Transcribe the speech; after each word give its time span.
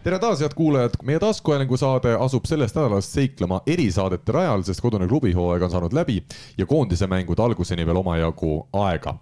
tere 0.00 0.16
taas, 0.18 0.40
head 0.40 0.54
kuulajad, 0.56 0.94
meie 1.04 1.18
taskuhäälingu 1.20 1.76
saade 1.76 2.14
asub 2.24 2.46
sellest 2.48 2.76
nädalast 2.76 3.12
seiklema 3.12 3.58
erisaadete 3.68 4.32
rajal, 4.32 4.62
sest 4.64 4.80
kodune 4.80 5.04
klubihooaeg 5.08 5.66
on 5.66 5.72
saanud 5.74 5.92
läbi 5.92 6.22
ja 6.58 6.66
koondise 6.66 7.04
mängud 7.10 7.40
alguseni 7.44 7.84
veel 7.86 8.00
omajagu 8.00 8.54
aega. 8.80 9.14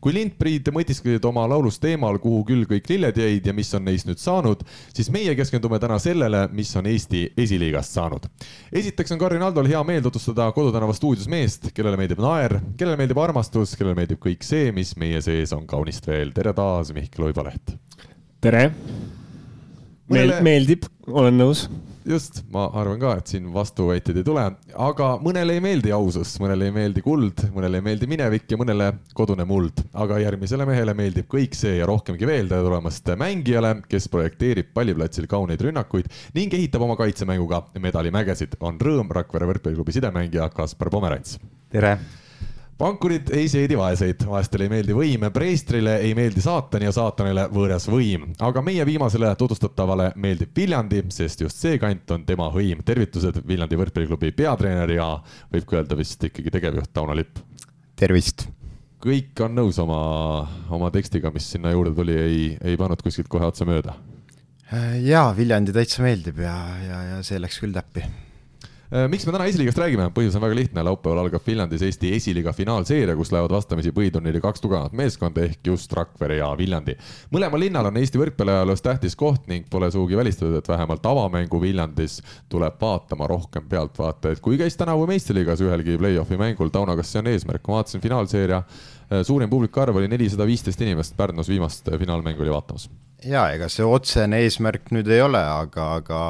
kui 0.00 0.12
Lindpriid 0.12 0.68
mõtisklesid 0.76 1.24
oma 1.24 1.46
laulus 1.48 1.80
teemal, 1.80 2.18
kuhu 2.20 2.44
küll 2.44 2.68
kõik 2.68 2.92
lilled 2.92 3.16
jäid 3.16 3.48
ja 3.48 3.56
mis 3.56 3.72
on 3.74 3.88
neist 3.88 4.08
nüüd 4.08 4.20
saanud, 4.20 4.60
siis 4.92 5.08
meie 5.10 5.32
keskendume 5.34 5.80
täna 5.80 5.98
sellele, 5.98 6.46
mis 6.52 6.76
on 6.76 6.86
Eesti 6.86 7.30
esiliigast 7.36 7.96
saanud. 7.96 8.28
esiteks 8.72 9.16
on 9.16 9.18
Karin 9.18 9.42
Aldol 9.42 9.72
hea 9.72 9.82
meel 9.84 10.04
tutvustada 10.04 10.52
Kodutänava 10.52 10.92
stuudios 10.92 11.28
meest, 11.32 11.70
kellele 11.72 11.96
meeldib 11.96 12.20
naer, 12.20 12.60
kellele 12.76 13.00
meeldib 13.00 13.24
armastus, 13.24 13.72
kellele 13.76 13.96
meeldib 13.96 14.20
kõik 14.20 14.44
see, 14.44 14.68
mis 14.72 14.96
meie 15.00 15.22
sees 15.24 15.56
on 15.56 15.66
kaunist 15.66 16.06
veel. 16.06 16.36
tere 16.36 16.52
taas, 16.52 16.92
Mihkel 16.92 17.30
Oibaleht. 17.30 17.78
tere 18.40 18.70
Meel, 20.12 20.36
meeldib, 20.44 20.84
olen 21.10 21.34
nõus. 21.34 21.64
just, 22.06 22.44
ma 22.54 22.68
arvan 22.78 23.00
ka, 23.02 23.14
et 23.18 23.30
siin 23.32 23.48
vastuväiteid 23.50 24.20
ei 24.20 24.26
tule, 24.26 24.42
aga 24.86 25.06
mõnele 25.18 25.56
ei 25.56 25.62
meeldi 25.64 25.90
ausus, 25.94 26.36
mõnele 26.38 26.68
ei 26.68 26.74
meeldi 26.76 27.02
kuld, 27.02 27.42
mõnele 27.54 27.80
ei 27.80 27.84
meeldi 27.88 28.06
minevik 28.10 28.46
ja 28.52 28.58
mõnele 28.60 28.92
kodune 29.18 29.42
muld. 29.48 29.82
aga 29.92 30.20
järgmisele 30.22 30.66
mehele 30.68 30.94
meeldib 30.94 31.26
kõik 31.32 31.58
see 31.58 31.80
ja 31.80 31.88
rohkemgi 31.90 32.28
veel. 32.28 32.46
tere 32.48 32.62
tulemast 32.62 33.10
mängijale, 33.18 33.72
kes 33.90 34.06
projekteerib 34.12 34.70
palliplatsil 34.74 35.26
kauneid 35.26 35.64
rünnakuid 35.66 36.06
ning 36.34 36.54
ehitab 36.54 36.86
oma 36.86 36.94
kaitsemänguga 36.96 37.64
medalimägesid. 37.74 38.54
on 38.60 38.78
rõõm 38.78 39.10
Rakvere 39.10 39.50
võrkpalliklubi 39.50 39.98
sidemängija 39.98 40.48
Kaspar 40.54 40.90
Pomerants. 40.90 41.40
tere 41.68 41.98
pankurid 42.78 43.30
ei 43.34 43.48
seedi 43.48 43.76
vaeseid, 43.78 44.24
vaestele 44.28 44.66
ei 44.66 44.72
meeldi 44.72 44.96
võim, 44.96 45.26
preestrile 45.32 45.96
ei 46.04 46.12
meeldi 46.16 46.42
saatan 46.44 46.84
ja 46.86 46.92
saatanile 46.92 47.46
võõras 47.52 47.88
võim. 47.90 48.28
aga 48.38 48.62
meie 48.64 48.84
viimasele 48.86 49.32
tutvustatavale 49.38 50.10
meeldib 50.16 50.52
Viljandi, 50.56 51.02
sest 51.14 51.40
just 51.40 51.62
see 51.62 51.78
kant 51.82 52.10
on 52.10 52.26
tema 52.28 52.50
hõim. 52.52 52.82
tervitused 52.84 53.40
Viljandi 53.46 53.80
võrkpalliklubi 53.80 54.32
peatreener 54.36 54.92
ja 54.96 55.08
võib 55.52 55.64
ka 55.68 55.80
öelda 55.80 55.96
vist 55.96 56.28
ikkagi 56.28 56.52
tegevjuht 56.58 56.92
Tauno 56.92 57.16
Lipp. 57.16 57.40
tervist. 57.96 58.48
kõik 59.00 59.40
on 59.44 59.56
nõus 59.56 59.78
oma, 59.78 60.48
oma 60.70 60.90
tekstiga, 60.90 61.30
mis 61.30 61.48
sinna 61.52 61.72
juurde 61.72 61.94
tuli, 61.94 62.12
ei, 62.12 62.44
ei 62.60 62.76
pannud 62.76 63.02
kuskilt 63.02 63.28
kohe 63.28 63.46
otsa 63.46 63.64
mööda? 63.64 63.96
jaa, 65.00 65.32
Viljandi 65.36 65.72
täitsa 65.72 66.02
meeldib 66.02 66.44
ja, 66.44 66.56
ja, 66.84 67.02
ja 67.14 67.22
see 67.24 67.40
läks 67.40 67.60
küll 67.62 67.72
täppi 67.72 68.04
miks 69.10 69.26
me 69.26 69.34
täna 69.34 69.46
esiliigast 69.50 69.78
räägime, 69.80 70.06
põhjus 70.14 70.36
on 70.38 70.44
väga 70.44 70.56
lihtne, 70.58 70.84
laupäeval 70.86 71.24
algab 71.24 71.46
Viljandis 71.46 71.82
Eesti 71.82 72.12
esiliiga 72.16 72.52
finaalseeria, 72.56 73.16
kus 73.18 73.32
lähevad 73.34 73.54
vastamisi 73.56 73.92
põhiturniiri 73.94 74.40
kaks 74.44 74.62
tugevat 74.62 74.94
meeskonda 74.96 75.42
ehk 75.46 75.70
just 75.72 75.92
Rakvere 75.96 76.38
ja 76.38 76.52
Viljandi. 76.58 76.96
mõlemal 77.34 77.64
linnal 77.66 77.90
on 77.90 78.00
Eesti 78.00 78.20
võrkpalliajaloos 78.22 78.82
tähtis 78.82 79.16
koht 79.16 79.48
ning 79.50 79.66
pole 79.70 79.90
sugugi 79.90 80.16
välistatud, 80.16 80.56
et 80.58 80.68
vähemalt 80.68 81.06
avamängu 81.06 81.60
Viljandis 81.60 82.20
tuleb 82.48 82.80
vaatama 82.80 83.26
rohkem 83.26 83.68
pealtvaatajaid, 83.68 84.40
kui 84.40 84.58
käis 84.58 84.76
tänavu 84.76 85.06
meistriliigas 85.06 85.64
ühelgi 85.66 85.98
play-off'i 85.98 86.38
mängul. 86.38 86.70
Tauno, 86.70 86.96
kas 86.96 87.12
see 87.12 87.24
on 87.24 87.32
eesmärk? 87.32 87.66
ma 87.66 87.80
vaatasin 87.80 88.00
finaalseeria 88.00 88.62
Äh, 88.62 88.95
suurim 89.22 89.50
publiku 89.50 89.80
arv 89.80 89.96
oli 90.00 90.08
nelisada 90.10 90.46
viisteist 90.46 90.80
inimest 90.82 91.16
Pärnus 91.16 91.48
viimast 91.48 91.88
äh, 91.88 91.98
finaalmängu 91.98 92.42
oli 92.42 92.50
vaatamas. 92.50 92.88
ja 93.24 93.48
ega 93.54 93.68
see 93.72 93.86
otsene 93.86 94.40
eesmärk 94.44 94.90
nüüd 94.94 95.08
ei 95.10 95.22
ole, 95.22 95.40
aga, 95.40 95.86
aga 96.00 96.20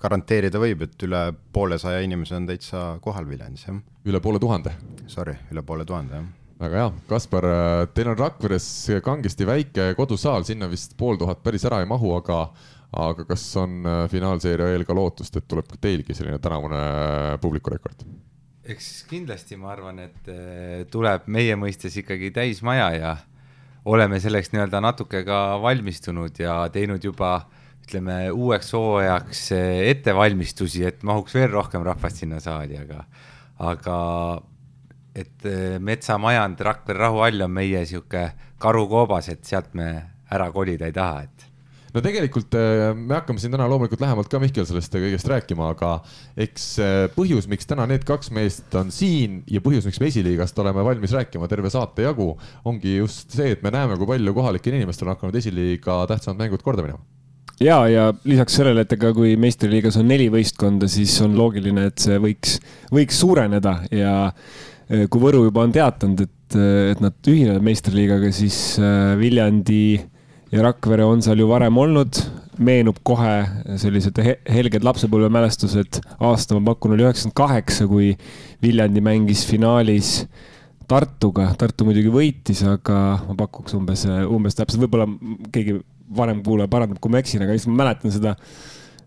garanteerida 0.00 0.60
võib, 0.60 0.86
et 0.86 1.04
üle 1.06 1.26
poolesaja 1.52 2.00
inimese 2.04 2.36
on 2.36 2.48
täitsa 2.48 2.86
kohal 3.04 3.28
Viljandis, 3.28 3.66
jah. 3.68 3.82
üle 4.08 4.20
poole 4.24 4.40
tuhande? 4.40 4.72
Sorry, 5.06 5.36
üle 5.52 5.62
poole 5.62 5.84
tuhande, 5.88 6.22
jah 6.22 6.32
väga 6.64 6.78
hea, 6.78 6.90
Kaspar, 7.10 7.44
äh, 7.44 7.86
teil 7.92 8.08
on 8.12 8.18
Rakveres 8.18 8.68
kangesti 9.04 9.46
väike 9.46 9.90
kodusaal, 9.98 10.46
sinna 10.48 10.68
vist 10.70 10.94
pool 10.96 11.18
tuhat 11.20 11.42
päris 11.44 11.66
ära 11.68 11.82
ei 11.82 11.90
mahu, 11.90 12.14
aga 12.16 12.46
aga 12.94 13.24
kas 13.26 13.42
on 13.58 13.82
finaalseeria 14.06 14.68
eel 14.70 14.84
ka 14.86 14.94
lootust, 14.94 15.34
et 15.34 15.48
tuleb 15.50 15.72
teilgi 15.82 16.14
selline 16.14 16.38
tänavune 16.38 16.78
publikurekord? 17.42 18.06
Eks 18.64 19.04
kindlasti 19.10 19.58
ma 19.60 19.72
arvan, 19.74 20.00
et 20.06 20.30
eh, 20.32 20.84
tuleb 20.90 21.28
meie 21.32 21.56
mõistes 21.60 21.96
ikkagi 22.00 22.30
täismaja 22.34 22.88
ja 22.96 23.12
oleme 23.84 24.20
selleks 24.22 24.52
nii-öelda 24.54 24.80
natuke 24.80 25.20
ka 25.26 25.60
valmistunud 25.62 26.40
ja 26.40 26.62
teinud 26.72 27.04
juba 27.04 27.36
ütleme 27.84 28.30
uueks 28.32 28.72
hooajaks 28.72 29.44
eh, 29.56 29.84
ettevalmistusi, 29.92 30.84
et 30.88 31.04
mahuks 31.04 31.36
veel 31.36 31.50
rohkem 31.52 31.84
rahvast 31.84 32.22
sinna 32.24 32.40
saali, 32.40 32.78
aga, 32.80 33.04
aga 33.60 33.98
et 35.14 35.48
eh, 35.48 35.76
metsamajand 35.78 36.64
Rakvere 36.64 37.04
rahuhall 37.04 37.44
on 37.44 37.52
meie 37.60 37.84
sihuke 37.88 38.30
karukoobas, 38.62 39.28
et 39.34 39.44
sealt 39.44 39.74
me 39.76 39.90
ära 40.32 40.48
kolida 40.52 40.88
ei 40.88 40.96
taha, 40.96 41.26
et 41.28 41.50
no 41.94 42.02
tegelikult 42.02 42.54
äh, 42.58 42.90
me 42.96 43.16
hakkame 43.16 43.40
siin 43.42 43.54
täna 43.54 43.68
loomulikult 43.70 44.02
lähemalt 44.02 44.30
ka 44.30 44.40
Mihkel 44.42 44.66
sellest 44.68 44.94
kõigest 44.94 45.28
rääkima, 45.30 45.70
aga 45.74 45.94
eks 46.46 46.68
äh, 46.82 46.94
põhjus, 47.14 47.48
miks 47.50 47.68
täna 47.70 47.86
need 47.90 48.06
kaks 48.08 48.32
meest 48.34 48.74
on 48.78 48.90
siin 48.94 49.42
ja 49.50 49.62
põhjus, 49.64 49.86
miks 49.88 50.00
me 50.02 50.10
esiliigast 50.10 50.58
oleme 50.62 50.84
valmis 50.86 51.14
rääkima 51.14 51.48
terve 51.50 51.70
saate 51.72 52.06
jagu, 52.06 52.32
ongi 52.66 52.98
just 52.98 53.34
see, 53.34 53.54
et 53.54 53.64
me 53.64 53.72
näeme, 53.74 53.98
kui 54.00 54.10
palju 54.10 54.34
kohalikel 54.36 54.78
inimestel 54.80 55.08
on 55.08 55.14
hakanud 55.14 55.38
esiliiga 55.38 56.02
tähtsamad 56.10 56.42
mängud 56.42 56.64
korda 56.66 56.86
minema. 56.86 57.02
Ja, 57.62 57.84
ja 57.86 58.08
lisaks 58.26 58.56
sellele, 58.58 58.82
et 58.82 58.92
ega 58.96 59.12
kui 59.14 59.36
meistriliigas 59.38 60.00
on 60.00 60.08
neli 60.10 60.26
võistkonda, 60.32 60.88
siis 60.90 61.14
on 61.22 61.36
loogiline, 61.38 61.86
et 61.92 62.02
see 62.02 62.18
võiks, 62.18 62.58
võiks 62.90 63.20
suureneda 63.22 63.76
ja 63.94 64.14
äh, 64.26 65.04
kui 65.06 65.22
Võru 65.22 65.44
juba 65.46 65.62
on 65.62 65.74
teatanud, 65.74 66.24
et, 66.26 66.58
et 66.90 67.04
nad 67.04 67.30
ühinevad 67.30 67.62
meistriliigaga, 67.64 68.32
siis 68.34 68.58
Viljandi 69.20 69.84
ja 70.54 70.62
Rakvere 70.62 71.04
on 71.06 71.22
seal 71.24 71.40
ju 71.42 71.48
varem 71.50 71.78
olnud, 71.82 72.18
meenub 72.62 73.00
kohe 73.06 73.32
sellised 73.80 74.20
helged 74.22 74.84
lapsepõlvemälestused. 74.86 75.98
aasta 76.22 76.58
ma 76.58 76.72
pakun, 76.72 76.94
oli 76.94 77.02
üheksakümmend 77.02 77.38
kaheksa, 77.40 77.88
kui 77.90 78.12
Viljandi 78.62 79.02
mängis 79.02 79.42
finaalis 79.48 80.20
Tartuga. 80.88 81.48
Tartu 81.58 81.86
muidugi 81.88 82.12
võitis, 82.12 82.60
aga 82.68 83.00
ma 83.24 83.34
pakuks 83.38 83.74
umbes, 83.74 84.04
umbes 84.28 84.54
täpselt, 84.58 84.84
võib-olla 84.84 85.08
keegi 85.50 85.78
vanem 86.14 86.42
kuulaja 86.44 86.70
parandab, 86.70 87.00
kui 87.02 87.10
ma 87.10 87.22
eksin, 87.22 87.42
aga 87.42 87.56
lihtsalt 87.56 87.72
ma 87.72 87.82
mäletan 87.82 88.14
seda 88.14 88.36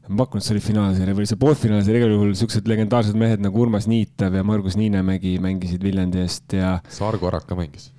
ma 0.07 0.23
pakun, 0.23 0.40
et 0.40 0.47
see 0.47 0.56
oli 0.56 0.63
finaalseeria 0.63 1.18
või 1.18 1.28
see 1.29 1.40
poolfinaalseeria, 1.41 2.03
igal 2.03 2.16
juhul 2.16 2.34
siuksed 2.40 2.69
legendaarsed 2.69 3.18
mehed 3.19 3.44
nagu 3.44 3.62
Urmas 3.62 3.90
Niitav 3.91 4.35
ja 4.38 4.45
Margus 4.47 4.78
Niinemägi 4.79 5.35
mängisid 5.44 5.84
Viljandi 5.84 6.23
eest 6.23 6.57
ja. 6.57 6.78
Sargo 6.94 7.29
Arak 7.31 7.47
ka 7.50 7.59
mängis? 7.59 7.91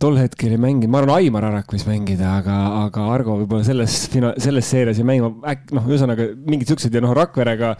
tol 0.00 0.16
hetkel 0.16 0.54
ei 0.54 0.60
mänginud, 0.60 0.88
ma 0.88 1.02
arvan, 1.02 1.18
Aimar 1.20 1.44
Arak 1.50 1.74
võis 1.74 1.84
mängida, 1.84 2.30
aga, 2.38 2.54
aga 2.86 3.08
Argo 3.12 3.34
võib-olla 3.42 3.66
selles 3.66 4.06
fina-, 4.08 4.32
selles 4.40 4.70
seerias 4.72 5.00
ei 5.00 5.04
mängi, 5.04 5.28
äkki 5.52 5.76
noh, 5.76 5.90
ühesõnaga 5.90 6.30
mingid 6.48 6.72
siuksed 6.72 6.96
ja 6.96 7.02
noh, 7.04 7.12
Rakverega 7.18 7.74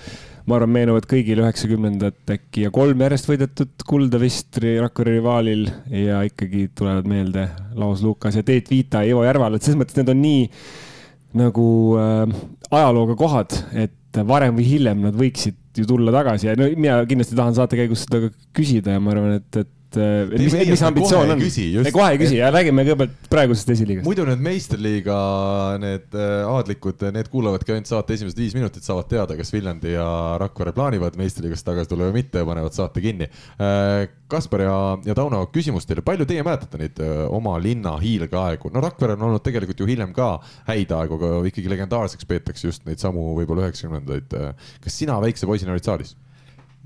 ma 0.45 0.59
arvan, 0.59 0.75
meenuvad 0.75 1.09
kõigile 1.09 1.47
üheksakümnendat 1.47 2.35
äkki 2.37 2.67
ja 2.67 2.75
kolm 2.75 3.01
järjest 3.01 3.31
võidetud 3.31 3.87
kulda 3.89 4.21
vist 4.21 4.61
Rakvere 4.61 5.17
rivaalil 5.17 5.67
ja 5.95 6.21
ikkagi 6.29 6.69
tulevad 6.77 7.09
meelde 7.09 7.49
Laos 7.81 8.05
Lukas 8.05 8.37
ja 8.37 8.45
Teet 8.45 8.69
Viita 8.73 9.01
ja 9.05 9.15
Ivo 9.15 9.25
Järval, 9.25 9.57
et 9.57 9.65
selles 9.65 9.81
mõttes 9.81 9.97
need 9.97 10.13
on 10.13 10.21
nii 10.21 10.47
nagu 11.41 11.67
äh, 11.97 12.41
ajalooga 12.71 13.17
kohad, 13.19 13.57
et 13.75 14.21
varem 14.27 14.57
või 14.59 14.67
hiljem 14.67 15.03
nad 15.07 15.17
võiksid 15.19 15.59
ju 15.79 15.87
tulla 15.87 16.15
tagasi. 16.15 16.49
Ja 16.51 16.57
no 16.59 16.69
mina 16.77 17.01
kindlasti 17.09 17.39
tahan 17.39 17.57
saate 17.57 17.79
käigus 17.79 18.07
seda 18.07 18.31
küsida 18.57 18.97
ja 18.97 19.03
ma 19.03 19.15
arvan, 19.15 19.39
et, 19.39 19.63
et 19.63 19.71
et 19.99 20.37
mis, 20.39 20.55
mis 20.71 20.83
ambitsioon 20.87 21.35
on? 21.35 21.43
kohe 21.95 22.09
ei 22.15 22.21
küsi 22.21 22.39
ja 22.39 22.51
räägime 22.55 22.85
kõigepealt 22.87 23.29
praegusest 23.33 23.73
esiliigast. 23.75 24.07
muidu 24.07 24.27
need 24.29 24.43
meistriliiga, 24.45 25.17
need 25.83 26.17
äh, 26.17 26.47
aadlikud, 26.51 27.03
need 27.17 27.31
kuulavadki 27.33 27.75
ainult 27.75 27.91
saate 27.91 28.15
esimesed 28.17 28.39
viis 28.41 28.55
minutit, 28.57 28.87
saavad 28.87 29.11
teada, 29.11 29.37
kas 29.39 29.53
Viljandi 29.55 29.97
ja 29.97 30.07
Rakvere 30.41 30.75
plaanivad 30.77 31.19
meistriliigast 31.21 31.67
tagasi 31.67 31.91
tulla 31.91 32.09
või 32.09 32.21
mitte 32.21 32.43
ja 32.43 32.49
panevad 32.49 32.77
saate 32.77 33.03
kinni. 33.05 33.31
Äh, 33.59 34.07
Kaspar 34.31 34.63
ja, 34.63 34.79
ja 35.09 35.17
Tauno, 35.19 35.43
küsimus 35.51 35.89
teile, 35.89 36.05
palju 36.07 36.29
teie 36.31 36.45
mäletate 36.47 36.79
neid 36.81 37.03
äh, 37.03 37.25
oma 37.35 37.57
linna 37.63 37.97
hiilgeaegu? 38.03 38.71
no 38.75 38.85
Rakvere 38.85 39.19
on 39.19 39.29
olnud 39.31 39.45
tegelikult 39.47 39.83
ju 39.83 39.91
hiljem 39.91 40.15
ka 40.17 40.37
häid 40.71 40.95
aegu, 40.95 41.19
aga 41.19 41.45
ikkagi 41.51 41.73
legendaarseks 41.73 42.29
peetakse 42.31 42.69
just 42.71 42.87
neid 42.87 43.03
samu 43.03 43.33
võib-olla 43.39 43.67
üheksakümnendaid. 43.67 44.35
kas 44.85 44.99
sina 45.03 45.19
väikse 45.23 45.49
poisina 45.51 45.75
olid 45.75 45.87
saalis? 45.87 46.15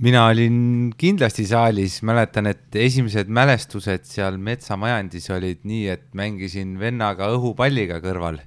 Mina 0.03 0.25
olin 0.27 0.93
kindlasti 0.99 1.45
saalis, 1.47 2.01
mäletan, 2.07 2.49
et 2.51 2.75
esimesed 2.77 3.31
mälestused 3.31 4.07
seal 4.09 4.39
metsamajandis 4.43 5.31
olid 5.31 5.63
nii, 5.69 5.87
et 5.93 6.09
mängisin 6.19 6.75
vennaga 6.81 7.29
õhupalliga 7.37 8.01
kõrval 8.03 8.41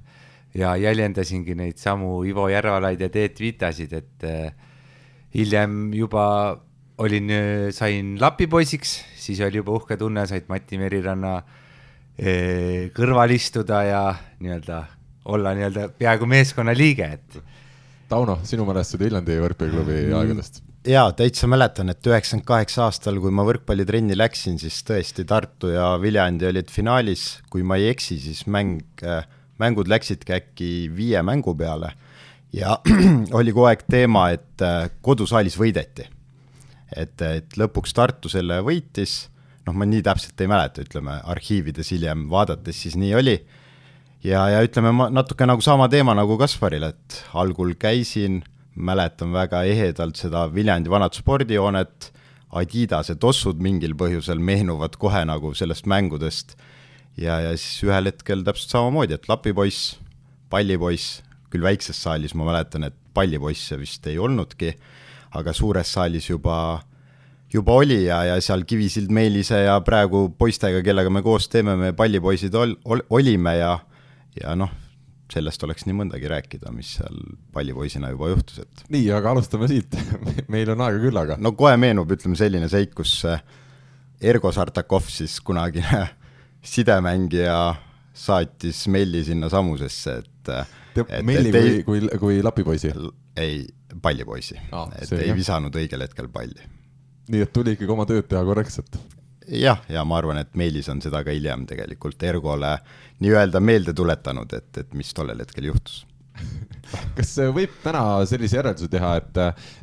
ja 0.58 0.74
jäljendasingi 0.80 1.54
neid 1.56 1.80
samu 1.80 2.22
Ivo 2.28 2.48
Järvalaid 2.52 3.00
ja 3.00 3.08
Teet 3.12 3.40
Vitasid, 3.40 3.92
et 3.96 4.28
äh, 4.28 4.52
hiljem 5.34 5.94
juba 5.96 6.26
olin, 6.98 7.30
sain 7.72 8.16
lapipoisiks, 8.20 8.98
siis 9.16 9.40
oli 9.46 9.60
juba 9.60 9.76
uhke 9.78 9.96
tunne, 10.00 10.26
said 10.26 10.48
Mati 10.50 10.80
Meriranna 10.80 11.36
äh, 11.38 12.88
kõrval 12.96 13.32
istuda 13.36 13.82
ja 13.86 14.04
nii-öelda 14.40 14.84
olla 15.28 15.52
nii-öelda 15.56 15.90
peaaegu 15.96 16.28
meeskonna 16.28 16.76
liige, 16.76 17.08
et 17.18 17.40
Tauno, 18.08 18.38
sinu 18.48 18.64
mälestused 18.64 19.02
Viljandi 19.04 19.34
võrkpalliklubi 19.36 19.98
Mm. 20.08 20.16
aegadest? 20.16 20.62
Jaa, 20.88 21.12
täitsa 21.12 21.48
mäletan, 21.50 21.92
et 21.92 22.06
üheksakümmend 22.06 22.46
kaheksa 22.48 22.86
aastal, 22.86 23.18
kui 23.20 23.32
ma 23.34 23.44
võrkpallitrenni 23.46 24.16
läksin, 24.16 24.58
siis 24.60 24.80
tõesti 24.88 25.26
Tartu 25.28 25.72
ja 25.72 25.90
Viljandi 26.00 26.48
olid 26.48 26.72
finaalis, 26.72 27.38
kui 27.52 27.64
ma 27.66 27.78
ei 27.80 27.90
eksi, 27.92 28.18
siis 28.22 28.44
mäng, 28.50 28.80
mängud 29.60 29.90
läksidki 29.90 30.36
äkki 30.38 30.70
viie 30.94 31.22
mängu 31.26 31.54
peale. 31.58 31.92
Ja 32.56 32.78
oli 33.38 33.52
kogu 33.52 33.68
aeg 33.68 33.84
teema, 33.90 34.30
et 34.32 34.64
äh, 34.64 34.88
kodusaalis 35.04 35.58
võideti. 35.60 36.08
et, 36.96 37.20
et 37.20 37.56
lõpuks 37.60 37.92
Tartu 37.92 38.30
selle 38.32 38.62
võitis, 38.64 39.26
noh, 39.66 39.76
ma 39.76 39.84
nii 39.84 40.00
täpselt 40.02 40.40
ei 40.40 40.48
mäleta, 40.48 40.80
ütleme 40.80 41.18
arhiivides 41.28 41.92
hiljem 41.92 42.28
vaadates 42.32 42.80
siis 42.86 42.96
nii 42.96 43.12
oli, 43.18 43.34
ja, 44.24 44.46
ja 44.48 44.62
ütleme, 44.64 44.94
ma 44.96 45.10
natuke 45.12 45.44
nagu 45.44 45.60
sama 45.60 45.90
teema 45.92 46.16
nagu 46.16 46.38
Kasparil, 46.40 46.88
et 46.88 47.18
algul 47.36 47.74
käisin 47.76 48.40
mäletan 48.78 49.32
väga 49.34 49.64
ehedalt 49.66 50.18
seda 50.20 50.46
Viljandi 50.52 50.90
vanat 50.90 51.18
spordihoonet, 51.18 52.12
Adidase 52.48 53.18
tossud 53.20 53.58
mingil 53.60 53.92
põhjusel 53.98 54.40
meenuvad 54.40 54.94
kohe 54.96 55.20
nagu 55.28 55.50
sellest 55.56 55.84
mängudest. 55.90 56.54
Ja, 57.18 57.40
ja 57.42 57.50
siis 57.58 57.82
ühel 57.84 58.08
hetkel 58.08 58.44
täpselt 58.46 58.72
samamoodi, 58.72 59.18
et 59.18 59.26
lapipoiss, 59.28 59.98
pallipoiss, 60.48 61.18
küll 61.52 61.66
väikses 61.66 61.98
saalis 62.00 62.32
ma 62.38 62.46
mäletan, 62.48 62.86
et 62.88 62.96
pallipoisse 63.12 63.76
vist 63.80 64.06
ei 64.08 64.16
olnudki, 64.22 64.72
aga 65.36 65.52
suures 65.52 65.90
saalis 65.92 66.30
juba, 66.30 66.56
juba 67.52 67.76
oli 67.82 68.04
ja, 68.06 68.22
ja 68.30 68.38
seal 68.44 68.64
Kivisild 68.68 69.12
Meelise 69.12 69.64
ja 69.66 69.76
praegu 69.84 70.28
poistega, 70.38 70.80
kellega 70.86 71.12
me 71.12 71.24
koos 71.26 71.50
teeme, 71.52 71.76
me 71.76 71.92
pallipoisid 71.96 72.54
ol, 72.54 72.76
ol, 72.86 73.02
olime 73.18 73.58
ja, 73.58 73.74
ja 74.38 74.54
noh, 74.56 74.72
sellest 75.32 75.64
oleks 75.66 75.86
nii 75.86 75.96
mõndagi 75.98 76.30
rääkida, 76.30 76.72
mis 76.74 76.94
seal 76.98 77.16
pallipoisina 77.54 78.12
juba 78.12 78.30
juhtus, 78.32 78.62
et 78.64 78.84
nii, 78.94 79.08
aga 79.14 79.34
alustame 79.34 79.68
siit 79.70 79.96
meil 80.54 80.72
on 80.74 80.84
aega 80.86 81.02
küll, 81.02 81.20
aga. 81.20 81.38
no 81.42 81.52
kohe 81.58 81.76
meenub, 81.80 82.10
ütleme 82.16 82.38
selline 82.38 82.70
seik, 82.72 82.94
kus 82.98 83.18
äh, 83.28 83.42
Ergo 84.20 84.52
Sartakov 84.54 85.06
siis 85.12 85.38
kunagine 85.44 86.06
sidemängija 86.64 87.58
saatis 88.18 88.86
Melli 88.90 89.22
sinna 89.24 89.50
samusesse, 89.52 90.18
et 90.24 90.52
äh, 90.54 91.22
Melli 91.22 91.52
kui, 91.52 91.82
kui, 91.86 92.08
kui 92.18 92.40
lapipoisi? 92.42 92.92
ei, 93.38 93.62
pallipoisi 94.02 94.56
ah,, 94.72 94.90
et 94.98 95.12
ei 95.14 95.30
jah. 95.30 95.36
visanud 95.36 95.76
õigel 95.78 96.02
hetkel 96.02 96.28
palli. 96.32 96.64
nii 97.30 97.44
et 97.44 97.52
tuli 97.54 97.76
ikkagi 97.76 97.94
oma 97.94 98.08
tööd 98.08 98.26
teha 98.30 98.42
korrektselt? 98.48 98.98
Jah, 99.48 99.80
ja 99.88 100.04
ma 100.04 100.18
arvan, 100.20 100.42
et 100.42 100.54
Meelis 100.58 100.88
on 100.92 101.02
seda 101.04 101.22
ka 101.24 101.34
hiljem 101.34 101.66
tegelikult 101.68 102.22
Ergole 102.28 102.76
nii-öelda 103.24 103.62
meelde 103.64 103.94
tuletanud, 103.96 104.52
et, 104.54 104.70
et 104.84 104.94
mis 104.98 105.10
tollel 105.16 105.40
hetkel 105.42 105.70
juhtus. 105.72 106.04
Kas 107.18 107.34
võib 107.52 107.72
täna 107.82 108.00
sellise 108.30 108.56
järelduse 108.56 108.88
teha, 108.92 109.10
et 109.18 109.40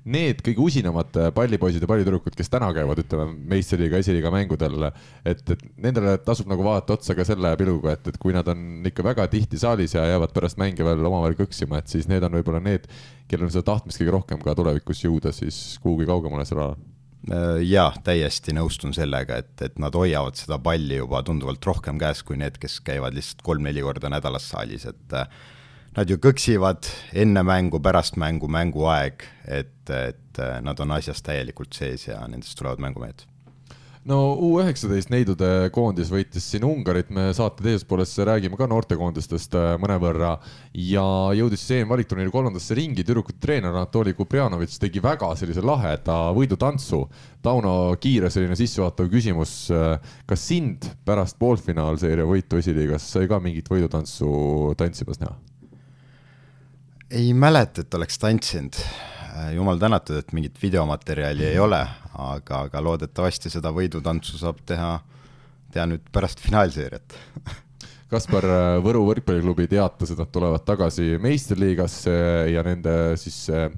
need 0.10 0.40
kõige 0.46 0.64
usinamad 0.64 1.20
pallipoisid 1.36 1.84
ja 1.84 1.90
pallitüdrukud, 1.90 2.34
kes 2.38 2.50
täna 2.50 2.72
käivad, 2.74 3.02
ütleme, 3.04 3.28
meistriliiga, 3.52 4.00
esiliiga 4.02 4.32
mängudel, 4.34 4.88
et, 5.28 5.44
et 5.44 5.68
nendele 5.84 6.16
tasub 6.26 6.50
nagu 6.50 6.66
vaadata 6.66 6.96
otsa 6.98 7.18
ka 7.18 7.28
selle 7.28 7.52
pilguga, 7.60 7.98
et, 7.98 8.10
et 8.10 8.18
kui 8.22 8.34
nad 8.34 8.50
on 8.50 8.88
ikka 8.90 9.06
väga 9.06 9.28
tihti 9.36 9.60
saalis 9.62 9.94
ja 9.98 10.08
jäävad 10.14 10.34
pärast 10.34 10.62
mänge 10.62 10.88
veel 10.88 11.06
omavahel 11.06 11.38
kõksima, 11.44 11.84
et 11.84 11.92
siis 11.92 12.10
need 12.10 12.26
on 12.26 12.40
võib-olla 12.40 12.64
need, 12.64 12.90
kellel 13.30 13.50
on 13.50 13.54
seda 13.54 13.68
tahtmist 13.74 14.02
kõige 14.02 14.18
rohkem 14.18 14.42
ka 14.42 14.58
tulevikus 14.58 15.06
jõuda 15.06 15.36
siis 15.36 15.80
kuhugi 15.84 16.10
kaugemale 16.10 16.48
seal 16.48 16.64
alal 16.64 16.80
jaa, 17.66 17.90
täiesti 18.06 18.54
nõustun 18.54 18.94
sellega, 18.94 19.40
et, 19.42 19.54
et 19.66 19.80
nad 19.82 19.96
hoiavad 19.96 20.38
seda 20.38 20.60
palli 20.62 21.00
juba 21.00 21.24
tunduvalt 21.26 21.66
rohkem 21.66 22.00
käes 22.02 22.24
kui 22.24 22.38
need, 22.38 22.60
kes 22.62 22.80
käivad 22.86 23.18
lihtsalt 23.18 23.42
kolm-neli 23.46 23.84
korda 23.86 24.12
nädalas 24.14 24.50
saalis, 24.52 24.86
et 24.90 25.16
nad 25.96 26.12
ju 26.12 26.20
kõksivad 26.22 26.90
enne 27.18 27.46
mängu, 27.48 27.82
pärast 27.82 28.20
mängu, 28.22 28.50
mänguaeg, 28.52 29.26
et, 29.48 29.78
et 29.90 30.44
nad 30.62 30.84
on 30.84 30.98
asjas 30.98 31.24
täielikult 31.26 31.74
sees 31.74 32.10
ja 32.12 32.22
nendest 32.28 32.58
tulevad 32.60 32.84
mängumehed 32.84 33.26
no 34.10 34.18
U19 34.38 35.10
neidude 35.10 35.50
koondis 35.74 36.12
võitis 36.14 36.46
siin 36.52 36.66
Ungarit, 36.68 37.10
me 37.14 37.30
saate 37.36 37.64
teises 37.66 37.86
pooles 37.88 38.12
räägime 38.28 38.58
ka 38.60 38.68
noortekoondistest 38.70 39.58
mõnevõrra 39.82 40.36
ja 40.78 41.06
jõudis 41.38 41.64
siis 41.64 41.80
EM-valikturniiri 41.80 42.34
kolmandasse 42.34 42.78
ringi, 42.78 43.06
tüdrukute 43.06 43.42
treener 43.42 43.74
Anatoli 43.74 44.14
Kuprjanovitš 44.18 44.78
tegi 44.84 45.02
väga 45.04 45.32
sellise 45.40 45.64
laheda 45.66 46.20
võidutantsu. 46.38 47.02
Tauno, 47.46 47.74
kiire 48.02 48.30
selline 48.34 48.58
sissejuhatav 48.58 49.10
küsimus, 49.10 49.56
kas 50.30 50.46
sind 50.52 50.86
pärast 51.06 51.40
poolfinaalseeria 51.42 52.26
võitu 52.30 52.62
esiliigas 52.62 53.10
sai 53.16 53.30
ka 53.30 53.42
mingit 53.42 53.70
võidutantsu 53.70 54.74
tantsimas 54.78 55.22
näha? 55.24 55.36
ei 57.16 57.34
mäleta, 57.38 57.84
et 57.86 57.94
oleks 57.94 58.18
tantsinud 58.20 58.80
jumal 59.56 59.80
tänatud, 59.80 60.20
et 60.20 60.32
mingit 60.36 60.58
videomaterjali 60.62 61.46
ei 61.50 61.60
ole, 61.60 61.82
aga, 62.14 62.66
aga 62.68 62.82
loodetavasti 62.84 63.52
seda 63.52 63.72
võidutantsu 63.76 64.40
saab 64.40 64.62
teha, 64.68 64.98
teha 65.74 65.86
nüüd 65.92 66.08
pärast 66.14 66.42
finaalseeriat. 66.44 67.18
Kaspar, 68.12 68.46
Võru 68.86 69.02
võrkpalliklubi 69.08 69.68
teatas, 69.68 70.14
et 70.14 70.20
nad 70.22 70.30
tulevad 70.32 70.64
tagasi 70.68 71.16
meistriliigasse 71.22 72.16
ja 72.54 72.64
nende 72.64 72.94
siis 73.20 73.48
äh, 73.50 73.72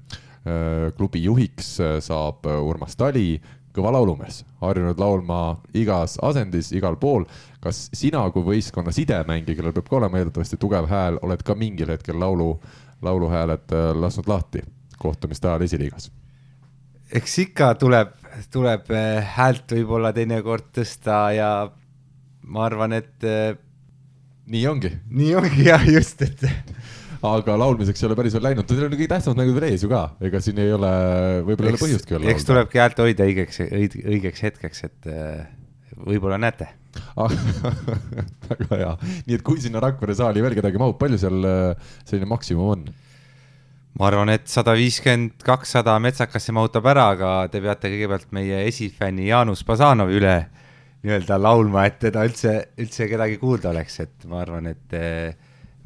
klubi 0.97 1.23
juhiks 1.23 1.77
saab 2.05 2.45
Urmas 2.59 2.97
Tali, 2.99 3.39
kõva 3.77 3.93
laulumees, 3.93 4.41
harjunud 4.61 4.99
laulma 4.99 5.41
igas 5.77 6.17
asendis, 6.25 6.71
igal 6.75 6.97
pool. 6.99 7.27
kas 7.61 7.87
sina 7.93 8.21
kui 8.31 8.45
võistkonna 8.45 8.93
sidemängija, 8.95 9.57
kellel 9.57 9.73
peab 9.75 9.89
ka 9.89 9.97
olema 9.99 10.19
eeldatavasti 10.19 10.59
tugev 10.61 10.87
hääl, 10.89 11.19
oled 11.21 11.43
ka 11.43 11.55
mingil 11.55 11.91
hetkel 11.91 12.19
laulu, 12.19 12.55
lauluhääled 13.01 13.73
lasknud 13.97 14.29
lahti 14.29 14.63
kohtumiste 14.99 15.49
ajal 15.49 15.65
esiliigas? 15.67 16.11
eks 17.17 17.37
ikka 17.45 17.71
tuleb, 17.79 18.11
tuleb 18.51 18.89
häält 19.37 19.77
võib-olla 19.77 20.11
teinekord 20.15 20.67
tõsta 20.75 21.21
ja 21.35 21.51
ma 22.47 22.65
arvan, 22.67 22.97
et 22.97 23.23
nii 24.47 24.63
ongi. 24.67 24.91
nii 25.11 25.35
ongi 25.39 25.67
jah, 25.67 25.83
just, 25.87 26.21
et 26.25 26.43
aga 27.31 27.55
laulmiseks 27.59 28.03
ei 28.03 28.09
ole 28.09 28.17
päris 28.19 28.35
veel 28.37 28.45
läinud, 28.49 28.67
teil 28.67 28.85
on 28.85 28.93
kõige 28.93 29.09
tähtsamad 29.13 29.39
mängud 29.41 29.57
veel 29.57 29.71
ees 29.71 29.85
ju 29.85 29.91
ka, 29.91 30.03
ega 30.27 30.41
siin 30.43 30.59
ei 30.63 30.73
ole, 30.75 30.91
võib-olla 31.47 31.71
ei 31.71 31.75
ole 31.75 31.81
põhjustki 31.81 32.17
veel 32.17 32.29
eks 32.33 32.47
tulebki 32.47 32.81
häält 32.81 33.01
hoida 33.03 33.27
õigeks, 33.27 33.63
õigeks 33.71 34.43
hetkeks, 34.47 34.83
et 34.87 35.09
võib-olla 35.97 36.39
näete 36.41 36.69
väga 38.49 38.69
hea, 38.79 38.93
nii 39.27 39.35
et 39.37 39.43
kui 39.45 39.59
sinna 39.61 39.81
Rakvere 39.83 40.15
saali 40.17 40.41
veel 40.43 40.55
kedagi 40.57 40.79
mahub, 40.81 40.97
palju 41.01 41.19
seal 41.21 41.43
selline 42.03 42.29
maksimum 42.29 42.71
on? 42.75 42.87
Ma 43.97 44.07
arvan, 44.11 44.29
et 44.29 44.45
sada 44.51 44.75
viiskümmend, 44.77 45.39
kakssada 45.45 45.95
metsakasse 46.03 46.53
mahutab 46.55 46.85
ära, 46.91 47.09
aga 47.15 47.31
te 47.51 47.61
peate 47.63 47.89
kõigepealt 47.89 48.31
meie 48.35 48.61
esifänni 48.69 49.29
Jaanus 49.31 49.63
Bazanovi 49.65 50.19
üle 50.19 50.35
nii-öelda 51.05 51.37
laulma, 51.41 51.87
et 51.87 51.97
teda 52.01 52.25
üldse, 52.27 52.53
üldse 52.81 53.07
kedagi 53.09 53.39
kuulda 53.41 53.71
oleks, 53.71 53.99
et 54.03 54.27
ma 54.29 54.41
arvan, 54.43 54.69
et 54.69 54.97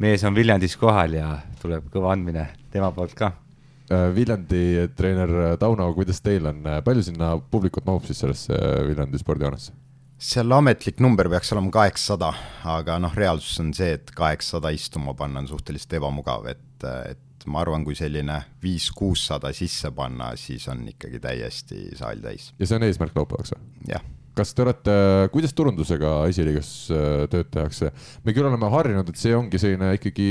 mees 0.01 0.23
on 0.27 0.35
Viljandis 0.35 0.75
kohal 0.79 1.15
ja 1.15 1.29
tuleb 1.61 1.87
kõva 1.93 2.15
andmine 2.15 2.49
tema 2.73 2.91
poolt 2.95 3.15
ka. 3.17 3.31
Viljandi 4.15 4.87
treener 4.95 5.57
Tauno, 5.59 5.89
kuidas 5.95 6.21
teil 6.23 6.45
on, 6.47 6.63
palju 6.83 7.03
sinna 7.03 7.33
publikut 7.51 7.87
mahub 7.87 8.05
siis 8.07 8.21
sellesse 8.23 8.59
Viljandi 8.87 9.19
spordihoonesse? 9.21 9.77
seal 10.21 10.53
ametlik 10.53 10.99
number 11.01 11.25
peaks 11.33 11.49
olema 11.55 11.71
kaheksasada, 11.73 12.27
aga 12.69 12.99
noh, 13.01 13.13
reaalsus 13.17 13.57
on 13.63 13.71
see, 13.73 13.95
et 13.97 14.11
kaheksasada 14.13 14.69
istuma 14.69 15.15
panna 15.17 15.41
on 15.41 15.47
suhteliselt 15.49 15.95
ebamugav, 15.97 16.45
et, 16.51 16.85
et 17.09 17.23
ma 17.47 17.61
arvan, 17.63 17.85
kui 17.87 17.95
selline 17.97 18.41
viis-kuussada 18.63 19.53
sisse 19.55 19.91
panna, 19.95 20.33
siis 20.35 20.67
on 20.71 20.87
ikkagi 20.93 21.19
täiesti 21.19 21.89
saal 21.99 22.23
täis. 22.23 22.51
ja 22.59 22.67
see 22.67 22.79
on 22.79 22.89
eesmärk 22.89 23.15
laupäevaks 23.15 23.55
või? 23.55 23.69
jah 23.95 24.05
kas 24.37 24.53
te 24.55 24.63
olete, 24.63 24.93
kuidas 25.33 25.53
turundusega 25.55 26.11
esiliigas 26.31 26.69
tööd 27.31 27.49
tehakse? 27.51 27.91
me 28.25 28.35
küll 28.35 28.47
oleme 28.47 28.69
harjunud, 28.71 29.09
et 29.11 29.19
see 29.19 29.33
ongi 29.35 29.59
selline 29.61 29.91
ikkagi 29.97 30.27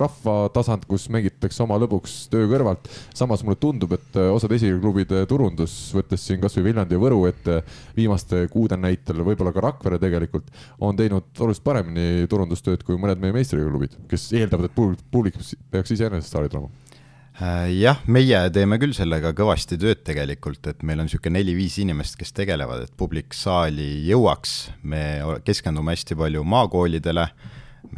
rahvatasand, 0.00 0.86
kus 0.88 1.06
mängitakse 1.12 1.62
oma 1.64 1.78
lõbuks 1.82 2.16
töö 2.32 2.48
kõrvalt. 2.50 2.88
samas 3.16 3.44
mulle 3.44 3.60
tundub, 3.60 3.96
et 3.96 4.20
osad 4.24 4.54
esiliigaklubide 4.56 5.24
turundus, 5.30 5.74
võttes 5.96 6.24
siin 6.24 6.40
kasvõi 6.42 6.70
Viljandi 6.70 6.96
ja 6.96 7.02
Võru 7.02 7.24
ette 7.28 7.60
viimaste 7.96 8.46
kuude 8.52 8.78
näitel, 8.80 9.24
võib-olla 9.26 9.52
ka 9.54 9.64
Rakvere 9.64 10.00
tegelikult, 10.02 10.48
on 10.80 10.96
teinud 10.96 11.28
oluliselt 11.40 11.66
paremini 11.66 12.30
turundustööd 12.30 12.86
kui 12.86 13.00
mõned 13.00 13.20
meie 13.20 13.36
meistriliigaklubid, 13.36 14.00
kes 14.10 14.30
eeldavad, 14.38 14.70
et 14.70 15.04
publik 15.12 15.38
peaks 15.72 15.96
iseenesest 15.96 16.34
saali 16.34 16.52
tulema 16.52 16.72
Äh, 16.72 16.83
jah, 17.34 17.98
meie 18.06 18.38
teeme 18.54 18.76
küll 18.78 18.94
sellega 18.94 19.32
kõvasti 19.34 19.74
tööd 19.80 20.04
tegelikult, 20.06 20.68
et 20.70 20.84
meil 20.86 21.00
on 21.02 21.08
niisugune 21.08 21.40
neli-viis 21.40 21.80
inimest, 21.82 22.14
kes 22.20 22.30
tegelevad, 22.36 22.84
et 22.86 22.94
publik 22.96 23.34
saali 23.34 24.04
jõuaks, 24.06 24.52
me 24.86 25.02
keskendume 25.46 25.96
hästi 25.96 26.14
palju 26.20 26.44
maakoolidele, 26.46 27.26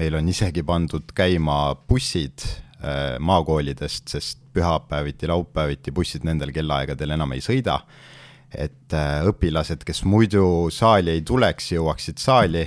meil 0.00 0.16
on 0.16 0.30
isegi 0.32 0.64
pandud 0.66 1.12
käima 1.16 1.58
bussid 1.88 2.46
äh, 2.46 3.18
maakoolidest, 3.20 4.08
sest 4.16 4.40
pühapäeviti, 4.56 5.28
laupäeviti 5.28 5.92
bussid 5.92 6.24
nendel 6.24 6.54
kellaaegadel 6.56 7.12
enam 7.18 7.36
ei 7.36 7.44
sõida, 7.44 7.82
et 8.56 8.96
äh, 8.96 9.20
õpilased, 9.28 9.84
kes 9.84 10.00
muidu 10.08 10.70
saali 10.72 11.12
ei 11.12 11.20
tuleks, 11.28 11.74
jõuaksid 11.76 12.24
saali 12.24 12.64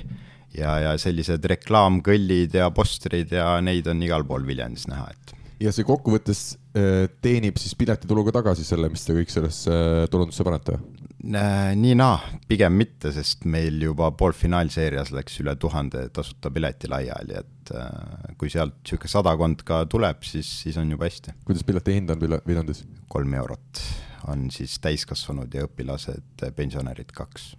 ja, 0.54 0.78
ja 0.86 0.94
sellised 1.02 1.50
reklaamkõllid 1.50 2.62
ja 2.62 2.70
postrid 2.70 3.34
ja 3.34 3.56
neid 3.58 3.90
on 3.90 4.06
igal 4.06 4.28
pool 4.30 4.46
Viljandis 4.46 4.86
näha, 4.92 5.10
et 5.10 5.36
ja 5.60 5.74
see 5.76 5.88
kokkuvõttes 5.88 6.59
teenib 6.70 7.58
siis 7.58 7.74
piletituluga 7.74 8.34
tagasi 8.36 8.62
selle, 8.68 8.92
mis 8.94 9.02
te 9.02 9.16
kõik 9.16 9.32
sellesse 9.34 9.74
turundusse 10.14 10.46
panete? 10.46 10.76
nii-naa, 11.20 12.20
pigem 12.48 12.78
mitte, 12.80 13.12
sest 13.12 13.44
meil 13.50 13.82
juba 13.84 14.08
poolfinaalseerias 14.16 15.12
läks 15.12 15.40
üle 15.44 15.56
tuhande 15.60 16.06
tasuta 16.16 16.52
pileti 16.52 16.88
laiali, 16.88 17.42
et 17.42 17.74
äh, 17.76 18.36
kui 18.40 18.52
sealt 18.52 18.78
niisugune 18.80 19.12
sadakond 19.12 19.64
ka 19.68 19.82
tuleb, 19.92 20.24
siis, 20.24 20.48
siis 20.64 20.78
on 20.80 20.92
juba 20.92 21.10
hästi. 21.10 21.36
kuidas 21.46 21.66
pileti 21.68 21.98
hind 21.98 22.14
on 22.16 22.24
Viljandis? 22.48 22.86
kolm 23.10 23.34
eurot 23.34 23.84
on 24.30 24.48
siis 24.54 24.78
täiskasvanud 24.84 25.54
ja 25.54 25.66
õpilased, 25.68 26.46
pensionärid 26.56 27.12
kaks. 27.12 27.52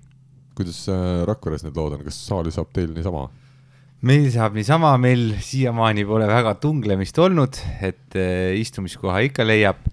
kuidas 0.56 0.86
äh, 0.88 1.26
Rakveres 1.28 1.66
need 1.66 1.76
lood 1.76 1.98
on, 1.98 2.04
kas 2.06 2.16
saali 2.30 2.54
saab 2.54 2.72
teil 2.72 2.94
niisama? 2.96 3.28
Meil 4.06 4.30
saab 4.32 4.54
niisama, 4.56 4.94
meil 5.00 5.34
siiamaani 5.44 6.06
pole 6.08 6.24
väga 6.28 6.54
tunglemist 6.62 7.18
olnud, 7.20 7.58
et 7.84 8.16
äh, 8.16 8.56
istumiskoha 8.60 9.20
ikka 9.28 9.44
leiab. 9.44 9.88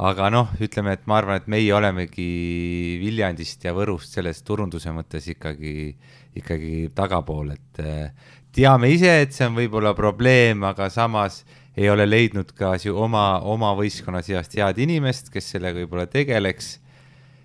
aga 0.00 0.30
noh, 0.32 0.48
ütleme, 0.64 0.94
et 0.96 1.02
ma 1.04 1.18
arvan, 1.18 1.36
et 1.42 1.48
meie 1.52 1.74
olemegi 1.76 2.96
Viljandist 3.02 3.66
ja 3.66 3.74
Võrust 3.76 4.14
selles 4.16 4.38
turunduse 4.40 4.88
mõttes 4.96 5.26
ikkagi, 5.28 5.92
ikkagi 6.40 6.88
tagapool, 6.96 7.50
et 7.52 7.82
äh, 7.84 8.30
teame 8.56 8.88
ise, 8.88 9.18
et 9.26 9.36
see 9.36 9.44
on 9.44 9.58
võib-olla 9.58 9.92
probleem, 9.92 10.64
aga 10.64 10.88
samas 10.88 11.42
ei 11.76 11.90
ole 11.92 12.06
leidnud 12.08 12.54
ka 12.56 12.78
oma, 12.94 13.42
oma 13.44 13.74
võistkonna 13.76 14.22
seast 14.24 14.56
head 14.56 14.80
inimest, 14.80 15.28
kes 15.28 15.52
sellega 15.52 15.82
võib-olla 15.82 16.08
tegeleks 16.08 16.78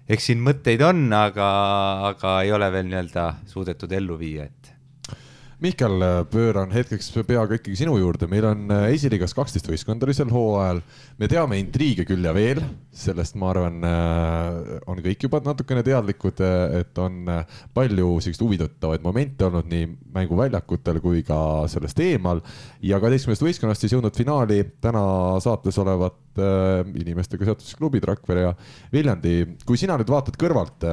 eks 0.08 0.32
siin 0.32 0.40
mõtteid 0.46 0.80
on, 0.86 1.10
aga, 1.12 1.50
aga 2.14 2.38
ei 2.46 2.56
ole 2.56 2.72
veel 2.72 2.88
nii-öelda 2.88 3.28
suudetud 3.52 3.92
ellu 4.00 4.16
viia, 4.22 4.48
et 4.48 4.75
Mihkel, 5.64 6.02
pööran 6.28 6.74
hetkeks 6.76 7.14
peaga 7.24 7.56
ikkagi 7.56 7.78
sinu 7.80 7.94
juurde, 7.96 8.28
meil 8.28 8.44
on 8.50 8.66
äh, 8.76 8.90
esiliigas 8.92 9.32
kaksteist 9.38 9.70
võistkonda 9.70 10.12
sel 10.12 10.28
hooajal. 10.28 10.82
me 11.16 11.30
teame 11.32 11.56
intriige 11.62 12.04
küll 12.04 12.28
ja 12.28 12.34
veel, 12.36 12.60
sellest 12.92 13.38
ma 13.40 13.54
arvan, 13.54 13.78
äh, 13.88 14.74
on 14.92 15.00
kõik 15.06 15.22
juba 15.24 15.40
natukene 15.46 15.80
teadlikud, 15.88 16.42
äh, 16.44 16.82
et 16.82 17.00
on 17.00 17.32
palju 17.74 18.10
selliseid 18.26 18.44
huvitavaid 18.44 19.06
momente 19.06 19.48
olnud 19.48 19.70
nii 19.72 19.86
mänguväljakutel 20.18 21.00
kui 21.00 21.24
ka 21.24 21.38
sellest 21.72 22.04
eemal. 22.04 22.44
ja 22.84 23.00
kaheteistkümnest 23.00 23.46
võistkonnast 23.46 23.86
siis 23.86 23.96
jõudnud 23.96 24.18
finaali 24.18 24.60
täna 24.84 25.06
saates 25.40 25.80
olevat 25.80 26.20
inimestega 27.00 27.48
seotud 27.48 27.64
siis 27.64 27.80
klubid 27.80 28.04
Rakvere 28.04 28.44
ja 28.44 28.52
Viljandi. 28.92 29.56
kui 29.64 29.80
sina 29.80 29.96
nüüd 29.96 30.12
vaatad 30.12 30.36
kõrvalt 30.36 30.84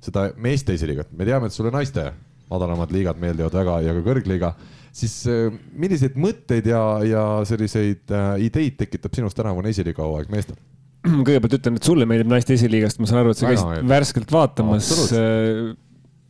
seda 0.00 0.30
meeste 0.40 0.72
esiliigat, 0.72 1.12
me 1.12 1.28
teame, 1.28 1.52
et 1.52 1.56
sulle 1.58 1.74
naiste 1.74 2.08
madalamad 2.50 2.92
liigad 2.94 3.20
meeldivad 3.20 3.54
väga 3.60 3.78
ja 3.86 3.94
ka 3.96 4.04
kõrgliiga, 4.06 4.52
siis 4.94 5.20
äh, 5.30 5.52
milliseid 5.76 6.18
mõtteid 6.20 6.68
ja, 6.70 6.82
ja 7.06 7.24
selliseid 7.48 8.14
äh, 8.14 8.32
ideid 8.48 8.78
tekitab 8.80 9.16
sinust 9.16 9.38
tänavune 9.38 9.72
esiliiga 9.72 10.04
hooaeg 10.04 10.32
meestel? 10.32 10.58
kõigepealt 11.26 11.58
ütlen, 11.60 11.76
et 11.78 11.90
sulle 11.90 12.08
meeldib 12.08 12.30
naiste 12.32 12.56
esiliigast, 12.56 13.02
ma 13.02 13.10
saan 13.10 13.22
aru, 13.22 13.34
et 13.34 13.40
sa 13.40 13.52
käisid 13.52 13.92
värskelt 13.92 14.32
vaatamas 14.34 14.90
äh, 15.12 15.76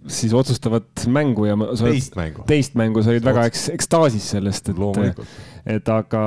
siis 0.07 0.35
otsustavat 0.35 1.07
mängu 1.07 1.49
ja 1.49 1.57
teist 1.81 2.17
mängu, 2.17 2.45
teist 2.49 2.77
mängu, 2.79 3.03
sa 3.03 3.13
olid 3.13 3.27
väga 3.27 3.47
eks, 3.51 3.69
ekstaasis 3.75 4.29
sellest, 4.37 4.71
et, 4.71 5.23
et 5.69 5.89
aga, 5.93 6.23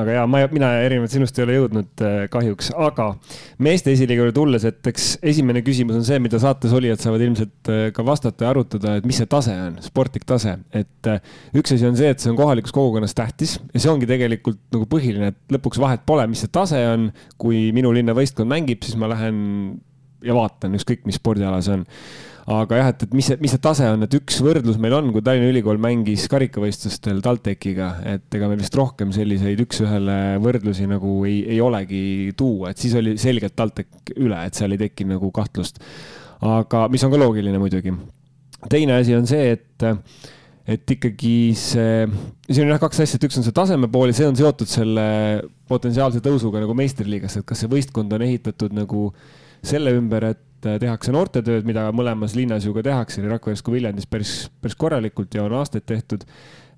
aga 0.00 0.16
ja 0.18 0.24
ma, 0.28 0.42
mina 0.52 0.70
erinevalt 0.84 1.12
sinust 1.14 1.38
ei 1.38 1.46
ole 1.46 1.56
jõudnud 1.56 2.02
äh, 2.04 2.16
kahjuks, 2.32 2.70
aga 2.76 3.10
meeste 3.64 3.94
esiliiga 3.94 4.26
juurde 4.26 4.36
tulles, 4.36 4.66
et 4.68 4.90
eks 4.90 5.06
esimene 5.32 5.62
küsimus 5.64 5.96
on 5.96 6.04
see, 6.06 6.20
mida 6.22 6.40
saates 6.42 6.74
olijad 6.76 7.00
saavad 7.00 7.24
ilmselt 7.24 7.72
äh, 7.72 7.86
ka 7.96 8.04
vastata 8.06 8.46
ja 8.46 8.52
arutada, 8.52 8.98
et 8.98 9.08
mis 9.08 9.20
see 9.22 9.30
tase 9.30 9.54
on, 9.68 9.78
sportlik 9.84 10.26
tase, 10.28 10.58
et 10.76 11.10
äh, 11.10 11.34
üks 11.56 11.72
asi 11.76 11.88
on 11.88 11.96
see, 11.98 12.12
et 12.12 12.20
see 12.20 12.32
on 12.32 12.38
kohalikus 12.40 12.74
kogukonnas 12.76 13.16
tähtis 13.16 13.56
ja 13.72 13.80
see 13.80 13.92
ongi 13.92 14.10
tegelikult 14.10 14.60
nagu 14.74 14.88
põhiline, 14.92 15.32
et 15.32 15.56
lõpuks 15.56 15.80
vahet 15.80 16.04
pole, 16.04 16.28
mis 16.28 16.44
see 16.44 16.52
tase 16.52 16.84
on, 16.92 17.08
kui 17.40 17.70
minu 17.76 17.94
linna 17.96 18.16
võistkond 18.16 18.50
mängib, 18.50 18.84
siis 18.84 19.00
ma 19.00 19.08
lähen 19.14 19.40
ja 20.24 20.36
vaatan, 20.36 20.76
ükskõik 20.76 21.08
mis 21.08 21.16
spordiala 21.20 21.64
see 21.64 21.80
on 21.80 21.88
aga 22.50 22.78
jah, 22.80 22.90
et, 22.92 23.04
et 23.06 23.14
mis 23.16 23.24
see, 23.30 23.38
mis 23.40 23.52
see 23.54 23.62
tase 23.62 23.86
on, 23.88 24.04
et 24.04 24.16
üks 24.18 24.40
võrdlus 24.44 24.76
meil 24.82 24.96
on, 24.98 25.08
kui 25.14 25.24
Tallinna 25.24 25.48
Ülikool 25.48 25.80
mängis 25.80 26.26
karikavõistlustel 26.32 27.22
TalTechiga, 27.24 27.88
et 28.10 28.36
ega 28.36 28.50
meil 28.50 28.60
vist 28.60 28.76
rohkem 28.76 29.14
selliseid 29.16 29.62
üks-ühele 29.64 30.18
võrdlusi 30.44 30.88
nagu 30.90 31.16
ei, 31.28 31.40
ei 31.56 31.62
olegi 31.64 32.34
tuua, 32.36 32.74
et 32.74 32.84
siis 32.84 32.96
oli 33.00 33.16
selgelt 33.20 33.56
TalTech 33.56 34.14
üle, 34.18 34.42
et 34.44 34.60
seal 34.60 34.76
ei 34.76 34.82
teki 34.84 35.08
nagu 35.14 35.32
kahtlust. 35.34 35.80
aga 36.44 36.86
mis 36.92 37.04
on 37.06 37.14
ka 37.14 37.20
loogiline 37.22 37.60
muidugi. 37.62 37.94
teine 38.68 39.00
asi 39.00 39.16
on 39.16 39.28
see, 39.28 39.56
et 39.56 39.88
et 40.64 40.90
ikkagi 40.96 41.52
see, 41.56 42.06
siin 42.48 42.64
on 42.64 42.72
jah 42.72 42.80
kaks 42.80 43.02
asja, 43.04 43.18
et 43.20 43.26
üks 43.28 43.36
on 43.40 43.44
see 43.44 43.56
taseme 43.56 43.88
pool 43.92 44.08
ja 44.08 44.16
see 44.16 44.28
on 44.28 44.36
seotud 44.36 44.68
selle 44.68 45.06
potentsiaalse 45.68 46.20
tõusuga 46.24 46.62
nagu 46.62 46.76
meistriliigas, 46.76 47.36
et 47.40 47.48
kas 47.48 47.64
see 47.64 47.72
võistkond 47.72 48.12
on 48.16 48.24
ehitatud 48.24 48.72
nagu 48.76 49.10
selle 49.64 49.92
ümber, 49.96 50.30
et 50.32 50.42
tehakse 50.64 51.14
noortetööd, 51.14 51.66
mida 51.68 51.86
mõlemas 51.94 52.36
linnas 52.38 52.66
ju 52.66 52.74
ka 52.76 52.84
tehakse, 52.86 53.22
nii 53.22 53.32
Rakveres 53.32 53.62
kui 53.64 53.78
Viljandis 53.78 54.08
päris, 54.10 54.34
päris 54.62 54.76
korralikult 54.78 55.34
ja 55.36 55.44
on 55.46 55.56
aastaid 55.60 55.86
tehtud. 55.88 56.26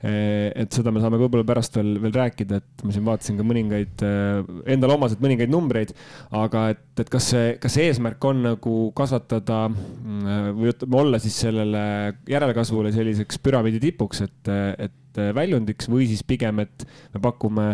Äh, 0.04 0.52
et 0.52 0.74
seda 0.76 0.92
me 0.92 1.00
saame 1.00 1.16
võib-olla 1.20 1.46
pärast 1.48 1.78
veel, 1.78 1.94
veel 2.02 2.12
rääkida, 2.12 2.58
et 2.60 2.84
ma 2.84 2.92
siin 2.92 3.06
vaatasin 3.06 3.38
ka 3.38 3.46
mõningaid 3.48 4.04
äh, 4.04 4.50
endale 4.74 4.98
omaselt 4.98 5.22
mõningaid 5.24 5.52
numbreid, 5.52 5.94
aga 6.36 6.66
et, 6.74 6.84
et 7.00 7.12
kas 7.12 7.30
see, 7.32 7.54
kas 7.62 7.78
see 7.78 7.88
eesmärk 7.88 8.28
on 8.28 8.44
nagu 8.44 8.76
kasvatada 8.96 9.64
või 9.72 10.68
ütleme, 10.74 11.00
olla 11.00 11.20
siis 11.22 11.38
sellele 11.46 11.86
järelkasvule 12.28 12.92
selliseks 12.92 13.40
püramiidi 13.40 13.80
tipuks, 13.88 14.20
et, 14.26 14.52
et 14.88 15.22
väljundiks 15.36 15.88
või 15.88 16.10
siis 16.10 16.20
pigem, 16.28 16.60
et 16.66 16.84
me 17.14 17.22
pakume 17.24 17.70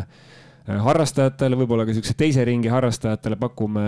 harrastajatele, 0.66 1.56
võib-olla 1.58 1.86
ka 1.88 1.94
siukse 1.96 2.14
teise 2.18 2.44
ringi 2.46 2.70
harrastajatele 2.70 3.34
pakume 3.40 3.86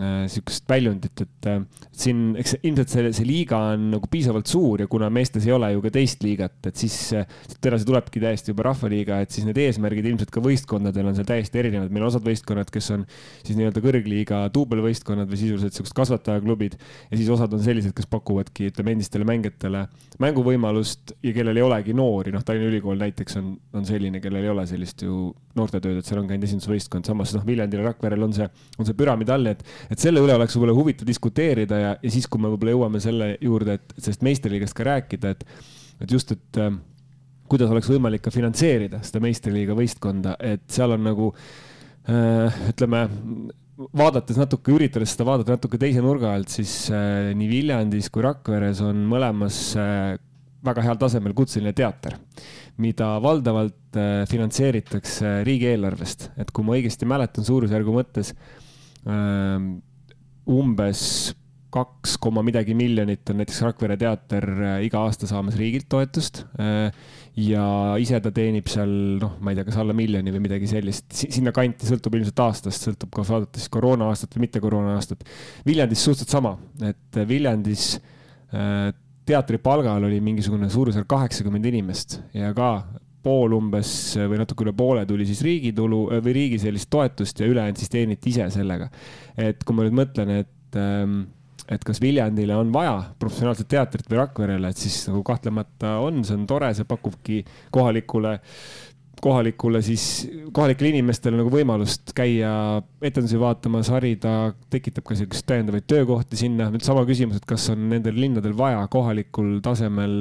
äh, 0.00 0.38
väljundit, 0.70 1.20
et 1.24 1.48
äh, 1.50 1.58
siin, 1.92 2.30
eks 2.40 2.56
ilmselt 2.62 2.92
see, 2.92 3.10
see 3.18 3.28
liiga 3.28 3.58
on 3.74 3.88
nagu 3.92 4.08
piisavalt 4.10 4.48
suur 4.48 4.84
ja 4.84 4.88
kuna 4.90 5.10
meestes 5.12 5.44
ei 5.46 5.52
ole 5.52 5.70
ju 5.74 5.82
ka 5.84 5.92
teist 5.98 6.24
liigat, 6.24 6.56
et 6.70 6.80
siis 6.80 6.96
edasi 7.12 7.88
tulebki 7.88 8.22
täiesti 8.22 8.54
juba 8.54 8.68
rahvaliiga, 8.70 9.20
et 9.24 9.34
siis 9.34 9.44
need 9.48 9.60
eesmärgid 9.60 10.08
ilmselt 10.08 10.32
ka 10.32 10.42
võistkondadel 10.44 11.10
on 11.10 11.18
seal 11.18 11.28
täiesti 11.28 11.60
erinevad. 11.60 11.92
meil 11.92 12.06
on 12.06 12.12
osad 12.12 12.24
võistkonnad, 12.24 12.72
kes 12.72 12.90
on 12.96 13.04
siis 13.42 13.58
nii-öelda 13.58 13.84
kõrgliiga 13.84 14.40
duubelvõistkonnad 14.54 15.28
või 15.28 15.42
sisuliselt 15.42 15.76
siuksed 15.76 15.96
kasvatajaklubid 15.98 16.78
ja 16.78 17.20
siis 17.20 17.28
osad 17.36 17.52
on 17.52 17.64
sellised, 17.64 17.92
kes 17.96 18.08
pakuvadki, 18.08 18.72
ütleme 18.72 18.96
endistele 18.96 19.28
mängijatele 19.28 19.84
mänguvõimalust 20.24 21.12
ja 21.22 21.34
kellel 21.36 21.60
ei 21.60 21.66
olegi 21.66 21.94
noori, 21.96 22.32
noh, 22.32 22.44
Tallinna 22.46 22.72
Ülikool 22.72 22.98
näiteks 23.00 23.38
on, 23.40 23.52
on 23.76 23.86
selline, 23.88 24.22
kellel 24.24 24.46
ei 24.46 24.52
ole 24.52 24.64
sellist 24.70 25.04
ju 25.04 25.28
noortetööd, 25.58 25.97
et 26.00 26.08
seal 26.08 26.20
on 26.22 26.28
käinud 26.30 26.46
esindusvõistkond, 26.48 27.08
samas 27.08 27.34
noh, 27.36 27.46
Viljandil 27.46 27.82
ja 27.82 27.88
Rakverel 27.90 28.26
on 28.26 28.34
see, 28.36 28.48
on 28.78 28.88
see 28.88 28.98
püramiid 28.98 29.32
all, 29.34 29.50
et 29.50 29.64
et 29.88 30.02
selle 30.02 30.22
üle 30.24 30.36
oleks 30.36 30.56
võib-olla 30.56 30.76
huvitav 30.76 31.08
diskuteerida 31.08 31.80
ja, 31.82 31.94
ja 32.02 32.12
siis, 32.12 32.28
kui 32.30 32.42
me 32.42 32.52
võib-olla 32.52 32.76
jõuame 32.76 33.02
selle 33.04 33.32
juurde, 33.44 33.78
et 33.78 33.96
sellest 33.98 34.24
meistriliigast 34.26 34.76
ka 34.78 34.88
rääkida, 34.88 35.34
et, 35.34 35.44
et 36.04 36.14
just, 36.14 36.32
et 36.36 36.60
äh, 36.62 36.72
kuidas 37.48 37.72
oleks 37.72 37.88
võimalik 37.90 38.24
ka 38.24 38.32
finantseerida 38.34 39.02
seda 39.06 39.22
meistriliiga 39.24 39.76
võistkonda, 39.78 40.36
et 40.44 40.66
seal 40.72 40.94
on 40.96 41.06
nagu 41.08 41.32
äh, 41.32 42.60
ütleme, 42.72 43.06
vaadates 43.78 44.38
natuke, 44.40 44.72
üritades 44.74 45.12
seda 45.14 45.26
vaadata 45.28 45.54
natuke 45.54 45.78
teise 45.80 46.02
nurga 46.04 46.32
alt, 46.34 46.50
siis 46.52 46.88
äh, 46.90 47.30
nii 47.38 47.50
Viljandis 47.50 48.10
kui 48.12 48.24
Rakveres 48.26 48.82
on 48.84 49.04
mõlemas 49.10 49.60
äh, 49.78 50.16
väga 50.66 50.82
heal 50.84 50.98
tasemel 50.98 51.36
kutseline 51.38 51.72
teater, 51.76 52.18
mida 52.78 53.16
valdavalt 53.22 53.98
äh, 53.98 54.22
finantseeritakse 54.30 55.42
riigieelarvest, 55.48 56.30
et 56.38 56.50
kui 56.54 56.66
ma 56.66 56.78
õigesti 56.78 57.08
mäletan 57.08 57.46
suurusjärgu 57.46 57.94
mõttes 57.94 58.34
Ehm, 59.06 59.76
umbes 60.48 61.02
kaks 61.68 62.14
koma 62.22 62.40
midagi 62.40 62.72
miljonit 62.72 63.28
on 63.28 63.42
näiteks 63.42 63.60
Rakvere 63.66 63.98
teater 64.00 64.44
äh, 64.56 64.76
iga 64.86 65.02
aasta 65.04 65.28
saamas 65.28 65.58
riigilt 65.60 65.88
toetust. 65.92 66.42
Äh, 66.60 66.88
ja 67.38 67.64
ise 68.00 68.18
ta 68.24 68.32
teenib 68.34 68.70
seal 68.72 68.90
noh, 69.20 69.36
ma 69.44 69.52
ei 69.52 69.58
tea, 69.58 69.66
kas 69.68 69.76
alla 69.78 69.94
miljoni 69.94 70.32
või 70.34 70.42
midagi 70.48 70.70
sellist, 70.70 71.06
sinnakanti, 71.20 71.86
sõltub 71.86 72.16
ilmselt 72.18 72.40
aastast, 72.42 72.88
sõltub 72.88 73.12
ka 73.14 73.26
vaadates 73.28 73.68
koroona 73.72 74.08
aastat 74.10 74.34
või 74.34 74.46
mitte 74.48 74.62
koroona 74.64 74.96
aastat. 74.96 75.22
Viljandis 75.68 76.02
suhteliselt 76.02 76.34
sama, 76.34 76.56
et 76.88 77.20
Viljandis 77.28 77.92
teatri 79.28 79.60
palgal 79.62 80.04
oli 80.08 80.20
mingisugune 80.24 80.70
suurusjärk 80.72 81.08
kaheksakümmend 81.10 81.68
inimest 81.68 82.18
ja 82.36 82.52
ka 82.56 82.70
pool 83.24 83.56
umbes 83.56 83.90
või 84.30 84.38
natuke 84.40 84.64
üle 84.64 84.74
poole 84.76 85.04
tuli 85.08 85.26
siis 85.28 85.40
riigi 85.44 85.72
tulu 85.76 86.04
või 86.24 86.34
riigi 86.36 86.60
sellist 86.62 86.90
toetust 86.92 87.42
ja 87.42 87.48
ülejäänud 87.50 87.80
siis 87.80 87.92
teeniti 87.92 88.32
ise 88.32 88.48
sellega. 88.54 88.88
et 89.36 89.64
kui 89.64 89.76
ma 89.76 89.84
nüüd 89.84 89.98
mõtlen, 89.98 90.32
et, 90.44 90.78
ähm, 90.78 91.20
et 91.68 91.84
kas 91.84 92.00
Viljandile 92.00 92.56
on 92.56 92.72
vaja 92.72 92.94
professionaalset 93.20 93.68
teatrit 93.68 94.08
või 94.08 94.22
Rakverele, 94.22 94.70
et 94.70 94.80
siis 94.80 95.00
nagu 95.10 95.22
kahtlemata 95.26 95.98
on, 96.04 96.22
see 96.24 96.38
on 96.38 96.46
tore, 96.48 96.72
see 96.74 96.88
pakubki 96.88 97.42
kohalikule 97.74 98.38
kohalikule 99.22 99.80
siis, 99.84 100.04
kohalikele 100.54 100.92
inimestele 100.94 101.38
nagu 101.40 101.50
võimalust 101.52 102.12
käia 102.16 102.50
etendusi 103.04 103.40
vaatamas, 103.40 103.90
harida, 103.94 104.52
tekitab 104.72 105.06
ka 105.08 105.16
siukest 105.18 105.46
täiendavaid 105.48 105.86
töökohti 105.90 106.38
sinna. 106.40 106.68
nüüd 106.72 106.86
sama 106.86 107.04
küsimus, 107.08 107.40
et 107.40 107.48
kas 107.48 107.68
on 107.74 107.88
nendel 107.92 108.18
linnadel 108.18 108.56
vaja 108.58 108.84
kohalikul 108.92 109.58
tasemel 109.64 110.20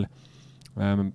ähm, 0.79 1.11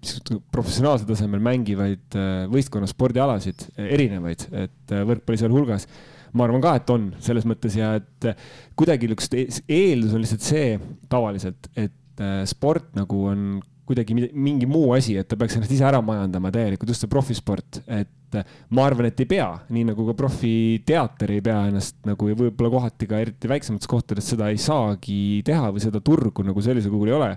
professionaalsel 0.55 1.09
tasemel 1.11 1.43
mängivaid 1.45 2.19
äh, 2.19 2.45
võistkonna 2.53 2.91
spordialasid, 2.91 3.67
erinevaid, 3.77 4.49
et 4.65 4.97
võrkpalli 5.13 5.43
sealhulgas 5.43 5.89
ma 6.33 6.47
arvan 6.47 6.63
ka, 6.65 6.77
et 6.79 6.93
on 6.93 7.11
selles 7.21 7.45
mõttes 7.49 7.75
ja 7.77 7.95
et 7.99 8.31
kuidagi 8.79 9.09
niisugust 9.11 9.35
eeldus 9.69 10.15
on 10.17 10.23
lihtsalt 10.25 10.47
see 10.47 10.79
tavaliselt, 11.13 11.69
et 11.77 12.25
sport 12.49 12.95
nagu 12.97 13.27
on 13.29 13.45
kuidagi 13.89 14.15
mingi 14.15 14.67
muu 14.71 14.93
asi, 14.97 15.17
et 15.19 15.29
ta 15.29 15.37
peaks 15.39 15.57
ennast 15.59 15.73
ise 15.75 15.87
ära 15.87 16.01
majandama 16.05 16.53
täielikult, 16.55 16.93
just 16.93 17.03
see 17.03 17.11
profisport, 17.11 17.81
et 17.91 18.39
ma 18.73 18.87
arvan, 18.87 19.09
et 19.11 19.21
ei 19.21 19.29
pea, 19.29 19.49
nii 19.75 19.89
nagu 19.91 20.07
ka 20.09 20.15
profiteater 20.17 21.35
ei 21.35 21.43
pea 21.45 21.59
ennast 21.69 21.99
nagu 22.09 22.31
ja 22.31 22.37
võib-olla 22.39 22.71
kohati 22.73 23.09
ka 23.11 23.21
eriti 23.21 23.51
väiksemates 23.51 23.91
kohtades 23.91 24.31
seda 24.33 24.49
ei 24.53 24.61
saagi 24.63 25.43
teha 25.47 25.73
või 25.75 25.83
seda 25.85 26.01
turgu 26.05 26.47
nagu 26.47 26.65
sellisel 26.65 26.95
kujul 26.95 27.11
ei 27.11 27.19
ole. 27.19 27.33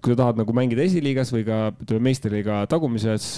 kui 0.00 0.14
sa 0.14 0.22
tahad 0.24 0.40
nagu 0.40 0.56
mängida 0.56 0.82
esiliigas 0.86 1.30
või 1.36 1.44
ka 1.46 1.60
ütleme 1.76 2.08
meistriliiga 2.08 2.64
tagumises 2.72 3.36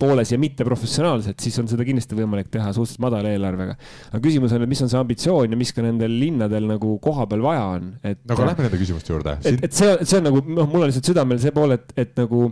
pooles 0.00 0.32
ja 0.32 0.38
mitte 0.40 0.66
professionaalselt, 0.66 1.40
siis 1.42 1.56
on 1.62 1.70
seda 1.70 1.86
kindlasti 1.86 2.18
võimalik 2.18 2.50
teha 2.52 2.72
suhteliselt 2.74 3.02
madala 3.04 3.32
eelarvega. 3.34 3.76
aga 4.10 4.22
küsimus 4.24 4.54
on, 4.56 4.64
et 4.64 4.70
mis 4.70 4.84
on 4.84 4.92
see 4.92 5.00
ambitsioon 5.00 5.56
ja 5.56 5.60
mis 5.60 5.74
ka 5.74 5.84
nendel 5.84 6.14
linnadel 6.20 6.68
nagu 6.74 6.96
kohapeal 7.04 7.44
vaja 7.44 7.66
on, 7.78 7.90
et. 8.02 8.22
no 8.24 8.36
aga 8.36 8.52
lähme 8.52 8.68
nende 8.68 8.80
küsimuste 8.80 9.14
juurde. 9.14 9.36
et, 9.44 9.66
et 9.68 9.76
see, 9.76 9.96
see 10.02 10.20
on 10.20 10.30
nagu, 10.30 10.44
noh, 10.46 10.70
mul 10.70 10.86
on 10.86 10.90
lihtsalt 10.90 11.12
südamel 11.12 11.42
see 11.42 11.54
pool, 11.54 11.76
et, 11.76 11.94
et 12.00 12.16
nagu 12.20 12.46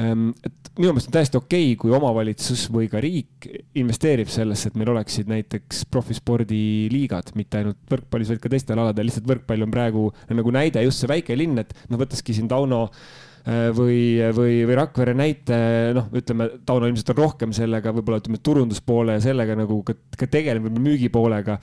ähm, 0.00 0.30
et 0.46 0.72
minu 0.76 0.92
meelest 0.92 1.10
on 1.10 1.16
täiesti 1.18 1.40
okei 1.40 1.68
okay,, 1.70 1.76
kui 1.80 1.94
omavalitsus 1.96 2.66
või 2.72 2.90
ka 2.92 3.00
riik 3.02 3.48
investeerib 3.80 4.32
sellesse, 4.32 4.70
et 4.70 4.80
meil 4.80 4.92
oleksid 4.92 5.30
näiteks 5.30 5.86
profispordiliigad, 5.92 7.32
mitte 7.38 7.62
ainult 7.62 7.80
võrkpallis, 7.92 8.32
vaid 8.34 8.42
ka 8.42 8.52
teistel 8.52 8.82
aladel, 8.82 9.08
lihtsalt 9.08 9.28
võrkpall 9.28 9.64
on 9.66 9.72
praegu 9.72 10.10
nagu 10.32 10.58
näide, 10.58 10.84
just 10.84 11.02
see 11.02 11.12
väike 11.12 11.38
linn, 11.38 11.64
et 11.64 11.72
noh, 11.88 12.00
võtaski 12.02 12.36
siin 12.36 12.50
Tauno 12.50 12.86
Äh, 12.86 13.25
või, 13.46 14.18
või, 14.34 14.58
või 14.66 14.76
Rakvere 14.80 15.14
näite, 15.14 15.58
noh, 15.94 16.08
ütleme, 16.18 16.48
Tauno 16.66 16.88
ilmselt 16.90 17.12
on 17.14 17.20
rohkem 17.20 17.54
sellega 17.54 17.92
võib-olla 17.94 18.18
ütleme 18.22 18.40
turunduspoole 18.42 19.16
ja 19.16 19.22
sellega 19.22 19.54
nagu 19.58 19.78
ka, 19.86 19.94
ka 20.18 20.26
tegeleb 20.30 20.66
võib-olla 20.66 20.86
müügipoolega. 20.88 21.58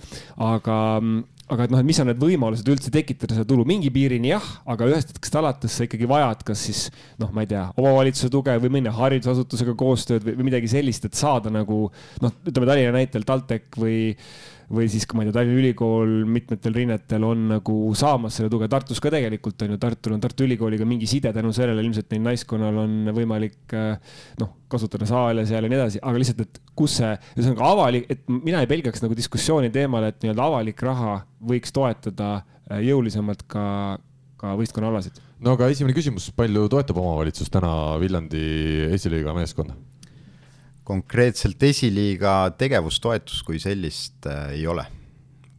aga, 0.48 0.78
aga 1.52 1.68
et 1.68 1.74
noh, 1.74 1.82
et 1.84 1.90
mis 1.90 2.00
on 2.00 2.08
need 2.08 2.22
võimalused 2.22 2.72
üldse 2.72 2.94
tekitada 2.94 3.36
seda 3.36 3.48
tulu, 3.50 3.66
mingi 3.68 3.92
piirini 3.94 4.32
jah, 4.32 4.46
aga 4.70 4.88
ühest 4.94 5.12
hetkest 5.12 5.36
alates 5.42 5.76
sa 5.76 5.88
ikkagi 5.88 6.08
vajad, 6.10 6.46
kas 6.48 6.64
siis 6.70 6.86
noh, 7.22 7.34
ma 7.36 7.44
ei 7.44 7.52
tea, 7.52 7.66
omavalitsuse 7.76 8.32
tuge 8.32 8.56
või 8.64 8.78
mõne 8.78 8.94
haridusasutusega 8.96 9.76
koostööd 9.80 10.24
või, 10.24 10.38
või 10.40 10.50
midagi 10.54 10.72
sellist, 10.72 11.10
et 11.10 11.20
saada 11.20 11.52
nagu 11.52 11.86
noh, 12.24 12.42
ütleme 12.48 12.70
Tallinna 12.70 12.96
näitel 12.96 13.28
TalTech 13.28 13.76
või 13.82 14.14
või 14.74 14.88
siis, 14.92 15.06
kui 15.08 15.18
ma 15.18 15.24
ei 15.24 15.30
tea, 15.30 15.36
Tallinna 15.38 15.60
Ülikool 15.62 16.14
mitmetel 16.30 16.74
rinnetel 16.76 17.24
on 17.28 17.46
nagu 17.52 17.76
saamas 17.98 18.40
selle 18.40 18.50
tuge, 18.52 18.68
Tartus 18.72 19.02
ka 19.04 19.12
tegelikult 19.14 19.62
on 19.66 19.76
ju, 19.76 19.80
Tartul 19.82 20.16
on 20.16 20.24
Tartu 20.24 20.48
Ülikooliga 20.48 20.88
mingi 20.90 21.10
side 21.10 21.34
tänu 21.36 21.54
sellele, 21.56 21.84
ilmselt 21.86 22.10
neil 22.14 22.24
naiskonnal 22.26 22.80
on 22.84 23.14
võimalik 23.16 23.76
eh, 23.78 24.18
noh, 24.42 24.56
kasutada 24.72 25.08
saale 25.10 25.46
seal 25.50 25.68
ja 25.68 25.72
nii 25.72 25.80
edasi, 25.80 26.02
aga 26.02 26.24
lihtsalt, 26.24 26.42
et 26.48 26.62
kus 26.80 26.98
see, 27.02 27.12
ühesõnaga 27.38 27.70
avalik, 27.76 28.10
et 28.14 28.26
mina 28.34 28.64
ei 28.64 28.72
pelgaks 28.72 29.06
nagu 29.06 29.18
diskussiooni 29.18 29.70
teemal, 29.74 30.10
et 30.10 30.20
nii-öelda 30.24 30.50
avalik 30.50 30.82
raha 30.86 31.20
võiks 31.54 31.76
toetada 31.76 32.34
eh, 32.70 32.82
jõulisemalt 32.90 33.46
ka, 33.52 33.66
ka 34.42 34.58
võistkonnaalasid. 34.60 35.22
no 35.46 35.58
aga 35.58 35.70
esimene 35.74 35.96
küsimus, 35.98 36.32
palju 36.36 36.66
toetab 36.74 37.02
omavalitsus 37.04 37.54
täna 37.54 37.74
Viljandi 38.02 38.48
esiliiga 38.96 39.38
meeskonda? 39.38 39.78
Konkreetselt 40.84 41.64
esiliiga 41.64 42.54
tegevustoetust 42.60 43.46
kui 43.48 43.60
sellist 43.62 44.28
äh, 44.28 44.52
ei 44.58 44.68
ole 44.68 44.86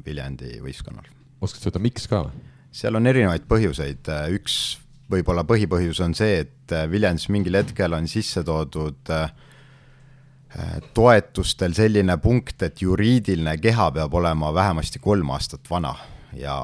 Viljandi 0.04 0.58
võistkonnal. 0.60 1.08
oskad 1.40 1.62
sa 1.62 1.70
öelda, 1.70 1.82
miks 1.84 2.08
ka? 2.10 2.26
seal 2.74 2.98
on 2.98 3.08
erinevaid 3.08 3.46
põhjuseid, 3.48 4.04
äh, 4.12 4.28
üks 4.36 4.78
võib-olla 5.10 5.44
põhipõhjus 5.48 6.02
on 6.04 6.16
see, 6.16 6.42
et 6.44 6.74
äh, 6.76 6.86
Viljandis 6.90 7.30
mingil 7.32 7.60
hetkel 7.60 7.96
on 7.96 8.08
sisse 8.10 8.44
toodud 8.44 9.16
toetustel 10.94 11.72
selline 11.74 12.14
punkt, 12.22 12.60
et 12.62 12.78
juriidiline 12.78 13.56
keha 13.58 13.88
peab 13.96 14.12
olema 14.14 14.52
vähemasti 14.54 15.00
kolm 15.02 15.32
aastat 15.34 15.66
vana 15.66 15.96
ja 16.38 16.54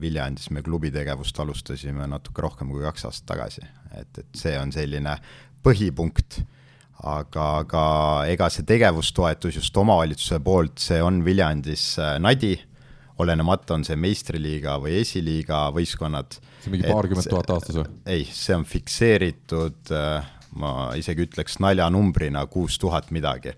Viljandis 0.00 0.50
me 0.50 0.64
klubi 0.66 0.90
tegevust 0.90 1.38
alustasime 1.38 2.08
natuke 2.10 2.42
rohkem 2.42 2.72
kui 2.74 2.82
kaks 2.82 3.06
aastat 3.06 3.28
tagasi, 3.36 3.62
et, 3.94 4.18
et 4.18 4.40
see 4.40 4.56
on 4.58 4.74
selline 4.74 5.14
põhipunkt 5.62 6.40
aga, 7.06 7.44
aga 7.62 7.82
ega 8.30 8.48
see 8.50 8.66
tegevustoetus 8.66 9.58
just 9.60 9.76
omavalitsuse 9.78 10.40
poolt, 10.44 10.78
see 10.82 10.98
on 11.04 11.22
Viljandis 11.26 11.92
äh, 12.02 12.16
nadi, 12.22 12.56
olenemata, 13.22 13.74
on 13.74 13.84
see 13.86 13.98
meistriliiga 13.98 14.76
või 14.82 15.00
esiliiga 15.02 15.68
võistkonnad. 15.74 16.38
see 16.38 16.70
on 16.70 16.76
mingi 16.76 16.90
paarkümmend 16.90 17.30
tuhat 17.30 17.54
aastas 17.54 17.80
või? 17.80 17.86
ei, 18.06 18.26
see 18.30 18.56
on 18.56 18.66
fikseeritud, 18.68 19.94
äh, 19.94 20.28
ma 20.58 20.74
isegi 20.98 21.26
ütleks 21.26 21.58
naljanumbrina 21.62 22.44
kuus 22.50 22.78
tuhat 22.78 23.10
midagi. 23.14 23.54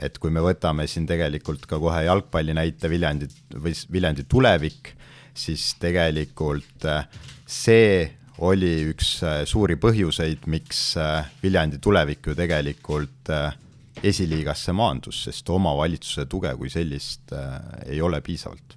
et 0.00 0.18
kui 0.18 0.30
me 0.30 0.40
võtame 0.44 0.86
siin 0.86 1.08
tegelikult 1.08 1.66
ka 1.66 1.80
kohe 1.82 2.04
jalgpalli 2.06 2.54
näite 2.56 2.88
Viljandi 2.88 3.28
või 3.56 3.74
Viljandi 3.92 4.24
tulevik, 4.28 4.94
siis 5.34 5.74
tegelikult 5.80 6.88
äh, 6.88 7.08
see 7.44 8.17
oli 8.44 8.72
üks 8.92 9.18
äh, 9.26 9.42
suuri 9.48 9.78
põhjuseid, 9.80 10.46
miks 10.50 10.82
äh, 11.00 11.28
Viljandi 11.42 11.80
tulevik 11.82 12.30
ju 12.30 12.36
tegelikult 12.38 13.30
äh, 13.34 13.54
esiliigasse 14.06 14.74
maandus, 14.76 15.24
sest 15.26 15.48
omavalitsuse 15.50 16.28
tuge 16.30 16.52
kui 16.58 16.70
sellist 16.70 17.32
ei 17.88 17.98
ole 18.04 18.20
piisavalt 18.22 18.76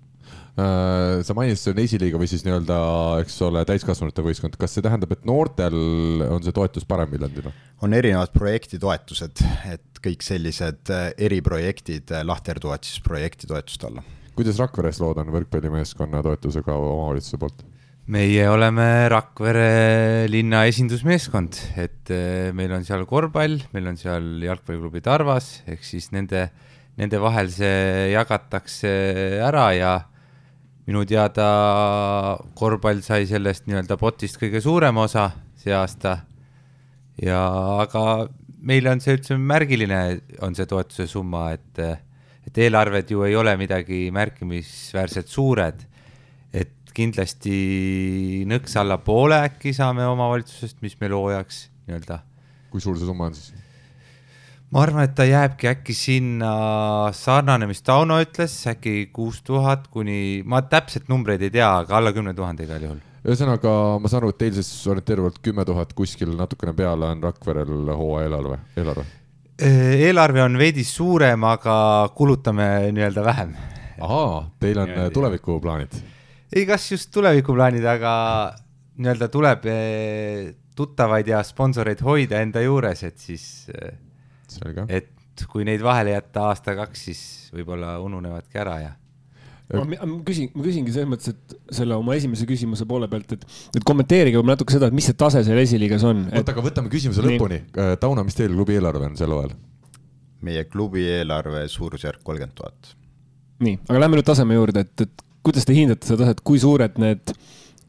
sa 0.51 1.33
mainisid, 1.33 1.61
see 1.61 1.71
on 1.71 1.79
esiliiga 1.79 2.19
või 2.19 2.27
siis 2.27 2.41
nii-öelda, 2.43 2.77
eks 3.23 3.37
ole, 3.47 3.61
täiskasvanute 3.65 4.23
võistkond, 4.25 4.57
kas 4.59 4.75
see 4.75 4.83
tähendab, 4.83 5.13
et 5.15 5.23
noortel 5.25 5.77
on 6.25 6.43
see 6.43 6.53
toetus 6.53 6.83
parem 6.85 7.13
Viljandil? 7.13 7.47
on 7.81 7.95
erinevad 7.95 8.33
projektitoetused, 8.35 9.41
et 9.71 10.01
kõik 10.03 10.25
sellised 10.27 10.91
eriprojektid 11.15 12.11
lahterduvad 12.27 12.83
siis 12.85 12.99
projektitoetuste 13.05 13.87
alla. 13.87 14.03
kuidas 14.35 14.59
Rakveres 14.59 14.99
lood 15.01 15.23
on 15.23 15.31
võrkpallimeeskonna 15.37 16.21
toetusega 16.27 16.75
omavalitsuse 16.75 17.39
poolt? 17.41 17.63
Meie 18.09 18.47
oleme 18.49 19.07
Rakvere 19.11 20.27
linna 20.31 20.63
esindusmeeskond, 20.69 21.57
et 21.77 22.09
eh, 22.13 22.49
meil 22.55 22.73
on 22.73 22.85
seal 22.87 23.05
korvpall, 23.09 23.59
meil 23.75 23.91
on 23.91 23.99
seal 23.99 24.41
jalgpalliklubi 24.41 25.03
Tarvas, 25.05 25.61
ehk 25.69 25.85
siis 25.85 26.09
nende, 26.15 26.47
nende 26.97 27.19
vahel 27.21 27.51
see 27.53 28.09
jagatakse 28.15 28.93
ära 29.45 29.67
ja 29.77 29.93
minu 30.89 31.05
teada 31.05 32.39
korvpall 32.57 33.03
sai 33.05 33.27
sellest 33.29 33.67
nii-öelda 33.69 33.99
potist 34.01 34.41
kõige 34.41 34.63
suurema 34.63 35.05
osa 35.05 35.29
see 35.61 35.75
aasta. 35.77 36.17
ja 37.21 37.37
aga 37.83 38.25
meile 38.65 38.95
on 38.95 38.99
see 39.03 39.13
üldse 39.13 39.37
märgiline, 39.37 40.01
on 40.41 40.57
see 40.57 40.65
toetuse 40.65 41.05
summa, 41.07 41.51
et, 41.53 42.01
et 42.49 42.57
eelarved 42.65 43.13
ju 43.13 43.23
ei 43.29 43.37
ole 43.37 43.53
midagi 43.61 44.07
märkimisväärselt 44.13 45.29
suured 45.29 45.85
et 46.51 46.80
kindlasti 46.95 48.43
nõks 48.49 48.75
allapoole 48.79 49.41
äkki 49.47 49.73
saame 49.75 50.05
omavalitsusest, 50.09 50.79
mis 50.83 50.97
meil 51.01 51.15
hooajaks 51.17 51.65
nii-öelda. 51.87 52.21
kui 52.71 52.83
suur 52.83 52.97
see 52.99 53.07
summa 53.07 53.29
on 53.29 53.35
siis? 53.35 53.51
ma 54.71 54.83
arvan, 54.85 55.05
et 55.07 55.15
ta 55.15 55.25
jääbki 55.27 55.69
äkki 55.71 55.95
sinna 55.95 56.51
sarnane, 57.15 57.67
mis 57.67 57.83
Tauno 57.83 58.21
ütles, 58.23 58.55
äkki 58.71 59.09
kuus 59.13 59.41
tuhat 59.47 59.87
kuni, 59.91 60.43
ma 60.47 60.61
täpselt 60.63 61.09
numbreid 61.11 61.43
ei 61.43 61.53
tea, 61.53 61.71
aga 61.83 61.97
alla 61.99 62.13
kümne 62.15 62.35
tuhande 62.37 62.67
igal 62.67 62.85
juhul. 62.87 63.01
ühesõnaga, 63.21 63.73
ma 64.01 64.11
saan 64.11 64.23
aru, 64.23 64.31
et 64.33 64.39
teil 64.43 64.55
siis 64.57 64.71
orienteeruvalt 64.91 65.41
kümme 65.43 65.65
tuhat 65.67 65.91
kuskil 65.97 66.31
natukene 66.37 66.73
peale 66.77 67.11
on 67.11 67.23
Rakverel 67.23 67.91
hooaja 67.91 68.29
eelarve, 68.29 68.61
eelarve? 68.77 69.05
eelarve 69.61 70.41
on 70.41 70.57
veidi 70.57 70.83
suurem, 70.87 71.43
aga 71.45 71.75
kulutame 72.15 72.71
nii-öelda 72.95 73.27
vähem. 73.27 73.53
ahaa, 74.01 74.41
teil 74.59 74.79
on 74.81 74.97
tulevikuplaanid 75.13 76.01
ei, 76.51 76.65
kas 76.67 76.91
just 76.91 77.11
tulevikuplaanid, 77.15 77.85
aga 77.87 78.13
nii-öelda 79.01 79.29
tuleb 79.31 79.67
eh, 79.71 80.51
tuttavaid 80.77 81.27
ja 81.31 81.41
sponsoreid 81.45 82.03
hoida 82.05 82.41
enda 82.43 82.63
juures, 82.63 83.03
et 83.07 83.19
siis, 83.21 83.45
eh, 83.75 83.97
et 84.87 85.45
kui 85.51 85.65
neid 85.67 85.83
vahele 85.83 86.15
jätta 86.15 86.49
aasta-kaks, 86.51 87.05
siis 87.09 87.21
võib-olla 87.55 87.95
ununevadki 88.03 88.59
ära 88.61 88.79
ja 88.81 88.91
ma, 89.79 89.85
ma 89.87 90.19
küsin, 90.27 90.51
ma 90.55 90.65
küsingi 90.65 90.93
selles 90.93 91.09
mõttes, 91.09 91.33
et 91.33 91.75
selle 91.77 91.95
oma 91.97 92.15
esimese 92.19 92.45
küsimuse 92.49 92.85
poole 92.89 93.07
pealt, 93.11 93.35
et, 93.37 93.45
et 93.77 93.87
kommenteerige 93.87 94.39
võib-olla 94.39 94.57
natuke 94.57 94.75
seda, 94.75 94.89
et 94.91 94.97
mis 94.97 95.07
see 95.07 95.17
tase 95.17 95.43
seal 95.47 95.61
esiliigas 95.61 96.05
on 96.07 96.25
et.... 96.27 96.39
oota, 96.41 96.55
aga 96.55 96.65
võtame 96.65 96.91
küsimuse 96.91 97.23
nii. 97.23 97.37
lõpuni. 97.37 97.59
Äh, 97.79 97.93
Tauno, 98.01 98.25
mis 98.27 98.37
teil 98.37 98.53
klubi 98.53 98.77
eelarve 98.77 99.07
on 99.11 99.19
sel 99.19 99.35
hooajal? 99.35 99.55
meie 100.41 100.63
klubi 100.65 101.03
eelarve 101.05 101.67
suurusjärk 101.69 102.23
kolmkümmend 102.25 102.57
tuhat. 102.57 102.95
nii, 103.63 103.77
aga 103.87 104.03
lähme 104.03 104.19
nüüd 104.19 104.27
taseme 104.27 104.57
juurde, 104.57 104.83
et, 104.87 105.05
et 105.05 105.25
kuidas 105.45 105.67
te 105.67 105.75
hindate 105.75 106.07
seda 106.07 106.25
taset, 106.25 106.43
kui 106.45 106.61
suured 106.61 106.99
need 107.01 107.33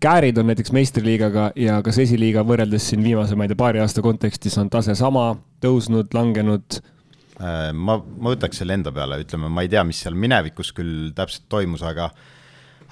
käärid 0.03 0.39
on 0.41 0.49
näiteks 0.51 0.73
meistriliigaga 0.75 1.53
ja 1.59 1.79
kas 1.87 2.01
esiliiga 2.03 2.43
võrreldes 2.47 2.89
siin 2.91 3.05
viimase, 3.05 3.37
ma 3.39 3.47
ei 3.47 3.53
tea, 3.53 3.61
paari 3.61 3.83
aasta 3.83 4.03
kontekstis 4.05 4.59
on 4.59 4.71
tase 4.73 4.97
sama, 4.99 5.31
tõusnud, 5.63 6.11
langenud? 6.17 6.81
Äh, 7.39 7.71
ma, 7.73 7.99
ma 8.01 8.33
võtaks 8.35 8.63
selle 8.63 8.77
enda 8.79 8.93
peale, 8.95 9.21
ütleme, 9.23 9.51
ma 9.53 9.65
ei 9.65 9.71
tea, 9.73 9.85
mis 9.87 10.03
seal 10.03 10.19
minevikus 10.19 10.73
küll 10.77 11.13
täpselt 11.17 11.47
toimus, 11.53 11.85
aga 11.87 12.11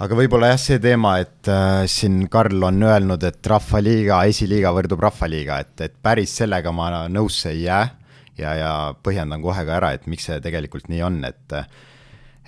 aga 0.00 0.16
võib-olla 0.16 0.52
jah, 0.52 0.60
see 0.62 0.80
teema, 0.82 1.16
et 1.20 1.50
äh, 1.50 1.82
siin 1.90 2.22
Karl 2.32 2.62
on 2.70 2.80
öelnud, 2.86 3.26
et 3.26 3.50
Rahvaliiga, 3.52 4.22
esiliiga 4.30 4.72
võrdub 4.76 5.02
Rahvaliiga, 5.02 5.60
et, 5.64 5.74
et 5.88 5.98
päris 6.02 6.36
sellega 6.40 6.72
ma 6.72 7.08
nõusse 7.12 7.50
ei 7.52 7.64
jää 7.66 7.84
ja, 8.38 8.54
ja 8.56 8.72
põhjendan 9.02 9.42
kohe 9.44 9.66
ka 9.66 9.76
ära, 9.80 9.92
et 9.96 10.06
miks 10.10 10.30
see 10.30 10.40
tegelikult 10.44 10.88
nii 10.88 11.02
on, 11.04 11.22
et 11.28 11.58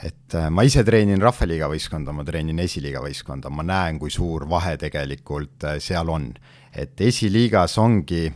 et 0.03 0.35
äh, 0.35 0.49
ma 0.51 0.65
ise 0.67 0.83
treenin 0.87 1.23
Rahvaliiga 1.23 1.69
võistkonda, 1.71 2.15
ma 2.15 2.25
treenin 2.27 2.59
esiliiga 2.65 3.03
võistkonda, 3.05 3.51
ma 3.55 3.65
näen, 3.67 4.01
kui 4.03 4.11
suur 4.11 4.49
vahe 4.51 4.75
tegelikult 4.81 5.67
äh, 5.69 5.79
seal 5.83 6.11
on. 6.11 6.33
et 6.73 7.01
esiliigas 7.01 7.77
ongi, 7.79 8.33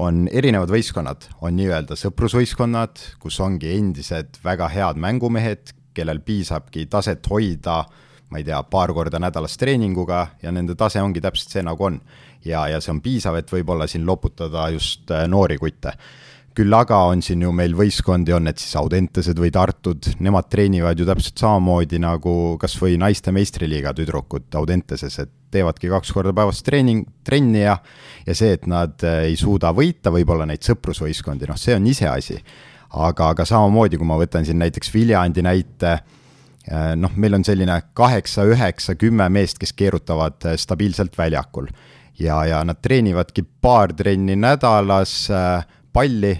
on 0.00 0.26
erinevad 0.32 0.70
võistkonnad, 0.72 1.26
on 1.44 1.56
nii-öelda 1.58 1.98
sõprusvõistkonnad, 1.98 3.02
kus 3.20 3.38
ongi 3.44 3.74
endised 3.76 4.38
väga 4.44 4.70
head 4.72 4.96
mängumehed, 4.96 5.74
kellel 5.94 6.22
piisabki 6.24 6.86
taset 6.86 7.26
hoida, 7.28 7.82
ma 8.30 8.40
ei 8.40 8.46
tea, 8.46 8.62
paar 8.70 8.92
korda 8.94 9.20
nädalas 9.20 9.58
treeninguga 9.60 10.22
ja 10.42 10.52
nende 10.54 10.76
tase 10.78 11.02
ongi 11.02 11.20
täpselt 11.20 11.52
see, 11.52 11.66
nagu 11.66 11.84
on. 11.84 12.00
ja, 12.44 12.66
ja 12.68 12.80
see 12.80 12.94
on 12.94 13.02
piisav, 13.04 13.36
et 13.36 13.52
võib-olla 13.52 13.86
siin 13.86 14.06
loputada 14.06 14.68
just 14.72 15.10
äh, 15.10 15.26
noori 15.28 15.58
kutte 15.58 15.94
küll 16.58 16.74
aga 16.74 16.96
on 17.12 17.20
siin 17.22 17.42
ju 17.44 17.52
meil 17.54 17.74
võistkondi, 17.78 18.32
on 18.34 18.48
need 18.48 18.58
siis 18.58 18.74
Audentesed 18.80 19.38
või 19.38 19.50
Tartud, 19.54 20.08
nemad 20.24 20.48
treenivad 20.50 20.98
ju 20.98 21.06
täpselt 21.06 21.38
samamoodi 21.38 22.00
nagu 22.02 22.32
kas 22.60 22.74
või 22.82 22.96
naiste 22.98 23.30
meistriliiga 23.34 23.92
tüdrukud 23.94 24.58
Audenteses, 24.58 25.20
et 25.22 25.30
teevadki 25.54 25.90
kaks 25.92 26.10
korda 26.12 26.34
päevas 26.36 26.64
treening, 26.66 27.06
trenni 27.24 27.62
ja 27.62 27.78
ja 28.26 28.34
see, 28.36 28.56
et 28.58 28.66
nad 28.68 28.98
äh, 29.06 29.28
ei 29.30 29.38
suuda 29.38 29.70
võita 29.76 30.12
võib-olla 30.12 30.48
neid 30.48 30.66
sõprusvõistkondi, 30.66 31.48
noh, 31.48 31.56
see 31.60 31.76
on 31.78 31.86
iseasi. 31.86 32.42
aga, 32.88 33.28
aga 33.34 33.44
samamoodi, 33.44 33.98
kui 34.00 34.08
ma 34.08 34.16
võtan 34.16 34.46
siin 34.48 34.58
näiteks 34.58 34.90
Viljandi 34.94 35.44
näite, 35.44 35.92
äh, 35.92 36.92
noh, 36.96 37.14
meil 37.16 37.38
on 37.38 37.44
selline 37.44 37.82
kaheksa, 37.94 38.48
üheksa, 38.48 38.96
kümme 38.98 39.28
meest, 39.28 39.58
kes 39.58 39.72
keerutavad 39.72 40.42
äh, 40.44 40.58
stabiilselt 40.58 41.18
väljakul 41.18 41.70
ja, 42.18 42.44
ja 42.44 42.64
nad 42.64 42.82
treenivadki 42.82 43.44
paar 43.62 43.92
trenni 43.94 44.36
nädalas 44.36 45.28
palli, 45.92 46.34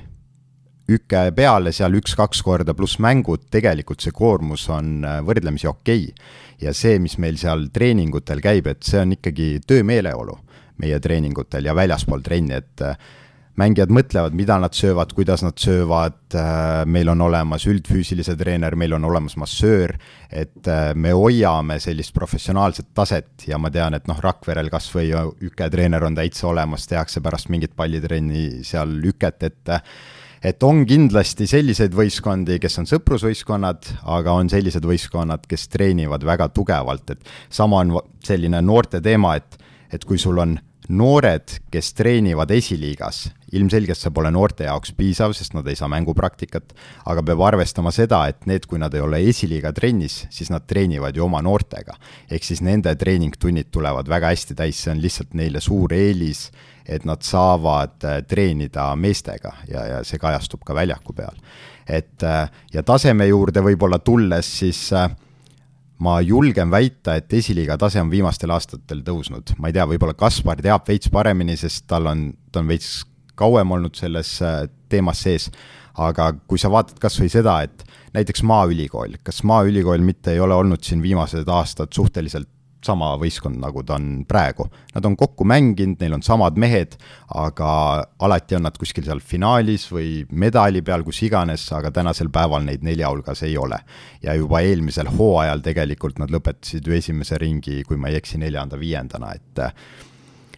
üke 0.89 1.23
peale 1.37 1.73
seal 1.77 1.97
üks-kaks 1.99 2.41
korda 2.45 2.75
pluss 2.77 2.99
mängud, 3.03 3.49
tegelikult 3.53 4.05
see 4.05 4.15
koormus 4.17 4.69
on 4.73 5.05
äh, 5.05 5.21
võrdlemisi 5.25 5.69
okei. 5.69 6.09
Okay.. 6.09 6.35
ja 6.65 6.75
see, 6.75 6.99
mis 6.99 7.19
meil 7.19 7.37
seal 7.41 7.69
treeningutel 7.73 8.41
käib, 8.45 8.71
et 8.71 8.83
see 8.87 9.03
on 9.03 9.17
ikkagi 9.19 9.59
töömeeleolu 9.67 10.39
meie 10.79 11.01
treeningutel 11.03 11.67
ja 11.67 11.75
väljaspool 11.75 12.23
trenni, 12.25 12.59
et 12.59 12.85
äh, 12.87 12.97
mängijad 13.59 13.93
mõtlevad, 13.95 14.37
mida 14.39 14.59
nad 14.63 14.77
söövad, 14.77 15.13
kuidas 15.17 15.43
nad 15.45 15.59
söövad, 15.59 16.19
äh, 16.35 16.85
meil 16.87 17.11
on 17.13 17.25
olemas 17.27 17.67
üldfüüsilise 17.69 18.37
treener, 18.39 18.77
meil 18.79 18.95
on 18.97 19.09
olemas 19.09 19.37
massöör, 19.41 19.97
et 20.31 20.69
me 20.95 21.15
hoiame 21.17 21.79
sellist 21.81 22.13
professionaalset 22.15 22.91
taset 22.95 23.49
ja 23.49 23.59
ma 23.59 23.71
tean, 23.73 23.97
et 23.97 24.07
noh, 24.11 24.19
Rakverel 24.21 24.69
kas 24.71 24.91
või 24.95 25.11
üketreener 25.49 26.05
on 26.05 26.19
täitsa 26.19 26.51
olemas, 26.51 26.87
tehakse 26.87 27.23
pärast 27.25 27.49
mingit 27.49 27.75
pallitrenni 27.77 28.65
seal 28.69 28.99
üket, 29.09 29.43
et 29.49 29.77
et 30.45 30.63
on 30.63 30.85
kindlasti 30.87 31.49
selliseid 31.51 31.95
võistkondi, 31.97 32.59
kes 32.63 32.79
on 32.83 32.87
sõprusvõistkonnad, 32.89 33.91
aga 34.19 34.37
on 34.39 34.51
sellised 34.51 34.85
võistkonnad, 34.87 35.47
kes 35.51 35.67
treenivad 35.73 36.25
väga 36.27 36.49
tugevalt, 36.55 37.15
et 37.15 37.33
sama 37.51 37.83
on 37.83 37.97
selline 38.25 38.61
noorte 38.63 39.03
teema, 39.05 39.35
et, 39.39 39.59
et 39.93 40.05
kui 40.07 40.19
sul 40.21 40.39
on 40.39 40.57
noored, 40.89 41.59
kes 41.73 41.93
treenivad 41.99 42.53
esiliigas, 42.55 43.27
ilmselgelt 43.57 43.99
see 43.99 44.13
pole 44.15 44.31
noorte 44.35 44.67
jaoks 44.69 44.93
piisav, 44.99 45.35
sest 45.37 45.55
nad 45.57 45.67
ei 45.69 45.79
saa 45.79 45.89
mängupraktikat, 45.93 46.75
aga 47.09 47.25
peab 47.25 47.45
arvestama 47.49 47.93
seda, 47.95 48.25
et 48.29 48.49
need, 48.51 48.67
kui 48.69 48.81
nad 48.81 48.95
ei 48.95 49.05
ole 49.05 49.21
esiliiga 49.31 49.73
trennis, 49.77 50.25
siis 50.35 50.53
nad 50.53 50.67
treenivad 50.69 51.17
ju 51.17 51.25
oma 51.25 51.43
noortega. 51.45 51.97
ehk 52.31 52.45
siis 52.45 52.63
nende 52.63 52.95
treeningtunnid 52.97 53.71
tulevad 53.71 54.09
väga 54.09 54.33
hästi 54.35 54.55
täis, 54.55 54.83
see 54.83 54.93
on 54.93 55.03
lihtsalt 55.03 55.35
neile 55.35 55.61
suur 55.61 55.93
eelis 55.93 56.49
et 56.89 57.05
nad 57.05 57.23
saavad 57.23 58.05
äh, 58.05 58.21
treenida 58.25 58.91
meestega 58.97 59.53
ja, 59.69 59.85
ja 59.93 60.03
see 60.09 60.19
kajastub 60.21 60.65
ka 60.65 60.75
väljaku 60.75 61.13
peal. 61.13 61.37
et 61.87 62.23
äh, 62.25 62.49
ja 62.73 62.83
taseme 62.83 63.27
juurde 63.29 63.63
võib-olla 63.65 63.99
tulles, 63.99 64.49
siis 64.61 64.81
äh, 64.97 65.11
ma 66.05 66.19
julgen 66.23 66.71
väita, 66.71 67.19
et 67.19 67.33
esiliiga 67.33 67.77
tase 67.79 68.01
on 68.01 68.11
viimastel 68.11 68.53
aastatel 68.55 69.03
tõusnud, 69.07 69.55
ma 69.59 69.69
ei 69.69 69.77
tea, 69.77 69.87
võib-olla 69.91 70.17
Kaspar 70.19 70.63
teab 70.63 70.87
veits 70.89 71.11
paremini, 71.13 71.57
sest 71.59 71.87
tal 71.91 72.09
on, 72.11 72.31
ta 72.53 72.63
on 72.63 72.71
veits 72.71 73.03
kauem 73.39 73.77
olnud 73.79 73.99
selles 73.99 74.37
teemas 74.91 75.23
sees, 75.25 75.49
aga 75.99 76.33
kui 76.47 76.61
sa 76.61 76.71
vaatad 76.73 77.01
kas 77.03 77.19
või 77.21 77.31
seda, 77.33 77.61
et 77.67 77.87
näiteks 78.15 78.45
Maaülikool, 78.47 79.19
kas 79.25 79.43
Maaülikool 79.47 80.05
mitte 80.05 80.35
ei 80.35 80.41
ole 80.43 80.57
olnud 80.57 80.85
siin 80.85 81.03
viimased 81.05 81.49
aastad 81.49 81.95
suhteliselt 81.95 82.51
sama 82.85 83.11
võistkond, 83.19 83.59
nagu 83.61 83.83
ta 83.87 83.97
on 83.99 84.25
praegu. 84.29 84.69
Nad 84.95 85.07
on 85.09 85.17
kokku 85.19 85.47
mänginud, 85.49 85.99
neil 86.01 86.15
on 86.15 86.23
samad 86.25 86.59
mehed, 86.61 86.95
aga 87.35 87.71
alati 88.25 88.59
on 88.59 88.67
nad 88.69 88.79
kuskil 88.79 89.07
seal 89.07 89.23
finaalis 89.25 89.89
või 89.93 90.23
medali 90.31 90.83
peal, 90.87 91.05
kus 91.07 91.21
iganes, 91.27 91.67
aga 91.75 91.91
tänasel 91.95 92.31
päeval 92.35 92.65
neid 92.67 92.87
nelja 92.87 93.11
hulgas 93.11 93.43
ei 93.47 93.57
ole. 93.59 93.81
ja 94.23 94.35
juba 94.35 94.61
eelmisel 94.61 95.11
hooajal 95.15 95.63
tegelikult 95.63 96.19
nad 96.19 96.31
lõpetasid 96.31 96.87
ju 96.87 96.95
esimese 96.95 97.39
ringi, 97.39 97.83
kui 97.87 97.97
ma 97.97 98.13
ei 98.13 98.19
eksi, 98.21 98.39
neljanda-viiendana, 98.43 99.35
et 99.35 99.65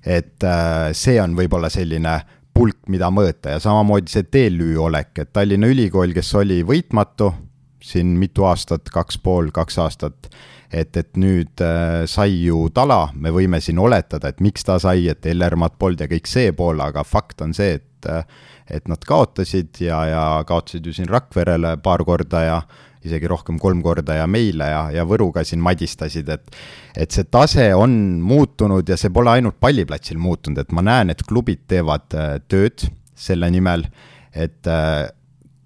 et 0.00 0.44
äh, 0.48 0.92
see 0.96 1.18
on 1.20 1.34
võib-olla 1.36 1.68
selline 1.68 2.14
pulk, 2.54 2.82
mida 2.92 3.10
mõõta. 3.14 3.56
Ja 3.56 3.62
samamoodi 3.62 4.12
see 4.12 4.26
TLÜ 4.28 4.74
olek, 4.80 5.12
et 5.22 5.32
Tallinna 5.32 5.70
Ülikool, 5.70 6.14
kes 6.16 6.34
oli 6.40 6.60
võitmatu 6.66 7.32
siin 7.80 8.12
mitu 8.20 8.44
aastat, 8.44 8.90
kaks 8.92 9.18
pool, 9.24 9.48
kaks 9.56 9.78
aastat 9.80 10.28
et, 10.70 10.96
et 10.96 11.16
nüüd 11.18 11.62
äh, 11.64 12.04
sai 12.10 12.44
ju 12.44 12.68
tala, 12.74 13.08
me 13.14 13.32
võime 13.34 13.60
siin 13.62 13.80
oletada, 13.82 14.30
et 14.30 14.42
miks 14.44 14.66
ta 14.66 14.78
sai, 14.82 15.08
et 15.10 15.26
Ellermaad 15.26 15.78
polnud 15.80 16.04
ja 16.04 16.10
kõik 16.10 16.30
see 16.30 16.52
pool, 16.56 16.82
aga 16.84 17.04
fakt 17.06 17.42
on 17.46 17.54
see, 17.56 17.80
et 17.80 18.10
äh, 18.10 18.24
et 18.70 18.86
nad 18.88 19.02
kaotasid 19.02 19.80
ja, 19.82 19.98
ja 20.06 20.22
kaotasid 20.46 20.86
ju 20.86 20.94
siin 20.94 21.10
Rakverele 21.10 21.76
paar 21.82 22.04
korda 22.06 22.42
ja 22.44 22.58
isegi 23.06 23.30
rohkem 23.30 23.58
kolm 23.60 23.82
korda 23.84 24.18
ja 24.18 24.26
meile 24.30 24.68
ja, 24.70 24.82
ja 24.94 25.04
Võruga 25.08 25.44
siin 25.46 25.62
madistasid, 25.64 26.28
et 26.28 26.56
et 26.96 27.14
see 27.14 27.28
tase 27.30 27.70
on 27.76 27.92
muutunud 28.26 28.88
ja 28.88 28.98
see 29.00 29.12
pole 29.14 29.32
ainult 29.36 29.60
palliplatsil 29.62 30.18
muutunud, 30.20 30.58
et 30.60 30.74
ma 30.76 30.84
näen, 30.84 31.12
et 31.12 31.22
klubid 31.26 31.64
teevad 31.70 32.18
äh, 32.18 32.36
tööd 32.50 32.88
selle 33.16 33.50
nimel, 33.52 33.86
et 34.34 34.66
äh, 34.68 35.08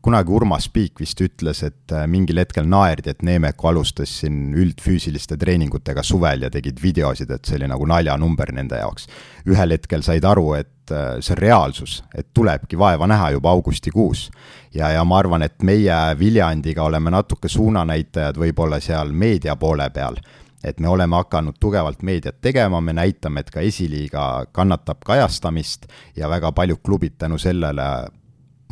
kunagi 0.04 0.32
Urmas 0.36 0.66
Piik 0.68 1.00
vist 1.00 1.20
ütles, 1.24 1.62
et 1.64 1.92
äh, 1.94 2.04
mingil 2.10 2.38
hetkel 2.42 2.66
naerdi, 2.68 3.14
et 3.14 3.22
Neemeku 3.24 3.70
alustas 3.70 4.12
siin 4.20 4.52
üldfüüsiliste 4.52 5.38
treeningutega 5.40 6.04
suvel 6.04 6.44
ja 6.44 6.50
tegid 6.52 6.80
videosid, 6.82 7.32
et 7.32 7.48
see 7.48 7.56
oli 7.60 7.70
nagu 7.70 7.88
naljanumber 7.88 8.52
nende 8.52 8.80
jaoks. 8.82 9.08
ühel 9.48 9.72
hetkel 9.76 10.04
said 10.04 10.24
aru, 10.28 10.52
et 10.58 10.92
äh, 10.92 11.16
see 11.24 11.32
on 11.36 11.40
reaalsus, 11.40 11.98
et 12.14 12.28
tulebki 12.36 12.78
vaeva 12.78 13.08
näha 13.08 13.30
juba 13.38 13.50
augustikuus. 13.56 14.30
ja, 14.74 14.90
ja 14.92 15.04
ma 15.04 15.18
arvan, 15.18 15.42
et 15.42 15.62
meie 15.62 15.98
Viljandiga 16.18 16.84
oleme 16.84 17.10
natuke 17.10 17.48
suunanäitajad 17.48 18.36
võib-olla 18.36 18.80
seal 18.80 19.12
meedia 19.12 19.56
poole 19.56 19.88
peal 19.90 20.20
et 20.64 20.80
me 20.80 20.88
oleme 20.88 21.16
hakanud 21.16 21.56
tugevalt 21.60 22.02
meediat 22.02 22.40
tegema, 22.40 22.80
me 22.80 22.92
näitame, 22.96 23.40
et 23.40 23.50
ka 23.52 23.60
esiliiga 23.60 24.46
kannatab 24.52 25.04
kajastamist 25.04 25.88
ja 26.16 26.28
väga 26.28 26.52
paljud 26.52 26.80
klubid 26.84 27.18
tänu 27.20 27.38
sellele 27.38 27.88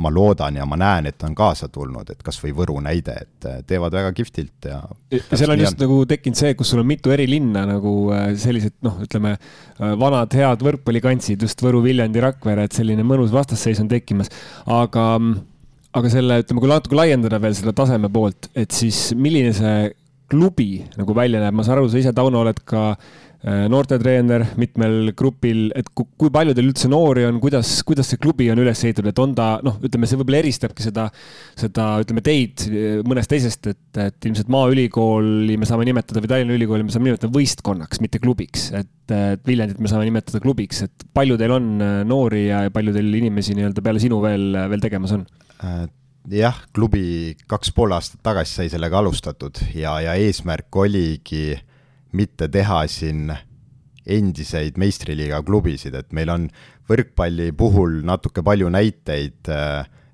ma 0.02 0.10
loodan 0.12 0.56
ja 0.58 0.66
ma 0.68 0.78
näen, 0.80 1.08
et 1.10 1.22
on 1.26 1.34
kaasa 1.36 1.68
tulnud, 1.72 2.10
et 2.12 2.22
kas 2.24 2.38
või 2.42 2.54
Võru 2.56 2.78
näide, 2.84 3.14
et 3.24 3.46
äh, 3.48 3.60
teevad 3.68 3.94
väga 3.94 4.12
kihvtilt 4.16 4.68
ja. 4.68 4.80
ja 5.12 5.38
seal 5.38 5.54
on 5.54 5.62
just 5.62 5.78
on. 5.78 5.84
nagu 5.86 6.00
tekkinud 6.10 6.38
see, 6.38 6.56
kus 6.58 6.72
sul 6.72 6.82
on 6.82 6.90
mitu 6.90 7.14
eri 7.14 7.28
linna 7.30 7.64
nagu 7.68 7.94
äh, 8.14 8.28
sellised 8.40 8.76
noh, 8.86 9.00
ütleme 9.06 9.36
äh, 9.36 9.94
vanad 10.00 10.34
head 10.36 10.66
võrkpallikantsid, 10.66 11.46
just 11.46 11.64
Võru, 11.64 11.82
Viljandi, 11.84 12.22
Rakvere, 12.24 12.66
et 12.68 12.76
selline 12.76 13.06
mõnus 13.06 13.32
vastasseis 13.34 13.80
on 13.82 13.90
tekkimas, 13.92 14.32
aga, 14.70 15.08
aga 15.98 16.12
selle, 16.12 16.42
ütleme, 16.44 16.62
kui 16.64 16.72
natuke 16.74 16.98
laiendada 16.98 17.40
veel 17.42 17.56
selle 17.58 17.74
taseme 17.76 18.12
poolt, 18.12 18.52
et 18.58 18.74
siis 18.74 19.10
milline 19.18 19.54
see 19.56 19.90
klubi 20.32 20.80
nagu 20.96 21.14
välja 21.14 21.42
näeb, 21.42 21.54
ma 21.54 21.64
saan 21.66 21.80
aru, 21.80 21.90
sa 21.92 22.00
ise, 22.00 22.14
Tauno, 22.16 22.40
oled 22.40 22.62
ka 22.68 22.94
Äh, 22.94 23.21
noortetreener 23.42 24.44
mitmel 24.60 25.10
grupil, 25.18 25.64
et 25.74 25.88
kui 25.96 26.30
palju 26.30 26.54
teil 26.54 26.68
üldse 26.68 26.86
noori 26.90 27.24
on, 27.26 27.40
kuidas, 27.42 27.72
kuidas 27.86 28.12
see 28.12 28.20
klubi 28.22 28.46
on 28.52 28.60
üles 28.62 28.78
ehitatud, 28.86 29.08
et 29.10 29.18
on 29.18 29.32
ta 29.34 29.46
noh, 29.66 29.80
ütleme, 29.82 30.06
see 30.06 30.20
võib-olla 30.20 30.38
eristabki 30.44 30.84
seda, 30.84 31.08
seda 31.58 31.86
ütleme 32.04 32.22
teid 32.22 32.62
äh, 32.68 33.00
mõnest 33.06 33.32
teisest, 33.32 33.66
et, 33.72 33.98
et 33.98 34.28
ilmselt 34.30 34.52
Maaülikooli 34.52 35.56
me 35.58 35.66
saame 35.66 35.86
nimetada 35.88 36.22
või 36.22 36.30
Tallinna 36.30 36.54
Ülikooli 36.54 36.86
me 36.86 36.94
saame 36.94 37.10
nimetada 37.10 37.32
võistkonnaks, 37.34 38.02
mitte 38.04 38.20
klubiks, 38.22 38.68
et, 38.78 38.94
et 39.10 39.42
Viljandit 39.48 39.82
me 39.82 39.90
saame 39.90 40.06
nimetada 40.06 40.42
klubiks, 40.44 40.84
et 40.86 41.08
palju 41.10 41.40
teil 41.40 41.56
on 41.56 41.72
äh, 41.82 41.96
noori 42.06 42.44
ja 42.46 42.62
palju 42.70 42.94
teil 42.94 43.10
inimesi 43.24 43.58
nii-öelda 43.58 43.82
peale 43.82 44.02
sinu 44.02 44.22
veel, 44.22 44.54
veel 44.70 44.86
tegemas 44.86 45.16
on? 45.18 45.26
jah, 46.30 46.56
klubi 46.74 47.34
kaks 47.50 47.74
pool 47.74 47.94
aastat 47.94 48.22
tagasi 48.22 48.60
sai 48.60 48.70
sellega 48.70 49.02
alustatud 49.02 49.58
ja, 49.74 49.96
ja 50.02 50.14
eesmärk 50.18 50.78
oligi 50.78 51.44
äh, 51.56 51.66
mitte 52.12 52.48
teha 52.48 52.82
siin 52.90 53.32
endiseid 54.06 54.78
meistriliiga 54.80 55.42
klubisid, 55.46 55.94
et 55.94 56.12
meil 56.12 56.30
on 56.32 56.48
võrkpalli 56.90 57.52
puhul 57.56 58.00
natuke 58.04 58.42
palju 58.42 58.68
näiteid, 58.72 59.48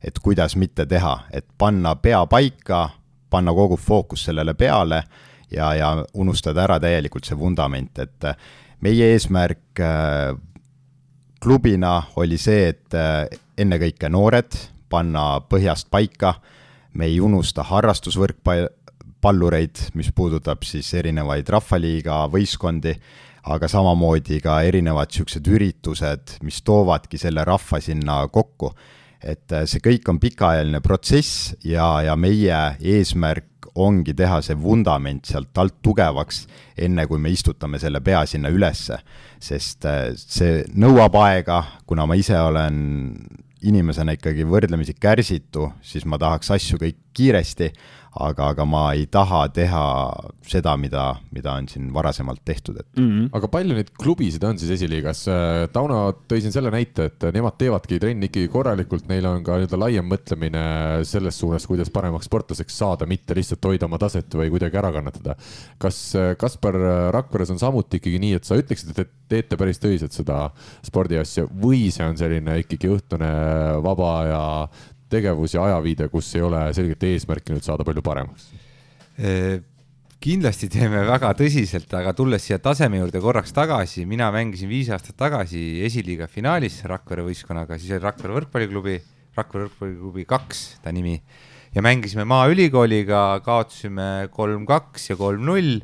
et 0.05 0.19
kuidas 0.23 0.57
mitte 0.57 0.87
teha, 0.87 1.15
et 1.33 1.47
panna 1.59 1.95
pea 1.97 2.21
paika, 2.29 2.89
panna 3.31 3.53
kogu 3.57 3.77
fookus 3.77 4.27
sellele 4.29 4.55
peale 4.55 5.03
ja, 5.51 5.73
ja 5.75 5.91
unustada 6.15 6.65
ära 6.67 6.79
täielikult 6.81 7.29
see 7.29 7.39
vundament, 7.39 7.99
et 7.99 8.29
äh, 8.29 8.37
meie 8.85 9.13
eesmärk 9.15 9.83
äh, 9.83 10.37
klubina 11.41 12.03
oli 12.21 12.39
see, 12.41 12.69
et 12.75 12.97
äh, 12.97 13.25
ennekõike 13.59 14.11
noored 14.13 14.59
panna 14.89 15.41
põhjast 15.45 15.91
paika, 15.91 16.35
me 16.95 17.09
ei 17.09 17.21
unusta 17.21 17.65
harrastusvõrkpallureid, 19.18 19.94
mis 19.94 20.11
puudutab 20.14 20.62
siis 20.64 20.92
erinevaid 20.94 21.48
rahvaliiga 21.48 22.28
võistkondi, 22.31 22.94
aga 23.48 23.68
samamoodi 23.68 24.40
ka 24.40 24.62
erinevad 24.62 25.09
niisugused 25.11 25.46
üritused, 25.46 26.38
mis 26.42 26.62
toovadki 26.62 27.18
selle 27.18 27.44
rahva 27.44 27.81
sinna 27.81 28.28
kokku. 28.28 28.74
et 29.20 29.50
äh, 29.50 29.64
see 29.66 29.81
kõik 29.81 30.09
on 30.09 30.20
pikaajaline 30.20 30.81
protsess 30.81 31.54
ja, 31.64 32.02
ja 32.02 32.14
meie 32.14 32.76
eesmärk 32.78 33.66
ongi 33.74 34.14
teha 34.14 34.40
see 34.42 34.54
vundament 34.54 35.26
sealt 35.26 35.59
alt 35.59 35.74
tugevaks, 35.83 36.46
enne 36.78 37.04
kui 37.07 37.18
me 37.18 37.28
istutame 37.31 37.78
selle 37.78 38.00
pea 38.00 38.24
sinna 38.26 38.48
ülesse. 38.48 38.98
sest 39.40 39.85
äh, 39.85 40.14
see 40.14 40.64
nõuab 40.74 41.14
aega, 41.16 41.64
kuna 41.87 42.07
ma 42.07 42.14
ise 42.14 42.38
olen 42.38 43.26
inimesena 43.62 44.14
ikkagi 44.14 44.44
võrdlemisi 44.46 44.94
kärsitu, 44.94 45.72
siis 45.83 46.04
ma 46.07 46.18
tahaks 46.18 46.50
asju 46.50 46.78
kõik 46.78 46.98
kiiresti 47.12 47.72
aga, 48.16 48.51
aga 48.55 48.64
ma 48.68 48.83
ei 48.97 49.07
taha 49.11 49.42
teha 49.55 49.83
seda, 50.49 50.75
mida, 50.81 51.05
mida 51.35 51.55
on 51.59 51.68
siin 51.71 51.90
varasemalt 51.94 52.40
tehtud, 52.47 52.79
et 52.81 52.88
mm. 52.97 53.09
-hmm. 53.09 53.29
aga 53.37 53.51
palju 53.53 53.77
neid 53.77 53.92
klubisid 54.01 54.44
on 54.44 54.59
siis 54.59 54.73
esiliigas? 54.79 55.25
Tauno 55.73 56.01
tõi 56.29 56.40
siin 56.44 56.55
selle 56.55 56.73
näite, 56.75 57.11
et 57.11 57.29
nemad 57.35 57.59
teevadki 57.61 58.01
trenni 58.01 58.31
ikkagi 58.31 58.49
korralikult, 58.53 59.09
neil 59.09 59.27
on 59.29 59.44
ka 59.44 59.59
nii-öelda 59.59 59.81
laiem 59.81 60.09
mõtlemine 60.09 60.64
selles 61.05 61.38
suunas, 61.38 61.66
kuidas 61.66 61.90
paremaks 61.90 62.27
sportlaseks 62.31 62.79
saada, 62.79 63.07
mitte 63.07 63.37
lihtsalt 63.37 63.64
hoida 63.64 63.87
oma 63.87 63.99
taset 63.99 64.35
või 64.35 64.51
kuidagi 64.55 64.81
ära 64.81 64.92
kannatada. 64.92 65.37
kas 65.79 66.16
Kaspar 66.38 66.75
Rakveres 67.12 67.51
on 67.51 67.59
samuti 67.59 68.01
ikkagi 68.01 68.18
nii, 68.18 68.35
et 68.35 68.44
sa 68.44 68.57
ütleksid, 68.59 68.90
et 68.90 68.97
te 68.97 69.09
teete 69.29 69.59
päris 69.61 69.81
tõsiselt 69.83 70.14
seda 70.16 70.49
spordiasja 70.87 71.47
või 71.49 71.88
see 71.94 72.07
on 72.07 72.16
selline 72.16 72.59
ikkagi 72.64 72.90
õhtune 72.94 73.33
vaba 73.85 74.12
ja 74.29 74.42
tegevus 75.11 75.57
ja 75.57 75.64
ajaviide, 75.66 76.09
kus 76.12 76.31
ei 76.37 76.44
ole 76.44 76.68
selget 76.77 77.05
eesmärki 77.09 77.55
nüüd 77.55 77.66
saada 77.66 77.87
palju 77.87 78.05
paremaks? 78.05 78.53
kindlasti 80.23 80.68
teeme 80.71 81.05
väga 81.07 81.33
tõsiselt, 81.38 81.90
aga 81.94 82.12
tulles 82.14 82.42
siia 82.42 82.59
taseme 82.62 83.01
juurde 83.01 83.21
korraks 83.23 83.55
tagasi, 83.55 84.05
mina 84.07 84.29
mängisin 84.35 84.71
viis 84.71 84.90
aastat 84.94 85.16
tagasi 85.18 85.83
esiliiga 85.87 86.27
finaalis 86.31 86.81
Rakvere 86.90 87.27
võistkonnaga, 87.27 87.79
siis 87.79 87.94
oli 87.94 88.03
Rakvere 88.03 88.37
võrkpalliklubi, 88.37 88.97
Rakvere 89.38 89.68
võrkpalliklubi 89.68 90.27
kaks 90.31 90.64
ta 90.83 90.94
nimi. 90.94 91.21
ja 91.75 91.83
mängisime 91.83 92.25
Maaülikooliga, 92.25 93.40
kaotasime 93.44 94.29
kolm-kaks 94.35 95.11
ja 95.11 95.16
kolm-null 95.18 95.81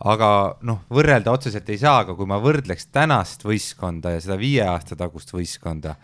aga 0.00 0.30
noh, 0.64 0.84
võrrelda 0.92 1.32
otseselt 1.32 1.68
ei 1.68 1.80
saa, 1.80 2.00
aga 2.04 2.16
kui 2.16 2.28
ma 2.28 2.40
võrdleks 2.40 2.88
tänast 2.92 3.44
võistkonda 3.44 4.14
ja 4.14 4.22
seda 4.24 4.38
viie 4.40 4.64
aasta 4.64 4.96
tagust 4.96 5.32
võistkonda 5.34 5.96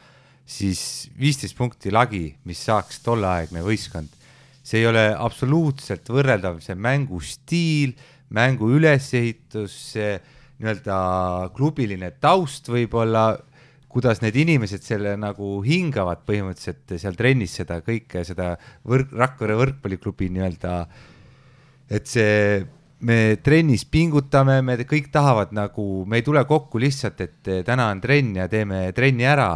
siis 0.47 1.11
viisteist 1.19 1.57
punkti 1.59 1.91
lagi, 1.91 2.31
mis 2.47 2.63
saaks 2.69 3.03
tolleaegne 3.05 3.65
võistkond. 3.67 4.13
see 4.67 4.81
ei 4.81 4.87
ole 4.89 5.03
absoluutselt 5.15 6.09
võrreldav, 6.11 6.57
see 6.59 6.75
mängustiil, 6.75 7.93
mängu 8.35 8.73
ülesehitus, 8.75 9.75
see 9.93 10.17
nii-öelda 10.59 10.97
klubiline 11.55 12.11
taust 12.19 12.67
võib-olla, 12.73 13.37
kuidas 13.87 14.19
need 14.25 14.35
inimesed 14.43 14.83
selle 14.83 15.15
nagu 15.21 15.61
hingavad 15.63 16.25
põhimõtteliselt 16.27 16.97
seal 16.99 17.15
trennis 17.19 17.55
seda 17.61 17.79
kõike, 17.85 18.25
seda 18.27 18.57
võrk, 18.89 19.15
Rakvere 19.15 19.55
võrkpalliklubi 19.61 20.33
nii-öelda, 20.35 20.75
et 21.95 22.11
see 22.11 22.67
me 23.07 23.37
trennis 23.45 23.87
pingutame, 23.87 24.59
me 24.67 24.77
kõik 24.83 25.13
tahavad 25.15 25.55
nagu, 25.55 26.05
me 26.09 26.19
ei 26.19 26.27
tule 26.27 26.43
kokku 26.49 26.83
lihtsalt, 26.83 27.23
et 27.23 27.55
täna 27.67 27.91
on 27.93 28.03
trenn 28.03 28.35
ja 28.41 28.51
teeme 28.51 28.89
trenni 28.97 29.29
ära 29.29 29.51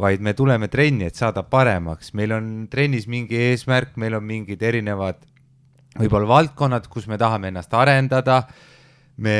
vaid 0.00 0.22
me 0.24 0.32
tuleme 0.34 0.68
trenni, 0.72 1.06
et 1.08 1.18
saada 1.18 1.44
paremaks, 1.44 2.12
meil 2.16 2.32
on 2.36 2.50
trennis 2.72 3.06
mingi 3.10 3.38
eesmärk, 3.50 3.96
meil 4.00 4.16
on 4.16 4.24
mingid 4.24 4.62
erinevad 4.64 5.20
võib-olla 5.98 6.28
valdkonnad, 6.30 6.86
kus 6.88 7.08
me 7.10 7.18
tahame 7.20 7.50
ennast 7.52 7.74
arendada. 7.76 8.42
me, 9.16 9.34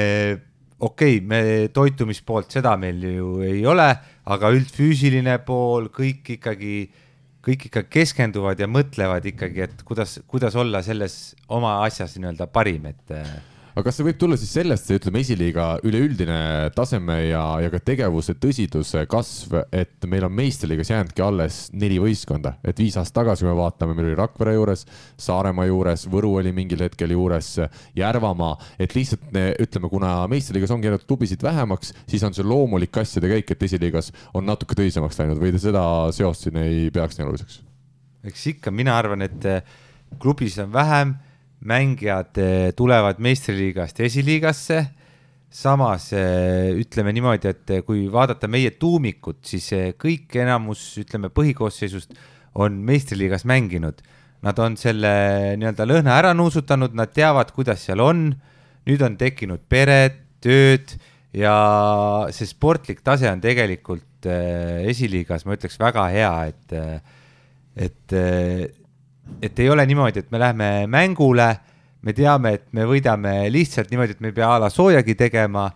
okei 0.79 1.17
okay,, 1.17 1.27
me 1.27 1.69
toitumispoolt, 1.73 2.51
seda 2.53 2.77
meil 2.77 3.01
ju 3.03 3.39
ei 3.47 3.65
ole, 3.67 3.89
aga 4.29 4.51
üldfüüsiline 4.53 5.39
pool, 5.47 5.89
kõik 5.95 6.35
ikkagi, 6.37 6.91
kõik 7.43 7.69
ikka 7.71 7.87
keskenduvad 7.89 8.61
ja 8.61 8.69
mõtlevad 8.69 9.25
ikkagi, 9.33 9.65
et 9.65 9.83
kuidas, 9.89 10.21
kuidas 10.29 10.57
olla 10.57 10.83
selles 10.85 11.35
oma 11.49 11.81
asjas 11.87 12.19
nii-öelda 12.19 12.51
parim, 12.53 12.93
et 12.93 13.17
aga 13.73 13.85
kas 13.87 13.97
see 13.99 14.07
võib 14.07 14.19
tulla 14.21 14.37
siis 14.37 14.53
sellest, 14.53 14.89
see 14.89 14.99
ütleme, 15.01 15.23
esiliiga 15.25 15.67
üleüldine 15.89 16.39
taseme 16.77 17.17
ja, 17.31 17.43
ja 17.65 17.71
ka 17.73 17.81
tegevuse 17.81 18.35
tõsiduse 18.41 19.07
kasv, 19.11 19.57
et 19.73 20.05
meil 20.11 20.27
on 20.29 20.35
meistriliigas 20.37 20.93
jäänudki 20.93 21.25
alles 21.25 21.63
neli 21.73 21.97
võistkonda, 22.03 22.57
et 22.65 22.79
viis 22.83 22.99
aastat 23.01 23.23
tagasi, 23.23 23.47
kui 23.47 23.53
me 23.53 23.57
vaatame, 23.59 23.97
meil 23.97 24.11
oli 24.11 24.19
Rakvere 24.19 24.55
juures, 24.59 24.85
Saaremaa 25.21 25.67
juures, 25.71 26.07
Võru 26.13 26.35
oli 26.43 26.53
mingil 26.57 26.85
hetkel 26.85 27.17
juures, 27.17 27.55
Järvamaa, 27.97 28.53
et 28.83 28.97
lihtsalt 28.97 29.33
ütleme, 29.65 29.93
kuna 29.93 30.15
meistriliigas 30.33 30.77
ongi 30.77 30.91
jäänud 30.91 31.09
klubisid 31.09 31.45
vähemaks, 31.45 31.95
siis 32.11 32.25
on 32.29 32.37
see 32.37 32.47
loomulik 32.47 33.01
asjade 33.01 33.31
käik, 33.33 33.55
et 33.55 33.69
esiliigas 33.69 34.13
on 34.37 34.49
natuke 34.49 34.77
tõsisemaks 34.79 35.21
läinud. 35.21 35.41
Või 35.41 35.55
te 35.55 35.63
seda 35.63 35.83
seost 36.13 36.47
siin 36.47 36.61
ei 36.61 36.89
peaks 36.93 37.19
nii 37.19 37.29
oluliseks? 37.29 37.61
eks 38.23 38.45
ikka, 38.53 38.71
mina 38.71 38.95
arvan, 38.95 39.25
et 39.25 39.47
klubis 40.23 40.55
on 40.63 40.71
vähem 40.71 41.17
mängijad 41.65 42.39
eh, 42.39 42.73
tulevad 42.77 43.21
meistriliigast 43.23 44.01
esiliigasse. 44.01 44.87
samas 45.53 46.07
eh, 46.17 46.73
ütleme 46.81 47.13
niimoodi, 47.13 47.51
et 47.51 47.71
eh, 47.71 47.83
kui 47.85 48.07
vaadata 48.13 48.49
meie 48.49 48.71
tuumikut, 48.81 49.43
siis 49.45 49.69
kõik 50.01 50.33
enamus, 50.41 50.81
ütleme 51.03 51.29
põhikoosseisust 51.29 52.17
on 52.55 52.81
meistriliigas 52.89 53.45
mänginud. 53.45 54.01
Nad 54.43 54.59
on 54.59 54.79
selle 54.81 55.13
nii-öelda 55.61 55.87
lõhna 55.87 56.17
ära 56.19 56.33
nuusutanud, 56.35 56.97
nad 56.97 57.13
teavad, 57.15 57.53
kuidas 57.55 57.85
seal 57.87 58.01
on. 58.01 58.33
nüüd 58.83 59.03
on 59.07 59.15
tekkinud 59.15 59.61
pered, 59.71 60.17
tööd 60.43 60.97
ja 61.37 61.53
see 62.35 62.49
sportlik 62.49 63.05
tase 63.07 63.29
on 63.31 63.41
tegelikult 63.41 64.27
esiliigas, 64.27 65.45
ma 65.47 65.55
ütleks, 65.55 65.79
väga 65.79 66.09
hea, 66.11 66.33
et, 66.51 66.75
et 67.77 68.17
et 69.43 69.59
ei 69.63 69.71
ole 69.71 69.85
niimoodi, 69.89 70.23
et 70.23 70.31
me 70.33 70.41
läheme 70.43 70.69
mängule, 70.91 71.49
me 72.03 72.15
teame, 72.17 72.57
et 72.59 72.67
me 72.75 72.87
võidame 72.89 73.35
lihtsalt 73.53 73.93
niimoodi, 73.93 74.17
et 74.17 74.23
me 74.23 74.33
ei 74.33 74.37
pea 74.37 74.51
a 74.57 74.61
la 74.63 74.71
soojagi 74.73 75.17
tegema. 75.19 75.69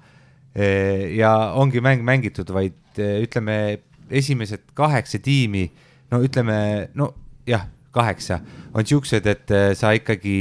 Eh, 0.57 1.12
ja 1.19 1.53
ongi 1.61 1.83
mäng 1.85 2.05
mängitud, 2.07 2.49
vaid 2.55 2.99
eh, 3.03 3.21
ütleme, 3.27 3.57
esimesed 4.09 4.62
kaheksa 4.77 5.21
tiimi, 5.21 5.66
no 6.12 6.23
ütleme, 6.25 6.57
no 6.97 7.11
jah, 7.49 7.66
kaheksa 7.92 8.40
on 8.73 8.87
siuksed, 8.88 9.27
et 9.29 9.53
eh, 9.53 9.73
sa 9.77 9.92
ikkagi, 9.97 10.38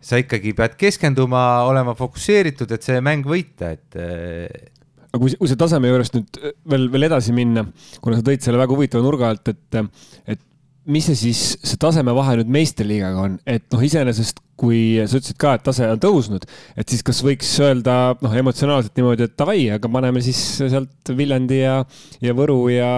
sa 0.00 0.20
ikkagi 0.22 0.54
pead 0.56 0.78
keskenduma, 0.80 1.42
olema 1.68 1.92
fokusseeritud, 1.98 2.72
et 2.72 2.88
see 2.88 3.02
mäng 3.04 3.28
võita, 3.28 3.74
et 3.76 4.00
aga 4.00 5.20
kui, 5.20 5.34
kui 5.36 5.50
see 5.50 5.60
taseme 5.60 5.92
juurest 5.92 6.16
nüüd 6.16 6.40
veel, 6.72 6.88
veel 6.94 7.08
edasi 7.10 7.36
minna, 7.36 7.66
kuna 8.00 8.16
sa 8.16 8.24
tõid 8.24 8.44
selle 8.44 8.62
väga 8.62 8.72
huvitava 8.72 9.04
nurga 9.04 9.28
alt, 9.34 9.52
et, 9.52 9.82
et 10.24 10.40
mis 10.90 11.06
see 11.06 11.18
siis, 11.18 11.42
see 11.62 11.78
tasemevahe 11.80 12.38
nüüd 12.40 12.50
meistriliigaga 12.52 13.26
on, 13.28 13.36
et 13.46 13.68
noh, 13.70 13.82
iseenesest 13.84 14.40
kui 14.62 15.00
sa 15.00 15.18
ütlesid 15.18 15.38
ka, 15.40 15.56
et 15.56 15.64
tase 15.66 15.86
on 15.90 16.00
tõusnud, 16.00 16.44
et 16.78 16.92
siis 16.92 17.02
kas 17.06 17.18
võiks 17.24 17.48
öelda 17.64 17.94
noh, 18.22 18.34
emotsionaalselt 18.42 18.98
niimoodi, 18.98 19.26
et 19.26 19.34
davai, 19.38 19.64
aga 19.74 19.90
paneme 19.90 20.22
siis 20.22 20.38
sealt 20.60 21.12
Viljandi 21.18 21.58
ja, 21.62 21.76
ja 22.22 22.34
Võru 22.38 22.58
ja, 22.70 22.90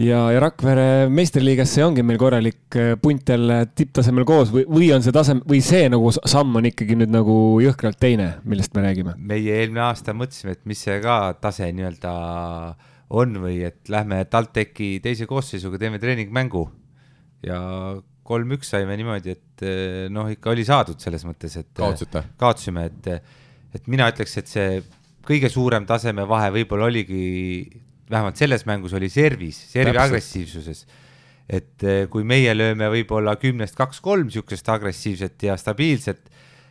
ja, 0.00 0.20
ja 0.32 0.42
Rakvere 0.42 1.10
meistriliigasse 1.12 1.82
ja 1.82 1.88
ongi 1.90 2.04
meil 2.06 2.20
korralik 2.20 2.78
äh, 2.80 2.94
punt 3.00 3.34
jälle 3.34 3.64
tipptasemel 3.76 4.24
koos 4.28 4.52
või, 4.54 4.64
või 4.70 4.88
on 4.96 5.04
see 5.04 5.14
tasem 5.14 5.42
või 5.48 5.60
see 5.64 5.90
nagu 5.92 6.12
samm 6.14 6.60
on 6.60 6.70
ikkagi 6.70 6.96
nüüd 7.00 7.12
nagu 7.12 7.36
jõhkralt 7.64 8.00
teine, 8.00 8.30
millest 8.48 8.76
me 8.76 8.86
räägime? 8.86 9.18
meie 9.18 9.60
eelmine 9.60 9.84
aasta 9.90 10.16
mõtlesime, 10.16 10.56
et 10.56 10.64
mis 10.68 10.86
see 10.86 10.96
ka 11.04 11.18
tase 11.42 11.68
nii-öelda 11.74 12.14
on 13.14 13.36
või 13.44 13.60
et 13.68 13.92
lähme 13.92 14.22
TalTechi 14.30 14.96
teise 15.04 15.28
koosseisuga 15.28 15.82
teeme 15.82 16.00
treeningmängu 16.00 16.64
ja 17.44 17.60
kolm-üks 18.24 18.72
saime 18.72 18.96
niimoodi, 18.98 19.36
et 19.36 19.64
eh, 19.64 20.04
noh, 20.12 20.28
ikka 20.32 20.52
oli 20.54 20.64
saadud 20.66 21.00
selles 21.02 21.24
mõttes, 21.28 21.56
et. 21.60 21.70
kaotasite? 21.76 22.24
kaotasime, 22.40 22.88
et, 22.90 23.32
et 23.76 23.88
mina 23.92 24.08
ütleks, 24.12 24.38
et 24.40 24.50
see 24.50 24.68
kõige 25.24 25.50
suurem 25.52 25.86
tasemevahe 25.88 26.50
võib-olla 26.54 26.88
oligi, 26.90 27.24
vähemalt 28.10 28.40
selles 28.40 28.64
mängus 28.68 28.94
oli 28.96 29.10
servis, 29.12 29.58
servi 29.70 29.92
Täpselt. 29.92 30.04
agressiivsuses. 30.08 30.84
et 31.48 31.84
eh, 31.84 32.04
kui 32.08 32.24
meie 32.24 32.54
lööme 32.56 32.88
võib-olla 32.92 33.36
kümnest 33.36 33.76
kaks-kolm 33.76 34.30
sihukest 34.32 34.68
agressiivset 34.72 35.42
ja 35.50 35.58
stabiilset, 35.60 36.30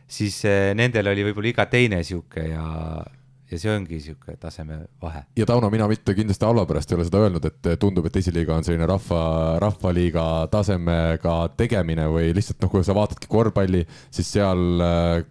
siis 0.09 0.39
eh, 0.49 0.71
nendel 0.77 1.11
oli 1.13 1.27
võib-olla 1.29 1.53
iga 1.53 1.67
teine 1.69 2.01
sihuke 2.03 2.47
ja, 2.49 2.65
ja 3.53 3.59
see 3.61 3.73
ongi 3.73 3.97
niisugune 3.97 4.37
tasemevahe. 4.41 5.23
ja 5.37 5.45
Tauno, 5.45 5.69
mina 5.73 5.87
mitte 5.89 6.15
kindlasti 6.17 6.45
halva 6.45 6.65
pärast 6.69 6.91
ei 6.91 6.97
ole 6.97 7.05
seda 7.07 7.21
öelnud, 7.25 7.45
et 7.49 7.69
tundub, 7.79 8.07
et 8.09 8.17
esiliiga 8.19 8.55
on 8.57 8.65
selline 8.65 8.87
rahva, 8.89 9.21
rahvaliiga 9.61 10.25
tasemega 10.53 11.35
tegemine 11.59 12.07
või 12.11 12.31
lihtsalt 12.35 12.63
noh, 12.63 12.71
kui 12.73 12.85
sa 12.85 12.95
vaatadki 12.97 13.29
korvpalli, 13.31 13.83
siis 14.13 14.31
seal, 14.35 14.83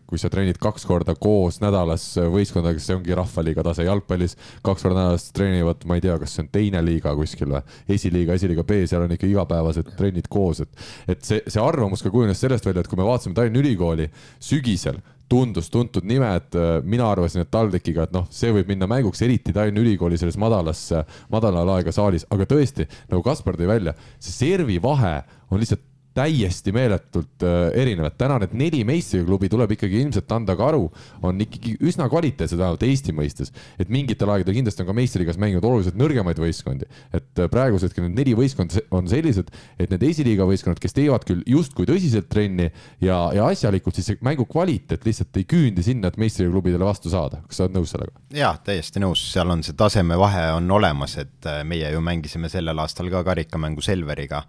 kui 0.09 0.21
sa 0.23 0.31
treenid 0.33 0.61
kaks 0.63 0.87
korda 0.89 1.17
koos 1.19 1.61
nädalas 1.65 2.07
võistkondadega, 2.33 2.83
see 2.83 2.99
ongi 2.99 3.17
rahvaliiga 3.19 3.67
tase 3.67 3.87
jalgpallis. 3.89 4.37
kaks 4.63 4.87
korda 4.87 5.01
nädalas 5.01 5.29
treenivad, 5.35 5.87
ma 5.89 5.99
ei 5.99 6.05
tea, 6.07 6.19
kas 6.23 6.37
see 6.37 6.47
on 6.47 6.53
teine 6.55 6.85
liiga 6.85 7.15
kuskil 7.19 7.57
või, 7.57 7.63
esiliiga, 7.97 8.39
esiliiga 8.39 8.67
B, 8.69 8.83
seal 8.91 9.07
on 9.07 9.17
ikka 9.17 9.31
igapäevased 9.31 9.95
trennid 9.99 10.31
koos, 10.33 10.63
et, 10.65 10.87
et 11.17 11.27
see, 11.27 11.43
see 11.47 11.63
arvamus 11.63 12.05
ka 12.05 12.13
kujunes 12.13 12.39
sellest 12.39 12.67
välja, 12.69 12.85
et 12.85 12.91
kui 12.91 13.01
me 13.01 13.09
vaatasime 13.09 13.35
Tallinna 13.37 13.63
Ülikooli 13.63 14.09
sügisel 14.43 15.01
tundus 15.33 15.71
tuntud 15.73 16.05
nimed, 16.05 16.57
mina 16.85 17.07
arvasin, 17.09 17.47
et 17.47 17.53
TalTechiga, 17.53 18.05
et 18.05 18.13
noh, 18.13 18.27
see 18.33 18.53
võib 18.53 18.69
minna 18.69 18.89
mänguks, 18.91 19.23
eriti 19.25 19.55
Tallinna 19.57 19.81
Ülikooli 19.81 20.19
selles 20.21 20.37
madalas, 20.41 20.85
madala 21.33 21.65
laega 21.69 21.95
saalis, 21.95 22.27
aga 22.35 22.45
tõesti, 22.51 22.85
nagu 23.09 23.25
Kaspar 23.25 23.57
tõi 23.57 23.71
välja, 23.71 23.97
see 24.21 24.35
servi 24.37 24.77
vahe 24.83 25.15
on 25.49 25.63
lihtsalt 25.63 25.87
täiesti 26.15 26.73
meeletult 26.73 27.45
äh, 27.47 27.71
erinevad. 27.83 28.17
täna 28.19 28.39
need 28.43 28.55
neli 28.59 28.83
meistriklubi 28.85 29.49
tuleb 29.53 29.73
ikkagi 29.77 30.01
ilmselt 30.03 30.33
anda 30.33 30.57
ka 30.57 30.69
aru, 30.73 30.85
on 31.25 31.41
ikkagi 31.41 31.77
üsna 31.81 32.09
kvaliteetsed, 32.13 32.59
vähemalt 32.59 32.83
Eesti 32.87 33.15
mõistes. 33.17 33.53
et 33.79 33.89
mingitel 33.89 34.31
aegadel 34.31 34.59
kindlasti 34.59 34.85
on 34.85 34.91
ka 34.91 34.97
meistriliigas 34.97 35.41
mänginud 35.41 35.65
oluliselt 35.65 35.97
nõrgemaid 35.97 36.41
võistkondi. 36.43 36.89
et 37.13 37.41
äh, 37.41 37.49
praegusel 37.53 37.89
hetkel 37.89 38.07
need 38.09 38.19
neli 38.21 38.35
võistkonda 38.37 38.83
on 38.91 39.09
sellised, 39.09 39.49
et 39.79 39.93
need 39.93 40.05
esiliiga 40.11 40.47
võistkonnad, 40.49 40.81
kes 40.83 40.97
teevad 40.97 41.25
küll 41.29 41.41
justkui 41.47 41.89
tõsiselt 41.89 42.29
trenni 42.33 42.69
ja, 43.01 43.19
ja 43.35 43.49
asjalikult, 43.49 43.97
siis 43.97 44.13
see 44.13 44.21
mängu 44.25 44.47
kvaliteet 44.51 45.07
lihtsalt 45.09 45.41
ei 45.41 45.49
küündi 45.49 45.85
sinna, 45.87 46.13
et 46.13 46.21
meistriklubidele 46.21 46.85
vastu 46.85 47.13
saada. 47.13 47.41
kas 47.47 47.61
sa 47.61 47.67
oled 47.67 47.79
nõus 47.79 47.95
sellega? 47.97 48.13
jaa, 48.37 48.53
täiesti 48.65 49.01
nõus, 49.01 49.25
seal 49.33 49.51
on 49.55 49.65
see 49.65 49.77
tasemevahe 49.79 50.51
on 50.59 50.71
olemas, 50.77 51.17
et 51.25 51.49
äh, 51.49 51.63
meie 51.65 51.91
ju 51.95 52.05
mängisime 52.05 52.53
sellel 52.53 52.85
aastal 52.85 53.09
ka 53.13 53.25
karikamängu 53.33 53.81
Selveriga 53.83 54.45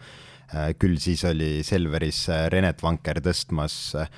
küll 0.80 1.00
siis 1.02 1.24
oli 1.30 1.64
Selveris 1.66 2.28
äh, 2.30 2.46
Renet 2.54 2.84
Vanker 2.84 3.20
tõstmas, 3.26 3.76
äh, 3.98 4.10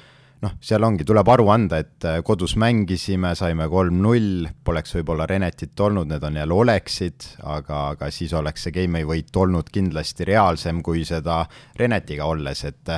noh, 0.43 0.55
seal 0.63 0.83
ongi, 0.85 1.05
tuleb 1.07 1.29
aru 1.31 1.47
anda, 1.53 1.79
et 1.81 2.05
kodus 2.27 2.55
mängisime, 2.61 3.31
saime 3.39 3.69
kolm-null, 3.71 4.49
poleks 4.67 4.97
võib-olla 4.97 5.27
Renetit 5.29 5.79
olnud, 5.79 6.09
need 6.11 6.25
on 6.27 6.39
jälle 6.41 6.57
oleksid, 6.57 7.29
aga, 7.55 7.81
aga 7.95 8.11
siis 8.13 8.35
oleks 8.37 8.67
see 8.67 8.75
game'i 8.75 9.07
võit 9.07 9.31
olnud 9.41 9.71
kindlasti 9.73 10.27
reaalsem 10.27 10.83
kui 10.85 11.05
seda 11.07 11.43
Renetiga 11.79 12.27
olles, 12.29 12.65
et 12.67 12.93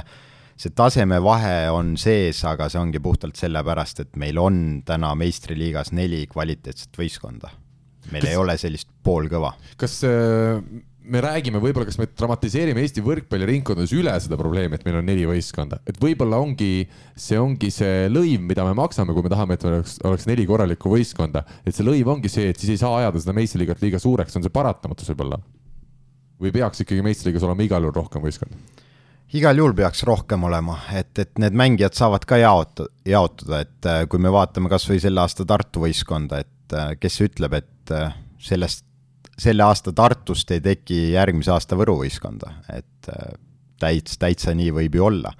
see 0.58 0.74
tasemevahe 0.76 1.70
on 1.72 1.94
sees, 2.02 2.42
aga 2.50 2.68
see 2.74 2.82
ongi 2.82 3.00
puhtalt 3.06 3.38
sellepärast, 3.40 4.04
et 4.04 4.20
meil 4.20 4.42
on 4.42 4.60
täna 4.86 5.14
meistriliigas 5.16 5.94
neli 5.94 6.26
kvaliteetset 6.32 6.98
võistkonda. 6.98 7.54
meil 8.12 8.24
kas, 8.24 8.32
ei 8.32 8.38
ole 8.40 8.58
sellist 8.58 8.90
poolkõva. 9.04 9.54
kas 9.78 10.02
äh 10.10 10.87
me 11.08 11.22
räägime, 11.24 11.60
võib-olla 11.64 11.88
kas 11.88 11.98
me 12.00 12.08
dramatiseerime 12.10 12.82
Eesti 12.84 13.04
võrkpalliringkondades 13.06 13.94
üle 13.96 14.14
seda 14.24 14.40
probleemi, 14.40 14.78
et 14.78 14.86
meil 14.88 15.00
on 15.00 15.08
neli 15.08 15.26
võistkonda, 15.30 15.80
et 15.88 16.00
võib-olla 16.02 16.40
ongi, 16.44 16.88
see 17.18 17.40
ongi 17.40 17.70
see 17.74 18.08
lõiv, 18.12 18.44
mida 18.50 18.66
me 18.68 18.74
maksame, 18.78 19.16
kui 19.16 19.26
me 19.26 19.32
tahame, 19.32 19.58
et 19.58 19.66
meil 19.66 19.80
oleks, 19.80 19.98
oleks 20.08 20.28
neli 20.30 20.48
korralikku 20.50 20.92
võistkonda. 20.92 21.46
et 21.66 21.76
see 21.76 21.88
lõiv 21.88 22.12
ongi 22.16 22.32
see, 22.32 22.50
et 22.52 22.60
siis 22.60 22.76
ei 22.76 22.82
saa 22.82 22.98
ajada 23.02 23.22
seda 23.24 23.36
meistriliigat 23.38 23.84
liiga 23.84 24.02
suureks, 24.04 24.36
on 24.36 24.46
see 24.46 24.54
paratamatus 24.54 25.14
võib-olla? 25.14 25.40
või 26.38 26.52
peaks 26.54 26.84
ikkagi 26.84 27.06
meistriliigas 27.06 27.48
olema 27.48 27.66
igal 27.66 27.88
juhul 27.88 27.96
rohkem 27.98 28.22
võistkondi? 28.22 28.60
igal 29.36 29.58
juhul 29.60 29.76
peaks 29.76 30.04
rohkem 30.08 30.44
olema, 30.48 30.80
et, 30.96 31.12
et 31.20 31.34
need 31.42 31.56
mängijad 31.58 31.98
saavad 31.98 32.28
ka 32.28 32.40
jaotu-, 32.40 32.88
jaotuda, 33.08 33.64
et 33.66 33.90
äh, 33.90 34.04
kui 34.10 34.22
me 34.24 34.32
vaatame 34.34 34.72
kas 34.72 34.88
või 34.90 35.02
selle 35.04 35.24
aasta 35.24 35.46
Tartu 35.48 35.84
võistkonda, 35.84 36.44
et 36.46 36.76
äh, 36.76 36.94
kes 37.00 37.22
ütleb, 37.26 37.58
et 37.60 37.96
äh, 37.96 38.16
sellest 38.40 38.87
selle 39.38 39.66
aasta 39.66 39.94
Tartust 39.94 40.52
ei 40.56 40.62
teki 40.64 41.12
järgmise 41.14 41.54
aasta 41.54 41.78
Võru 41.78 42.00
võistkonda, 42.02 42.58
et 42.74 43.12
äh, 43.14 43.36
täits, 43.82 44.18
täitsa 44.18 44.56
nii 44.58 44.74
võib 44.82 44.98
ju 44.98 45.10
olla. 45.12 45.34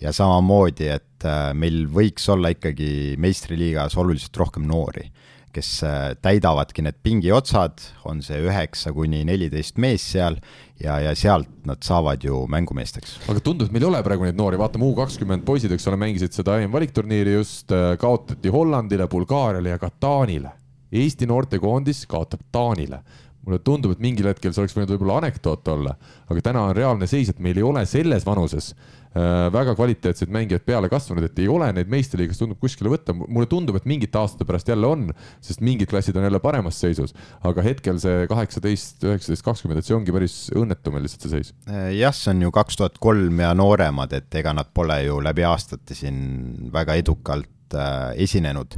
ja 0.00 0.14
samamoodi, 0.16 0.86
et 0.88 1.24
äh, 1.28 1.50
meil 1.52 1.82
võiks 1.92 2.24
olla 2.32 2.54
ikkagi 2.54 3.18
meistriliigas 3.20 3.98
oluliselt 4.00 4.38
rohkem 4.40 4.64
noori, 4.64 5.10
kes 5.52 5.68
äh, 5.84 5.98
täidavadki 6.22 6.86
need 6.86 6.96
pingiotsad, 7.02 7.82
on 8.08 8.22
see 8.24 8.38
üheksa 8.40 8.94
kuni 8.96 9.24
neliteist 9.28 9.76
mees 9.82 10.06
seal 10.14 10.38
ja, 10.80 11.00
ja 11.02 11.12
sealt 11.18 11.50
nad 11.68 11.82
saavad 11.84 12.22
ju 12.24 12.46
mängumeesteks. 12.48 13.18
aga 13.28 13.42
tundub, 13.44 13.66
et 13.66 13.74
meil 13.74 13.84
ei 13.84 13.90
ole 13.90 14.04
praegu 14.06 14.24
neid 14.24 14.38
noori, 14.38 14.60
vaatame 14.62 14.86
U 14.86 14.94
kakskümmend 14.96 15.44
poisid, 15.44 15.74
eks 15.74 15.90
ole, 15.90 15.98
mängisid 16.00 16.38
seda 16.38 16.60
EM-valikturniiri 16.62 17.34
just, 17.34 17.74
kaotati 18.00 18.54
Hollandile, 18.54 19.10
Bulgaariale 19.10 19.74
ja 19.74 19.82
ka 19.82 19.90
Taanile. 19.90 20.54
Eesti 20.90 21.26
noortekoondis 21.28 22.06
kaotab 22.10 22.40
Taanile 22.50 23.02
mulle 23.46 23.60
tundub, 23.64 23.94
et 23.94 24.02
mingil 24.04 24.28
hetkel 24.28 24.52
see 24.52 24.62
oleks 24.62 24.76
võinud 24.76 24.94
võib-olla 24.94 25.20
anekdoot 25.22 25.68
olla, 25.72 25.94
aga 26.28 26.42
täna 26.44 26.66
on 26.68 26.74
reaalne 26.76 27.08
seis, 27.10 27.30
et 27.32 27.38
meil 27.42 27.58
ei 27.58 27.64
ole 27.64 27.84
selles 27.88 28.26
vanuses 28.26 28.70
äh, 28.74 29.48
väga 29.52 29.72
kvaliteetseid 29.78 30.32
mängijaid 30.34 30.66
peale 30.66 30.90
kasvanud, 30.92 31.24
et 31.24 31.40
ei 31.40 31.48
ole 31.50 31.70
neid 31.76 31.88
meistriliigas 31.92 32.40
tundub 32.40 32.60
kuskile 32.60 32.92
võtta. 32.92 33.14
mulle 33.16 33.48
tundub, 33.50 33.78
et 33.80 33.88
mingite 33.88 34.20
aastate 34.20 34.44
pärast 34.48 34.68
jälle 34.68 34.86
on, 34.86 35.08
sest 35.44 35.64
mingid 35.64 35.88
klassid 35.90 36.18
on 36.20 36.28
jälle 36.28 36.42
paremas 36.44 36.80
seisus, 36.82 37.16
aga 37.46 37.64
hetkel 37.64 38.00
see 38.02 38.28
kaheksateist, 38.30 39.00
üheksateist, 39.08 39.46
kakskümmend, 39.46 39.80
et 39.80 39.88
see 39.88 39.96
ongi 39.96 40.14
päris 40.14 40.38
õnnetu 40.56 40.92
meil 40.92 41.08
lihtsalt 41.08 41.26
see 41.26 41.36
seis. 41.38 41.54
Äh, 41.70 41.94
jah, 41.96 42.16
see 42.16 42.34
on 42.34 42.44
ju 42.44 42.54
kaks 42.60 42.80
tuhat 42.82 43.00
kolm 43.00 43.40
ja 43.40 43.54
nooremad, 43.56 44.12
et 44.20 44.40
ega 44.42 44.52
nad 44.56 44.68
pole 44.74 45.00
ju 45.06 45.20
läbi 45.24 45.48
aastate 45.48 45.96
siin 45.96 46.68
väga 46.74 47.00
edukalt 47.00 47.78
äh, 47.78 48.12
esinenud 48.20 48.76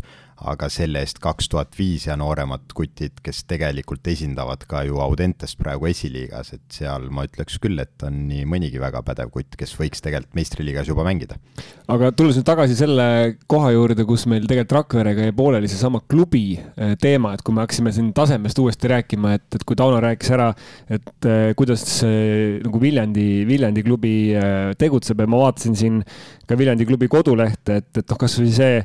aga 0.49 0.69
selle 0.73 1.03
eest 1.03 1.21
kaks 1.23 1.49
tuhat 1.53 1.77
viis 1.79 2.07
ja 2.09 2.17
nooremad 2.19 2.73
kutid, 2.77 3.21
kes 3.25 3.43
tegelikult 3.51 4.07
esindavad 4.11 4.65
ka 4.69 4.83
ju 4.87 5.01
Audentest 5.03 5.59
praegu 5.61 5.89
esiliigas, 5.91 6.53
et 6.57 6.65
seal 6.75 7.09
ma 7.15 7.27
ütleks 7.29 7.59
küll, 7.63 7.79
et 7.83 8.07
on 8.07 8.25
nii 8.29 8.47
mõnigi 8.49 8.81
väga 8.83 9.03
pädev 9.07 9.33
kutt, 9.35 9.57
kes 9.59 9.75
võiks 9.79 10.03
tegelikult 10.05 10.39
meistriliigas 10.39 10.91
juba 10.91 11.07
mängida. 11.07 11.39
aga 11.93 12.13
tulles 12.17 12.39
nüüd 12.39 12.49
tagasi 12.49 12.77
selle 12.79 13.07
koha 13.51 13.73
juurde, 13.75 14.07
kus 14.09 14.27
meil 14.31 14.47
tegelikult 14.49 14.79
Rakverega 14.79 15.29
jäi 15.29 15.37
pooleli 15.37 15.69
seesama 15.71 16.01
klubi 16.09 16.57
eh, 16.57 16.95
teema, 17.01 17.35
et 17.35 17.43
kui 17.45 17.55
me 17.55 17.63
hakkasime 17.65 17.93
siin 17.95 18.13
tasemest 18.17 18.59
uuesti 18.59 18.91
rääkima, 18.93 19.37
et, 19.39 19.49
et 19.55 19.67
kui 19.69 19.79
Tauno 19.79 20.01
rääkis 20.03 20.33
ära, 20.35 20.51
et 20.91 21.29
eh, 21.29 21.53
kuidas 21.59 21.85
nagu 22.03 22.81
Viljandi, 22.83 23.29
Viljandi 23.49 23.85
klubi 23.87 24.15
eh, 24.35 24.73
tegutseb 24.79 25.23
ja 25.23 25.29
ma 25.31 25.43
vaatasin 25.45 25.79
siin 25.79 26.01
ka 26.53 26.59
Viljandi 26.61 26.87
klubi 26.89 27.09
kodulehte, 27.11 27.79
et, 27.81 27.89
et 28.03 28.13
noh, 28.13 28.19
kasvõi 28.21 28.53
see 28.55 28.81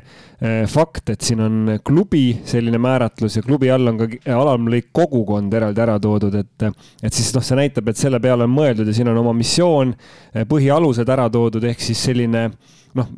fakt, 0.70 1.12
et 1.12 1.24
siin 1.24 1.42
on 1.44 1.74
klubi 1.84 2.38
selline 2.48 2.80
määratlus 2.82 3.38
ja 3.38 3.44
klubi 3.44 3.70
all 3.74 3.92
on 3.92 3.98
ka 4.00 4.08
alamlõik 4.38 4.90
kogukond 4.96 5.54
eraldi 5.54 5.84
ära 5.84 5.98
toodud, 6.02 6.38
et, 6.38 6.68
et 7.02 7.14
siis 7.14 7.30
noh, 7.36 7.44
see 7.44 7.58
näitab, 7.58 7.90
et 7.90 8.00
selle 8.00 8.20
peale 8.22 8.46
on 8.48 8.54
mõeldud 8.54 8.88
ja 8.88 8.96
siin 8.96 9.12
on 9.12 9.20
oma 9.20 9.36
missioon, 9.36 9.94
põhialused 10.48 11.14
ära 11.14 11.28
toodud, 11.32 11.68
ehk 11.68 11.82
siis 11.84 12.02
selline 12.08 12.48
noh, 12.98 13.14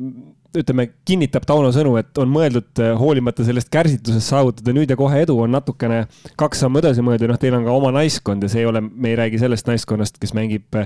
ütleme, 0.57 0.89
kinnitab 1.07 1.45
Tauno 1.47 1.71
sõnu, 1.75 1.95
et 2.01 2.19
on 2.19 2.31
mõeldud 2.31 2.81
hoolimata 2.99 3.45
sellest 3.47 3.71
kärsitusest 3.73 4.33
saavutada 4.33 4.75
nüüd 4.75 4.91
ja 4.91 4.99
kohe 4.99 5.23
edu, 5.23 5.37
on 5.45 5.53
natukene 5.55 6.03
kaks 6.41 6.65
sammu 6.65 6.81
edasi 6.83 7.05
mõeldud, 7.07 7.31
noh, 7.31 7.39
teil 7.41 7.55
on 7.59 7.67
ka 7.69 7.75
oma 7.77 7.93
naiskond 7.95 8.43
ja 8.43 8.51
see 8.51 8.65
ei 8.65 8.71
ole, 8.71 8.83
me 8.83 9.13
ei 9.13 9.19
räägi 9.21 9.43
sellest 9.43 9.71
naiskonnast, 9.71 10.19
kes 10.23 10.35
mängib 10.37 10.81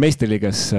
meistriliigas 0.00 0.70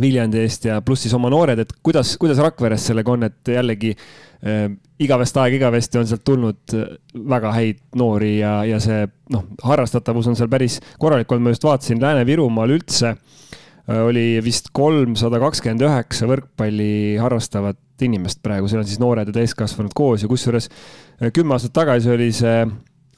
Viljandi 0.00 0.40
eest 0.44 0.66
ja 0.68 0.80
pluss 0.84 1.06
siis 1.06 1.14
oma 1.16 1.30
noored, 1.32 1.60
et 1.62 1.72
kuidas, 1.84 2.14
kuidas 2.20 2.40
Rakveres 2.42 2.86
sellega 2.90 3.12
on, 3.12 3.26
et 3.28 3.52
jällegi 3.54 3.92
äh, 3.94 4.66
igavest 5.00 5.36
aega 5.40 5.58
igavesti 5.60 6.00
on 6.00 6.08
sealt 6.08 6.24
tulnud 6.26 6.74
äh, 6.76 6.88
väga 7.30 7.52
häid 7.56 7.82
noori 8.00 8.36
ja, 8.38 8.60
ja 8.68 8.80
see 8.82 9.04
noh, 9.34 9.46
harrastatavus 9.64 10.30
on 10.30 10.38
seal 10.38 10.50
päris 10.52 10.80
korralik 11.00 11.30
olnud, 11.30 11.48
ma 11.48 11.54
just 11.54 11.66
vaatasin 11.66 12.02
Lääne-Virumaal 12.02 12.74
üldse 12.76 13.14
äh, 13.14 14.02
oli 14.04 14.26
vist 14.44 14.72
kolmsada 14.76 15.40
kakskümmend 15.42 15.86
üheksa 15.88 16.28
võrkpalli 16.30 16.92
harrastavat 17.20 17.80
inimest 18.04 18.40
praegu, 18.44 18.68
seal 18.68 18.82
on 18.82 18.88
siis 18.88 19.00
noored 19.00 19.28
ja 19.28 19.36
täiskasvanud 19.36 19.92
koos 19.96 20.24
ja 20.24 20.30
kusjuures 20.30 20.70
äh, 20.70 21.32
kümme 21.34 21.56
aastat 21.56 21.76
tagasi 21.80 22.12
oli 22.12 22.30
see 22.36 22.64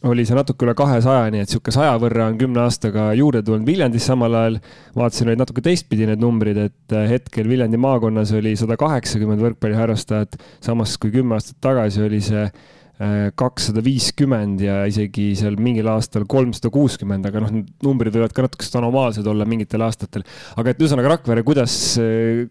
oli 0.08 0.24
see 0.26 0.36
natuke 0.36 0.66
üle 0.66 0.74
kahesaja, 0.78 1.30
nii 1.32 1.44
et 1.44 1.50
niisugune 1.50 1.74
saja 1.76 1.94
võrra 2.02 2.26
on 2.30 2.38
kümne 2.40 2.62
aastaga 2.64 3.08
juurde 3.18 3.42
tulnud 3.46 3.66
Viljandis, 3.68 4.06
samal 4.08 4.34
ajal 4.38 4.58
vaatasin, 4.98 5.30
olid 5.30 5.42
natuke 5.42 5.64
teistpidi 5.64 6.08
need 6.08 6.22
numbrid, 6.22 6.58
et 6.58 6.94
äh, 6.96 7.06
hetkel 7.12 7.50
Viljandi 7.50 7.80
maakonnas 7.80 8.34
oli 8.38 8.54
sada 8.58 8.78
kaheksakümmend 8.80 9.42
võrkpalliharrastajat, 9.44 10.38
samas 10.64 10.96
kui 11.00 11.12
kümme 11.14 11.38
aastat 11.38 11.60
tagasi 11.62 12.02
oli 12.02 12.22
see 12.24 12.42
äh, 12.48 13.28
kakssada 13.38 13.84
viiskümmend 13.84 14.64
ja 14.66 14.80
isegi 14.90 15.30
seal 15.38 15.58
mingil 15.62 15.90
aastal 15.94 16.26
kolmsada 16.30 16.72
kuuskümmend, 16.74 17.28
aga 17.30 17.44
noh, 17.44 17.52
need 17.54 17.70
numbrid 17.86 18.16
võivad 18.16 18.34
ka 18.34 18.48
natukene 18.48 18.82
anomaalsed 18.82 19.28
olla 19.30 19.46
mingitel 19.48 19.86
aastatel. 19.86 20.26
aga 20.56 20.74
et 20.74 20.82
ühesõnaga 20.82 21.14
Rakvere, 21.16 21.46
kuidas, 21.46 21.76
äh, 22.02 22.48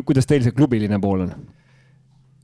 kuidas 0.00 0.30
teil 0.30 0.46
see 0.46 0.56
klubiline 0.56 1.00
pool 1.02 1.28
on? 1.28 1.36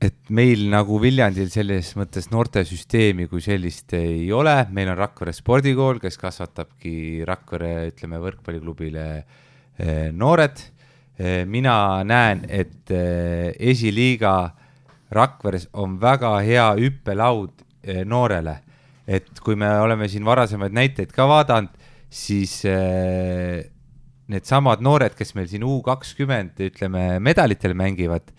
Et 0.01 0.31
meil 0.33 0.63
nagu 0.71 0.97
Viljandil 1.01 1.51
selles 1.53 1.91
mõttes 1.97 2.31
noortesüsteemi 2.33 3.27
kui 3.29 3.43
sellist 3.45 3.93
ei 3.93 4.31
ole, 4.33 4.55
meil 4.73 4.89
on 4.89 4.97
Rakvere 4.97 5.33
spordikool, 5.35 5.99
kes 6.01 6.17
kasvatabki 6.21 7.21
Rakvere, 7.27 7.91
ütleme, 7.91 8.17
võrkpalliklubile 8.23 9.05
eh, 9.21 10.09
noored. 10.09 10.63
Eh, 11.21 11.43
mina 11.45 11.75
näen, 12.07 12.47
et 12.49 12.89
eh, 12.89 13.53
esiliiga 13.71 14.33
Rakveres 15.13 15.69
on 15.77 15.99
väga 16.01 16.33
hea 16.47 16.67
hüppelaud 16.79 17.67
noorele. 18.07 18.59
et 19.11 19.39
kui 19.43 19.55
me 19.57 19.67
oleme 19.81 20.07
siin 20.07 20.23
varasemaid 20.23 20.71
näiteid 20.71 21.09
ka 21.11 21.25
vaadanud, 21.27 21.73
siis 22.07 22.61
needsamad 24.31 24.83
noored, 24.85 25.15
kes 25.17 25.33
meil 25.35 25.49
siin 25.49 25.65
U 25.67 25.81
kakskümmend, 25.83 26.61
ütleme, 26.69 27.17
medalitel 27.19 27.73
mängivad, 27.75 28.29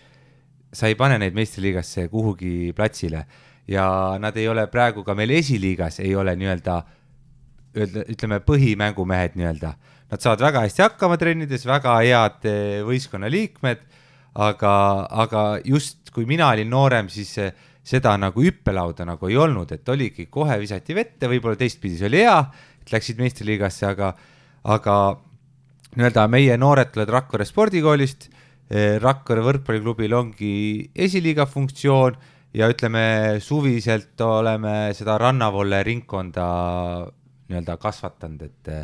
sa 0.73 0.89
ei 0.89 0.97
pane 0.99 1.19
neid 1.21 1.35
meistriliigasse 1.37 2.07
kuhugi 2.11 2.73
platsile 2.75 3.25
ja 3.69 3.85
nad 4.19 4.37
ei 4.37 4.47
ole 4.51 4.65
praegu 4.67 5.03
ka 5.03 5.15
meil 5.15 5.31
esiliigas, 5.37 5.99
ei 6.03 6.15
ole 6.15 6.35
nii-öelda, 6.39 6.77
ütleme, 8.13 8.39
põhimängumehed 8.45 9.37
nii-öelda. 9.39 9.73
Nad 10.11 10.21
saavad 10.21 10.43
väga 10.45 10.63
hästi 10.65 10.83
hakkama 10.83 11.17
trennides, 11.17 11.65
väga 11.65 11.95
head 12.03 12.49
eh, 12.49 12.81
võistkonna 12.85 13.31
liikmed, 13.31 13.85
aga, 14.43 14.73
aga 15.23 15.43
just 15.65 16.11
kui 16.13 16.27
mina 16.29 16.51
olin 16.53 16.69
noorem, 16.69 17.09
siis 17.09 17.37
seda 17.83 18.13
nagu 18.19 18.43
hüppelauda 18.43 19.07
nagu 19.07 19.29
ei 19.31 19.39
olnud, 19.39 19.71
et 19.75 19.89
oligi, 19.89 20.27
kohe 20.31 20.57
visati 20.61 20.95
vette, 20.95 21.27
võib-olla 21.31 21.59
teistpidi 21.59 21.97
see 21.99 22.07
oli 22.11 22.21
hea, 22.23 22.37
et 22.83 22.93
läksid 22.93 23.19
meistriliigasse, 23.19 23.87
aga, 23.89 24.13
aga 24.75 24.97
nii-öelda 25.95 26.27
meie 26.31 26.55
noored 26.59 26.93
tulevad 26.93 27.15
Rakvere 27.17 27.47
spordikoolist, 27.47 28.29
eh, 28.29 28.42
Rakvere 28.73 29.43
võrkpalliklubil 29.45 30.15
ongi 30.17 30.53
esiliiga 30.95 31.45
funktsioon 31.45 32.15
ja 32.57 32.69
ütleme, 32.71 33.03
suviselt 33.43 34.21
oleme 34.25 34.93
seda 34.97 35.19
rannavolle 35.21 35.83
ringkonda 35.85 36.47
nii-öelda 37.49 37.77
kasvatanud, 37.81 38.43
et 38.45 38.71
eh, 38.73 38.83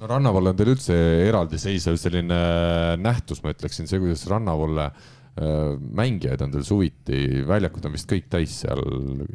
no 0.00 0.10
rannavolle 0.10 0.52
on 0.52 0.58
teil 0.58 0.72
üldse 0.74 0.96
eraldiseisev 1.26 1.96
selline 2.00 2.40
nähtus, 3.00 3.40
ma 3.44 3.54
ütleksin, 3.54 3.88
see, 3.88 4.00
kuidas 4.02 4.26
rannavolle 4.28 4.90
äh, 4.90 5.12
Äh, 5.36 5.74
mängijaid 5.76 6.40
on 6.46 6.52
teil 6.54 6.62
suviti, 6.64 7.16
väljakud 7.44 7.84
on 7.84 7.92
vist 7.92 8.08
kõik 8.08 8.30
täis 8.32 8.54
seal 8.62 8.80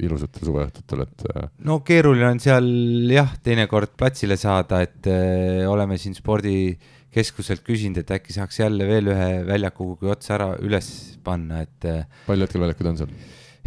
ilusatel 0.02 0.48
suveõhtutel, 0.48 1.04
et. 1.06 1.26
Äh, 1.30 1.44
no 1.70 1.76
keeruline 1.86 2.26
on 2.26 2.42
seal 2.42 2.66
jah, 3.14 3.36
teinekord 3.46 3.94
platsile 4.00 4.34
saada, 4.42 4.80
et 4.82 5.06
öö, 5.06 5.20
äh, 5.62 5.68
oleme 5.70 6.00
siin 6.02 6.18
spordikeskuselt 7.12 7.64
küsinud, 7.68 8.00
et 8.00 8.12
äkki 8.16 8.32
saaks 8.32 8.62
jälle 8.62 8.88
veel 8.88 9.12
ühe 9.12 9.30
väljaku 9.48 9.84
kuhugi 9.84 10.12
otsa 10.14 10.38
ära 10.38 10.52
üles 10.64 11.18
panna, 11.24 11.66
et. 11.66 12.08
palju 12.26 12.48
hetkel 12.48 12.62
väljakuid 12.64 12.92
on 12.92 13.00
seal? 13.02 13.16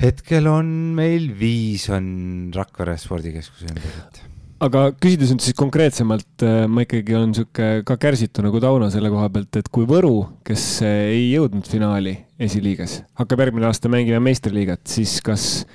hetkel 0.00 0.46
on 0.48 0.70
meil 0.96 1.28
viis 1.38 1.84
on 1.92 2.50
Rakvere 2.54 2.96
spordikeskuse 2.98 3.68
ümber, 3.68 3.98
et 4.00 4.22
aga 4.64 4.86
küsides 4.96 5.34
nüüd 5.34 5.44
siis 5.44 5.56
konkreetsemalt, 5.58 6.40
äh, 6.46 6.64
ma 6.70 6.86
ikkagi 6.86 7.18
olen 7.18 7.34
sihuke 7.36 7.68
ka 7.84 7.98
kärsitu 8.00 8.46
nagu 8.46 8.62
Tauno 8.64 8.88
selle 8.90 9.12
koha 9.12 9.28
pealt, 9.34 9.60
et 9.60 9.68
kui 9.68 9.84
Võru, 9.90 10.14
kes 10.46 10.64
äh, 10.86 11.02
ei 11.12 11.26
jõudnud 11.34 11.68
finaali 11.68 12.16
esiliigas, 12.40 13.02
hakkab 13.20 13.44
järgmine 13.44 13.68
aasta 13.68 13.92
mängima 13.92 14.22
meistriliigat, 14.24 14.86
siis 14.88 15.18
kas, 15.26 15.66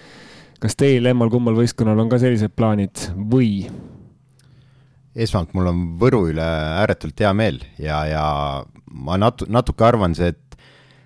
kas 0.63 0.79
teil 0.79 1.05
emmal-kummal 1.13 1.59
võistkonnal 1.59 2.01
on 2.01 2.09
ka 2.09 2.17
sellised 2.23 2.57
plaanid 2.57 3.11
või? 3.29 3.69
Esmalt 5.15 5.55
mul 5.57 5.71
on 5.71 5.81
Võru 6.01 6.27
üle 6.31 6.45
ääretult 6.81 7.19
hea 7.19 7.31
meel 7.33 7.61
ja, 7.81 8.03
ja 8.09 8.25
ma 8.91 9.17
natu-, 9.21 9.49
natuke 9.49 9.85
arvan 9.85 10.15
see, 10.17 10.33
et 10.33 10.49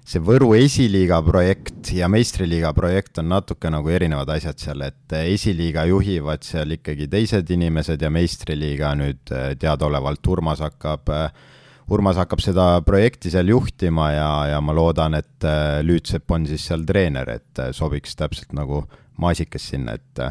see 0.08 0.22
Võru 0.24 0.52
esiliiga 0.58 1.22
projekt 1.24 1.94
ja 1.96 2.10
meistriliiga 2.12 2.74
projekt 2.76 3.22
on 3.22 3.30
natuke 3.32 3.72
nagu 3.72 3.92
erinevad 3.92 4.30
asjad 4.36 4.60
seal, 4.60 4.84
et 4.84 5.16
esiliiga 5.24 5.86
juhivad 5.90 6.44
seal 6.44 6.76
ikkagi 6.76 7.08
teised 7.12 7.50
inimesed 7.56 8.04
ja 8.04 8.12
meistriliiga 8.14 8.94
nüüd 9.00 9.32
eh, 9.32 9.54
teadaolevalt 9.60 10.32
Urmas 10.36 10.64
hakkab, 10.64 11.14
eh, 11.14 11.30
Urmas 11.94 12.20
hakkab 12.20 12.44
seda 12.44 12.68
projekti 12.86 13.32
seal 13.32 13.52
juhtima 13.52 14.10
ja, 14.12 14.32
ja 14.54 14.60
ma 14.64 14.76
loodan, 14.76 15.16
et 15.20 15.48
eh, 15.48 15.80
Lüütsepp 15.88 16.36
on 16.36 16.48
siis 16.52 16.68
seal 16.68 16.84
treener, 16.88 17.38
et 17.40 17.64
sobiks 17.76 18.20
täpselt 18.20 18.52
nagu 18.58 18.84
maasikas 19.24 19.72
sinna, 19.72 19.96
et 19.96 20.24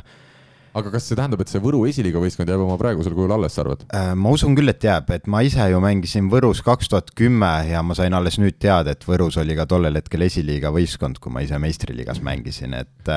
aga 0.78 0.92
kas 0.94 1.06
see 1.08 1.18
tähendab, 1.18 1.42
et 1.44 1.50
see 1.52 1.60
Võru 1.62 1.82
esiliiga 1.88 2.20
võistkond 2.22 2.48
jääb 2.48 2.62
oma 2.64 2.78
praegusel 2.80 3.14
kujul 3.16 3.34
alles, 3.34 3.54
sa 3.56 3.62
arvad? 3.64 3.84
Äh, 3.92 4.12
ma 4.18 4.32
usun 4.32 4.56
küll, 4.56 4.72
et 4.72 4.84
jääb, 4.84 5.10
et 5.12 5.26
ma 5.30 5.42
ise 5.44 5.66
ju 5.68 5.80
mängisin 5.84 6.30
Võrus 6.32 6.62
kaks 6.64 6.88
tuhat 6.92 7.12
kümme 7.18 7.50
ja 7.68 7.82
ma 7.84 7.96
sain 7.98 8.14
alles 8.16 8.38
nüüd 8.40 8.56
teada, 8.62 8.94
et 8.94 9.04
Võrus 9.06 9.36
oli 9.42 9.56
ka 9.58 9.66
tollel 9.68 10.00
hetkel 10.00 10.24
esiliiga 10.24 10.72
võistkond, 10.72 11.20
kui 11.22 11.34
ma 11.34 11.44
ise 11.44 11.60
meistriliigas 11.60 12.22
mängisin, 12.24 12.78
et 12.80 13.12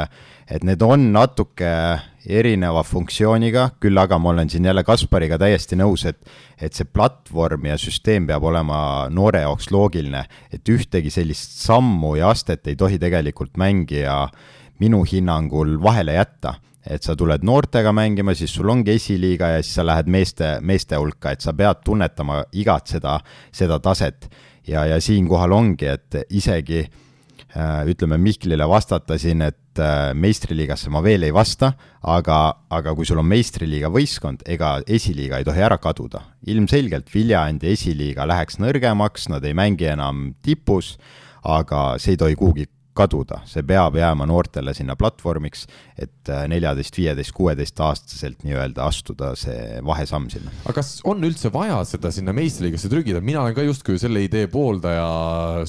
et 0.52 0.66
need 0.68 0.84
on 0.86 1.08
natuke 1.14 1.70
erineva 2.26 2.84
funktsiooniga, 2.86 3.70
küll 3.82 3.98
aga 3.98 4.18
ma 4.22 4.34
olen 4.34 4.50
siin 4.52 4.68
jälle 4.68 4.84
Kaspariga 4.86 5.40
täiesti 5.42 5.80
nõus, 5.80 6.04
et 6.10 6.20
et 6.60 6.76
see 6.76 6.88
platvorm 6.88 7.66
ja 7.72 7.80
süsteem 7.80 8.28
peab 8.28 8.44
olema 8.48 9.08
noore 9.14 9.46
jaoks 9.46 9.72
loogiline, 9.72 10.26
et 10.52 10.68
ühtegi 10.72 11.14
sellist 11.14 11.58
sammu 11.64 12.16
ja 12.20 12.34
astet 12.36 12.68
ei 12.68 12.76
tohi 12.76 13.00
tegelikult 13.00 13.56
mängija 13.58 14.26
minu 14.84 15.06
hinnangul 15.08 15.78
vahele 15.82 16.18
jätta 16.20 16.58
et 16.90 17.06
sa 17.06 17.16
tuled 17.18 17.46
noortega 17.46 17.94
mängima, 17.96 18.36
siis 18.38 18.54
sul 18.56 18.70
ongi 18.70 18.96
esiliiga 18.96 19.56
ja 19.56 19.64
siis 19.64 19.80
sa 19.80 19.86
lähed 19.86 20.10
meeste, 20.12 20.58
meeste 20.62 21.00
hulka, 21.00 21.34
et 21.34 21.46
sa 21.46 21.56
pead 21.58 21.82
tunnetama 21.86 22.44
igat 22.62 22.94
seda, 22.96 23.18
seda 23.54 23.80
taset. 23.84 24.30
ja, 24.68 24.86
ja 24.86 25.02
siinkohal 25.02 25.54
ongi, 25.54 25.86
et 25.86 26.16
isegi 26.34 26.80
äh, 26.82 27.84
ütleme 27.86 28.18
Mihklile 28.18 28.66
vastata 28.70 29.18
siin, 29.22 29.44
et 29.46 29.82
äh, 29.82 30.14
meistriliigasse 30.14 30.90
ma 30.90 31.04
veel 31.06 31.28
ei 31.28 31.34
vasta, 31.34 31.74
aga, 32.02 32.40
aga 32.70 32.96
kui 32.98 33.06
sul 33.06 33.22
on 33.22 33.30
meistriliiga 33.30 33.92
võistkond, 33.94 34.46
ega 34.50 34.80
esiliiga 34.88 35.38
ei 35.38 35.46
tohi 35.46 35.62
ära 35.62 35.78
kaduda. 35.78 36.24
ilmselgelt 36.48 37.14
Viljandi 37.14 37.74
esiliiga 37.74 38.26
läheks 38.26 38.58
nõrgemaks, 38.62 39.30
nad 39.30 39.46
ei 39.46 39.54
mängi 39.54 39.90
enam 39.94 40.34
tipus, 40.42 40.98
aga 41.44 42.00
see 42.02 42.16
ei 42.16 42.18
tohi 42.18 42.36
kuhugi 42.36 42.66
kaduda, 42.96 43.42
see 43.50 43.64
peab 43.68 43.98
jääma 44.00 44.28
noortele 44.30 44.74
sinna 44.76 44.96
platvormiks, 45.00 45.66
et 46.00 46.32
äh, 46.32 46.46
neljateist, 46.52 46.96
viieteist, 47.00 47.34
kuueteistaastaselt 47.36 48.46
nii-öelda 48.48 48.86
astuda 48.88 49.34
see 49.40 49.82
vahesamm 49.86 50.30
sinna. 50.32 50.54
aga 50.64 50.78
kas 50.80 50.94
on 51.08 51.24
üldse 51.28 51.52
vaja 51.54 51.82
seda 51.88 52.12
sinna 52.16 52.34
meistriliigasse 52.36 52.92
trügida, 52.92 53.22
mina 53.26 53.44
olen 53.44 53.56
ka 53.58 53.66
justkui 53.68 54.00
selle 54.02 54.24
idee 54.26 54.48
pooldaja 54.52 55.06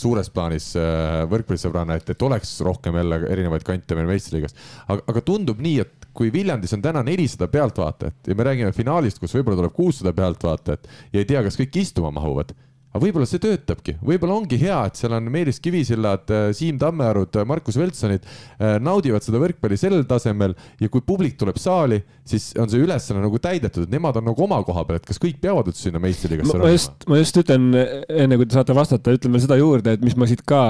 suures 0.01 0.31
plaanis 0.35 0.73
äh, 0.81 1.25
võrkpallisõbrana, 1.31 1.99
et, 1.99 2.15
et 2.15 2.27
oleks 2.27 2.57
rohkem 2.67 3.01
jälle 3.01 3.21
erinevaid 3.31 3.67
kante 3.67 3.99
meil 3.99 4.11
meistriliigas. 4.11 4.57
aga, 4.87 5.03
aga 5.13 5.25
tundub 5.27 5.63
nii, 5.63 5.81
et 5.83 6.07
kui 6.17 6.31
Viljandis 6.33 6.73
on 6.73 6.85
täna 6.85 7.03
nelisada 7.05 7.51
pealtvaatajat 7.53 8.31
ja 8.31 8.39
me 8.39 8.47
räägime 8.47 8.73
finaalist, 8.77 9.21
kus 9.21 9.35
võib-olla 9.37 9.61
tuleb 9.61 9.75
kuussada 9.77 10.15
pealtvaatajat 10.17 10.89
ja 11.13 11.21
ei 11.21 11.29
tea, 11.29 11.43
kas 11.45 11.59
kõik 11.61 11.83
istuma 11.83 12.15
mahuvad 12.15 12.55
aga 12.97 13.05
võib-olla 13.05 13.29
see 13.29 13.43
töötabki, 13.43 13.95
võib-olla 14.05 14.37
ongi 14.41 14.59
hea, 14.61 14.79
et 14.89 14.99
seal 14.99 15.15
on 15.17 15.29
Meelis 15.33 15.61
Kivisillad, 15.63 16.25
äh, 16.33 16.49
Siim 16.57 16.79
Tammearud, 16.81 17.37
äh, 17.37 17.47
Markus 17.49 17.77
Veltsonid 17.79 18.25
äh, 18.25 18.77
naudivad 18.83 19.25
seda 19.25 19.41
võrkpalli 19.43 19.79
sellel 19.81 20.07
tasemel 20.09 20.57
ja 20.81 20.91
kui 20.93 21.05
publik 21.05 21.37
tuleb 21.41 21.61
saali, 21.61 22.01
siis 22.27 22.51
on 22.61 22.71
see 22.73 22.81
ülesanne 22.83 23.23
nagu 23.25 23.41
täidetud, 23.43 23.87
et 23.87 23.93
nemad 23.93 24.17
on 24.21 24.29
nagu 24.31 24.47
oma 24.47 24.63
koha 24.67 24.87
peal, 24.89 25.01
et 25.01 25.09
kas 25.09 25.21
kõik 25.23 25.39
peavad 25.43 25.69
üldse 25.71 25.87
sinna 25.89 26.01
meistriliigasse 26.03 26.63
ma 26.63 26.73
just, 26.73 27.07
ma 27.11 27.21
just 27.21 27.43
ütlen, 27.43 27.69
enne 27.77 28.41
kui 28.41 28.49
te 28.49 28.57
saate 28.57 28.77
vastata, 28.77 29.15
ütlen 29.15 29.37
veel 29.37 29.45
seda 29.45 29.61
juurde, 29.61 29.97
et 29.97 30.07
mis 30.07 30.17
ma 30.19 30.29
siit 30.31 30.43
ka 30.49 30.65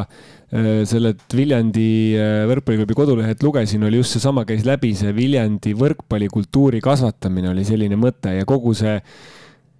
sellelt 0.47 1.35
Viljandi 1.35 2.15
võrkpalliklubi 2.47 2.95
kodulehelt 2.95 3.41
lugesin, 3.43 3.83
oli 3.89 3.99
just 3.99 4.15
seesama, 4.15 4.45
käis 4.47 4.63
läbi 4.67 4.93
see 4.99 5.11
Viljandi 5.17 5.73
võrkpallikultuuri 5.79 6.79
kasvatamine 6.85 7.51
oli 7.51 7.65
selline 7.67 7.99
mõte 7.99 8.37
ja 8.37 8.47
kogu 8.47 8.75
see 8.79 9.01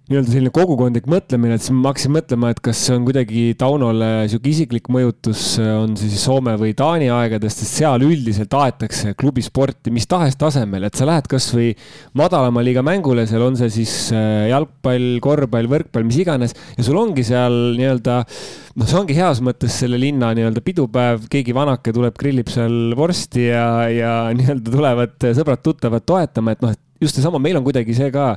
nii-öelda 0.07 0.31
selline 0.31 0.51
kogukondlik 0.55 1.07
mõtlemine, 1.11 1.57
et 1.57 1.63
siis 1.65 1.73
ma 1.75 1.91
hakkasin 1.91 2.13
mõtlema, 2.15 2.51
et 2.53 2.61
kas 2.63 2.79
see 2.85 2.95
on 2.95 3.03
kuidagi 3.07 3.41
Taunole 3.59 4.11
sihuke 4.31 4.53
isiklik 4.53 4.87
mõjutus, 4.93 5.41
on 5.59 5.97
see 5.99 6.11
siis 6.13 6.23
Soome 6.23 6.53
või 6.59 6.71
Taani 6.79 7.09
aegadest, 7.11 7.59
sest 7.59 7.81
seal 7.81 8.05
üldiselt 8.07 8.55
aetakse 8.55 9.11
klubisporti 9.19 9.91
mis 9.91 10.07
tahes 10.07 10.39
tasemel, 10.39 10.87
et 10.87 10.95
sa 10.95 11.09
lähed 11.09 11.27
kasvõi 11.27 11.73
madalama 12.15 12.63
liiga 12.63 12.85
mängule, 12.87 13.27
seal 13.27 13.43
on 13.49 13.59
see 13.59 13.73
siis 13.81 13.97
äh, 14.15 14.47
jalgpall, 14.53 15.19
korvpall, 15.23 15.67
võrkpall, 15.75 16.07
mis 16.07 16.21
iganes, 16.23 16.55
ja 16.77 16.87
sul 16.87 17.01
ongi 17.03 17.27
seal 17.27 17.75
nii-öelda 17.75 18.21
noh, 18.23 18.87
see 18.87 18.99
ongi 19.01 19.19
heas 19.19 19.43
mõttes 19.43 19.75
selle 19.83 19.99
linna 19.99 20.31
nii-öelda 20.37 20.63
pidupäev, 20.63 21.27
keegi 21.31 21.55
vanake 21.57 21.91
tuleb, 21.91 22.15
grillib 22.15 22.47
seal 22.53 22.95
vorsti 22.95 23.49
ja, 23.49 23.67
ja 23.91 24.17
nii-öelda 24.37 24.71
tulevad 24.79 25.31
sõbrad-tuttavad 25.35 26.07
toetama, 26.07 26.55
et 26.55 26.63
noh, 26.63 26.71
et 26.71 26.86
just 27.01 27.17
seesama, 27.17 27.39
meil 27.41 27.59
on 27.59 27.65
kuidagi 27.65 27.95
see 27.97 28.09
ka 28.13 28.29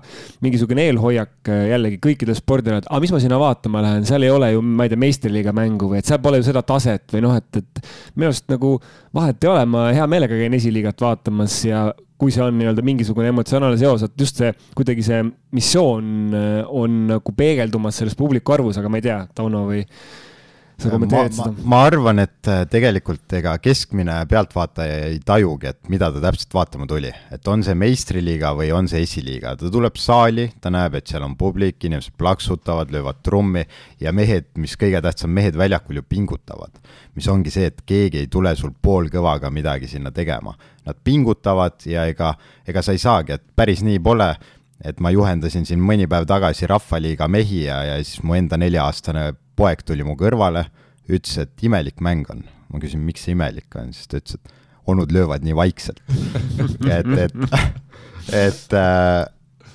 mingisugune 0.45 0.85
eelhoiak 0.89 1.51
äh, 1.53 1.65
jällegi 1.73 2.01
kõikidel 2.05 2.37
spordialadel, 2.39 2.91
aga 2.91 3.01
mis 3.05 3.15
ma 3.15 3.23
sinna 3.23 3.41
vaatama 3.41 3.85
lähen, 3.85 4.07
seal 4.09 4.27
ei 4.27 4.33
ole 4.35 4.53
ju, 4.55 4.63
ma 4.65 4.87
ei 4.87 4.93
tea, 4.93 5.01
meistriliiga 5.01 5.55
mängu 5.57 5.91
või 5.93 6.01
et 6.03 6.11
seal 6.11 6.21
pole 6.23 6.41
ju 6.41 6.49
seda 6.51 6.63
taset 6.67 7.07
või 7.15 7.25
noh, 7.27 7.37
et, 7.41 7.63
et 7.63 7.83
minu 8.15 8.31
arust 8.31 8.49
nagu 8.53 8.77
vahet 9.17 9.45
ei 9.45 9.53
ole, 9.53 9.67
ma 9.73 9.89
hea 9.97 10.07
meelega 10.11 10.39
käin 10.39 10.57
esiliigat 10.61 11.05
vaatamas 11.05 11.61
ja 11.69 11.89
kui 12.21 12.33
see 12.35 12.45
on 12.45 12.59
nii-öelda 12.61 12.85
mingisugune 12.85 13.31
emotsionaalne 13.33 13.79
seos, 13.81 14.05
et 14.05 14.17
just 14.21 14.41
see 14.43 14.51
kuidagi 14.77 15.05
see 15.07 15.23
missioon 15.57 16.35
äh, 16.37 16.59
on 16.69 17.07
nagu 17.15 17.37
peegeldumas 17.37 18.03
selles 18.03 18.19
publiku 18.19 18.57
arvus, 18.57 18.81
aga 18.81 18.93
ma 18.93 19.01
ei 19.01 19.07
tea, 19.09 19.23
Tauno 19.37 19.65
või 19.71 19.81
sa 20.83 20.91
kommenteerid 20.93 21.35
ma, 21.37 21.47
seda? 21.47 21.67
ma 21.73 21.81
arvan, 21.87 22.23
et 22.25 22.51
äh, 22.51 22.63
tegelikult 22.71 23.35
ega 23.39 23.55
keskmine 23.63 24.17
pealtvaataja 24.31 24.97
ei 25.11 25.19
tajugi, 25.27 25.71
et 25.73 25.91
mida 25.93 26.11
ta 26.15 26.23
täpselt 26.25 26.57
vaatama 26.57 26.89
tuli, 26.91 27.13
et 27.33 27.51
on 27.51 27.65
see 27.67 27.77
meistriliiga 27.79 28.53
või 28.59 28.71
on 28.77 28.89
see 28.91 29.03
esiliiga, 29.07 29.55
ta 29.61 29.71
tuleb 29.73 29.99
saali, 30.01 30.49
ta 30.61 30.73
näeb, 30.73 30.99
et 30.99 31.11
seal 31.11 31.25
on 31.27 31.37
publik, 31.41 31.79
inimesed 31.87 32.17
plaksutavad, 32.21 32.93
löövad 32.95 33.23
trummi 33.27 33.65
ja 34.03 34.15
mehed, 34.17 34.51
mis 34.61 34.77
kõige 34.81 35.03
tähtsam, 35.05 35.33
mehed 35.37 35.59
väljakul 35.59 36.01
ju 36.01 36.07
pingutavad. 36.09 36.81
mis 37.15 37.27
ongi 37.29 37.51
see, 37.51 37.67
et 37.67 37.81
keegi 37.87 38.21
ei 38.23 38.29
tule 38.31 38.53
sul 38.57 38.71
poolkõvaga 38.83 39.51
midagi 39.51 39.89
sinna 39.91 40.13
tegema. 40.15 40.55
Nad 40.87 40.97
pingutavad 41.05 41.83
ja 41.85 42.07
ega, 42.09 42.31
ega 42.67 42.83
sa 42.83 42.93
ei 42.93 43.03
saagi, 43.03 43.35
et 43.35 43.43
päris 43.57 43.83
nii 43.83 43.99
pole 43.99 44.31
et 44.85 45.01
ma 45.03 45.13
juhendasin 45.13 45.67
siin 45.69 45.83
mõni 45.85 46.07
päev 46.11 46.27
tagasi 46.29 46.69
Rahvaliiga 46.71 47.29
mehi 47.29 47.65
ja, 47.67 47.83
ja 47.85 47.99
siis 48.01 48.23
mu 48.25 48.37
enda 48.37 48.59
nelja-aastane 48.61 49.31
poeg 49.59 49.85
tuli 49.87 50.07
mu 50.07 50.17
kõrvale, 50.21 50.67
ütles, 51.11 51.37
et 51.43 51.67
imelik 51.67 52.01
mäng 52.05 52.29
on. 52.33 52.47
ma 52.71 52.79
küsin, 52.79 53.03
miks 53.03 53.25
see 53.27 53.35
imelik 53.35 53.75
on, 53.77 53.91
siis 53.93 54.07
ta 54.09 54.21
ütles, 54.21 54.39
et 54.39 54.53
onud 54.91 55.11
löövad 55.13 55.43
nii 55.45 55.57
vaikselt. 55.59 56.01
Et, 56.91 57.09
et, 57.19 57.35
et, 58.33 58.75
äh, 58.79 59.25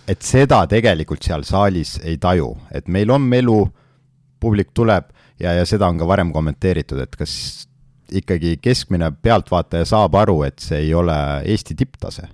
et 0.07 0.21
seda 0.23 0.61
tegelikult 0.69 1.23
seal 1.23 1.43
saalis 1.47 1.97
ei 2.03 2.17
taju, 2.21 2.53
et 2.71 2.87
meil 2.91 3.11
on 3.11 3.23
melu, 3.27 3.57
publik 4.39 4.71
tuleb 4.77 5.09
ja, 5.41 5.53
ja 5.57 5.65
seda 5.67 5.89
on 5.89 5.99
ka 5.99 6.07
varem 6.07 6.31
kommenteeritud, 6.35 6.99
et 7.03 7.15
kas 7.19 7.35
ikkagi 8.15 8.55
keskmine 8.63 9.09
pealtvaataja 9.21 9.87
saab 9.89 10.15
aru, 10.19 10.41
et 10.47 10.61
see 10.61 10.83
ei 10.85 10.93
ole 10.95 11.15
Eesti 11.51 11.75
tipptase 11.75 12.29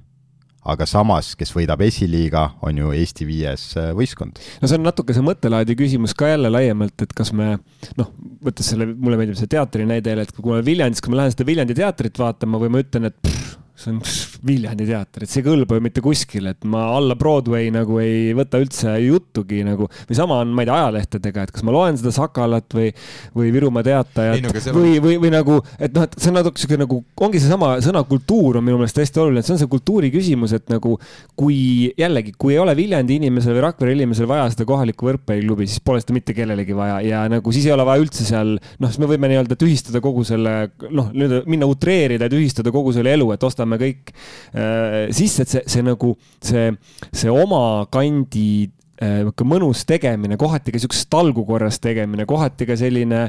aga 0.62 0.86
samas, 0.90 1.34
kes 1.38 1.54
võidab 1.56 1.82
esiliiga, 1.86 2.44
on 2.66 2.78
ju 2.78 2.92
Eesti 2.94 3.26
viies 3.26 3.64
äh, 3.80 3.92
võistkond. 3.98 4.42
no 4.62 4.70
see 4.70 4.78
on 4.78 4.86
natuke 4.86 5.16
see 5.18 5.26
mõttelaadi 5.26 5.78
küsimus 5.80 6.14
ka 6.18 6.30
jälle 6.30 6.52
laiemalt, 6.54 6.96
et 7.02 7.16
kas 7.18 7.34
me 7.34 7.56
noh, 7.98 8.12
võttes 8.46 8.70
selle, 8.74 8.86
mulle 8.92 9.18
meeldib 9.20 9.40
see 9.40 9.50
teatri 9.52 9.88
näide 9.90 10.14
jälle, 10.14 10.28
et 10.28 10.36
kui 10.38 10.54
ma 10.54 10.62
Viljandis, 10.66 11.02
kui 11.02 11.14
ma 11.14 11.24
lähen 11.24 11.34
seda 11.34 11.48
Viljandi 11.50 11.78
teatrit 11.78 12.22
vaatama 12.22 12.62
või 12.62 12.74
ma 12.76 12.84
ütlen, 12.86 13.10
et 13.10 13.18
pff, 13.26 13.58
see 13.82 13.94
on 13.96 14.02
Viljandi 14.48 14.88
teater, 14.90 15.26
et 15.26 15.32
see 15.32 15.42
ei 15.44 15.46
kõlba 15.46 15.78
ju 15.78 15.84
mitte 15.86 16.02
kuskile, 16.04 16.56
et 16.56 16.66
ma 16.70 16.88
alla 16.96 17.16
Broadway 17.20 17.70
nagu 17.74 18.00
ei 18.02 18.32
võta 18.38 18.62
üldse 18.62 18.96
juttugi 19.04 19.62
nagu 19.68 19.88
või 19.90 20.18
sama 20.18 20.40
on, 20.42 20.54
ma 20.56 20.64
ei 20.64 20.70
tea, 20.70 20.78
ajalehtedega, 20.82 21.46
et 21.46 21.54
kas 21.56 21.66
ma 21.68 21.76
loen 21.76 22.00
seda 22.00 22.14
Sakalat 22.16 22.74
või, 22.78 22.90
või 23.38 23.52
Virumaa 23.54 23.86
Teatajat 23.86 24.46
no, 24.46 24.54
või, 24.78 24.96
või, 25.04 25.18
või 25.22 25.34
nagu, 25.34 25.60
et 25.78 25.94
noh, 25.96 26.08
et 26.08 26.18
see 26.18 26.32
on 26.32 26.40
natuke 26.40 26.62
sihuke 26.62 26.80
nagu, 26.82 27.02
ongi 27.28 27.42
seesama 27.42 27.74
sõna 27.86 28.04
kultuur 28.08 28.60
on 28.60 28.66
minu 28.66 28.80
meelest 28.82 29.02
hästi 29.02 29.22
oluline, 29.24 29.44
et 29.44 29.50
see 29.50 29.56
on 29.56 29.62
see 29.62 29.72
kultuuri 29.72 30.12
küsimus, 30.14 30.56
et 30.58 30.68
nagu 30.72 30.98
kui 31.40 31.92
jällegi, 32.00 32.34
kui 32.42 32.56
ei 32.56 32.62
ole 32.64 32.76
Viljandi 32.78 33.20
inimesel 33.22 33.58
või 33.58 33.66
Rakvere 33.68 33.96
inimesel 33.98 34.30
vaja 34.30 34.50
seda 34.54 34.68
kohalikku 34.70 35.10
võrkpalliklubi, 35.10 35.70
siis 35.70 35.84
pole 35.86 36.02
seda 36.04 36.16
mitte 36.18 36.36
kellelegi 36.38 36.76
vaja 36.78 37.00
ja 37.06 37.24
nagu 37.32 37.54
siis 37.54 37.68
ei 37.70 37.76
ole 37.76 37.86
vaja 37.88 38.04
üldse 38.04 38.26
seal, 38.28 38.56
noh, 38.58 38.92
siis 38.92 39.02
me 39.02 39.10
võime 39.12 39.30
nii-öelda 39.32 39.58
tühistada 39.60 40.02
kogu 40.04 40.26
selle, 40.28 40.56
noh, 40.90 41.12
minna 41.46 41.70
utreerida 41.70 42.28
ja 42.28 42.34
tühistada 42.34 42.74
kogu 42.74 42.94
selle 42.96 43.14
elu, 43.16 43.30
et 43.36 43.46
ostame 43.46 43.71
kõik 43.80 44.12
äh, 44.12 45.08
sisse, 45.16 45.46
et 45.46 45.56
see, 45.56 45.64
see 45.68 45.86
nagu 45.86 46.16
see, 46.44 46.70
see 47.12 47.32
oma 47.32 47.88
kandi 47.92 48.70
niisugune 49.02 49.48
äh, 49.48 49.50
mõnus 49.50 49.82
tegemine, 49.90 50.38
kohati 50.38 50.72
ka 50.72 50.78
niisuguse 50.78 51.08
talgu 51.10 51.44
korras 51.46 51.80
tegemine, 51.82 52.26
kohati 52.30 52.68
ka 52.70 52.76
selline 52.78 53.24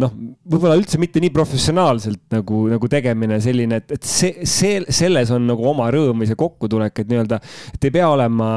noh, 0.00 0.12
võib-olla 0.48 0.78
üldse 0.78 0.98
mitte 1.00 1.20
nii 1.20 1.32
professionaalselt 1.34 2.22
nagu, 2.32 2.64
nagu 2.72 2.88
tegemine, 2.88 3.40
selline, 3.44 3.82
et, 3.82 3.92
et 3.98 4.08
see, 4.08 4.46
see, 4.48 4.80
selles 4.88 5.32
on 5.34 5.44
nagu 5.50 5.64
oma 5.68 5.90
rõõm 5.92 6.22
või 6.22 6.30
see 6.30 6.38
kokkutulek, 6.38 7.02
et 7.02 7.10
nii-öelda, 7.12 7.40
et 7.74 7.88
ei 7.88 7.94
pea 7.98 8.08
olema, 8.08 8.50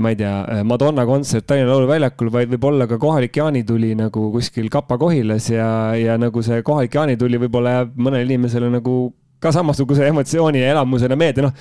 ma 0.00 0.14
ei 0.14 0.20
tea, 0.20 0.62
Madonna 0.64 1.04
kontsert 1.08 1.46
Tallinna 1.48 1.74
Lauluväljakul, 1.74 2.32
vaid 2.32 2.54
võib 2.54 2.70
olla 2.70 2.88
ka 2.88 2.98
kohalik 3.02 3.36
jaanituli 3.42 3.92
nagu 3.98 4.30
kuskil 4.32 4.70
Kapa-Kohilas 4.72 5.50
ja, 5.52 5.68
ja 5.98 6.16
nagu 6.20 6.42
see 6.44 6.64
kohalik 6.64 6.96
jaanituli 6.96 7.42
võib-olla 7.44 7.78
jääb 7.80 8.00
mõnele 8.00 8.24
inimesele 8.30 8.72
nagu 8.72 8.96
ka 9.44 9.52
samasuguse 9.54 10.06
emotsiooni 10.08 10.62
ja 10.62 10.72
elamusena 10.74 11.16
meelde, 11.18 11.44
noh, 11.44 11.52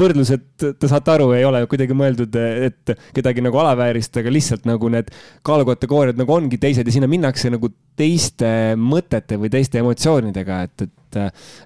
võrdlused, 0.00 0.46
te 0.80 0.90
saate 0.90 1.14
aru, 1.14 1.30
ei 1.36 1.46
ole 1.46 1.62
kuidagi 1.70 1.96
mõeldud, 1.96 2.38
et 2.68 2.94
kedagi 3.16 3.44
nagu 3.44 3.60
alavääristada, 3.62 4.24
aga 4.24 4.34
lihtsalt 4.34 4.66
nagu 4.68 4.90
need 4.92 5.12
kaalukategooriad 5.46 6.18
nagu 6.20 6.34
ongi 6.34 6.60
teised 6.60 6.88
ja 6.88 6.94
sinna 6.94 7.10
minnakse 7.10 7.52
nagu 7.52 7.70
teiste 8.00 8.50
mõtete 8.80 9.38
või 9.40 9.52
teiste 9.52 9.82
emotsioonidega, 9.82 10.62
et, 10.66 10.86
et, 10.88 11.20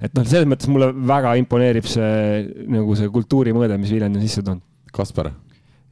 et 0.08 0.18
noh, 0.18 0.26
selles 0.26 0.50
mõttes 0.50 0.70
mulle 0.72 0.90
väga 0.94 1.36
imponeerib 1.40 1.88
see 1.88 2.44
nagu 2.74 2.98
see 2.98 3.10
kultuurimõõde, 3.14 3.78
mis 3.80 3.94
Viljandi 3.94 4.20
on 4.20 4.28
sisse 4.28 4.44
toonud. 4.44 4.64
Kaspar? 4.94 5.32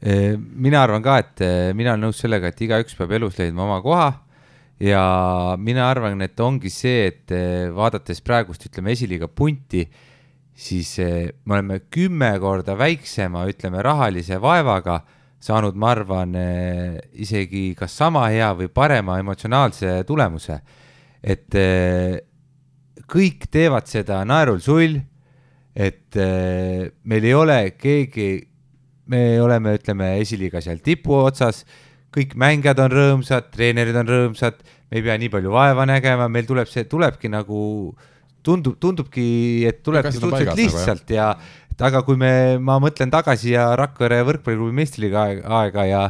mina 0.03 0.81
arvan 0.83 1.03
ka, 1.03 1.21
et 1.23 1.43
mina 1.79 1.93
olen 1.93 2.09
nõus 2.09 2.19
sellega, 2.19 2.51
et 2.51 2.63
igaüks 2.67 2.97
peab 2.99 3.13
elus 3.15 3.37
leidma 3.39 3.63
oma 3.63 3.77
koha 3.85 4.09
ja 4.83 5.03
mina 5.63 5.87
arvan, 5.91 6.21
et 6.25 6.41
ongi 6.43 6.71
see, 6.73 7.07
et 7.13 7.35
eh, 7.35 7.71
vaadates 7.75 8.23
praegust, 8.25 8.67
ütleme, 8.67 8.95
esiliiga 8.97 9.29
punti, 9.31 9.85
siis 10.53 10.97
eh, 11.03 11.31
me 11.47 11.59
oleme 11.59 11.81
kümme 11.93 12.33
korda 12.43 12.75
väiksema, 12.79 13.47
ütleme, 13.51 13.83
rahalise 13.85 14.41
vaevaga 14.43 15.01
saanud, 15.43 15.79
ma 15.79 15.93
arvan, 15.95 16.35
eh, 16.39 16.99
isegi 17.23 17.71
kas 17.79 17.95
sama 17.99 18.27
hea 18.33 18.51
või 18.59 18.71
parema 18.75 19.21
emotsionaalse 19.23 20.03
tulemuse. 20.09 20.61
et 21.23 21.55
kõik 23.07 23.45
teevad 23.47 23.87
seda 23.87 24.17
naerul 24.27 24.59
sull, 24.59 24.97
et 25.71 26.17
meil 26.19 27.25
ei 27.29 27.35
ole 27.39 27.59
keegi, 27.79 28.27
me 29.07 29.39
oleme, 29.39 29.77
ütleme, 29.79 30.09
esiliiga 30.19 30.59
seal 30.59 30.83
tipu 30.83 31.15
otsas 31.21 31.63
kõik 32.13 32.37
mängijad 32.39 32.81
on 32.85 32.93
rõõmsad, 32.93 33.51
treenerid 33.55 33.97
on 34.03 34.09
rõõmsad, 34.09 34.63
me 34.91 35.01
ei 35.01 35.05
pea 35.07 35.19
nii 35.21 35.31
palju 35.33 35.53
vaeva 35.55 35.87
nägema, 35.89 36.29
meil 36.33 36.49
tuleb 36.49 36.69
see, 36.71 36.85
tulebki 36.89 37.31
nagu, 37.33 37.61
tundub, 38.45 38.77
tundubki, 38.83 39.25
et 39.69 39.81
tulebki 39.85 40.19
suhteliselt 40.19 40.59
lihtsalt 40.59 41.07
nagu, 41.09 41.17
ja 41.17 41.87
aga 41.89 42.03
kui 42.07 42.19
me, 42.21 42.33
ma 42.63 42.77
mõtlen 42.83 43.11
tagasi 43.11 43.55
ja 43.55 43.71
Rakvere 43.79 44.21
võrkpalliklubi 44.29 44.77
meistriliiga 44.77 45.25
aega 45.61 45.87
ja 45.89 46.03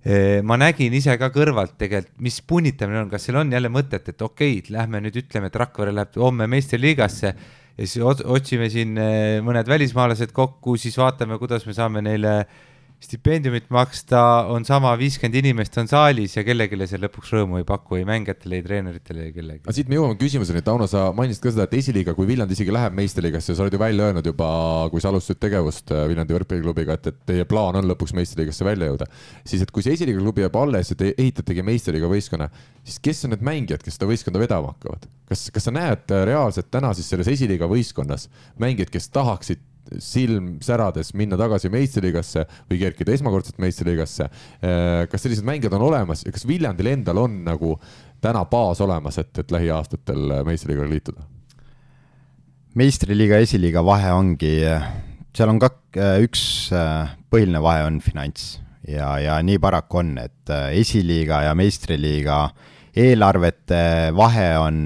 e, 0.00 0.40
ma 0.46 0.56
nägin 0.60 0.94
ise 0.96 1.16
ka 1.20 1.28
kõrvalt 1.34 1.74
tegelikult, 1.80 2.14
mis 2.24 2.38
punnitamine 2.46 3.02
on, 3.02 3.10
kas 3.10 3.26
seal 3.26 3.40
on 3.42 3.50
jälle 3.52 3.72
mõtet, 3.72 4.06
et 4.14 4.22
okei 4.22 4.60
okay,, 4.60 4.74
lähme 4.76 5.02
nüüd 5.04 5.18
ütleme, 5.24 5.50
et 5.50 5.58
Rakvere 5.64 5.92
läheb 5.96 6.20
homme 6.22 6.46
meistriliigasse 6.54 7.34
ja 7.34 7.88
siis 7.88 7.98
otsime 8.04 8.70
siin 8.70 8.94
e, 8.94 9.10
mõned 9.44 9.68
välismaalased 9.68 10.32
kokku, 10.32 10.78
siis 10.80 10.96
vaatame, 11.00 11.40
kuidas 11.42 11.66
me 11.66 11.74
saame 11.76 12.04
neile 12.06 12.36
äh, 12.44 12.62
stipendiumit 13.04 13.66
maksta, 13.74 14.20
on 14.52 14.64
sama, 14.66 14.92
viiskümmend 15.00 15.36
inimest 15.40 15.76
on 15.80 15.88
saalis 15.90 16.36
ja 16.38 16.44
kellelegi 16.46 16.88
see 16.90 17.00
lõpuks 17.02 17.32
rõõmu 17.34 17.60
ei 17.60 17.66
paku, 17.68 17.98
ei 17.98 18.06
mängijatele, 18.08 18.58
ei 18.58 18.64
treeneritele, 18.64 19.26
ei 19.28 19.34
kellelegi. 19.34 19.62
aga 19.66 19.74
siit 19.76 19.90
me 19.90 19.98
jõuame 19.98 20.18
küsimuseni, 20.20 20.62
Tauno, 20.64 20.88
sa 20.90 21.06
mainisid 21.16 21.44
ka 21.44 21.52
seda, 21.52 21.66
et 21.68 21.76
esiliiga, 21.80 22.14
kui 22.16 22.28
Viljandi 22.28 22.56
isegi 22.56 22.74
läheb 22.74 22.96
meistriliigasse, 22.98 23.56
sa 23.56 23.64
oled 23.64 23.76
ju 23.76 23.82
välja 23.82 24.08
öelnud 24.08 24.30
juba, 24.30 24.48
kui 24.92 25.04
sa 25.04 25.10
alustasid 25.12 25.42
tegevust 25.42 25.92
äh, 25.94 26.06
Viljandi 26.10 26.36
võrkpalliklubiga, 26.38 26.98
et, 26.98 27.10
et 27.12 27.20
teie 27.32 27.48
plaan 27.50 27.80
on 27.80 27.90
lõpuks 27.92 28.16
meistriliigasse 28.16 28.66
välja 28.66 28.88
jõuda. 28.92 29.10
siis, 29.44 29.66
et 29.66 29.74
kui 29.74 29.84
see 29.84 29.96
esiliiga 29.98 30.22
klubi 30.22 30.46
jääb 30.46 30.56
alles 30.62 30.94
ja 30.94 30.98
te 31.00 31.12
ehitategi 31.12 31.66
meistriliiga 31.66 32.10
võistkonna, 32.10 32.48
siis 32.84 33.02
kes 33.04 33.26
on 33.28 33.36
need 33.36 33.44
mängijad, 33.44 33.84
kes 33.84 33.98
seda 33.98 34.08
võistkonda 34.08 34.42
vedama 34.42 34.72
hakkavad? 34.72 35.06
kas, 35.28 35.48
kas 35.52 35.68
sa 35.68 35.74
näed 35.74 36.10
äh, 36.12 36.24
reaalselt 36.28 36.70
täna 36.72 36.92
siis 36.96 37.08
selles 37.12 37.28
esiliiga 37.32 37.68
võistkonnas 37.70 38.28
mängijaid, 38.60 38.92
kes 38.92 39.08
tahaksid 39.12 39.62
silm 39.98 40.56
särades 40.64 41.12
minna 41.14 41.38
tagasi 41.40 41.70
meistriliigasse 41.72 42.46
või 42.70 42.80
kerkida 42.80 43.14
esmakordselt 43.14 43.60
meistriliigasse. 43.62 44.30
Äh, 44.64 45.04
kas 45.10 45.26
sellised 45.26 45.46
mängijad 45.46 45.76
on 45.78 45.86
olemas 45.90 46.24
ja 46.26 46.32
kas 46.34 46.46
Viljandil 46.48 46.92
endal 46.94 47.22
on 47.24 47.42
nagu 47.46 47.76
täna 48.24 48.44
baas 48.48 48.80
olemas, 48.80 49.18
et, 49.20 49.32
et 49.38 49.54
lähiaastatel 49.54 50.40
meistriliigaga 50.46 50.90
liituda? 50.90 51.30
meistriliiga, 52.74 53.38
esiliiga 53.38 53.84
vahe 53.86 54.10
ongi, 54.10 54.56
seal 55.36 55.52
on 55.52 55.60
kak-, 55.62 55.98
üks 56.24 56.72
äh, 56.74 57.12
põhiline 57.30 57.60
vahe 57.62 57.84
on 57.86 58.00
finants 58.02 58.56
ja, 58.88 59.14
ja 59.22 59.38
nii 59.44 59.60
paraku 59.62 60.00
on, 60.02 60.14
et 60.22 60.52
äh, 60.52 60.72
esiliiga 60.80 61.44
ja 61.46 61.54
meistriliiga 61.58 62.38
eelarvete 63.04 63.84
vahe 64.16 64.48
on 64.60 64.78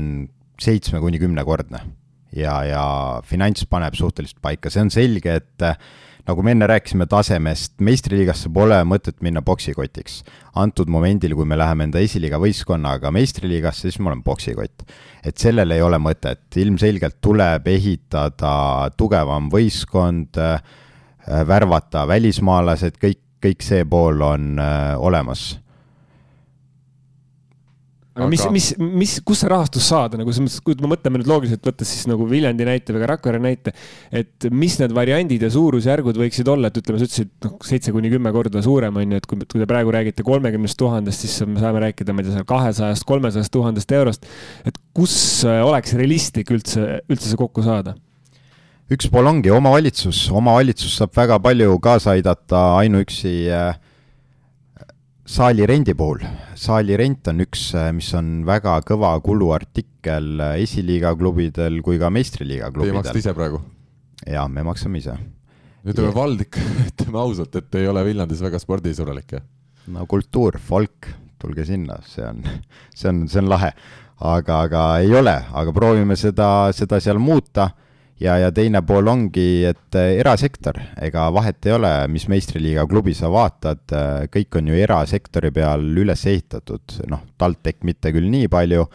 seitsme 0.61 1.01
kuni 1.01 1.21
kümnekordne 1.23 1.83
ja, 2.37 2.59
ja 2.67 2.85
finants 3.27 3.67
paneb 3.71 3.97
suhteliselt 3.99 4.41
paika, 4.43 4.71
see 4.73 4.85
on 4.85 4.93
selge, 4.93 5.39
et 5.41 5.65
äh, 5.65 5.79
nagu 6.29 6.45
me 6.45 6.53
enne 6.53 6.69
rääkisime 6.69 7.07
tasemest, 7.09 7.79
meistriliigasse 7.85 8.51
pole 8.53 8.79
mõtet 8.89 9.23
minna 9.25 9.43
poksikotiks. 9.43 10.23
antud 10.59 10.91
momendil, 10.91 11.35
kui 11.39 11.47
me 11.49 11.57
läheme 11.57 11.87
enda 11.89 12.03
esiliiga 12.05 12.41
võistkonnaga 12.43 13.13
meistriliigasse, 13.15 13.89
siis 13.89 13.99
me 13.99 14.11
oleme 14.11 14.27
poksikott. 14.27 14.85
et 15.25 15.39
sellel 15.39 15.71
ei 15.71 15.83
ole 15.83 15.99
mõtet, 15.99 16.45
ilmselgelt 16.57 17.21
tuleb 17.21 17.67
ehitada 17.67 18.91
tugevam 18.97 19.49
võistkond 19.51 20.37
äh,, 20.39 20.61
värvata 21.47 22.07
välismaalased, 22.09 23.01
kõik, 23.01 23.21
kõik 23.45 23.63
see 23.63 23.85
pool 23.85 24.21
on 24.23 24.59
äh, 24.59 24.95
olemas 24.97 25.59
aga 28.19 28.29
mis, 28.31 28.45
mis, 28.51 28.69
mis, 28.79 29.13
kust 29.27 29.45
see 29.45 29.51
rahastus 29.51 29.87
saada 29.89 30.19
nagu 30.19 30.33
selles 30.35 30.49
mõttes, 30.49 30.63
kui 30.67 30.77
me 30.83 30.91
mõtleme 30.91 31.21
nüüd 31.21 31.31
loogiliselt 31.31 31.65
võttes 31.69 31.91
siis 31.93 32.09
nagu 32.11 32.27
Viljandi 32.29 32.67
näite 32.67 32.95
või 32.95 33.03
ka 33.05 33.11
Rakvere 33.13 33.41
näite, 33.43 33.75
et 34.11 34.49
mis 34.51 34.75
need 34.81 34.95
variandid 34.97 35.45
ja 35.47 35.51
suurusjärgud 35.55 36.19
võiksid 36.19 36.51
olla, 36.51 36.73
et 36.73 36.81
ütleme, 36.81 36.99
sa 36.99 37.09
ütlesid 37.09 37.31
noh, 37.47 37.55
seitse 37.69 37.95
kuni 37.95 38.11
kümme 38.13 38.33
korda 38.35 38.63
suurem 38.65 38.99
on 38.99 39.15
ju, 39.15 39.23
et 39.23 39.31
kui, 39.31 39.41
kui 39.45 39.63
te 39.63 39.69
praegu 39.71 39.95
räägite 39.95 40.27
kolmekümnest 40.27 40.79
tuhandest, 40.81 41.25
siis 41.25 41.47
me 41.47 41.63
saame 41.63 41.85
rääkida, 41.87 42.15
ma 42.15 42.25
ei 42.25 42.29
tea, 42.29 42.41
seal 42.41 42.51
kahesajast, 42.51 43.07
kolmesajast 43.09 43.55
tuhandest 43.55 43.97
eurost. 43.97 44.29
et 44.67 44.83
kus 44.97 45.17
äh, 45.47 45.63
oleks 45.65 45.95
realistlik 45.99 46.51
üldse, 46.55 47.01
üldse 47.07 47.31
see 47.31 47.39
kokku 47.39 47.65
saada? 47.67 47.95
üks 48.89 49.11
pool 49.13 49.29
ongi 49.29 49.53
omavalitsus, 49.53 50.27
omavalitsus 50.35 50.97
saab 50.99 51.13
väga 51.17 51.37
palju 51.45 51.77
kaasa 51.85 52.17
aidata 52.17 52.65
ainuüksi 52.81 53.35
äh, 53.53 53.77
saali 55.29 55.67
rendi 55.67 55.95
puhul. 55.95 56.23
saali 56.57 56.97
rent 56.97 57.29
on 57.29 57.43
üks, 57.45 57.69
äh, 57.77 57.91
mis 57.93 58.09
on 58.17 58.43
väga 58.49 58.79
kõva 58.89 59.13
kuluartikkel 59.25 60.41
äh, 60.41 60.55
esiliiga 60.65 61.13
klubidel 61.19 61.83
kui 61.85 62.01
ka 62.01 62.09
meistriliiga 62.11 62.71
klubidel. 62.73 62.97
Teie 62.97 63.03
maksate 63.03 63.23
ise 63.23 63.35
praegu? 63.37 63.61
jaa, 64.25 64.47
me 64.49 64.65
maksame 64.67 65.03
ise. 65.03 65.15
ütleme, 65.85 66.13
vald 66.17 66.45
ikka, 66.47 66.65
ütleme 66.91 67.21
ausalt, 67.21 67.61
et 67.61 67.81
ei 67.81 67.89
ole 67.91 68.05
Viljandis 68.09 68.41
väga 68.45 68.61
spordisõbralik, 68.63 69.37
jah? 69.37 69.45
no 69.93 70.07
kultuur, 70.09 70.59
folk, 70.65 71.11
tulge 71.41 71.67
sinna, 71.69 72.01
see 72.09 72.25
on, 72.25 72.41
see 72.99 73.13
on, 73.13 73.27
see 73.29 73.43
on 73.45 73.53
lahe. 73.53 73.75
aga, 74.19 74.63
aga 74.65 74.87
ei 75.05 75.13
ole, 75.15 75.37
aga 75.37 75.77
proovime 75.77 76.17
seda, 76.19 76.73
seda 76.75 77.03
seal 77.05 77.21
muuta 77.23 77.69
ja, 78.21 78.37
ja 78.43 78.51
teine 78.55 78.83
pool 78.87 79.09
ongi, 79.11 79.65
et 79.69 79.99
äh, 79.99 80.17
erasektor, 80.21 80.79
ega 81.03 81.29
vahet 81.35 81.67
ei 81.69 81.75
ole, 81.77 81.93
mis 82.13 82.29
meistriliiga 82.31 82.87
klubi 82.91 83.15
sa 83.17 83.31
vaatad, 83.33 83.85
äh, 83.95 84.27
kõik 84.33 84.61
on 84.61 84.71
ju 84.71 84.79
erasektori 84.79 85.53
peal 85.55 85.87
üles 86.03 86.25
ehitatud, 86.29 87.01
noh, 87.11 87.25
TalTech 87.39 87.85
mitte 87.89 88.13
küll 88.15 88.29
nii 88.33 88.51
palju, 88.53 88.87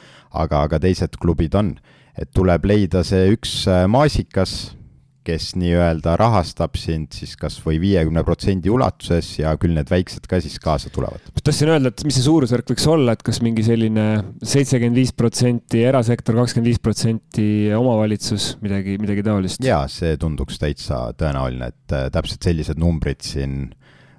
aga, 0.43 0.65
aga 0.67 0.81
teised 0.83 1.19
klubid 1.21 1.55
on. 1.59 1.75
et 2.13 2.29
tuleb 2.29 2.65
leida 2.69 3.01
see 3.01 3.31
üks 3.33 3.63
äh, 3.65 3.87
maasikas, 3.89 4.75
kes 5.25 5.53
nii-öelda 5.59 6.15
rahastab 6.19 6.77
sind 6.79 7.13
siis 7.15 7.35
kas 7.39 7.59
või 7.63 7.79
viiekümne 7.83 8.23
protsendi 8.27 8.71
ulatuses 8.73 9.29
ja 9.39 9.53
küll 9.59 9.75
need 9.77 9.91
väiksed 9.91 10.27
ka 10.29 10.39
siis 10.43 10.59
kaasa 10.63 10.91
tulevad. 10.93 11.23
tahtsin 11.39 11.71
öelda, 11.73 11.93
et 11.93 12.03
mis 12.07 12.17
see 12.17 12.25
suurusjärk 12.25 12.73
võiks 12.73 12.87
olla, 12.91 13.15
et 13.15 13.23
kas 13.25 13.41
mingi 13.45 13.65
selline 13.65 14.07
seitsekümmend 14.39 14.99
viis 14.99 15.13
protsenti 15.15 15.83
erasektor, 15.83 16.37
kakskümmend 16.41 16.71
viis 16.71 16.81
protsenti 16.83 17.47
omavalitsus, 17.77 18.53
midagi, 18.63 18.97
midagi 19.01 19.25
taolist? 19.25 19.63
jaa, 19.63 19.85
see 19.91 20.17
tunduks 20.21 20.59
täitsa 20.61 21.05
tõenäoline, 21.19 21.71
et 21.73 21.95
äh, 21.95 22.09
täpselt 22.13 22.43
sellised 22.51 22.81
numbrid 22.81 23.23
siin 23.25 23.71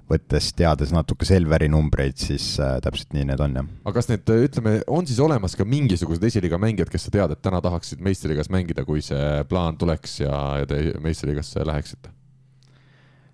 võttes, 0.09 0.51
teades 0.57 0.91
natuke 0.93 1.25
Selveri 1.27 1.69
numbreid, 1.71 2.17
siis 2.21 2.55
äh, 2.61 2.77
täpselt 2.83 3.15
nii 3.15 3.25
need 3.31 3.41
on, 3.41 3.57
jah. 3.59 3.71
aga 3.85 3.95
kas 3.97 4.09
need, 4.11 4.29
ütleme, 4.47 4.77
on 4.91 5.07
siis 5.09 5.21
olemas 5.23 5.57
ka 5.57 5.65
mingisugused 5.67 6.23
esiliiga 6.29 6.59
mängijad, 6.61 6.91
kes 6.93 7.07
sa 7.07 7.15
tead, 7.15 7.33
et 7.33 7.41
täna 7.45 7.61
tahaksid 7.65 8.03
meistriliigas 8.05 8.51
mängida, 8.53 8.85
kui 8.87 9.01
see 9.05 9.41
plaan 9.49 9.79
tuleks 9.81 10.19
ja, 10.21 10.37
ja 10.61 10.69
te 10.69 10.81
meistriliigasse 11.01 11.65
läheksite? 11.65 12.13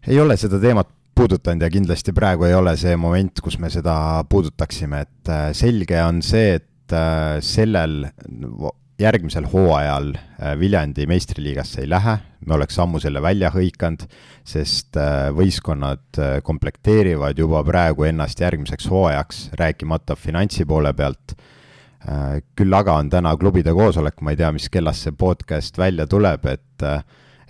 ei 0.10 0.18
ole 0.18 0.34
seda 0.40 0.58
teemat 0.58 0.90
puudutanud 1.16 1.62
ja 1.62 1.70
kindlasti 1.70 2.14
praegu 2.18 2.48
ei 2.48 2.56
ole 2.58 2.74
see 2.80 2.96
moment, 2.98 3.44
kus 3.44 3.60
me 3.62 3.70
seda 3.70 3.96
puudutaksime, 4.30 5.04
et 5.06 5.32
äh, 5.32 5.50
selge 5.58 6.00
on 6.02 6.24
see, 6.26 6.56
et 6.58 6.96
äh, 6.96 7.38
sellel 7.46 8.06
järgmisel 9.02 9.48
hooajal 9.52 10.14
äh, 10.16 10.54
Viljandi 10.60 11.06
meistriliigasse 11.10 11.84
ei 11.84 11.90
lähe, 11.90 12.18
me 12.46 12.56
oleks 12.58 12.78
ammu 12.82 13.02
selle 13.02 13.22
välja 13.24 13.52
hõikanud, 13.54 14.06
sest 14.48 14.98
äh, 15.00 15.30
võistkonnad 15.36 16.20
äh, 16.20 16.36
komplekteerivad 16.46 17.40
juba 17.40 17.64
praegu 17.68 18.08
ennast 18.10 18.42
järgmiseks 18.42 18.90
hooajaks, 18.92 19.42
rääkimata 19.60 20.16
finantsi 20.16 20.66
poole 20.66 20.94
pealt. 20.94 21.36
küll 22.58 22.74
aga 22.74 22.96
on 22.98 23.10
täna 23.14 23.36
klubide 23.38 23.76
koosolek, 23.78 24.24
ma 24.26 24.32
ei 24.34 24.38
tea, 24.40 24.48
mis 24.52 24.72
kellast 24.74 25.06
see 25.06 25.14
podcast 25.14 25.76
välja 25.78 26.08
tuleb, 26.10 26.48
et 26.50 26.86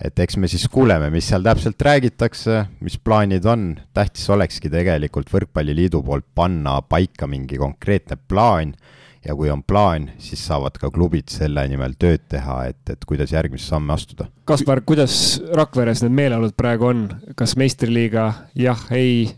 et 0.04 0.18
eks 0.18 0.36
me 0.36 0.48
siis 0.50 0.66
kuuleme, 0.68 1.08
mis 1.14 1.24
seal 1.30 1.44
täpselt 1.46 1.80
räägitakse, 1.80 2.58
mis 2.84 2.98
plaanid 2.98 3.46
on, 3.48 3.78
tähtis 3.96 4.28
olekski 4.34 4.68
tegelikult 4.68 5.32
Võrkpalliliidu 5.32 6.02
poolt 6.04 6.26
panna 6.34 6.82
paika 6.82 7.24
mingi 7.30 7.56
konkreetne 7.56 8.18
plaan 8.28 8.74
ja 9.22 9.34
kui 9.38 9.50
on 9.52 9.62
plaan, 9.66 10.08
siis 10.22 10.42
saavad 10.46 10.76
ka 10.80 10.90
klubid 10.94 11.30
selle 11.32 11.64
nimel 11.70 11.94
tööd 12.00 12.24
teha, 12.32 12.58
et, 12.72 12.82
et 12.90 13.04
kuidas 13.08 13.32
järgmisi 13.34 13.68
samme 13.70 13.94
astuda. 13.94 14.26
Kaspar, 14.48 14.82
kuidas 14.86 15.14
Rakveres 15.54 16.02
need 16.04 16.16
meeleolud 16.18 16.56
praegu 16.58 16.88
on, 16.90 17.04
kas 17.38 17.54
meistriliiga 17.60 18.26
jah, 18.58 18.86
ei, 18.94 19.28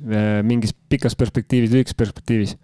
mingis 0.46 0.74
pikas 0.88 1.16
perspektiivis, 1.18 1.74
lühikeses 1.74 2.00
perspektiivis? 2.00 2.56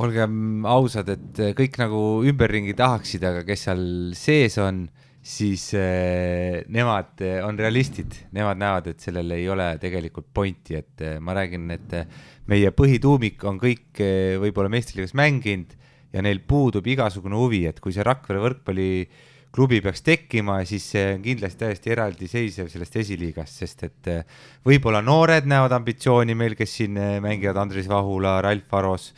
olgem 0.00 0.64
ausad, 0.64 1.10
et 1.12 1.38
kõik 1.52 1.74
nagu 1.76 1.98
ümberringi 2.24 2.72
tahaksid, 2.78 3.26
aga 3.28 3.42
kes 3.44 3.66
seal 3.66 3.82
sees 4.16 4.54
on, 4.56 4.86
siis 5.22 5.66
eh, 5.76 6.62
nemad 6.72 7.20
on 7.44 7.60
realistid, 7.60 8.16
nemad 8.32 8.56
näevad, 8.58 8.88
et 8.88 9.04
sellel 9.04 9.36
ei 9.36 9.44
ole 9.52 9.66
tegelikult 9.82 10.30
pointi, 10.32 10.80
et 10.80 11.04
ma 11.20 11.36
räägin, 11.36 11.68
et 11.76 11.92
meie 12.48 12.72
põhituumik 12.72 13.44
on 13.44 13.60
kõik 13.60 14.00
võib-olla 14.40 14.72
meistriliigas 14.72 15.12
mänginud 15.20 15.76
ja 16.12 16.22
neil 16.24 16.42
puudub 16.48 16.86
igasugune 16.86 17.38
huvi, 17.38 17.64
et 17.68 17.80
kui 17.80 17.94
see 17.94 18.04
Rakvere 18.06 18.42
võrkpalliklubi 18.42 19.80
peaks 19.84 20.04
tekkima, 20.04 20.60
siis 20.68 20.86
see 20.94 21.04
on 21.16 21.24
kindlasti 21.24 21.64
täiesti 21.64 21.94
eraldiseisev 21.94 22.70
sellest 22.72 22.96
esiliigast, 23.02 23.60
sest 23.64 23.84
et 23.88 24.12
eh, 24.12 24.40
võib-olla 24.68 25.02
noored 25.04 25.48
näevad 25.48 25.76
ambitsiooni 25.80 26.36
meil, 26.38 26.56
kes 26.58 26.78
siin 26.80 26.98
eh, 27.00 27.18
mängivad, 27.24 27.60
Andres 27.64 27.88
Vahula, 27.90 28.38
Ralf 28.44 28.80
Aros, 28.80 29.12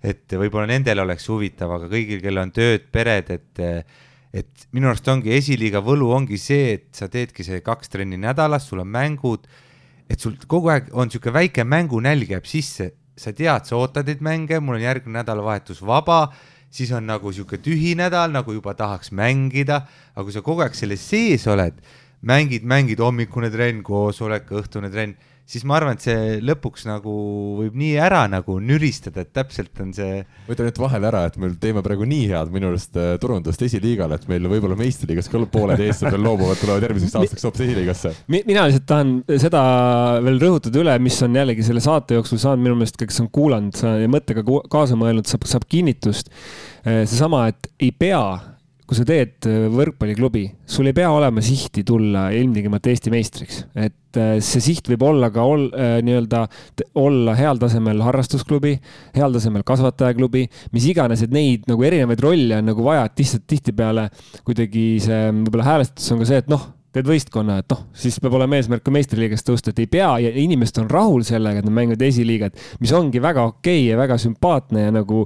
et 0.00 0.32
võib-olla 0.32 0.70
nendel 0.70 1.04
oleks 1.04 1.28
huvitav, 1.28 1.76
aga 1.76 1.90
kõigil, 1.92 2.22
kellel 2.24 2.46
on 2.46 2.54
tööd, 2.56 2.88
pered, 2.92 3.34
et 3.36 3.64
eh, 3.64 4.06
et 4.30 4.66
minu 4.70 4.86
arust 4.90 5.08
ongi 5.10 5.32
esiliiga 5.34 5.80
võlu 5.82 6.12
ongi 6.14 6.38
see, 6.38 6.76
et 6.76 6.86
sa 6.94 7.08
teedki 7.10 7.42
see 7.42 7.64
kaks 7.66 7.90
trenni 7.90 8.18
nädalas, 8.20 8.68
sul 8.68 8.82
on 8.84 8.90
mängud, 8.90 9.48
et 10.10 10.22
sul 10.22 10.36
kogu 10.46 10.70
aeg 10.70 10.90
on 10.94 11.10
niisugune 11.10 11.34
väike 11.34 11.64
mängunälg 11.66 12.30
jääb 12.30 12.46
sisse 12.46 12.92
sa 13.20 13.34
tead, 13.36 13.68
sa 13.68 13.76
ootad 13.76 14.08
neid 14.08 14.22
mänge, 14.24 14.60
mul 14.64 14.78
on 14.78 14.84
järgmine 14.84 15.20
nädalavahetus 15.20 15.82
vaba, 15.84 16.30
siis 16.72 16.92
on 16.96 17.04
nagu 17.10 17.32
sihuke 17.34 17.58
tühi 17.60 17.92
nädal, 17.98 18.32
nagu 18.32 18.54
juba 18.56 18.74
tahaks 18.78 19.12
mängida, 19.16 19.82
aga 20.14 20.24
kui 20.24 20.34
sa 20.34 20.44
kogu 20.46 20.64
aeg 20.64 20.76
selles 20.78 21.04
sees 21.04 21.44
oled, 21.50 21.76
mängid, 22.24 22.64
mängid 22.64 23.02
hommikune 23.02 23.50
trenn, 23.52 23.82
koosolek, 23.84 24.48
õhtune 24.62 24.92
trenn 24.92 25.16
siis 25.50 25.64
ma 25.66 25.76
arvan, 25.80 25.96
et 25.98 26.04
see 26.04 26.38
lõpuks 26.46 26.84
nagu 26.86 27.12
võib 27.58 27.76
nii 27.78 27.96
ära 28.02 28.22
nagu 28.30 28.58
nüristada, 28.62 29.24
et 29.24 29.32
täpselt 29.34 29.80
on 29.82 29.90
see. 29.96 30.20
ma 30.46 30.54
ütlen 30.54 30.70
nüüd 30.70 30.80
vahele 30.82 31.08
ära, 31.10 31.24
et 31.26 31.38
me 31.40 31.50
teeme 31.62 31.82
praegu 31.84 32.06
nii 32.08 32.28
head 32.30 32.52
minu 32.54 32.70
arust 32.70 32.98
äh, 33.00 33.16
turundust 33.22 33.62
esiliigale, 33.66 34.20
et 34.20 34.28
meil 34.30 34.46
võib-olla 34.50 34.78
meistriliigas 34.78 35.30
ka 35.32 35.42
pooled 35.50 35.82
eestlased 35.82 36.22
loobuvad, 36.22 36.60
tulevad 36.60 36.86
järgmiseks 36.86 37.18
aastaks 37.22 37.48
hoopis 37.48 37.64
esiliigasse. 37.66 38.14
mina 38.30 38.68
lihtsalt 38.68 38.86
tahan 38.90 39.12
seda 39.42 39.64
veel 40.24 40.40
rõhutada 40.44 40.82
üle, 40.84 40.96
mis 41.02 41.18
on 41.26 41.40
jällegi 41.40 41.66
selle 41.66 41.82
saate 41.84 42.18
jooksul 42.18 42.42
saanud 42.42 42.64
minu 42.68 42.78
meelest, 42.78 43.00
kes 43.00 43.22
on 43.24 43.30
kuulanud 43.34 43.82
ja 44.04 44.10
mõttega 44.10 44.46
kaasa 44.70 44.98
mõelnud, 45.00 45.26
saab, 45.30 45.48
saab 45.50 45.66
kinnitust. 45.70 46.30
Äh, 46.84 47.02
seesama, 47.10 47.48
et 47.50 47.72
ei 47.82 47.90
pea 47.90 48.22
kui 48.90 48.98
sa 48.98 49.04
teed 49.06 49.46
äh, 49.46 49.68
võrkpalliklubi, 49.70 50.48
sul 50.66 50.90
ei 50.90 50.94
pea 50.96 51.12
olema 51.14 51.38
sihti 51.46 51.84
tulla 51.86 52.24
ilmtingimata 52.34 52.90
Eesti 52.90 53.12
meistriks, 53.14 53.60
et 53.78 54.18
äh, 54.18 54.32
see 54.42 54.64
siht 54.64 54.90
võib 54.90 55.04
olla 55.06 55.28
ka 55.30 55.44
ol, 55.46 55.68
äh, 55.70 56.00
nii-öelda 56.02 56.40
olla 56.98 57.36
heal 57.38 57.62
tasemel 57.62 58.02
harrastusklubi, 58.02 58.74
heal 59.14 59.38
tasemel 59.38 59.62
kasvatajaklubi, 59.68 60.42
mis 60.74 60.90
iganes, 60.90 61.22
et 61.22 61.30
neid 61.30 61.70
nagu 61.70 61.86
erinevaid 61.86 62.24
rolle 62.26 62.58
on 62.58 62.66
nagu 62.72 62.88
vaja, 62.88 63.06
et 63.06 63.22
lihtsalt 63.22 63.46
tihtipeale 63.54 64.08
kuidagi 64.42 64.84
see 65.06 65.22
võib-olla 65.38 65.70
häälestus 65.70 66.10
on 66.10 66.24
ka 66.24 66.30
see, 66.32 66.42
et 66.42 66.50
noh 66.50 66.66
teed 66.94 67.06
võistkonna, 67.06 67.60
et 67.62 67.70
noh, 67.70 67.84
siis 67.94 68.16
peab 68.22 68.34
olema 68.34 68.58
eesmärk 68.58 68.82
ka 68.82 68.92
meistriliigast 68.94 69.46
tõusta, 69.46 69.70
et 69.70 69.78
ei 69.84 69.88
pea 69.90 70.10
ja 70.24 70.30
inimesed 70.42 70.80
on 70.82 70.88
rahul 70.90 71.22
sellega, 71.26 71.62
et 71.62 71.68
nad 71.68 71.74
mängivad 71.76 72.02
esiliigat, 72.02 72.58
mis 72.82 72.92
ongi 72.96 73.22
väga 73.22 73.44
okei 73.46 73.84
okay 73.84 73.88
ja 73.92 73.98
väga 74.00 74.16
sümpaatne 74.18 74.88
ja 74.88 74.94
nagu 74.94 75.22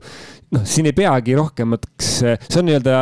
noh, 0.54 0.66
siin 0.68 0.90
ei 0.90 0.94
peagi 0.96 1.36
rohkemaks, 1.38 2.10
see 2.20 2.60
on 2.60 2.68
nii-öelda 2.68 3.00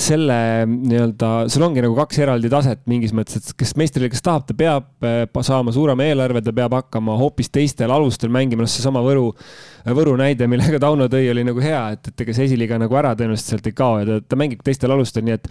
selle 0.00 0.38
nii-öelda, 0.70 1.32
sul 1.50 1.66
ongi 1.66 1.82
nagu 1.84 1.98
kaks 1.98 2.22
eraldi 2.22 2.52
taset 2.52 2.84
mingis 2.90 3.14
mõttes, 3.16 3.42
et 3.42 3.58
kes 3.58 3.74
meistriliigas 3.80 4.22
tahab, 4.24 4.46
ta 4.46 4.56
peab 4.58 5.10
eh, 5.10 5.26
saama 5.44 5.74
suurema 5.74 6.06
eelarve, 6.06 6.44
ta 6.46 6.54
peab 6.54 6.78
hakkama 6.78 7.18
hoopis 7.20 7.50
teistel 7.54 7.90
alustel 7.94 8.30
mängima, 8.34 8.62
noh, 8.64 8.70
seesama 8.70 9.02
Võru, 9.04 9.32
Võru 9.98 10.14
näide, 10.20 10.46
millega 10.50 10.78
Tauno 10.82 11.10
tõi, 11.10 11.26
oli 11.34 11.42
nagu 11.46 11.62
hea, 11.64 11.82
et, 11.96 12.14
et 12.14 12.24
ega 12.24 12.38
see 12.38 12.52
esiliiga 12.52 12.78
nagu 12.80 13.02
ära 13.02 13.16
tõenäoliselt 13.18 13.56
sealt 13.56 13.72
ei 13.72 13.76
kao 13.76 13.98
ja 14.00 14.12
ta, 14.12 14.20
ta 14.30 14.38
mängib 14.38 14.62
teistel 14.62 14.94
alustel, 14.94 15.26
nii 15.26 15.42
et 15.42 15.50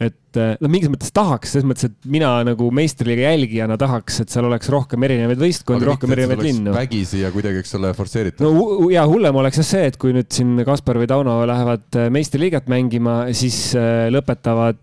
et 0.00 0.38
eh, 0.40 0.54
noh, 0.62 0.70
mingis 0.72 0.88
mõttes 0.88 1.12
tahaks, 1.12 1.52
selles 1.52 1.66
mõttes, 1.68 1.90
et 1.90 2.08
mina 2.08 2.30
nagu 2.46 2.70
meistriliiga 2.72 3.26
jälgijana 3.28 3.76
tahaks, 3.80 4.22
et 4.22 4.32
seal 4.32 4.48
oleks 4.48 4.70
rohkem 4.72 5.04
erinevaid 5.04 5.42
võistkondi, 5.42 5.84
rohkem 5.84 6.14
erinevaid 6.16 6.40
linnu. 6.46 6.72
vägisi 6.72 7.20
ja 7.20 7.32
kuidagi, 7.34 7.60
eks 7.60 7.76
ole, 7.76 7.92
forsseeritud. 7.98 8.46
no 8.46 8.88
ja 8.92 9.04
hullem 9.10 9.42
oleks 9.42 9.60
jah 9.60 9.68
see, 9.74 9.90
et 9.90 10.00
kui 10.00 10.16
nüüd 10.16 10.30
siin 10.32 10.64
Kaspar 10.64 11.00
või 11.02 11.10
Tauno 11.10 11.36
lähevad 11.50 12.00
eh, 12.00 12.08
meistriliigat 12.16 12.70
mängima, 12.72 13.22
siis 13.36 13.60
eh, 13.76 14.08
lõpetavad 14.14 14.80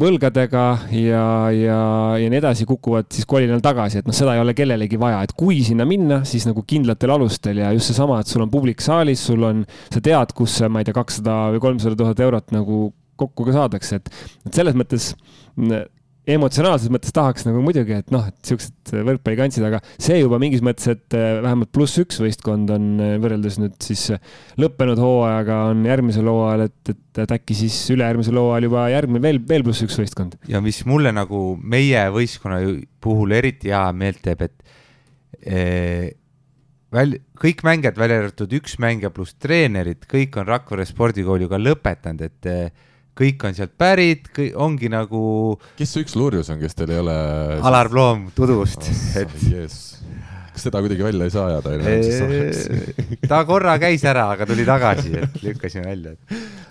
võlgadega 0.00 0.64
ja, 0.94 1.24
ja, 1.56 1.80
ja 2.20 2.28
nii 2.30 2.38
edasi, 2.38 2.68
kukuvad 2.68 3.08
siis 3.10 3.26
kolinal 3.28 3.62
tagasi, 3.64 4.00
et 4.00 4.06
noh, 4.08 4.14
seda 4.14 4.36
ei 4.36 4.44
ole 4.44 4.54
kellelegi 4.56 5.00
vaja, 5.00 5.24
et 5.24 5.34
kui 5.36 5.64
sinna 5.66 5.86
minna, 5.88 6.20
siis 6.28 6.46
nagu 6.46 6.62
kindlatel 6.68 7.16
alustel 7.16 7.64
ja 7.64 7.72
just 7.74 7.90
seesama, 7.90 8.20
et 8.20 8.30
sul 8.30 8.44
on 8.44 8.52
publik 8.52 8.84
saalis, 8.84 9.24
sul 9.26 9.48
on, 9.48 9.64
sa 9.90 10.04
tead, 10.04 10.36
kus 10.36 10.60
see, 10.60 10.70
ma 10.70 10.84
ei 10.84 10.88
tea, 10.88 10.96
kakssada 10.96 11.42
või 11.56 11.64
kolmsada 11.64 11.98
tuhat 11.98 12.22
eurot 12.28 12.54
nagu 12.54 12.90
kokku 13.20 13.46
ka 13.48 13.56
saadakse, 13.56 14.00
et, 14.00 14.12
et 14.48 14.60
selles 14.60 14.78
mõttes 14.78 15.12
emotsionaalses 16.28 16.90
mõttes 16.92 17.14
tahaks 17.14 17.46
nagu 17.46 17.62
muidugi, 17.64 17.94
et 17.96 18.10
noh, 18.12 18.26
et 18.28 18.36
siuksed 18.46 18.92
võrkpallikantsid, 19.06 19.64
aga 19.66 19.80
see 19.96 20.18
juba 20.20 20.38
mingis 20.42 20.62
mõttes, 20.64 20.90
et 20.92 21.16
eh, 21.16 21.38
vähemalt 21.40 21.70
pluss 21.74 22.00
üks 22.02 22.20
võistkond 22.22 22.70
on 22.74 22.90
eh, 23.00 23.14
võrreldes 23.22 23.56
nüüd 23.62 23.78
siis 23.84 24.06
lõppenud 24.60 25.00
hooajaga 25.00 25.62
on 25.70 25.82
järgmisel 25.88 26.28
hooajal, 26.30 26.66
et, 26.68 26.92
et, 26.92 27.22
et 27.24 27.34
äkki 27.38 27.56
siis 27.62 27.78
ülejärgmisel 27.94 28.40
hooajal 28.40 28.68
juba 28.68 28.86
järgmine 28.92 29.24
veel, 29.24 29.40
veel 29.48 29.66
pluss 29.66 29.86
üks 29.86 29.96
võistkond. 30.02 30.36
ja 30.50 30.62
mis 30.64 30.82
mulle 30.88 31.14
nagu 31.16 31.42
meie 31.62 32.04
võistkonna 32.14 32.60
puhul 33.02 33.36
eriti 33.38 33.72
hea 33.72 33.86
meelt 33.96 34.20
teeb, 34.26 34.44
et 34.44 35.40
eh, 35.40 36.12
väl-, 36.94 37.18
kõik 37.40 37.64
mängijad, 37.66 37.98
välja 38.00 38.20
arvatud 38.22 38.60
üks 38.60 38.76
mängija 38.82 39.12
pluss 39.14 39.40
treenerid, 39.40 40.04
kõik 40.10 40.36
on 40.40 40.48
Rakvere 40.52 40.86
spordikooli 40.88 41.48
ka 41.50 41.60
lõpetanud, 41.60 42.28
et 42.28 42.52
eh, 42.52 42.86
kõik 43.18 43.44
on 43.48 43.56
sealt 43.56 43.74
pärit, 43.78 44.30
ongi 44.54 44.90
nagu. 44.92 45.22
kes 45.78 45.94
see 45.94 46.04
üks 46.06 46.16
lurjus 46.18 46.50
on, 46.52 46.60
kes 46.62 46.76
teil 46.78 46.94
ei 46.94 47.02
ole? 47.02 47.16
Alar 47.66 47.90
Ploom 47.92 48.28
Tudust 48.36 48.86
oh,. 48.86 49.02
et 49.20 49.34
yes. 49.48 49.80
kas 50.54 50.66
seda 50.68 50.82
kuidagi 50.84 51.04
välja 51.04 51.28
ei 51.28 51.34
saa 51.34 51.48
ajada? 51.50 51.74
ta 53.30 53.42
korra 53.48 53.76
käis 53.82 54.04
ära, 54.08 54.30
aga 54.36 54.48
tuli 54.48 54.66
tagasi, 54.68 55.14
et 55.20 55.42
lükkasime 55.44 55.86
välja. 55.90 56.16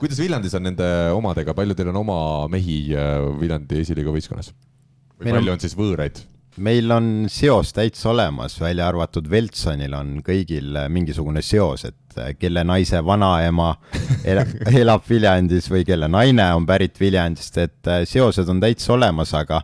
kuidas 0.01 0.21
Viljandis 0.21 0.57
on 0.57 0.67
nende 0.69 0.89
omadega, 1.15 1.55
palju 1.57 1.77
teil 1.77 1.93
on 1.93 2.01
oma 2.05 2.19
mehi 2.51 2.81
äh, 2.95 3.21
Viljandi 3.39 3.83
esiliiga 3.85 4.15
võistkonnas? 4.15 4.53
või 5.19 5.35
palju 5.35 5.57
on 5.57 5.65
siis 5.65 5.77
võõraid? 5.77 6.23
Meil 6.57 6.91
on 6.91 7.27
seos 7.31 7.73
täitsa 7.73 8.09
olemas, 8.09 8.57
välja 8.61 8.87
arvatud 8.89 9.29
Veltsonil 9.29 9.93
on 9.95 10.17
kõigil 10.25 10.75
äh, 10.77 10.87
mingisugune 10.91 11.43
seos, 11.45 11.85
et 11.89 12.17
äh, 12.17 12.33
kelle 12.39 12.63
naise 12.67 13.01
vanaema 13.05 13.73
elab 14.81 15.05
Viljandis 15.09 15.69
või 15.71 15.85
kelle 15.87 16.09
naine 16.11 16.49
on 16.55 16.67
pärit 16.69 16.99
Viljandist, 16.99 17.57
et 17.61 17.87
äh, 17.91 18.03
seosed 18.09 18.49
on 18.49 18.61
täitsa 18.63 18.95
olemas, 18.97 19.33
aga 19.37 19.63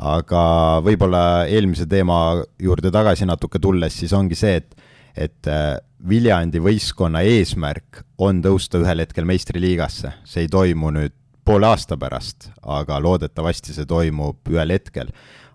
aga 0.00 0.42
võib-olla 0.80 1.44
eelmise 1.44 1.84
teema 1.84 2.38
juurde 2.56 2.88
tagasi 2.88 3.26
natuke 3.28 3.58
tulles, 3.60 3.98
siis 4.00 4.14
ongi 4.16 4.38
see, 4.38 4.56
et 4.62 4.86
et 5.20 5.48
Viljandi 6.08 6.60
võistkonna 6.62 7.20
eesmärk 7.26 7.98
on 8.22 8.38
tõusta 8.40 8.78
ühel 8.80 9.02
hetkel 9.02 9.26
meistriliigasse, 9.28 10.12
see 10.24 10.46
ei 10.46 10.48
toimu 10.48 10.92
nüüd 10.94 11.12
poole 11.44 11.66
aasta 11.66 11.98
pärast, 12.00 12.46
aga 12.62 13.00
loodetavasti 13.02 13.74
see 13.74 13.88
toimub 13.90 14.48
ühel 14.54 14.72
hetkel 14.72 15.10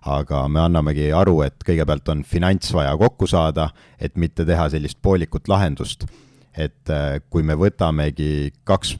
aga 0.06 0.44
me 0.48 0.62
annamegi 0.62 1.10
aru, 1.14 1.40
et 1.46 1.64
kõigepealt 1.66 2.08
on 2.12 2.22
finants 2.26 2.72
vaja 2.74 2.94
kokku 2.98 3.28
saada, 3.30 3.70
et 4.00 4.16
mitte 4.16 4.46
teha 4.46 4.68
sellist 4.72 5.00
poolikut 5.02 5.48
lahendust. 5.48 6.06
et 6.56 6.88
äh, 6.88 7.20
kui 7.28 7.42
me 7.42 7.52
võtamegi 7.52 8.50
kaks 8.64 8.94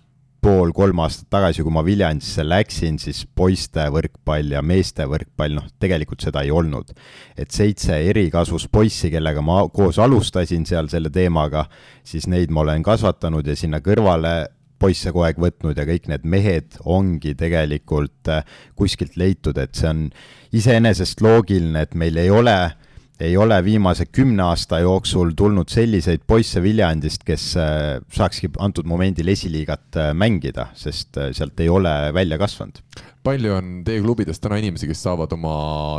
pool, 0.46 0.70
kolm 0.76 1.00
aastat 1.02 1.26
tagasi, 1.32 1.62
kui 1.64 1.72
ma 1.74 1.82
Viljandisse 1.82 2.44
läksin, 2.46 3.00
siis 3.02 3.24
poiste 3.34 3.86
võrkpall 3.90 4.52
ja 4.54 4.61
meeste 4.62 5.07
võrkpall, 5.09 5.57
noh, 5.57 5.64
tegelikult 5.82 6.22
seda 6.22 6.44
ei 6.44 6.52
olnud. 6.54 6.92
et 7.36 7.50
seitse 7.50 7.96
erikasvus 8.11 8.68
poissi, 8.68 9.11
kellega 9.11 9.42
ma 9.42 9.62
koos 9.72 9.98
alustasin 9.98 10.66
seal 10.68 10.90
selle 10.92 11.11
teemaga, 11.11 11.64
siis 12.04 12.28
neid 12.30 12.52
ma 12.54 12.62
olen 12.62 12.84
kasvatanud 12.86 13.46
ja 13.46 13.57
sinna 13.57 13.80
kõrvale 13.80 14.36
poisse 14.81 15.12
kogu 15.12 15.27
aeg 15.27 15.39
võtnud 15.41 15.79
ja 15.79 15.87
kõik 15.89 16.09
need 16.12 16.27
mehed 16.29 16.81
ongi 16.85 17.35
tegelikult 17.39 18.33
äh, 18.33 18.43
kuskilt 18.79 19.16
leitud, 19.20 19.59
et 19.61 19.77
see 19.77 19.89
on 19.91 20.03
iseenesest 20.57 21.22
loogiline, 21.24 21.87
et 21.87 21.97
meil 21.99 22.18
ei 22.20 22.31
ole, 22.33 22.57
ei 23.20 23.37
ole 23.41 23.59
viimase 23.64 24.09
kümne 24.12 24.45
aasta 24.45 24.83
jooksul 24.85 25.33
tulnud 25.37 25.72
selliseid 25.72 26.27
poisse 26.29 26.61
Viljandist, 26.64 27.24
kes 27.27 27.49
äh, 27.61 27.99
saakski 28.12 28.53
antud 28.62 28.89
momendil 28.89 29.33
esiliigat 29.33 30.01
äh, 30.01 30.12
mängida, 30.16 30.70
sest 30.77 31.20
sealt 31.37 31.61
ei 31.64 31.72
ole 31.72 31.95
välja 32.16 32.39
kasvanud. 32.41 32.83
palju 33.27 33.57
on 33.57 33.70
teie 33.83 33.99
klubides 34.05 34.39
täna 34.39 34.61
inimesi, 34.61 34.87
kes 34.87 35.01
saavad 35.03 35.33
oma 35.35 35.57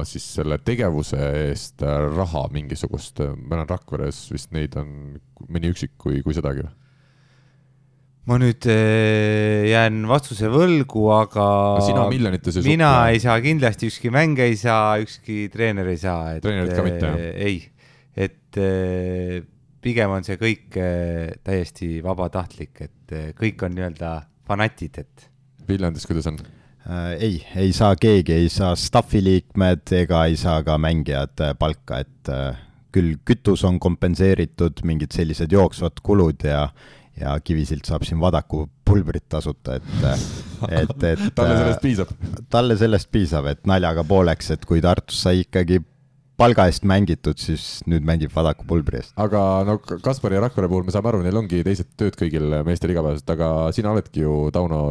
siis 0.08 0.24
selle 0.38 0.62
tegevuse 0.64 1.20
eest 1.50 1.84
raha 2.16 2.48
mingisugust, 2.54 3.20
ma 3.44 3.60
näen 3.60 3.70
Rakveres 3.70 4.28
vist 4.32 4.54
neid 4.56 4.78
on 4.80 5.18
mõni 5.50 5.74
üksik, 5.74 5.98
kui, 6.00 6.22
kui 6.24 6.38
sedagi 6.38 6.64
või? 6.64 6.76
Ma 8.28 8.36
nüüd 8.42 8.68
äh, 8.68 9.70
jään 9.72 10.02
vastuse 10.10 10.50
võlgu, 10.52 11.06
aga 11.16 11.46
no 11.78 11.86
sina 11.86 12.08
miljonites 12.12 12.60
ei 12.60 12.66
mina 12.66 12.90
suppa. 12.92 13.14
ei 13.14 13.22
saa 13.24 13.38
kindlasti, 13.44 13.92
ükski 13.92 14.12
mängija 14.14 14.50
ei 14.52 14.58
saa, 14.60 14.98
ükski 15.04 15.38
treener 15.54 15.88
ei 15.94 16.02
saa. 16.02 16.36
treenerid 16.44 16.76
ka 16.76 16.84
mitte, 16.86 17.08
jah? 17.08 17.16
Äh, 17.16 17.40
ei, 17.48 17.62
et 18.28 18.60
äh, 18.60 19.40
pigem 19.84 20.18
on 20.18 20.28
see 20.28 20.36
kõik 20.42 20.76
täiesti 21.48 21.98
vabatahtlik, 22.04 22.84
et 22.84 23.18
kõik 23.38 23.64
on 23.64 23.76
nii-öelda 23.78 24.12
fanatid, 24.48 25.00
et. 25.06 25.28
Viljandis, 25.70 26.08
kuidas 26.10 26.28
on? 26.32 26.40
ei, 27.20 27.42
ei 27.60 27.72
saa 27.76 27.98
keegi, 28.00 28.32
ei 28.32 28.52
saa 28.52 28.72
staff'i 28.80 29.20
liikmed 29.20 29.92
ega 29.96 30.22
ei 30.28 30.38
saa 30.40 30.62
ka 30.64 30.78
mängijad 30.80 31.44
palka, 31.60 32.00
et 32.00 32.32
küll 32.96 33.18
kütus 33.28 33.64
on 33.68 33.80
kompenseeritud, 33.84 34.80
mingid 34.88 35.12
sellised 35.16 35.52
jooksvad 35.52 36.00
kulud 36.04 36.46
ja 36.48 36.70
ja 37.22 37.36
Kivisilt 37.44 37.88
saab 37.90 38.06
siin 38.08 38.20
Vadaku 38.22 38.66
pulbrit 38.88 39.28
tasuta, 39.30 39.78
et, 39.78 39.92
et, 40.82 40.96
et 41.12 41.28
talle 41.36 41.60
sellest 41.60 41.84
piisab? 41.84 42.16
talle 42.54 42.80
sellest 42.80 43.12
piisab, 43.14 43.52
et 43.52 43.62
naljaga 43.70 44.06
pooleks, 44.08 44.52
et 44.56 44.66
kui 44.68 44.82
Tartus 44.84 45.22
sai 45.26 45.44
ikkagi 45.46 45.82
palga 46.38 46.68
eest 46.70 46.86
mängitud, 46.86 47.40
siis 47.42 47.80
nüüd 47.90 48.06
mängib 48.06 48.34
Vadaku 48.36 48.68
pulbri 48.70 49.02
eest. 49.02 49.16
aga 49.18 49.44
no 49.68 49.80
Kaspari 49.82 50.38
ja 50.38 50.44
Rakvere 50.46 50.70
puhul 50.70 50.86
me 50.86 50.94
saame 50.94 51.12
aru, 51.12 51.24
neil 51.26 51.40
ongi 51.42 51.64
teised 51.66 51.90
tööd 52.00 52.18
kõigil 52.20 52.60
meestel 52.68 52.94
igapäevaselt, 52.94 53.34
aga 53.34 53.50
sina 53.76 53.94
oledki 53.96 54.22
ju, 54.26 54.36
Tauno, 54.54 54.82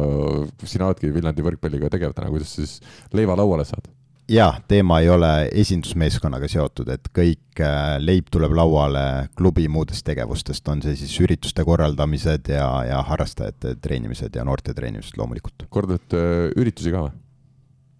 sina 0.67 0.89
oledki 0.89 1.13
Viljandi 1.15 1.45
võrkpalliga 1.47 1.91
tegev 1.93 2.17
täna, 2.17 2.33
kuidas 2.33 2.51
siis 2.59 2.81
leiva 3.15 3.37
lauale 3.39 3.67
saad? 3.67 3.87
Jaa, 4.29 4.49
teema 4.67 4.99
ei 5.03 5.09
ole 5.09 5.31
esindusmeeskonnaga 5.63 6.49
seotud, 6.51 6.89
et 6.93 7.09
kõik 7.15 7.61
äh, 7.63 7.95
leib 8.03 8.29
tuleb 8.33 8.55
lauale 8.57 9.05
klubi 9.37 9.67
muudest 9.71 10.05
tegevustest, 10.07 10.67
on 10.71 10.83
see 10.83 10.97
siis 10.99 11.15
ürituste 11.23 11.65
korraldamised 11.67 12.51
ja, 12.51 12.67
ja 12.87 13.01
harrastajate 13.07 13.77
treenimised 13.83 14.35
ja 14.35 14.45
noorte 14.47 14.75
treenimised 14.77 15.17
loomulikult. 15.19 15.67
kordate 15.69 16.21
äh, 16.21 16.45
üritusi 16.59 16.93
ka 16.93 17.07
või? 17.07 17.17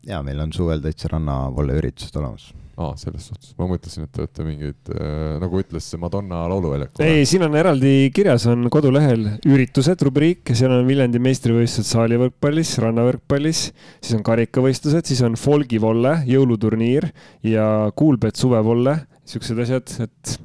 jaa, 0.08 0.24
meil 0.24 0.40
on 0.44 0.56
suvel 0.56 0.84
täitsa 0.84 1.12
rannavolle 1.16 1.80
üritused 1.80 2.16
olemas 2.20 2.52
aa, 2.78 2.94
selles 3.00 3.26
suhtes, 3.30 3.54
ma 3.58 3.68
mõtlesin, 3.70 4.06
et 4.06 4.12
te 4.14 4.22
olete 4.24 4.46
mingeid 4.46 4.92
äh,, 4.94 5.38
nagu 5.42 5.62
ütles 5.62 5.88
Madonna 6.02 6.44
lauluväljaku. 6.52 7.02
ei, 7.06 7.26
siin 7.30 7.46
on 7.48 7.58
eraldi 7.58 8.12
kirjas, 8.16 8.46
on 8.52 8.68
kodulehel 8.74 9.26
üritused 9.50 10.04
rubriik 10.06 10.54
seal 10.54 10.76
on 10.76 10.86
Viljandi 10.90 11.22
meistrivõistlused 11.24 11.90
saalivõrkpallis, 11.90 12.76
rannavõrkpallis, 12.84 13.64
siis 14.02 14.18
on 14.18 14.26
karikavõistlused, 14.28 15.10
siis 15.10 15.24
on 15.26 15.38
folgivolle, 15.40 16.20
jõuluturniir 16.30 17.10
ja 17.48 17.68
Kuulbet 17.98 18.38
suvevolle, 18.38 19.00
siuksed 19.28 19.66
asjad, 19.66 19.98
et 20.06 20.38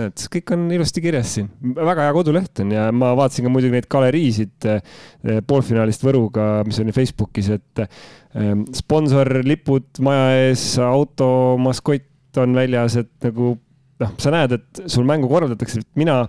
et 0.00 0.24
kõik 0.32 0.54
on 0.56 0.64
ilusti 0.72 1.02
kirjas 1.04 1.36
siin, 1.36 1.50
väga 1.76 2.08
hea 2.08 2.16
koduleht 2.16 2.64
on 2.64 2.72
ja 2.74 2.88
ma 2.96 3.12
vaatasin 3.18 3.46
ka 3.46 3.52
muidugi 3.52 3.76
neid 3.76 3.90
galeriisid 3.92 4.68
eh, 4.70 4.98
poolfinaalist 5.46 6.04
Võruga, 6.06 6.48
mis 6.66 6.80
oli 6.82 6.94
Facebookis, 6.96 7.52
et 7.56 7.86
Ehm, 8.32 8.64
sponsorlipud 8.72 10.00
maja 10.04 10.46
ees, 10.46 10.64
auto 10.80 11.58
maskott 11.60 12.40
on 12.40 12.56
väljas, 12.56 12.96
et 13.02 13.12
nagu 13.26 13.52
noh, 14.00 14.14
sa 14.22 14.32
näed, 14.32 14.56
et 14.56 14.82
sul 14.88 15.04
mängu 15.08 15.28
korraldatakse, 15.28 15.82
et 15.82 16.00
mina 16.00 16.22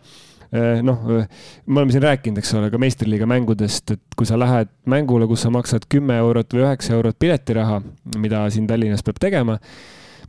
eh, 0.51 0.81
noh, 0.83 1.05
me 1.07 1.79
oleme 1.79 1.95
siin 1.95 2.03
rääkinud, 2.03 2.41
eks 2.41 2.51
ole, 2.59 2.67
ka 2.73 2.81
meistriliiga 2.81 3.27
mängudest, 3.29 3.95
et 3.95 4.19
kui 4.19 4.27
sa 4.27 4.39
lähed 4.39 4.73
mängule, 4.91 5.29
kus 5.31 5.45
sa 5.47 5.53
maksad 5.53 5.87
kümme 5.91 6.19
eurot 6.25 6.51
või 6.51 6.65
üheksa 6.65 6.97
eurot 6.97 7.19
piletiraha, 7.23 7.79
mida 8.19 8.43
siin 8.51 8.67
Tallinnas 8.67 9.05
peab 9.07 9.23
tegema 9.23 9.55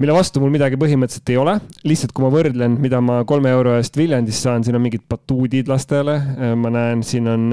mille 0.01 0.15
vastu 0.17 0.43
mul 0.43 0.53
midagi 0.55 0.79
põhimõtteliselt 0.81 1.33
ei 1.33 1.39
ole. 1.41 1.55
lihtsalt, 1.87 2.15
kui 2.15 2.25
ma 2.25 2.31
võrdlen, 2.33 2.79
mida 2.83 3.01
ma 3.05 3.21
kolme 3.29 3.53
euro 3.55 3.77
eest 3.79 3.97
Viljandis 3.99 4.41
saan, 4.45 4.65
siin 4.67 4.79
on 4.79 4.85
mingid 4.85 5.05
batuudid 5.11 5.71
lastele, 5.71 6.17
äh, 6.35 6.55
ma 6.59 6.73
näen, 6.75 7.05
siin 7.07 7.29
on 7.31 7.47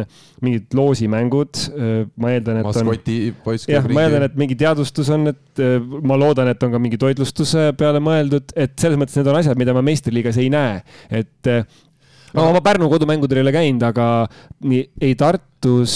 mingid 0.46 0.74
loosimängud. 0.78 1.62
äh, 1.72 1.94
ma 2.22 2.34
eeldan, 2.36 2.62
et 2.62 2.70
Maskoti, 2.70 3.20
on. 3.46 3.62
jah, 3.70 3.92
ma 3.92 4.08
eeldan, 4.08 4.28
et 4.30 4.40
mingi 4.40 4.58
teadvustus 4.60 5.12
on, 5.14 5.30
et 5.34 5.62
äh, 5.64 5.78
ma 6.08 6.18
loodan, 6.20 6.52
et 6.52 6.66
on 6.66 6.74
ka 6.74 6.82
mingi 6.82 7.00
toitlustuse 7.02 7.72
peale 7.80 8.02
mõeldud, 8.04 8.56
et 8.56 8.76
selles 8.82 9.00
mõttes 9.00 9.20
need 9.20 9.32
on 9.32 9.40
asjad, 9.42 9.60
mida 9.60 9.76
ma 9.78 9.86
meistriliigas 9.86 10.42
ei 10.42 10.50
näe, 10.54 10.82
et 11.22 11.54
no 12.34 12.50
ma 12.56 12.64
Pärnu 12.64 12.90
kodumängudel 12.92 13.42
ei 13.42 13.46
ole 13.46 13.56
käinud, 13.56 13.86
aga 13.86 14.08
nii 14.66 14.84
ei 15.04 15.16
Tartus 15.20 15.96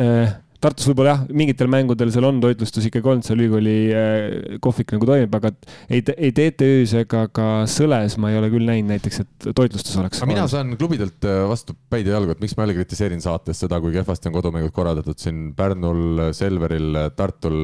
äh, 0.00 0.34
Tartus 0.58 0.88
võib-olla 0.90 1.12
jah, 1.12 1.20
mingitel 1.30 1.68
mängudel 1.70 2.10
seal 2.10 2.26
on 2.26 2.40
toitlustus 2.42 2.88
ikkagi 2.88 3.06
olnud, 3.12 3.26
seal 3.26 3.38
ülikooli 3.38 4.58
kohvik 4.64 4.94
nagu 4.96 5.06
toimib, 5.06 5.36
aga 5.38 5.52
ei, 5.86 6.02
ei 6.16 6.32
TTÜ-s 6.34 6.96
ega 7.04 7.26
ka 7.30 7.46
Sõles 7.70 8.16
ma 8.18 8.32
ei 8.32 8.40
ole 8.40 8.50
küll 8.50 8.66
näinud 8.66 8.90
näiteks, 8.90 9.20
et 9.22 9.48
toitlustus 9.54 9.94
oleks. 10.02 10.22
aga 10.22 10.30
mina 10.32 10.48
saan 10.50 10.74
klubidelt 10.80 11.28
vastu 11.50 11.76
päid 11.92 12.10
ja 12.10 12.16
jalgu, 12.16 12.34
et 12.34 12.42
miks 12.42 12.56
ma 12.58 12.66
jälle 12.66 12.74
kritiseerin 12.80 13.22
saates 13.22 13.62
seda, 13.62 13.78
kui 13.84 13.94
kehvasti 13.94 14.32
on 14.32 14.38
kodumängud 14.40 14.74
korraldatud 14.74 15.22
siin 15.22 15.52
Pärnul, 15.58 16.32
Selveril, 16.34 17.04
Tartul. 17.14 17.62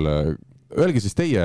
Öelge 0.78 1.02
siis 1.02 1.18
teie 1.18 1.44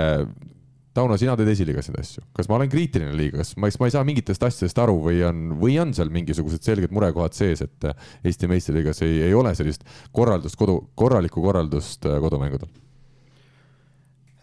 Tauno, 0.89 1.19
sina 1.21 1.35
teed 1.37 1.51
esiliigas 1.51 1.91
neid 1.91 2.01
asju, 2.01 2.23
kas 2.33 2.47
ma 2.49 2.57
olen 2.57 2.69
kriitiline 2.71 3.13
liiga, 3.13 3.43
kas 3.43 3.53
ma, 3.61 3.69
ma 3.69 3.89
ei 3.89 3.93
saa 3.93 4.01
mingitest 4.07 4.41
asjadest 4.47 4.81
aru 4.81 4.97
või 5.03 5.21
on, 5.27 5.45
või 5.61 5.77
on 5.81 5.93
seal 5.93 6.09
mingisugused 6.13 6.65
selged 6.65 6.93
murekohad 6.95 7.37
sees, 7.37 7.61
et 7.61 7.89
Eesti 8.25 8.49
meistriliigas 8.49 9.03
ei, 9.05 9.19
ei 9.27 9.37
ole 9.37 9.53
sellist 9.57 9.85
korraldust 10.15 10.57
kodu, 10.57 10.79
korralikku 10.97 11.45
korraldust 11.45 12.09
äh, 12.09 12.17
kodumängudel? 12.23 12.71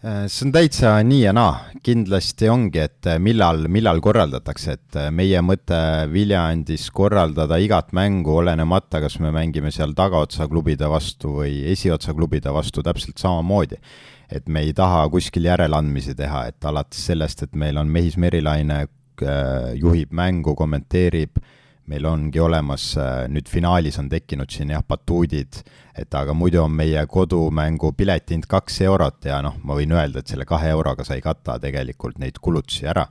Äh, 0.07 0.23
see 0.31 0.47
on 0.47 0.55
täitsa 0.55 0.95
nii 1.03 1.21
ja 1.25 1.35
naa, 1.35 1.51
kindlasti 1.83 2.47
ongi, 2.53 2.85
et 2.85 3.11
millal, 3.19 3.67
millal 3.67 3.99
korraldatakse, 3.99 4.79
et 4.79 5.03
meie 5.11 5.43
mõte 5.43 5.83
Viljandis 6.15 6.87
korraldada 6.95 7.59
igat 7.59 7.91
mängu, 7.97 8.37
olenemata, 8.39 9.03
kas 9.03 9.19
me 9.19 9.35
mängime 9.35 9.75
seal 9.75 9.91
tagaotsa 9.99 10.47
klubide 10.47 10.87
vastu 10.87 11.41
või 11.41 11.65
esiotsa 11.75 12.15
klubide 12.15 12.55
vastu, 12.55 12.87
täpselt 12.87 13.19
samamoodi 13.19 13.83
et 14.31 14.47
me 14.47 14.63
ei 14.65 14.73
taha 14.75 15.05
kuskil 15.11 15.47
järeleandmisi 15.47 16.15
teha, 16.17 16.47
et 16.51 16.65
alates 16.67 17.05
sellest, 17.11 17.45
et 17.47 17.55
meil 17.55 17.77
on 17.79 17.87
Mehis 17.91 18.17
Merilaine 18.19 18.81
äh, 18.83 19.71
juhib 19.79 20.11
mängu, 20.15 20.55
kommenteerib, 20.55 21.39
meil 21.87 22.05
ongi 22.05 22.41
olemas, 22.43 22.89
äh, 22.99 23.25
nüüd 23.31 23.47
finaalis 23.47 23.99
on 24.01 24.09
tekkinud 24.11 24.51
siin 24.51 24.73
jah, 24.75 24.83
batuudid, 24.83 25.61
et 25.97 26.13
aga 26.19 26.35
muidu 26.35 26.61
on 26.65 26.75
meie 26.75 27.05
kodumängu 27.07 27.93
piletihind 27.97 28.49
kaks 28.51 28.81
eurot 28.87 29.29
ja 29.31 29.39
noh, 29.45 29.55
ma 29.63 29.77
võin 29.79 29.95
öelda, 29.95 30.21
et 30.21 30.33
selle 30.33 30.47
kahe 30.47 30.73
euroga 30.75 31.07
sa 31.07 31.15
ei 31.15 31.23
kata 31.23 31.57
tegelikult 31.63 32.19
neid 32.19 32.41
kulutusi 32.43 32.87
ära. 32.87 33.07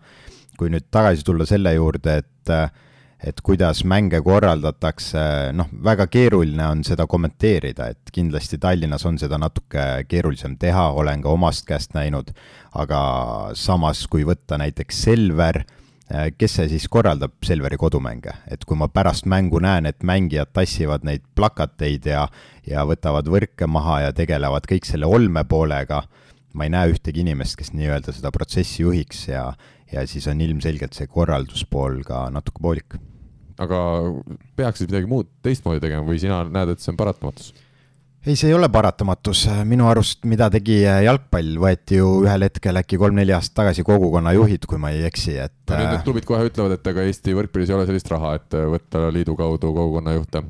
kui 0.57 0.71
nüüd 0.73 0.87
tagasi 0.89 1.21
tulla 1.21 1.45
selle 1.45 1.75
juurde, 1.75 2.15
et 2.23 2.51
äh, 2.53 2.71
et 3.25 3.41
kuidas 3.45 3.81
mänge 3.89 4.21
korraldatakse, 4.25 5.53
noh, 5.57 5.71
väga 5.85 6.07
keeruline 6.13 6.67
on 6.69 6.83
seda 6.87 7.07
kommenteerida, 7.09 7.89
et 7.95 8.13
kindlasti 8.13 8.59
Tallinnas 8.61 9.07
on 9.09 9.17
seda 9.21 9.39
natuke 9.41 10.05
keerulisem 10.09 10.59
teha, 10.61 10.91
olen 11.01 11.25
ka 11.25 11.33
omast 11.33 11.67
käest 11.69 11.97
näinud, 11.97 12.35
aga 12.77 13.01
samas, 13.57 14.05
kui 14.13 14.27
võtta 14.29 14.59
näiteks 14.61 15.01
Selver, 15.09 15.63
eh, 16.11 16.29
kes 16.37 16.59
see 16.61 16.69
siis 16.75 16.89
korraldab 16.93 17.39
Selveri 17.47 17.81
kodumänge, 17.81 18.37
et 18.53 18.69
kui 18.69 18.77
ma 18.77 18.91
pärast 18.93 19.27
mängu 19.27 19.63
näen, 19.65 19.89
et 19.89 20.05
mängijad 20.05 20.53
tassivad 20.53 21.07
neid 21.09 21.25
plakateid 21.35 22.11
ja, 22.13 22.27
ja 22.69 22.85
võtavad 22.85 23.33
võrke 23.33 23.67
maha 23.67 24.03
ja 24.07 24.13
tegelevad 24.13 24.69
kõik 24.69 24.85
selle 24.85 25.09
olmepoolega, 25.09 26.05
ma 26.57 26.69
ei 26.69 26.73
näe 26.73 26.93
ühtegi 26.93 27.25
inimest, 27.25 27.57
kes 27.57 27.73
nii-öelda 27.73 28.13
seda 28.17 28.33
protsessi 28.33 28.85
juhiks 28.85 29.27
ja, 29.29 29.51
ja 29.93 30.07
siis 30.09 30.27
on 30.31 30.41
ilmselgelt 30.43 30.97
see 30.97 31.11
korralduspool 31.11 32.03
ka 32.07 32.27
natuke 32.35 32.63
poolik. 32.63 32.99
aga 33.63 33.79
peaksid 34.57 34.91
midagi 34.91 35.09
muud 35.09 35.31
teistmoodi 35.45 35.81
tegema 35.81 36.05
või 36.05 36.19
sina 36.21 36.43
näed, 36.45 36.75
et 36.75 36.83
see 36.83 36.93
on 36.93 36.99
paratamatus? 37.01 37.55
ei, 38.27 38.35
see 38.35 38.51
ei 38.51 38.57
ole 38.57 38.69
paratamatus, 38.73 39.45
minu 39.69 39.87
arust, 39.87 40.25
mida 40.27 40.49
tegi 40.51 40.81
jalgpall, 40.83 41.55
võeti 41.63 42.01
ju 42.01 42.11
ühel 42.25 42.49
hetkel 42.49 42.83
äkki 42.83 42.99
kolm-neli 42.99 43.35
aastat 43.37 43.61
tagasi 43.63 43.87
kogukonnajuhid, 43.87 44.67
kui 44.67 44.83
ma 44.83 44.91
ei 44.91 45.07
eksi, 45.07 45.39
et. 45.47 45.57
no 45.71 45.79
nüüd 45.79 45.93
need 45.95 46.07
klubid 46.09 46.29
kohe 46.29 46.51
ütlevad, 46.51 46.75
et 46.77 46.93
ega 46.93 47.07
Eesti 47.07 47.37
võrkpallis 47.39 47.71
ei 47.71 47.79
ole 47.79 47.89
sellist 47.89 48.11
raha, 48.11 48.35
et 48.41 48.59
võtta 48.75 49.07
liidu 49.15 49.39
kaudu 49.39 49.71
kogukonnajuhte 49.71 50.43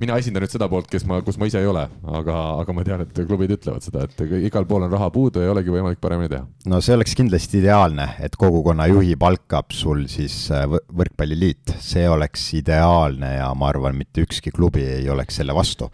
mina 0.00 0.16
esindan 0.20 0.44
nüüd 0.44 0.52
seda 0.52 0.68
poolt, 0.70 0.88
kes 0.90 1.04
ma, 1.08 1.20
kus 1.24 1.36
ma 1.40 1.48
ise 1.50 1.60
ei 1.60 1.68
ole, 1.68 1.82
aga, 2.08 2.36
aga 2.62 2.74
ma 2.76 2.84
tean, 2.86 3.04
et 3.04 3.20
klubid 3.28 3.52
ütlevad 3.56 3.84
seda, 3.84 4.06
et 4.06 4.22
igal 4.48 4.66
pool 4.68 4.86
on 4.86 4.92
raha 4.92 5.10
puudu, 5.14 5.42
ei 5.44 5.50
olegi 5.52 5.74
võimalik 5.74 6.00
paremini 6.02 6.32
teha. 6.32 6.46
no 6.72 6.80
see 6.84 6.96
oleks 6.96 7.16
kindlasti 7.18 7.60
ideaalne, 7.60 8.06
et 8.24 8.38
kogukonna 8.40 8.88
juhi 8.90 9.16
palkab 9.20 9.74
sul 9.76 10.06
siis 10.10 10.36
äh, 10.54 10.64
võrkpalliliit, 10.68 11.76
see 11.84 12.06
oleks 12.08 12.46
ideaalne 12.60 13.34
ja 13.36 13.50
ma 13.56 13.68
arvan, 13.72 13.98
mitte 13.98 14.24
ükski 14.24 14.54
klubi 14.54 14.86
ei 15.00 15.10
oleks 15.12 15.40
selle 15.40 15.56
vastu. 15.56 15.90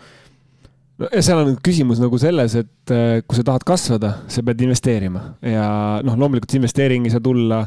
No 0.97 1.11
ja 1.13 1.21
seal 1.21 1.43
on 1.43 1.57
küsimus 1.65 1.99
nagu 2.01 2.17
selles, 2.21 2.55
et 2.57 2.95
äh, 2.95 3.21
kui 3.27 3.37
sa 3.37 3.45
tahad 3.45 3.67
kasvada, 3.69 4.13
sa 4.33 4.45
pead 4.47 4.63
investeerima. 4.65 5.27
Ja 5.45 5.67
noh, 6.07 6.17
loomulikult 6.17 6.55
see 6.55 6.63
investeering 6.63 7.09
ei 7.09 7.13
saa 7.13 7.25
tulla 7.25 7.65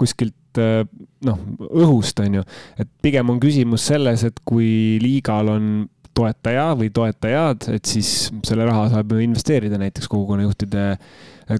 kuskilt 0.00 0.36
Äh, 0.60 0.84
noh, 1.26 1.40
õhust, 1.70 2.20
on 2.24 2.40
ju. 2.40 2.44
et 2.78 2.88
pigem 3.02 3.30
on 3.30 3.40
küsimus 3.42 3.86
selles, 3.92 4.24
et 4.28 4.40
kui 4.44 4.98
liigal 5.02 5.48
on 5.52 5.66
toetaja 6.12 6.72
või 6.76 6.90
toetajad, 6.92 7.70
et 7.72 7.88
siis 7.88 8.30
selle 8.44 8.66
raha 8.68 8.90
saab 8.92 9.14
ju 9.14 9.22
investeerida 9.24 9.78
näiteks 9.80 10.10
kogukonnajuhtide 10.12 10.86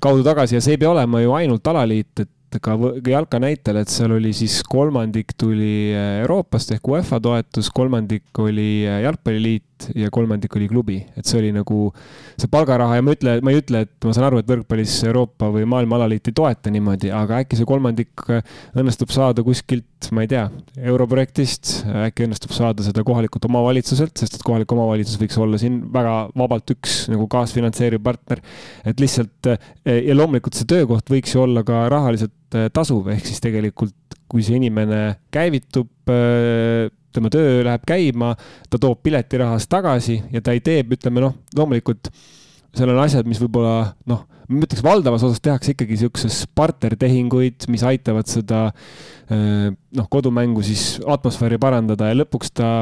kaudu 0.03 0.25
tagasi 0.27 0.59
ja 0.59 0.63
see 0.65 0.77
ei 0.77 0.83
pea 0.83 0.91
olema 0.93 1.23
ju 1.23 1.33
ainult 1.37 1.67
alaliit, 1.73 2.25
et 2.25 2.61
ka 2.61 2.77
jalka 3.09 3.41
näitel, 3.41 3.79
et 3.81 3.89
seal 3.89 4.13
oli 4.19 4.33
siis 4.37 4.59
kolmandik 4.69 5.33
tuli 5.41 5.93
äh, 5.97 6.21
Euroopast 6.21 6.75
ehk 6.75 6.89
UEFA 6.89 7.21
toetus, 7.23 7.71
kolmandik 7.73 8.43
oli 8.43 8.85
äh, 8.85 9.01
jalgpalliliit 9.83 10.03
ja 10.03 10.11
kolmandik 10.13 10.55
oli 10.57 10.69
klubi, 10.69 10.99
et 11.17 11.27
see 11.27 11.39
oli 11.41 11.51
nagu 11.55 11.91
see 12.41 12.51
palgaraha 12.51 12.99
ja 12.99 13.05
ma 13.05 13.15
ütle, 13.15 13.37
ma 13.43 13.53
ei 13.53 13.61
ütle, 13.61 13.83
et 13.87 14.07
ma 14.07 14.15
saan 14.15 14.27
aru, 14.29 14.41
et 14.43 14.49
võrkpallis 14.49 14.95
Euroopa 15.09 15.51
või 15.53 15.67
maailma 15.69 15.99
alaliit 15.99 16.29
ei 16.31 16.37
toeta 16.37 16.73
niimoodi, 16.73 17.11
aga 17.15 17.43
äkki 17.43 17.59
see 17.59 17.69
kolmandik 17.69 18.25
õnnestub 18.79 19.13
saada 19.15 19.45
kuskilt, 19.47 20.11
ma 20.15 20.25
ei 20.25 20.31
tea, 20.31 20.47
europrojektist, 20.93 21.75
äkki 22.07 22.27
õnnestub 22.27 22.55
saada 22.57 22.85
seda 22.87 23.05
kohalikult 23.07 23.47
omavalitsuselt, 23.49 24.15
sest 24.19 24.39
et 24.39 24.47
kohalik 24.47 24.73
omavalitsus 24.73 25.21
võiks 25.21 25.39
olla 25.41 25.61
siin 25.61 25.83
väga 25.93 26.17
vabalt 26.39 26.75
üks 26.77 27.05
nagu 27.13 27.29
kaasfinantseeriv 27.33 28.03
partner. 28.03 28.43
et 28.85 29.01
lihtsalt 29.01 29.53
ja 29.85 30.17
loomulikult 30.17 30.59
see 30.59 30.69
töökoht 30.69 31.11
võiks 31.11 31.35
ju 31.35 31.45
olla 31.45 31.65
ka 31.67 31.87
rahaliselt 31.93 32.59
tasuv, 32.75 33.09
ehk 33.13 33.27
siis 33.27 33.41
tegelikult 33.43 33.97
kui 34.29 34.45
see 34.45 34.57
inimene 34.57 35.19
käivitub, 35.33 35.91
tema 37.15 37.31
töö 37.33 37.63
läheb 37.67 37.87
käima, 37.89 38.33
ta 38.71 38.81
toob 38.83 39.03
piletirahast 39.05 39.71
tagasi 39.73 40.21
ja 40.33 40.43
ta 40.45 40.55
ei 40.57 40.63
tee, 40.65 40.83
ütleme 40.85 41.25
noh, 41.25 41.37
loomulikult 41.57 42.13
seal 42.73 42.93
on 42.93 43.03
asjad, 43.03 43.29
mis 43.29 43.41
võib-olla 43.43 43.93
noh, 44.09 44.25
ma 44.53 44.65
ütleks 44.67 44.85
valdavas 44.85 45.25
osas 45.27 45.43
tehakse 45.45 45.75
ikkagi 45.75 45.99
siukses 46.05 46.43
partnertehinguid, 46.57 47.69
mis 47.73 47.85
aitavad 47.87 48.29
seda 48.31 48.65
noh, 49.31 50.09
kodumängu 50.13 50.65
siis 50.67 50.97
atmosfääri 51.09 51.61
parandada 51.63 52.11
ja 52.11 52.19
lõpuks 52.23 52.53
ta 52.57 52.73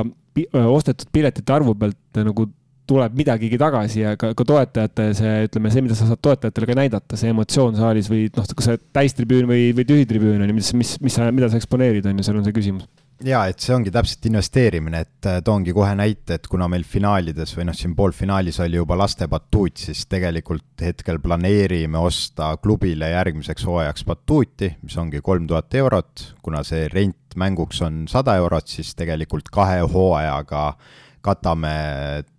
ostetud 0.70 1.10
piletite 1.12 1.52
arvu 1.54 1.74
pealt 1.78 2.22
nagu 2.22 2.46
tuleb 2.90 3.14
midagigi 3.18 3.58
tagasi 3.60 4.02
ja 4.02 4.14
ka, 4.18 4.32
ka 4.34 4.46
toetajate 4.46 5.10
see, 5.14 5.34
ütleme, 5.46 5.70
see, 5.70 5.84
mida 5.84 5.96
sa 5.98 6.08
saad 6.08 6.22
toetajatele 6.26 6.70
ka 6.70 6.76
näidata, 6.78 7.18
see 7.18 7.30
emotsioon 7.30 7.78
saalis 7.78 8.10
või 8.10 8.24
noh, 8.34 8.48
kas 8.56 8.66
see 8.66 8.80
täistribüün 8.96 9.46
või, 9.50 9.68
või 9.76 9.86
tühitribüün 9.86 10.42
on 10.42 10.50
ju, 10.50 10.56
mis, 10.56 10.72
mis, 10.80 10.96
mis 11.04 11.18
sa, 11.18 11.28
mida 11.34 11.50
sa 11.52 11.60
eksponeerid, 11.60 12.08
on 12.10 12.18
ju, 12.18 12.26
seal 12.26 12.40
on 12.40 12.48
see 12.48 12.56
küsimus 12.56 12.88
ja 13.26 13.42
et 13.50 13.60
see 13.60 13.74
ongi 13.74 13.92
täpselt 13.92 14.26
investeerimine, 14.30 15.02
et 15.04 15.28
äh, 15.28 15.40
toongi 15.44 15.74
kohe 15.76 15.92
näite, 15.98 16.38
et 16.38 16.48
kuna 16.50 16.68
meil 16.70 16.84
finaalides 16.88 17.52
või 17.56 17.66
noh, 17.68 17.76
siin 17.76 17.94
poolfinaalis 17.98 18.60
oli 18.64 18.80
juba 18.80 18.96
laste 18.98 19.28
batuut, 19.30 19.76
siis 19.80 20.06
tegelikult 20.10 20.84
hetkel 20.84 21.20
planeerime 21.22 22.00
osta 22.00 22.54
klubile 22.62 23.12
järgmiseks 23.12 23.66
hooajaks 23.68 24.06
batuuti, 24.08 24.72
mis 24.82 24.96
ongi 25.00 25.20
kolm 25.24 25.46
tuhat 25.50 25.74
eurot, 25.82 26.26
kuna 26.42 26.64
see 26.66 26.88
rent 26.92 27.36
mänguks 27.40 27.82
on 27.86 28.02
sada 28.10 28.34
eurot, 28.40 28.68
siis 28.68 28.94
tegelikult 28.98 29.52
kahe 29.52 29.82
hooajaga 29.84 30.66
äh, 30.70 30.98
katame, 31.20 31.72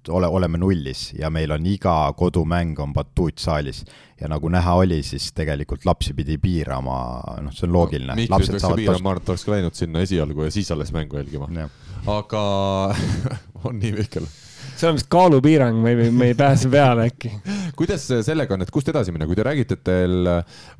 ole, 0.09 0.27
oleme 0.27 0.57
nullis 0.57 1.11
ja 1.13 1.29
meil 1.29 1.51
on 1.53 1.65
iga 1.69 1.95
kodumäng 2.17 2.79
on 2.79 2.93
batuut 2.93 3.37
saalis. 3.37 3.83
ja 4.21 4.27
nagu 4.29 4.49
näha 4.49 4.73
oli, 4.77 5.01
siis 5.03 5.31
tegelikult 5.33 5.85
lapsi 5.85 6.13
pidi 6.13 6.37
piirama, 6.37 6.97
noh, 7.41 7.53
see 7.53 7.65
on 7.65 7.73
loogiline 7.73 8.11
no,. 8.11 8.15
Mihklis 8.19 8.51
peaks 8.53 8.67
piirama, 8.75 9.01
ma 9.01 9.15
arvan, 9.15 9.23
et 9.23 9.33
oleks 9.33 9.45
ka 9.45 9.55
läinud 9.55 9.77
sinna 9.77 10.03
esialgu 10.05 10.45
ja 10.45 10.51
siis 10.53 10.71
alles 10.71 10.93
mängu 10.93 11.17
jälgima. 11.17 11.49
aga 12.07 12.43
on 13.65 13.79
nii, 13.79 13.95
Mihkel? 13.97 14.29
See 14.81 14.89
on 14.89 14.97
vist 14.97 15.09
kaalupiirang, 15.11 15.77
me 15.83 15.93
ei, 15.93 16.09
me 16.15 16.31
ei 16.31 16.35
pääse 16.37 16.69
peale 16.71 17.05
äkki. 17.11 17.31
kuidas 17.79 18.07
sellega 18.25 18.55
on, 18.55 18.65
et 18.65 18.73
kust 18.73 18.89
edasi 18.91 19.13
minna, 19.13 19.27
kui 19.29 19.37
te 19.37 19.45
räägite, 19.45 19.77
et 19.77 19.83
teil 19.87 20.29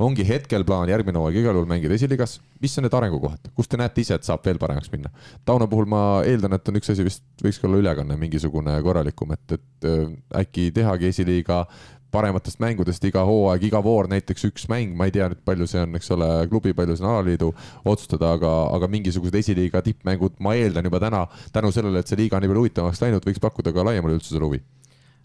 ongi 0.02 0.26
hetkel 0.28 0.66
plaan 0.68 0.89
järgmine 0.91 1.22
hooaeg 1.22 1.39
igal 1.43 1.58
juhul 1.58 1.70
mängida 1.70 1.95
esiliigas, 1.97 2.39
mis 2.64 2.78
on 2.80 2.88
need 2.88 2.97
arengukohad, 2.97 3.52
kus 3.58 3.72
te 3.72 3.80
näete 3.82 4.04
ise, 4.04 4.18
et 4.18 4.28
saab 4.28 4.43
veel 4.47 4.60
paremaks 4.62 4.91
minna? 4.93 5.12
Tauno 5.47 5.70
puhul 5.72 5.89
ma 5.91 6.04
eeldan, 6.28 6.58
et 6.58 6.72
on 6.72 6.82
üks 6.82 6.93
asi 6.93 7.06
vist 7.08 7.26
võikski 7.45 7.70
olla 7.70 7.82
ülekanne 7.84 8.18
mingisugune 8.22 8.78
korralikum, 8.86 9.36
et, 9.38 9.58
et 9.58 9.89
äh, 9.89 10.06
äkki 10.43 10.70
tehagi 10.76 11.12
esiliiga 11.12 11.64
parematest 12.12 12.59
mängudest 12.62 13.05
iga 13.07 13.24
hooaeg, 13.28 13.64
iga 13.70 13.82
voor 13.84 14.09
näiteks 14.12 14.49
üks 14.49 14.68
mäng, 14.72 14.95
ma 14.97 15.07
ei 15.07 15.16
tea 15.16 15.30
nüüd, 15.32 15.41
palju 15.47 15.68
see 15.70 15.82
on, 15.86 15.95
eks 15.99 16.12
ole, 16.16 16.28
klubi, 16.51 16.76
palju 16.78 16.97
see 16.97 17.07
on 17.07 17.14
alaliidu 17.14 17.51
otsustada, 17.88 18.34
aga, 18.38 18.51
aga 18.76 18.91
mingisugused 18.91 19.38
esiliiga 19.41 19.84
tippmängud, 19.86 20.38
ma 20.43 20.55
eeldan 20.59 20.89
juba 20.89 21.01
täna 21.03 21.26
tänu 21.55 21.72
sellele, 21.76 22.03
et 22.03 22.12
see 22.12 22.20
liiga 22.20 22.38
on 22.38 22.45
nii 22.45 22.51
palju 22.51 22.66
huvitavamaks 22.66 23.03
läinud, 23.05 23.28
võiks 23.28 23.43
pakkuda 23.43 23.74
ka 23.76 23.88
laiemale 23.88 24.20
üldsusele 24.20 24.47
huvi. 24.47 24.62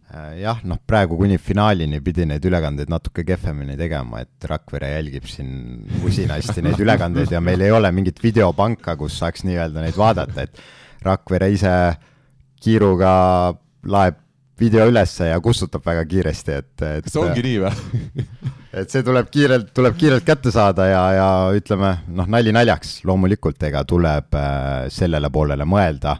Äh, 0.06 0.36
jah, 0.44 0.60
noh, 0.62 0.78
praegu 0.86 1.18
kuni 1.18 1.34
finaalini 1.42 1.98
pidi 2.04 2.28
neid 2.30 2.44
ülekandeid 2.46 2.90
natuke 2.92 3.24
kehvemini 3.26 3.74
tegema, 3.78 4.20
et 4.22 4.46
Rakvere 4.46 4.92
jälgib 4.92 5.26
siin 5.26 5.48
usinasti 6.06 6.62
neid 6.62 6.78
ülekandeid 6.82 7.34
ja 7.34 7.40
meil 7.42 7.64
ei 7.66 7.74
ole 7.74 7.90
mingit 7.94 8.22
videopanka, 8.22 8.94
kus 9.00 9.18
saaks 9.18 9.42
nii-öelda 9.48 9.82
neid 9.82 9.98
vaadata, 9.98 10.46
et 10.46 10.62
Rakvere 11.06 11.50
ise 11.50 11.72
kiiruga 12.62 13.10
laeb 13.90 14.22
video 14.60 14.86
ülesse 14.88 15.30
ja 15.30 15.40
kustutab 15.40 15.84
väga 15.86 16.04
kiiresti, 16.08 16.52
et, 16.52 16.72
et. 16.82 17.04
kas 17.04 17.12
see 17.12 17.22
ongi 17.22 17.44
nii 17.44 17.58
või 17.62 18.24
et 18.80 18.92
see 18.92 19.04
tuleb 19.06 19.28
kiirelt, 19.32 19.72
tuleb 19.76 19.96
kiirelt 20.00 20.26
kätte 20.26 20.52
saada 20.54 20.88
ja, 20.88 21.02
ja 21.16 21.28
ütleme 21.56 21.92
noh, 22.08 22.28
nali 22.32 22.54
naljaks, 22.56 22.98
loomulikult 23.08 23.68
ega 23.68 23.84
tuleb 23.88 24.36
äh, 24.36 24.86
sellele 24.92 25.30
poolele 25.32 25.68
mõelda. 25.68 26.16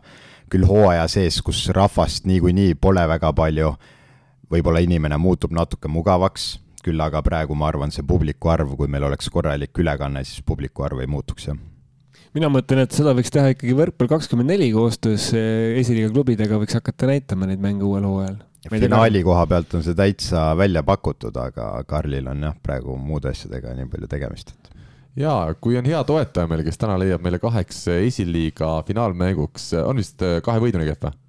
küll 0.50 0.66
hooaja 0.66 1.08
sees, 1.10 1.40
kus 1.42 1.64
rahvast 1.74 2.26
niikuinii 2.26 2.76
pole 2.78 3.02
väga 3.08 3.32
palju, 3.34 3.72
võib-olla 4.50 4.78
inimene 4.84 5.16
muutub 5.18 5.50
natuke 5.52 5.88
mugavaks, 5.88 6.60
küll 6.84 7.00
aga 7.02 7.22
praegu 7.22 7.54
ma 7.54 7.66
arvan, 7.66 7.90
see 7.90 8.06
publiku 8.06 8.52
arv, 8.52 8.76
kui 8.76 8.86
meil 8.86 9.08
oleks 9.08 9.30
korralik 9.30 9.78
ülekanne, 9.78 10.22
siis 10.24 10.44
publiku 10.46 10.86
arv 10.86 11.02
ei 11.02 11.10
muutuks 11.10 11.48
jah 11.48 11.58
mina 12.36 12.50
mõtlen, 12.52 12.84
et 12.84 12.94
seda 12.94 13.14
võiks 13.16 13.32
teha 13.32 13.54
ikkagi 13.54 13.74
võrkpall 13.76 14.10
kakskümmend 14.10 14.52
neli 14.52 14.68
koostöös 14.74 15.30
eh, 15.36 15.78
esiliiga 15.80 16.12
klubidega 16.12 16.60
võiks 16.60 16.76
hakata 16.76 17.08
näitama 17.10 17.48
neid 17.48 17.62
mänge 17.62 17.86
uuel 17.86 18.06
hooajal. 18.08 18.38
finaali 18.70 19.22
koha 19.24 19.46
pealt 19.50 19.76
on 19.78 19.84
see 19.86 19.96
täitsa 19.96 20.48
välja 20.58 20.82
pakutud, 20.86 21.36
aga 21.40 21.70
Karlil 21.88 22.28
on 22.32 22.48
jah, 22.48 22.56
praegu 22.62 22.96
muude 23.00 23.32
asjadega 23.32 23.74
nii 23.78 23.88
palju 23.92 24.10
tegemist, 24.12 24.52
et 24.52 24.72
ja 25.22 25.36
kui 25.60 25.78
on 25.80 25.88
hea 25.88 26.02
toetaja 26.04 26.50
meil, 26.50 26.64
kes 26.66 26.82
täna 26.82 26.98
leiab 27.00 27.24
meile 27.24 27.40
kaheks 27.40 27.86
esiliiga 27.96 28.82
finaalmänguks, 28.88 29.70
on 29.86 30.02
vist 30.02 30.20
kahe 30.20 30.62
võiduni 30.62 30.88
kehv 30.90 31.08
või? 31.08 31.20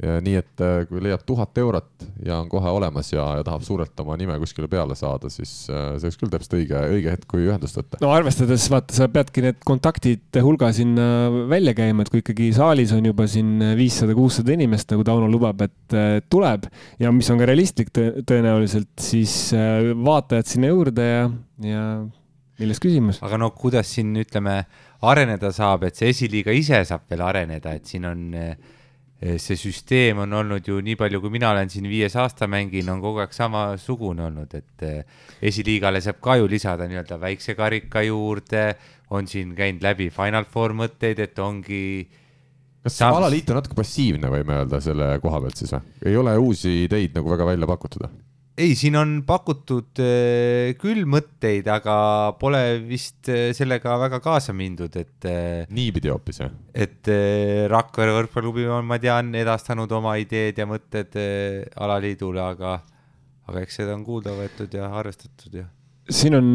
Ja 0.00 0.16
nii, 0.24 0.38
et 0.40 0.62
äh, 0.64 0.82
kui 0.88 1.02
leiab 1.04 1.22
tuhat 1.28 1.58
eurot 1.60 2.06
ja 2.24 2.38
on 2.40 2.48
kohe 2.50 2.70
olemas 2.72 3.12
ja, 3.12 3.26
ja 3.38 3.44
tahab 3.46 3.64
suurelt 3.66 3.98
oma 4.02 4.16
nime 4.18 4.38
kuskile 4.40 4.68
peale 4.70 4.96
saada, 4.98 5.28
siis 5.32 5.52
äh, 5.70 5.92
see 5.98 6.08
oleks 6.08 6.20
küll 6.20 6.32
täpselt 6.32 6.56
õige, 6.58 6.80
õige 6.96 7.12
hetk, 7.12 7.26
kui 7.30 7.44
ühendust 7.44 7.78
võtta. 7.78 8.00
no 8.02 8.12
arvestades, 8.14 8.66
vaata, 8.72 8.96
sa 8.96 9.10
peadki 9.12 9.44
need 9.44 9.60
kontaktid 9.68 10.40
hulga 10.42 10.72
sinna 10.74 11.06
välja 11.50 11.76
käima, 11.78 12.06
et 12.06 12.12
kui 12.12 12.22
ikkagi 12.24 12.50
saalis 12.56 12.94
on 12.96 13.10
juba 13.12 13.28
siin 13.30 13.52
viissada, 13.78 14.16
kuussada 14.16 14.56
inimest, 14.56 14.90
nagu 14.94 15.04
Tauno 15.06 15.28
lubab, 15.30 15.60
et 15.66 15.98
tuleb 16.32 16.66
ja 17.02 17.12
mis 17.14 17.28
on 17.32 17.40
ka 17.42 17.48
realistlik 17.52 17.92
tõenäoliselt, 17.92 18.94
siis 19.02 19.36
äh, 19.56 19.92
vaatajad 19.92 20.48
sinna 20.48 20.72
juurde 20.72 21.08
ja, 21.08 21.24
ja 21.68 21.86
milles 22.62 22.80
küsimus. 22.82 23.20
aga 23.24 23.38
no 23.40 23.52
kuidas 23.56 23.92
siin 23.96 24.14
ütleme, 24.22 24.62
areneda 25.02 25.50
saab, 25.54 25.86
et 25.88 25.98
see 25.98 26.12
esiliiga 26.12 26.54
ise 26.54 26.82
saab 26.88 27.08
veel 27.10 27.24
areneda, 27.26 27.74
et 27.76 27.90
siin 27.90 28.06
on 28.08 28.30
äh, 28.38 28.54
see 29.22 29.58
süsteem 29.58 30.18
on 30.24 30.32
olnud 30.34 30.66
ju 30.66 30.80
nii 30.82 30.96
palju, 30.98 31.20
kui 31.22 31.30
mina 31.30 31.52
olen 31.54 31.70
siin 31.70 31.86
viies 31.90 32.16
aasta 32.18 32.48
mänginud, 32.50 32.90
on 32.96 33.02
kogu 33.04 33.22
aeg 33.22 33.34
samasugune 33.36 34.24
olnud, 34.26 34.56
et 34.58 34.86
eh, 34.88 35.20
esiliigale 35.50 36.00
saab 36.02 36.18
ka 36.24 36.36
ju 36.40 36.48
lisada 36.50 36.88
nii-öelda 36.90 37.20
väikse 37.22 37.54
karika 37.58 38.02
juurde, 38.02 38.64
on 39.14 39.30
siin 39.30 39.54
käinud 39.54 39.84
läbi 39.84 40.10
Final 40.14 40.48
Four 40.50 40.74
mõtteid, 40.74 41.22
et 41.22 41.38
ongi. 41.38 41.84
kas 42.82 42.98
Sams... 42.98 43.20
alaliit 43.20 43.50
on 43.52 43.60
natuke 43.60 43.78
passiivne, 43.78 44.32
võime 44.32 44.58
öelda 44.62 44.82
selle 44.82 45.14
koha 45.22 45.40
pealt 45.44 45.62
siis 45.62 45.74
või? 45.76 45.96
ei 46.10 46.18
ole 46.18 46.36
uusi 46.42 46.76
ideid 46.88 47.14
nagu 47.14 47.30
väga 47.30 47.46
välja 47.52 47.70
pakutud? 47.70 48.08
Ei, 48.62 48.74
siin 48.78 48.96
on 48.98 49.14
pakutud 49.26 50.00
äh, 50.02 50.72
küll 50.80 51.04
mõtteid, 51.08 51.66
aga 51.72 51.94
pole 52.40 52.60
vist 52.86 53.30
äh, 53.32 53.50
sellega 53.56 53.96
väga 54.00 54.20
kaasa 54.24 54.54
mindud, 54.56 54.96
et 55.00 55.28
äh,. 55.28 55.64
niipidi 55.72 56.12
hoopis, 56.12 56.42
jah? 56.44 56.52
et 56.72 57.10
Rakvere 57.72 58.14
võrkpalliklubi 58.18 58.68
on, 58.70 58.86
ma 58.88 59.00
tean, 59.02 59.32
edastanud 59.38 59.90
oma 59.96 60.16
ideed 60.22 60.58
ja 60.58 60.68
mõtted 60.68 61.18
alaliidule, 61.76 62.42
aga, 62.42 62.76
aga 63.50 63.64
eks 63.64 63.82
seda 63.82 63.96
on 63.96 64.06
kuulda 64.06 64.34
võetud 64.36 64.78
ja 64.78 64.92
arvestatud 65.00 65.58
ja. 65.62 65.66
siin 66.10 66.38
on 66.38 66.52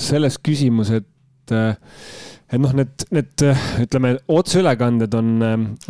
selles 0.00 0.40
küsimus, 0.42 0.90
et 0.96 1.08
äh, 1.54 1.74
et 2.46 2.62
noh, 2.62 2.72
need, 2.78 3.04
need 3.14 3.44
ütleme, 3.82 4.14
otseülekanded 4.30 5.14
on, 5.18 5.30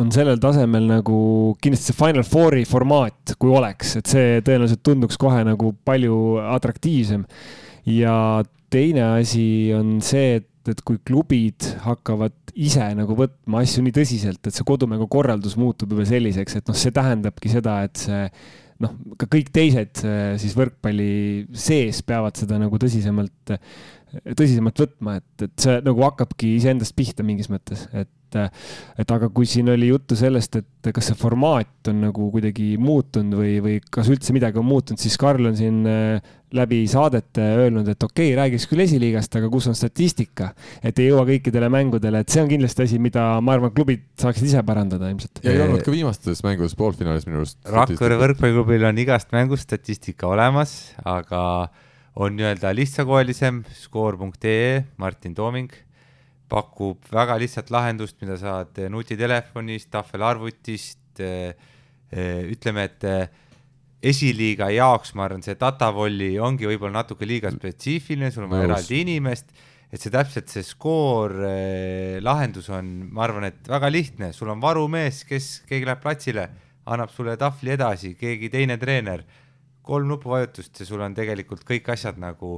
on 0.01 0.11
sellel 0.13 0.41
tasemel 0.41 0.89
nagu 0.89 1.19
kindlasti 1.61 1.91
see 1.91 1.99
Final 1.99 2.25
Fouri 2.27 2.65
formaat, 2.69 3.35
kui 3.37 3.53
oleks, 3.53 3.97
et 3.99 4.09
see 4.09 4.41
tõenäoliselt 4.45 4.83
tunduks 4.85 5.19
kohe 5.21 5.43
nagu 5.45 5.73
palju 5.87 6.19
atraktiivsem. 6.57 7.25
ja 7.93 8.43
teine 8.73 9.03
asi 9.21 9.71
on 9.75 9.97
see, 10.03 10.41
et, 10.41 10.49
et 10.67 10.81
kui 10.83 10.99
klubid 11.05 11.69
hakkavad 11.85 12.35
ise 12.57 12.89
nagu 12.97 13.15
võtma 13.15 13.61
asju 13.63 13.83
nii 13.85 13.95
tõsiselt, 13.95 14.41
et 14.41 14.55
see 14.55 14.65
kodumängu 14.67 15.07
korraldus 15.11 15.55
muutub 15.59 15.93
juba 15.93 16.07
selliseks, 16.09 16.57
et 16.57 16.71
noh, 16.71 16.77
see 16.77 16.95
tähendabki 16.95 17.53
seda, 17.53 17.83
et 17.85 18.01
see 18.01 18.25
noh, 18.83 18.97
ka 19.17 19.29
kõik 19.29 19.53
teised 19.53 20.03
siis 20.41 20.57
võrkpalli 20.57 21.47
sees 21.57 22.03
peavad 22.05 22.37
seda 22.37 22.59
nagu 22.61 22.77
tõsisemalt 22.81 23.55
tõsisemalt 24.37 24.85
võtma, 24.85 25.17
et, 25.19 25.47
et 25.47 25.53
see 25.61 25.81
nagu 25.85 26.05
hakkabki 26.07 26.55
iseendast 26.57 26.95
pihta 26.97 27.25
mingis 27.27 27.49
mõttes, 27.51 27.85
et, 27.91 28.37
et 28.99 29.11
aga 29.13 29.29
kui 29.33 29.47
siin 29.49 29.69
oli 29.71 29.89
juttu 29.89 30.15
sellest, 30.19 30.59
et 30.61 30.89
kas 30.95 31.09
see 31.09 31.19
formaat 31.19 31.91
on 31.91 32.01
nagu 32.07 32.29
kuidagi 32.31 32.75
muutunud 32.79 33.37
või, 33.39 33.57
või 33.63 33.77
kas 33.91 34.09
üldse 34.11 34.35
midagi 34.35 34.61
on 34.61 34.67
muutunud, 34.67 35.01
siis 35.01 35.17
Karl 35.19 35.49
on 35.49 35.57
siin 35.59 35.81
äh, 35.91 36.35
läbi 36.55 36.81
saadete 36.87 37.43
öelnud, 37.59 37.87
et 37.91 38.03
okei 38.03 38.29
okay,, 38.31 38.37
räägiks 38.39 38.67
küll 38.71 38.85
esiliigast, 38.85 39.33
aga 39.39 39.49
kus 39.51 39.67
on 39.71 39.75
statistika, 39.75 40.53
et 40.79 40.99
ei 41.03 41.09
jõua 41.09 41.25
kõikidele 41.27 41.67
mängudele, 41.73 42.21
et 42.23 42.31
see 42.31 42.43
on 42.43 42.51
kindlasti 42.51 42.85
asi, 42.85 43.01
mida 43.03 43.25
ma 43.43 43.57
arvan, 43.57 43.73
klubid 43.75 44.05
saaksid 44.21 44.47
ise 44.47 44.63
parandada 44.67 45.11
ilmselt. 45.11 45.43
ja 45.43 45.51
ei 45.51 45.65
olnud 45.65 45.83
ka 45.83 45.91
viimastes 45.91 46.43
mängudes 46.47 46.77
poolfinaalis 46.79 47.27
minu 47.27 47.43
arust. 47.43 47.59
Rakvere 47.67 48.21
võrkpalliklubil 48.23 48.87
on 48.87 49.03
igast 49.03 49.35
mängust 49.35 49.67
statistika 49.67 50.31
olemas, 50.31 50.77
aga 51.03 51.41
on 52.17 52.37
nii-öelda 52.37 52.71
lihtsakoelisem, 52.75 53.61
skoor.ee, 53.83 54.85
Martin 54.97 55.35
Tooming. 55.37 55.71
Pakub 56.49 57.03
väga 57.11 57.35
lihtsat 57.41 57.69
lahendust, 57.73 58.15
mida 58.23 58.37
saad 58.39 58.77
nutitelefonist, 58.89 59.89
tahvelarvutist, 59.91 61.19
eh, 61.19 61.53
eh, 62.11 62.45
ütleme, 62.47 62.87
et 62.87 63.03
eh, 63.03 63.27
esiliiga 64.01 64.69
jaoks, 64.71 65.13
ma 65.17 65.27
arvan, 65.27 65.43
see 65.43 65.57
datavolli 65.59 66.37
ongi 66.39 66.69
võib-olla 66.69 67.01
natuke 67.01 67.27
liiga 67.27 67.51
spetsiifiline, 67.51 68.31
sul 68.31 68.47
on 68.47 68.53
vaja 68.53 68.69
eraldi 68.69 69.01
inimest, 69.03 69.51
et 69.91 69.99
see 70.01 70.13
täpselt 70.13 70.51
see 70.51 70.63
skoor 70.63 71.33
lahendus 72.23 72.69
on, 72.75 72.91
ma 73.11 73.25
arvan, 73.25 73.49
et 73.49 73.67
väga 73.67 73.89
lihtne, 73.91 74.31
sul 74.35 74.53
on 74.53 74.61
varumees, 74.63 75.23
kes, 75.27 75.49
keegi 75.67 75.89
läheb 75.89 76.01
platsile, 76.03 76.47
annab 76.87 77.11
sulle 77.11 77.35
tahvli 77.39 77.73
edasi, 77.75 78.13
keegi 78.19 78.53
teine 78.53 78.77
treener 78.79 79.25
kolm 79.87 80.11
nupuvajutust 80.11 80.83
ja 80.83 80.89
sul 80.89 81.01
on 81.03 81.15
tegelikult 81.17 81.65
kõik 81.67 81.89
asjad 81.95 82.19
nagu 82.21 82.57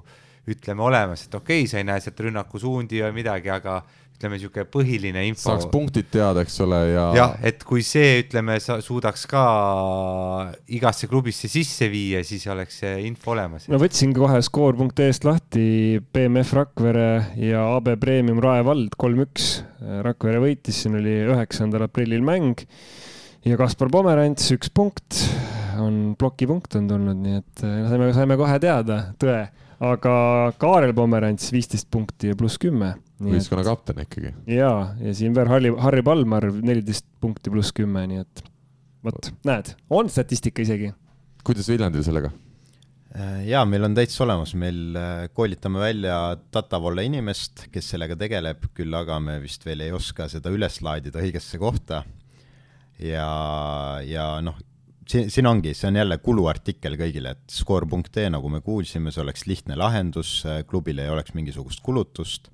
ütleme 0.50 0.82
olemas, 0.82 1.28
et 1.28 1.36
okei 1.36 1.64
okay,, 1.64 1.70
sa 1.70 1.80
ei 1.80 1.88
näe 1.88 2.02
sealt 2.02 2.20
rünnakusuundi 2.26 3.04
või 3.06 3.20
midagi, 3.22 3.52
aga 3.54 3.82
ütleme, 4.20 4.36
niisugune 4.36 4.66
põhiline 4.68 5.22
info. 5.30 5.48
saaks 5.48 5.70
punktid 5.72 6.10
teada, 6.12 6.44
eks 6.44 6.58
ole, 6.66 6.80
ja. 6.92 7.06
jah, 7.16 7.36
et 7.46 7.62
kui 7.68 7.84
see, 7.86 8.20
ütleme, 8.26 8.58
sa 8.60 8.80
suudaks 8.84 9.24
ka 9.32 9.44
igasse 10.76 11.08
klubisse 11.12 11.48
sisse 11.52 11.88
viia, 11.92 12.24
siis 12.28 12.44
oleks 12.52 12.82
see 12.84 12.98
info 13.08 13.32
olemas. 13.36 13.70
ma 13.72 13.80
võtsin 13.80 14.12
kohe 14.16 14.42
skoor.ee-st 14.44 15.28
lahti 15.28 15.68
BMF 16.12 16.52
Rakvere 16.58 17.10
ja 17.40 17.64
AB 17.78 17.94
Premium 18.02 18.44
Rae 18.44 18.66
vald 18.68 18.98
kolm-üks. 19.00 19.52
Rakvere 20.04 20.42
võitis, 20.44 20.84
siin 20.84 21.00
oli 21.00 21.16
üheksandal 21.30 21.88
aprillil 21.88 22.26
mäng 22.26 22.68
ja 23.48 23.56
Kaspar 23.60 23.88
Pomerants 23.94 24.52
üks 24.52 24.68
punkt 24.76 25.24
on 25.84 26.00
plokipunkt 26.20 26.76
on 26.80 26.88
tulnud, 26.90 27.20
nii 27.24 27.40
et 27.42 27.64
äh, 27.66 27.80
saime, 27.92 28.12
saime 28.16 28.38
kohe 28.40 28.58
teada 28.62 29.00
tõe, 29.22 29.42
aga 29.90 30.14
Kaarel 30.60 30.94
Pomerants 30.98 31.54
viisteist 31.56 31.90
punkti 31.92 32.34
ja 32.34 32.40
pluss 32.40 32.60
kümme. 32.62 32.96
võistkonna 33.24 33.64
kapten 33.68 34.04
ikkagi. 34.04 34.34
ja, 34.52 34.74
ja 35.00 35.16
siin 35.16 35.36
veel 35.36 35.52
Harri, 35.52 35.74
Harri 35.80 36.04
Palmar 36.06 36.50
neliteist 36.52 37.08
punkti 37.22 37.52
pluss 37.54 37.76
kümme, 37.76 38.06
nii 38.12 38.24
et 38.26 38.44
vot, 39.06 39.32
näed, 39.48 39.74
on 39.90 40.12
statistika 40.12 40.64
isegi. 40.66 40.94
kuidas 41.48 41.72
Viljandil 41.72 42.06
sellega? 42.06 42.32
Äh, 43.10 43.48
ja 43.50 43.64
meil 43.66 43.88
on 43.88 43.96
täitsa 43.98 44.22
olemas, 44.28 44.54
meil 44.60 44.94
äh, 45.00 45.26
koolitame 45.34 45.82
välja 45.82 46.20
Datavolle 46.54 47.08
inimest, 47.08 47.66
kes 47.74 47.96
sellega 47.96 48.18
tegeleb, 48.20 48.68
küll 48.78 48.94
aga 48.94 49.18
me 49.24 49.40
vist 49.42 49.66
veel 49.66 49.82
ei 49.88 49.94
oska 49.96 50.28
seda 50.30 50.52
üles 50.54 50.78
laadida 50.86 51.24
õigesse 51.24 51.58
kohta. 51.62 52.04
ja, 53.00 53.30
ja 54.06 54.28
noh, 54.46 54.60
siin, 55.10 55.30
siin 55.32 55.50
ongi, 55.50 55.74
see 55.74 55.90
on 55.90 56.00
jälle 56.00 56.18
kuluartikkel 56.24 56.98
kõigile, 57.00 57.36
et 57.36 57.54
skoor.ee, 57.54 58.30
nagu 58.32 58.52
me 58.52 58.62
kuulsime, 58.66 59.14
see 59.14 59.24
oleks 59.24 59.46
lihtne 59.50 59.78
lahendus, 59.80 60.42
klubil 60.70 61.02
ei 61.02 61.12
oleks 61.12 61.36
mingisugust 61.38 61.84
kulutust, 61.86 62.52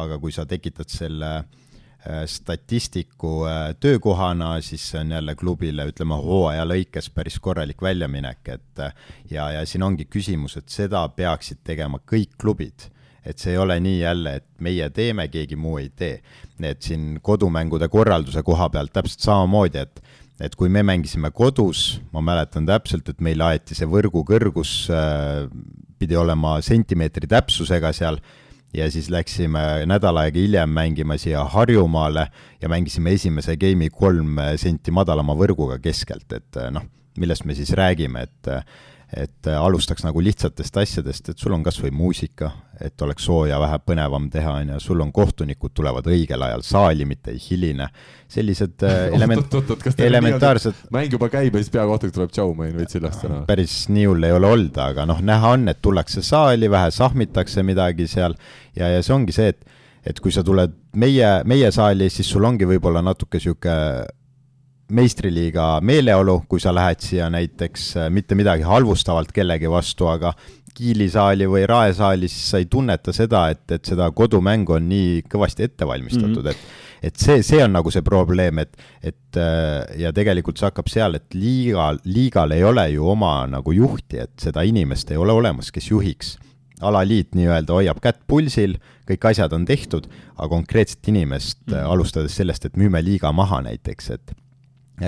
aga 0.00 0.20
kui 0.22 0.32
sa 0.32 0.46
tekitad 0.48 0.90
selle 0.90 1.30
äh, 1.40 2.22
statistiku 2.30 3.40
äh, 3.48 3.64
töökohana, 3.80 4.54
siis 4.64 4.86
see 4.92 5.02
on 5.02 5.16
jälle 5.16 5.34
klubile, 5.38 5.88
ütleme, 5.90 6.20
hooaja 6.20 6.64
lõikes 6.68 7.10
päris 7.14 7.40
korralik 7.42 7.82
väljaminek, 7.82 8.54
et 8.54 8.86
äh, 8.86 8.94
ja, 9.30 9.50
ja 9.58 9.66
siin 9.66 9.84
ongi 9.86 10.06
küsimus, 10.10 10.56
et 10.60 10.70
seda 10.72 11.04
peaksid 11.16 11.64
tegema 11.66 12.02
kõik 12.06 12.38
klubid 12.40 12.90
et 13.20 13.36
see 13.36 13.52
ei 13.52 13.58
ole 13.60 13.74
nii 13.84 13.98
jälle, 14.00 14.30
et 14.40 14.46
meie 14.64 14.86
teeme, 14.96 15.26
keegi 15.28 15.56
muu 15.60 15.76
ei 15.76 15.90
tee. 15.92 16.22
et 16.64 16.82
siin 16.82 17.18
kodumängude 17.22 17.88
korralduse 17.88 18.42
koha 18.42 18.68
pealt 18.72 18.92
täpselt 18.92 19.20
samamoodi, 19.20 19.78
et 19.78 20.00
et 20.40 20.54
kui 20.56 20.70
me 20.72 20.82
mängisime 20.86 21.30
kodus, 21.36 22.00
ma 22.14 22.22
mäletan 22.24 22.66
täpselt, 22.68 23.08
et 23.12 23.20
meil 23.20 23.42
aeti 23.44 23.76
see 23.76 23.88
võrgu 23.88 24.24
kõrgus 24.28 24.74
äh,, 24.92 25.46
pidi 26.00 26.16
olema 26.16 26.56
sentimeetri 26.64 27.28
täpsusega 27.28 27.92
seal, 27.92 28.20
ja 28.74 28.86
siis 28.90 29.10
läksime 29.10 29.84
nädal 29.90 30.20
aega 30.22 30.38
hiljem 30.38 30.70
mängima 30.72 31.16
siia 31.18 31.42
Harjumaale 31.44 32.28
ja 32.62 32.70
mängisime 32.70 33.16
esimese 33.18 33.56
game'i 33.58 33.90
kolm 33.90 34.38
senti 34.62 34.94
madalama 34.94 35.34
võrguga 35.38 35.80
keskelt, 35.82 36.30
et 36.32 36.60
noh, 36.72 36.86
millest 37.18 37.44
me 37.44 37.56
siis 37.58 37.74
räägime, 37.76 38.28
et 38.28 38.52
et 39.16 39.48
alustaks 39.50 40.04
nagu 40.06 40.22
lihtsatest 40.22 40.76
asjadest, 40.82 41.32
et 41.32 41.38
sul 41.38 41.54
on 41.56 41.64
kas 41.66 41.80
või 41.82 41.90
muusika, 41.94 42.50
et 42.80 43.02
oleks 43.02 43.24
sooja 43.26 43.58
vähe 43.60 43.80
põnevam 43.82 44.28
teha, 44.30 44.52
on 44.60 44.70
ju, 44.74 44.78
sul 44.84 45.02
on 45.02 45.10
kohtunikud 45.12 45.74
tulevad 45.74 46.06
õigel 46.06 46.44
ajal 46.46 46.62
saali, 46.66 47.06
mitte 47.08 47.34
ei 47.34 47.40
hiline. 47.42 47.88
sellised 48.30 48.84
element-, 49.16 49.98
elementaarsed. 49.98 50.86
mäng 50.94 51.10
juba 51.12 51.28
käib 51.28 51.54
ja 51.54 51.64
siis 51.64 51.74
peakohtunik 51.74 52.14
tuleb 52.14 52.30
tšau, 52.30 52.54
ma 52.54 52.68
jäin 52.68 52.78
veits 52.78 52.94
sillast 52.94 53.26
ära. 53.26 53.42
päris 53.50 53.82
nii 53.90 54.06
hull 54.06 54.28
ei 54.28 54.36
ole 54.36 54.46
olnud, 54.46 54.78
aga 54.78 55.08
noh, 55.10 55.20
näha 55.20 55.56
on, 55.56 55.68
et 55.68 55.82
tullakse 55.82 56.22
saali, 56.22 56.70
vähe 56.70 56.94
sahmitakse 56.94 57.66
midagi 57.66 58.06
seal 58.06 58.38
ja, 58.78 58.86
ja 58.86 59.02
see 59.02 59.14
ongi 59.16 59.34
see, 59.34 59.50
et 59.50 59.66
et 60.06 60.16
kui 60.22 60.32
sa 60.32 60.40
tuled 60.46 60.72
meie, 60.96 61.28
meie 61.44 61.68
saali, 61.74 62.08
siis 62.08 62.30
sul 62.30 62.46
ongi 62.48 62.64
võib-olla 62.64 63.02
natuke 63.04 63.36
niisugune 63.36 64.06
meistriliiga 64.94 65.80
meeleolu, 65.86 66.42
kui 66.48 66.60
sa 66.62 66.74
lähed 66.74 67.02
siia 67.04 67.30
näiteks 67.32 67.86
äh, 67.96 68.10
mitte 68.10 68.38
midagi 68.38 68.66
halvustavalt 68.66 69.32
kellegi 69.32 69.70
vastu, 69.70 70.10
aga 70.10 70.34
Kiili 70.74 71.08
saali 71.10 71.48
või 71.50 71.64
Rae 71.66 71.90
saali, 71.92 72.28
siis 72.30 72.52
sa 72.52 72.60
ei 72.62 72.68
tunneta 72.70 73.12
seda, 73.12 73.48
et, 73.52 73.64
et 73.74 73.84
seda 73.84 74.06
kodumängu 74.16 74.76
on 74.76 74.86
nii 74.88 75.24
kõvasti 75.28 75.66
ette 75.66 75.86
valmistatud 75.88 76.44
mm, 76.44 76.46
-hmm. 76.46 76.54
et 76.54 76.88
et 77.02 77.16
see, 77.16 77.42
see 77.42 77.62
on 77.64 77.72
nagu 77.72 77.90
see 77.90 78.04
probleem, 78.04 78.58
et, 78.60 78.76
et 79.02 79.36
äh, 79.40 80.00
ja 80.02 80.12
tegelikult 80.12 80.60
see 80.60 80.68
hakkab 80.68 80.88
seal, 80.92 81.16
et 81.16 81.34
liiga, 81.34 81.94
liigal 82.04 82.52
ei 82.52 82.64
ole 82.64 82.90
ju 82.92 83.08
oma 83.08 83.46
nagu 83.48 83.72
juhti, 83.72 84.20
et 84.20 84.32
seda 84.40 84.62
inimest 84.68 85.10
ei 85.10 85.16
ole 85.20 85.32
olemas, 85.32 85.72
kes 85.72 85.90
juhiks 85.90 86.36
alaliit 86.80 87.34
nii-öelda 87.36 87.76
hoiab 87.76 88.00
kätt 88.04 88.20
pulsil, 88.28 88.76
kõik 89.08 89.26
asjad 89.32 89.52
on 89.56 89.66
tehtud, 89.68 90.06
aga 90.36 90.48
konkreetset 90.48 91.08
inimest 91.12 91.58
mm, 91.66 91.74
-hmm. 91.74 91.90
alustades 91.92 92.36
sellest, 92.36 92.64
et 92.64 92.76
müüme 92.76 93.02
liiga 93.04 93.32
maha 93.32 93.60
näiteks, 93.68 94.10
et 94.10 94.36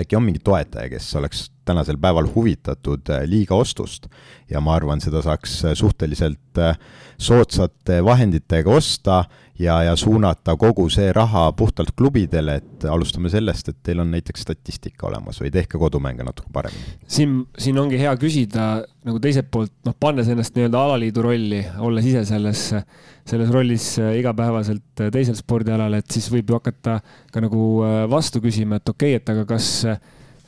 äkki 0.00 0.16
on 0.16 0.24
mingi 0.24 0.40
toetaja, 0.44 0.88
kes 0.92 1.10
oleks 1.20 1.46
tänasel 1.68 1.98
päeval 2.00 2.28
huvitatud 2.34 3.10
äh, 3.10 3.24
liiga 3.28 3.54
ostust. 3.54 4.08
Ja 4.50 4.60
ma 4.60 4.76
arvan, 4.76 5.00
seda 5.00 5.22
saaks 5.22 5.58
äh, 5.64 5.76
suhteliselt 5.78 6.58
äh, 6.58 6.78
soodsate 7.18 8.00
vahenditega 8.04 8.70
osta 8.70 9.24
ja, 9.58 9.82
ja 9.82 9.96
suunata 9.96 10.56
kogu 10.56 10.88
see 10.92 11.12
raha 11.12 11.44
puhtalt 11.56 11.92
klubidele, 11.98 12.54
et 12.60 12.86
alustame 12.90 13.30
sellest, 13.32 13.68
et 13.68 13.78
teil 13.82 14.00
on 14.02 14.10
näiteks 14.12 14.44
statistika 14.46 15.06
olemas 15.10 15.40
või 15.42 15.52
tehke 15.54 15.80
kodumänge 15.80 16.24
natuke 16.26 16.48
paremini. 16.52 16.96
siin, 17.06 17.42
siin 17.58 17.78
ongi 17.78 18.00
hea 18.00 18.14
küsida 18.20 18.70
nagu 19.04 19.20
teiselt 19.22 19.50
poolt, 19.50 19.74
noh, 19.86 19.96
pannes 20.00 20.28
ennast 20.32 20.56
nii-öelda 20.56 20.86
alaliidu 20.86 21.26
rolli, 21.26 21.60
olles 21.82 22.06
ise 22.06 22.24
selles, 22.28 22.64
selles 23.28 23.52
rollis 23.52 23.92
igapäevaselt 24.18 25.04
teisel 25.12 25.36
spordialal, 25.38 25.98
et 25.98 26.10
siis 26.10 26.30
võib 26.32 26.50
ju 26.50 26.58
hakata 26.60 27.00
ka 27.32 27.44
nagu 27.44 27.68
vastu 28.10 28.42
küsima, 28.44 28.80
et 28.80 28.88
okei 28.88 29.16
okay,, 29.16 29.22
et 29.22 29.32
aga 29.34 29.46
kas 29.54 29.72
Äh, 29.84 30.00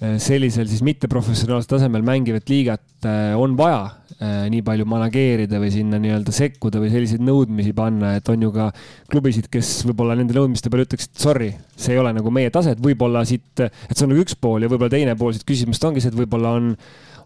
sellisel 0.02 0.66
siis 0.66 0.82
mitteprofessionaalsel 0.84 1.76
tasemel 1.76 2.02
mängivat 2.04 2.48
liigat 2.50 3.06
äh, 3.06 3.32
on 3.38 3.54
vaja 3.56 3.84
äh, 4.18 4.44
nii 4.50 4.64
palju 4.66 4.86
manageerida 4.90 5.60
või 5.62 5.70
sinna 5.70 6.00
nii-öelda 6.02 6.34
sekkuda 6.34 6.80
või 6.82 6.90
selliseid 6.92 7.22
nõudmisi 7.24 7.70
panna, 7.76 8.16
et 8.18 8.28
on 8.32 8.42
ju 8.42 8.50
ka 8.54 8.68
klubisid, 9.12 9.46
kes 9.52 9.70
võib-olla 9.88 10.16
nende 10.18 10.34
nõudmiste 10.36 10.72
peale 10.72 10.88
ütleksid, 10.88 11.14
sorry, 11.22 11.52
see 11.78 11.94
ei 11.94 12.02
ole 12.02 12.10
nagu 12.16 12.32
meie 12.34 12.50
tase, 12.54 12.74
et 12.74 12.82
võib-olla 12.82 13.22
siit, 13.28 13.62
et 13.62 13.94
see 13.94 14.06
on 14.06 14.12
nagu 14.12 14.24
üks 14.24 14.34
pool 14.34 14.66
ja 14.66 14.72
võib-olla 14.72 14.96
teine 14.96 15.14
pool 15.20 15.36
siit 15.36 15.46
küsimusest 15.46 15.86
ongi 15.86 16.02
see, 16.02 16.10
et 16.10 16.18
võib-olla 16.18 16.56
on, 16.58 16.72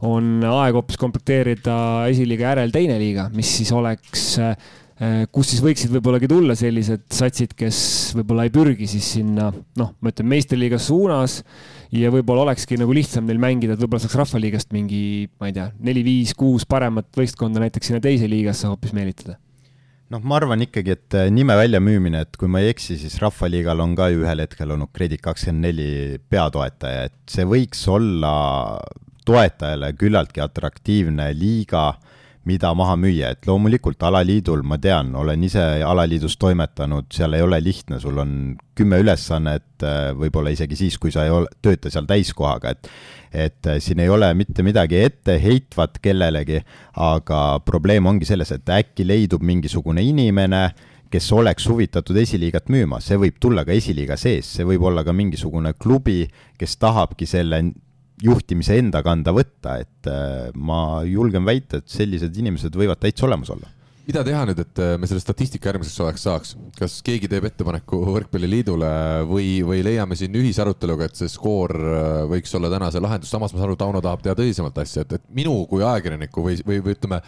on 0.08 0.28
aeg 0.50 0.76
hoopis 0.76 1.00
komplekteerida 1.00 1.78
esiliiga 2.12 2.52
järel 2.52 2.74
teine 2.74 3.00
liiga, 3.00 3.30
mis 3.34 3.56
siis 3.60 3.72
oleks 3.74 4.28
kus 5.30 5.52
siis 5.52 5.60
võiksid 5.62 5.92
võib-olla 5.94 6.18
tulla 6.26 6.56
sellised 6.58 7.04
satsid, 7.14 7.52
kes 7.54 7.80
võib-olla 8.18 8.48
ei 8.48 8.50
pürgi 8.50 8.88
siis 8.90 9.12
sinna, 9.14 9.52
noh, 9.78 9.92
ma 10.02 10.10
ütlen 10.10 10.26
meistriliiga 10.26 10.80
suunas 10.82 11.36
ja 11.94 12.12
võib-olla 12.12 12.46
olekski 12.48 12.78
nagu 12.80 12.94
lihtsam 12.96 13.26
neil 13.28 13.40
mängida, 13.42 13.74
et 13.74 13.82
võib-olla 13.82 14.02
saaks 14.04 14.16
Rahvaliigast 14.20 14.72
mingi, 14.76 15.28
ma 15.40 15.50
ei 15.50 15.56
tea, 15.56 15.68
neli-viis-kuus 15.88 16.66
paremat 16.68 17.08
võistkonda 17.16 17.62
näiteks 17.64 17.90
sinna 17.90 18.02
teise 18.04 18.28
liigasse 18.30 18.68
hoopis 18.68 18.94
meelitada. 18.96 19.38
Noh, 20.08 20.22
ma 20.24 20.38
arvan 20.38 20.64
ikkagi, 20.64 20.94
et 20.96 21.16
äh, 21.20 21.26
nime 21.32 21.52
väljamüümine, 21.58 22.22
et 22.24 22.36
kui 22.40 22.48
ma 22.48 22.62
ei 22.64 22.70
eksi, 22.72 22.96
siis 23.00 23.18
Rahvaliigal 23.20 23.80
on 23.84 23.92
ka 23.96 24.08
ju 24.08 24.22
ühel 24.22 24.40
hetkel 24.40 24.72
olnud 24.72 24.88
Kredit 24.96 25.20
kakskümmend 25.24 25.66
neli 25.66 25.90
peatoetaja, 26.32 27.10
et 27.10 27.18
see 27.28 27.44
võiks 27.48 27.82
olla 27.92 28.32
toetajale 29.28 29.92
küllaltki 30.00 30.40
atraktiivne 30.40 31.28
liiga 31.36 31.90
mida 32.48 32.70
maha 32.76 32.96
müüa, 33.00 33.32
et 33.34 33.46
loomulikult 33.48 34.02
alaliidul, 34.08 34.64
ma 34.66 34.78
tean, 34.82 35.12
olen 35.18 35.44
ise 35.46 35.62
alaliidus 35.84 36.38
toimetanud, 36.40 37.08
seal 37.14 37.36
ei 37.36 37.44
ole 37.44 37.60
lihtne, 37.62 38.00
sul 38.02 38.18
on 38.22 38.32
kümme 38.78 39.00
ülesannet, 39.02 39.70
äh, 39.84 40.10
võib-olla 40.18 40.52
isegi 40.54 40.78
siis, 40.78 40.98
kui 41.00 41.12
sa 41.14 41.26
ei 41.26 41.34
ole, 41.34 41.50
tööta 41.62 41.92
seal 41.92 42.08
täiskohaga, 42.08 42.74
et 42.76 42.92
et 43.28 43.66
äh, 43.68 43.76
siin 43.84 44.00
ei 44.00 44.08
ole 44.08 44.30
mitte 44.32 44.64
midagi 44.64 45.02
etteheitvat 45.04 45.98
kellelegi, 46.00 46.62
aga 47.04 47.60
probleem 47.64 48.06
ongi 48.08 48.24
selles, 48.28 48.54
et 48.56 48.70
äkki 48.72 49.04
leidub 49.04 49.44
mingisugune 49.44 50.00
inimene, 50.00 50.62
kes 51.12 51.28
oleks 51.32 51.66
huvitatud 51.68 52.16
esiliigat 52.20 52.68
müüma, 52.72 53.02
see 53.04 53.18
võib 53.20 53.36
tulla 53.40 53.64
ka 53.68 53.76
esiliiga 53.76 54.16
sees, 54.20 54.48
see 54.56 54.66
võib 54.68 54.84
olla 54.88 55.04
ka 55.04 55.12
mingisugune 55.16 55.74
klubi, 55.80 56.22
kes 56.60 56.76
tahabki 56.80 57.28
selle 57.28 57.62
juhtimise 58.22 58.78
enda 58.80 59.02
kanda 59.06 59.34
võtta, 59.34 59.78
et 59.82 60.10
äh, 60.10 60.48
ma 60.54 61.02
julgen 61.06 61.46
väita, 61.46 61.82
et 61.82 61.90
sellised 61.90 62.36
inimesed 62.36 62.74
võivad 62.74 63.00
täitsa 63.02 63.28
olemas 63.28 63.52
olla 63.54 63.77
mida 64.08 64.22
teha 64.24 64.44
nüüd, 64.48 64.60
et 64.62 64.80
äh, 64.80 64.94
me 64.96 65.08
selle 65.08 65.20
statistika 65.20 65.68
järgmiseks 65.68 65.98
suveks 66.00 66.22
saaks, 66.24 66.52
kas 66.78 66.94
keegi 67.04 67.28
teeb 67.28 67.44
ettepaneku 67.44 67.98
Võrkpalliliidule 68.06 68.88
või, 69.28 69.58
või 69.68 69.82
leiame 69.84 70.16
siin 70.16 70.36
ühisaruteluga, 70.40 71.10
et 71.10 71.18
see 71.18 71.28
skoor 71.28 71.74
äh, 71.76 72.06
võiks 72.30 72.54
olla 72.56 72.70
täna 72.72 72.88
see 72.94 73.02
lahendus, 73.04 73.28
samas 73.34 73.52
ma 73.52 73.60
saan 73.60 73.68
aru, 73.68 73.76
Tauno 73.78 74.00
tahab 74.04 74.24
teha 74.24 74.32
tõsisemalt 74.38 74.80
asja, 74.80 75.04
et, 75.04 75.12
et 75.18 75.26
minu 75.36 75.52
kui 75.68 75.84
ajakirjaniku 75.84 76.44
või, 76.46 76.56
või, 76.64 76.78
või 76.86 76.96
ütleme, 76.96 77.18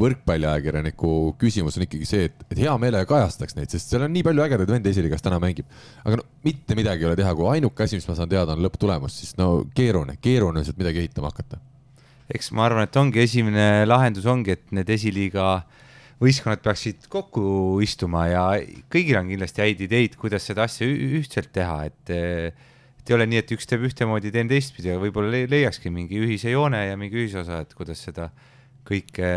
võrkpalliajakirjaniku 0.00 1.12
küsimus 1.42 1.76
on 1.76 1.84
ikkagi 1.84 2.08
see, 2.08 2.30
et, 2.30 2.46
et 2.48 2.64
hea 2.64 2.72
meelega 2.80 3.04
kajastaks 3.12 3.58
neid, 3.58 3.68
sest 3.74 3.92
seal 3.92 4.06
on 4.06 4.16
nii 4.16 4.24
palju 4.24 4.46
ägedaid 4.46 4.72
vende 4.72 4.88
esiliigas 4.88 5.20
täna 5.24 5.36
mängib. 5.42 5.68
aga 6.00 6.22
no 6.22 6.26
mitte 6.48 6.78
midagi 6.78 7.04
ei 7.04 7.10
ole 7.10 7.18
teha, 7.20 7.34
kui 7.36 7.50
ainuke 7.52 7.84
asi, 7.84 8.00
mis 8.00 8.08
ma 8.08 8.16
saan 8.16 8.32
teada, 8.32 8.56
on 8.56 8.64
lõpptulemus, 8.64 9.20
siis 9.20 9.36
no 9.36 9.66
keeruline, 9.76 10.16
keeruline 10.24 10.64
sealt 10.64 10.80
midagi 10.80 11.04
ehitama 11.04 11.28
hakata. 11.28 11.60
eks 12.32 12.54
ma 12.56 12.70
arvan, 12.70 12.88
et 12.88 12.96
ongi 12.96 13.20
esimene 13.20 13.84
lahendus 13.84 14.24
ongi, 14.24 14.56
et 14.56 14.72
need 14.72 14.96
esiliiga 14.96 15.48
äh, 15.58 15.80
võistkonnad 16.22 16.62
peaksid 16.62 17.08
kokku 17.10 17.80
istuma 17.82 18.26
ja 18.30 18.44
kõigil 18.92 19.18
on 19.18 19.30
kindlasti 19.32 19.64
häid 19.64 19.82
ideid, 19.88 20.14
kuidas 20.20 20.46
seda 20.48 20.66
asja 20.68 20.86
ühtselt 20.86 21.52
teha, 21.54 21.82
et 21.90 22.12
et 23.02 23.10
ei 23.10 23.16
ole 23.16 23.26
nii, 23.26 23.40
et 23.42 23.50
üks 23.56 23.66
teeb 23.66 23.82
ühtemoodi, 23.88 24.30
teen 24.30 24.46
teistpidi, 24.50 24.92
aga 24.92 25.02
võib-olla 25.02 25.42
leiakski 25.50 25.90
mingi 25.90 26.20
ühise 26.22 26.52
joone 26.52 26.84
ja 26.86 26.98
mingi 26.98 27.18
ühisosa, 27.18 27.58
et 27.64 27.72
kuidas 27.74 27.98
seda 27.98 28.28
kõike, 28.86 29.30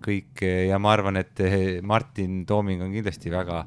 kõike 0.00 0.52
ja 0.70 0.78
ma 0.80 0.94
arvan, 0.94 1.20
et 1.20 1.42
Martin 1.84 2.46
Tooming 2.48 2.86
on 2.86 2.94
kindlasti 2.96 3.32
väga, 3.32 3.60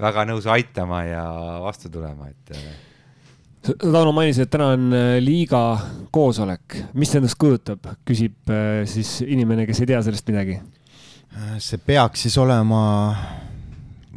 väga 0.00 0.26
nõus 0.28 0.48
aitama 0.52 1.00
ja 1.08 1.24
vastu 1.64 1.88
tulema, 1.92 2.28
et 2.28 2.54
Tauno 3.60 4.12
mainis, 4.16 4.38
et 4.40 4.48
täna 4.48 4.70
on 4.72 4.86
äh, 4.96 5.18
liiga 5.20 5.58
koosolek, 6.12 6.78
mis 6.96 7.10
see 7.12 7.20
endast 7.20 7.36
kujutab, 7.40 7.90
küsib 8.08 8.52
siis 8.88 9.18
inimene, 9.26 9.66
kes 9.68 9.82
ei 9.82 9.90
tea 9.90 10.00
sellest 10.04 10.28
midagi 10.32 10.56
see 11.58 11.78
peaks 11.86 12.26
siis 12.26 12.38
olema 12.38 12.80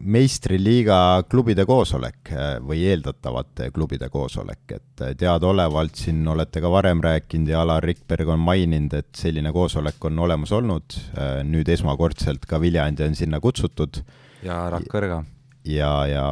meistriliiga 0.04 1.24
klubide 1.30 1.66
koosolek 1.68 2.32
äh, 2.34 2.56
või 2.64 2.84
eeldatavate 2.90 3.70
klubide 3.76 4.10
koosolek, 4.12 4.64
et 4.76 5.04
äh, 5.04 5.14
teadaolevalt 5.20 6.00
siin 6.00 6.26
olete 6.28 6.62
ka 6.64 6.72
varem 6.72 7.02
rääkinud 7.04 7.52
ja 7.54 7.62
Alar 7.64 7.86
Rikberg 7.86 8.34
on 8.34 8.44
maininud, 8.44 8.98
et 9.00 9.12
selline 9.16 9.54
koosolek 9.56 10.04
on 10.10 10.20
olemas 10.26 10.52
olnud, 10.56 10.98
äh, 11.16 11.40
nüüd 11.48 11.72
esmakordselt 11.72 12.48
ka 12.50 12.60
Viljandi 12.62 13.08
on 13.08 13.16
sinna 13.16 13.40
kutsutud. 13.44 14.04
ja 14.44 14.66
Rakvere 14.74 15.12
ka. 15.14 15.24
ja, 15.72 15.94
ja 16.08 16.28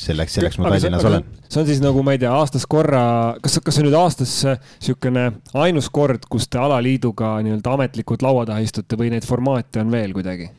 selleks, 0.00 0.36
selleks 0.36 0.58
ma 0.60 0.70
Tallinnas 0.70 1.04
olen. 1.08 1.24
see 1.48 1.60
on 1.62 1.68
siis 1.68 1.80
nagu, 1.82 2.02
ma 2.04 2.14
ei 2.16 2.20
tea, 2.20 2.32
aastas 2.36 2.66
korra, 2.70 3.02
kas, 3.42 3.58
kas 3.64 3.76
see 3.76 3.82
on 3.84 3.88
nüüd 3.88 3.98
aastas 3.98 4.34
niisugune 4.48 5.24
ainus 5.56 5.88
kord, 5.94 6.26
kus 6.30 6.48
te 6.52 6.60
alaliiduga 6.60 7.36
nii-öelda 7.46 7.76
ametlikult 7.76 8.24
laua 8.26 8.44
taha 8.48 8.64
istute 8.64 8.98
või 9.00 9.10
neid 9.14 9.26
formaate 9.28 9.82
on 9.82 9.94
veel 9.94 10.12
kuidagi? 10.16 10.50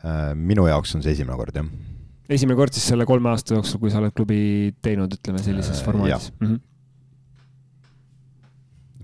Äh, 0.00 0.32
minu 0.34 0.66
jaoks 0.70 0.96
on 0.96 1.04
see 1.04 1.14
esimene 1.14 1.38
kord, 1.38 1.54
jah. 1.60 1.70
esimene 2.30 2.58
kord 2.58 2.74
siis 2.76 2.88
selle 2.92 3.06
kolme 3.08 3.32
aasta 3.32 3.56
jooksul, 3.58 3.82
kui 3.82 3.92
sa 3.92 4.02
oled 4.02 4.16
klubi 4.16 4.40
teinud, 4.82 5.14
ütleme 5.20 5.42
sellises 5.44 5.78
äh, 5.78 5.86
formaadis 5.86 6.30
mm? 6.38 6.46
-hmm. 6.46 6.60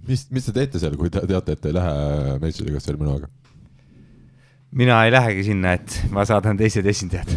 mis, 0.08 0.26
mis 0.30 0.50
te 0.50 0.56
teete 0.56 0.82
seal, 0.82 0.96
kui 0.98 1.10
te 1.12 1.22
teate, 1.26 1.52
et 1.52 1.60
te 1.60 1.70
ei 1.70 1.78
lähe 1.78 2.38
meistriliigasse 2.42 2.90
järgmine 2.92 3.14
hooaeg? 3.14 3.45
Mina 4.70 5.04
ei 5.04 5.12
lähegi 5.12 5.44
sinna, 5.50 5.72
et 5.76 6.00
ma 6.10 6.24
saadan 6.28 6.58
teised 6.58 6.86
esindajad. 6.86 7.32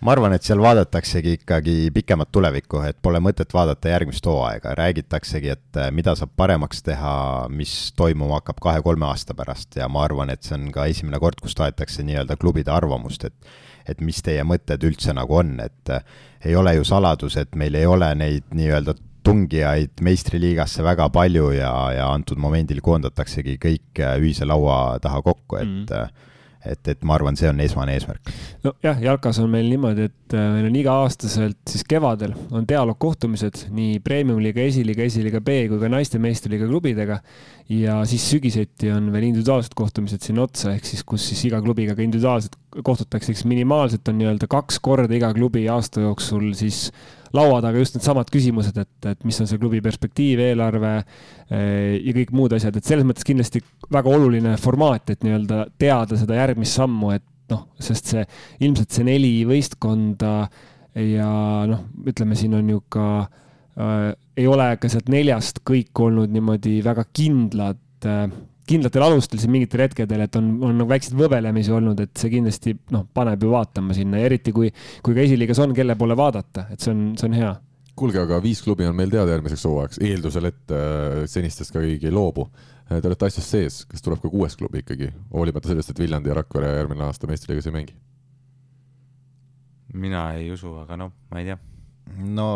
Ma 0.00 0.14
arvan, 0.14 0.32
et 0.32 0.46
seal 0.46 0.62
vaadataksegi 0.64 1.34
ikkagi 1.36 1.74
pikemat 1.92 2.30
tulevikku, 2.32 2.78
et 2.88 2.96
pole 3.04 3.18
mõtet 3.20 3.50
vaadata 3.52 3.90
järgmist 3.90 4.24
hooaega, 4.24 4.72
räägitaksegi, 4.78 5.50
et 5.52 5.76
äh, 5.76 5.90
mida 5.92 6.14
saab 6.16 6.32
paremaks 6.40 6.80
teha, 6.86 7.10
mis 7.52 7.74
toimuma 7.98 8.38
hakkab 8.38 8.62
kahe-kolme 8.64 9.04
aasta 9.10 9.36
pärast. 9.36 9.76
Ja 9.76 9.90
ma 9.92 10.06
arvan, 10.06 10.32
et 10.32 10.46
see 10.46 10.56
on 10.56 10.70
ka 10.72 10.86
esimene 10.88 11.20
kord, 11.20 11.42
kus 11.44 11.58
tahetakse 11.58 12.06
nii-öelda 12.08 12.38
klubide 12.40 12.72
arvamust, 12.72 13.28
et 13.28 13.52
et 13.90 14.00
mis 14.04 14.18
teie 14.22 14.42
mõtted 14.46 14.84
üldse 14.86 15.12
nagu 15.16 15.34
on, 15.40 15.54
et 15.60 15.92
äh, 15.92 16.04
ei 16.46 16.56
ole 16.56 16.76
ju 16.76 16.84
saladus, 16.86 17.36
et 17.40 17.56
meil 17.58 17.74
ei 17.74 17.88
ole 17.88 18.08
neid 18.14 18.48
nii-öelda 18.54 18.94
tungijaid 19.26 20.00
meistriliigasse 20.04 20.84
väga 20.84 21.10
palju 21.12 21.50
ja, 21.56 21.72
ja 21.96 22.08
antud 22.12 22.40
momendil 22.40 22.80
koondataksegi 22.84 23.58
kõik 23.60 24.00
äh, 24.00 24.16
ühise 24.22 24.48
laua 24.48 24.96
taha 25.02 25.20
kokku, 25.28 25.60
et 25.60 25.68
mm 25.68 26.28
et, 26.66 26.80
et 26.92 27.04
ma 27.06 27.16
arvan, 27.16 27.36
see 27.38 27.48
on 27.50 27.60
esmane 27.62 27.94
eesmärk. 27.96 28.32
nojah, 28.64 29.00
jalkas 29.04 29.40
on 29.42 29.50
meil 29.52 29.68
niimoodi, 29.70 30.08
et 30.10 30.36
äh, 30.36 30.48
meil 30.56 30.68
on 30.68 30.78
iga-aastaselt 30.80 31.60
siis 31.70 31.84
kevadel 31.88 32.34
on 32.50 32.66
dialoogkohtumised 32.68 33.66
nii 33.76 34.00
premium-liiga, 34.04 34.64
esiliiga, 34.68 35.06
esiliiga 35.06 35.42
B 35.44 35.62
kui 35.70 35.80
ka 35.82 35.90
naiste 35.92 36.20
meistriliiga 36.22 36.68
klubidega. 36.70 37.20
ja 37.70 38.00
siis 38.08 38.24
sügiseti 38.30 38.90
on 38.90 39.12
veel 39.14 39.28
individuaalsed 39.30 39.76
kohtumised 39.78 40.26
sinna 40.26 40.42
otsa, 40.48 40.74
ehk 40.74 40.88
siis, 40.88 41.04
kus 41.06 41.28
siis 41.30 41.44
iga 41.48 41.60
klubiga 41.62 41.94
ka 41.94 42.02
individuaalselt 42.02 42.58
kohtutakse, 42.84 43.32
eks 43.32 43.46
minimaalselt 43.48 44.08
on 44.10 44.18
nii-öelda 44.18 44.50
kaks 44.50 44.80
korda 44.82 45.14
iga 45.14 45.32
klubi 45.34 45.68
aasta 45.70 46.02
jooksul 46.04 46.52
siis 46.58 46.88
laua 47.36 47.60
taga 47.62 47.80
just 47.82 47.96
needsamad 47.96 48.30
küsimused, 48.32 48.76
et, 48.80 49.08
et 49.12 49.26
mis 49.26 49.38
on 49.42 49.48
see 49.50 49.60
klubi 49.60 49.82
perspektiiv, 49.84 50.42
eelarve 50.50 50.94
eh, 50.98 51.98
ja 51.98 52.14
kõik 52.16 52.32
muud 52.36 52.54
asjad, 52.56 52.76
et 52.76 52.86
selles 52.86 53.06
mõttes 53.06 53.26
kindlasti 53.26 53.62
väga 53.92 54.14
oluline 54.16 54.56
formaat, 54.60 55.12
et 55.14 55.26
nii-öelda 55.26 55.66
teada 55.80 56.18
seda 56.18 56.38
järgmist 56.40 56.80
sammu, 56.80 57.14
et 57.16 57.26
noh, 57.50 57.66
sest 57.82 58.12
see 58.12 58.24
ilmselt 58.62 58.94
see 58.94 59.06
neli 59.06 59.34
võistkonda 59.48 60.34
ja 60.98 61.30
noh, 61.70 61.86
ütleme, 62.10 62.38
siin 62.38 62.54
on 62.58 62.70
ju 62.74 62.82
ka 62.92 63.06
äh, 63.22 64.10
ei 64.40 64.46
ole 64.50 64.70
ka 64.80 64.90
sealt 64.90 65.10
neljast 65.12 65.62
kõik 65.66 66.02
olnud 66.06 66.32
niimoodi 66.34 66.78
väga 66.86 67.06
kindlad 67.16 68.08
äh, 68.08 68.26
kindlatel 68.68 69.04
alustel 69.04 69.40
siin 69.42 69.52
mingitel 69.54 69.84
hetkedel, 69.84 70.24
et 70.26 70.36
on, 70.38 70.50
on 70.66 70.76
nagu 70.82 70.90
väikseid 70.90 71.16
võbelemisi 71.18 71.72
olnud, 71.74 72.00
et 72.04 72.12
see 72.18 72.32
kindlasti 72.32 72.74
noh, 72.94 73.06
paneb 73.14 73.42
ju 73.42 73.52
vaatama 73.52 73.96
sinna 73.96 74.20
ja 74.20 74.30
eriti 74.30 74.54
kui, 74.56 74.70
kui 75.04 75.16
ka 75.16 75.24
esiliigas 75.24 75.60
on, 75.64 75.74
kelle 75.76 75.96
poole 75.98 76.16
vaadata, 76.18 76.68
et 76.74 76.82
see 76.82 76.92
on, 76.94 77.06
see 77.20 77.30
on 77.30 77.38
hea. 77.38 77.54
kuulge, 78.00 78.20
aga 78.22 78.38
viis 78.42 78.62
klubi 78.64 78.86
on 78.88 78.96
meil 78.96 79.10
teada 79.12 79.34
järgmiseks 79.34 79.64
hooajaks, 79.68 80.02
eeldusel, 80.06 80.50
et 80.50 80.76
äh, 80.76 81.24
senistest 81.28 81.74
ka 81.74 81.82
keegi 81.84 82.08
ei 82.08 82.14
loobu. 82.14 82.48
Te 82.90 83.06
olete 83.06 83.28
asjas 83.28 83.46
sees, 83.46 83.74
kas 83.86 84.02
tuleb 84.02 84.18
ka 84.18 84.28
kuues 84.32 84.56
klubi 84.58 84.80
ikkagi, 84.82 85.12
hoolimata 85.30 85.70
sellest, 85.70 85.92
et 85.92 86.00
Viljandi 86.02 86.32
ja 86.32 86.40
Rakvere 86.40 86.72
järgmine 86.74 87.04
aasta 87.06 87.30
meistriliigas 87.30 87.70
ei 87.70 87.76
mängi? 87.76 87.98
mina 89.90 90.28
ei 90.38 90.52
usu, 90.54 90.70
aga 90.78 90.94
noh, 90.94 91.10
ma 91.30 91.40
ei 91.40 91.48
tea 91.48 91.56
no 92.20 92.50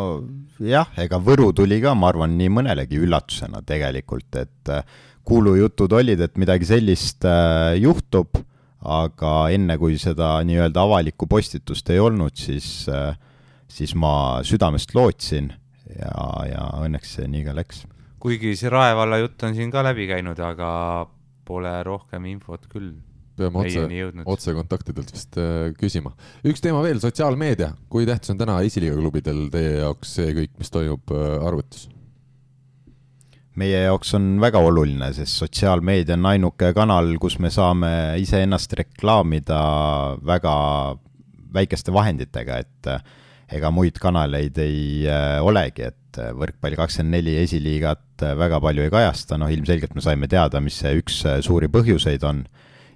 jah, 0.63 0.91
ega 1.01 1.19
Võru 1.23 1.51
tuli 1.57 1.81
ka, 1.83 1.95
ma 1.99 2.11
arvan, 2.13 2.37
nii 2.39 2.51
mõnelegi 2.53 3.01
üllatusena 3.01 3.63
tegelikult, 3.67 4.31
et 4.41 4.73
äh, 4.73 4.85
kuulujutud 5.25 5.93
olid, 5.97 6.21
et 6.25 6.37
midagi 6.41 6.69
sellist 6.69 7.25
äh, 7.29 7.75
juhtub, 7.81 8.37
aga 8.85 9.35
enne, 9.55 9.79
kui 9.81 9.97
seda 10.01 10.37
nii-öelda 10.45 10.83
avalikku 10.85 11.29
postitust 11.31 11.89
ei 11.95 12.03
olnud, 12.03 12.37
siis, 12.37 12.85
äh, 12.93 13.17
siis 13.71 13.95
ma 13.97 14.43
südamest 14.45 14.93
lootsin 14.97 15.53
ja, 15.89 16.15
ja 16.51 16.69
õnneks 16.85 17.17
see 17.19 17.31
nii 17.31 17.47
ka 17.49 17.57
läks. 17.57 17.85
kuigi 18.21 18.55
see 18.57 18.73
Rae 18.73 18.95
valla 18.97 19.21
jutt 19.21 19.43
on 19.45 19.57
siin 19.57 19.73
ka 19.73 19.83
läbi 19.85 20.09
käinud, 20.09 20.39
aga 20.41 20.69
pole 21.45 21.75
rohkem 21.85 22.25
infot 22.29 22.69
küll 22.73 22.95
peame 23.39 23.63
otse, 23.63 23.87
otsekontaktidelt 24.37 25.11
vist 25.15 25.41
äh, 25.41 25.73
küsima. 25.79 26.15
üks 26.47 26.63
teema 26.65 26.83
veel, 26.85 27.01
sotsiaalmeedia. 27.03 27.73
kui 27.89 28.07
tähtis 28.09 28.35
on 28.35 28.41
täna 28.41 28.61
esiliiga 28.67 28.99
klubidel 29.01 29.49
teie 29.55 29.81
jaoks 29.81 30.17
see 30.21 30.37
kõik, 30.43 30.55
mis 30.61 30.73
toimub 30.75 31.15
äh, 31.15 31.35
arvutis? 31.47 31.89
meie 33.61 33.85
jaoks 33.85 34.15
on 34.19 34.35
väga 34.43 34.61
oluline, 34.67 35.11
sest 35.15 35.39
sotsiaalmeedia 35.43 36.17
on 36.19 36.31
ainuke 36.33 36.73
kanal, 36.77 37.13
kus 37.23 37.39
me 37.43 37.51
saame 37.55 37.91
iseennast 38.23 38.73
reklaamida 38.81 39.61
väga 40.27 40.55
väikeste 41.55 41.95
vahenditega, 41.95 42.59
et 42.65 42.91
eh, 42.91 43.05
ega 43.59 43.71
muid 43.71 44.01
kanaleid 44.03 44.59
ei 44.63 45.07
äh, 45.07 45.39
olegi, 45.45 45.87
et 45.93 46.19
võrkpalli 46.35 46.79
kakskümmend 46.79 47.17
neli 47.17 47.33
esiliigat 47.43 48.23
väga 48.39 48.61
palju 48.63 48.85
ei 48.85 48.93
kajasta, 48.93 49.39
noh 49.39 49.51
ilmselgelt 49.51 49.97
me 49.97 50.03
saime 50.03 50.29
teada, 50.31 50.61
mis 50.63 50.77
see 50.79 50.93
üks 51.01 51.25
suuri 51.43 51.67
põhjuseid 51.71 52.23
on. 52.27 52.45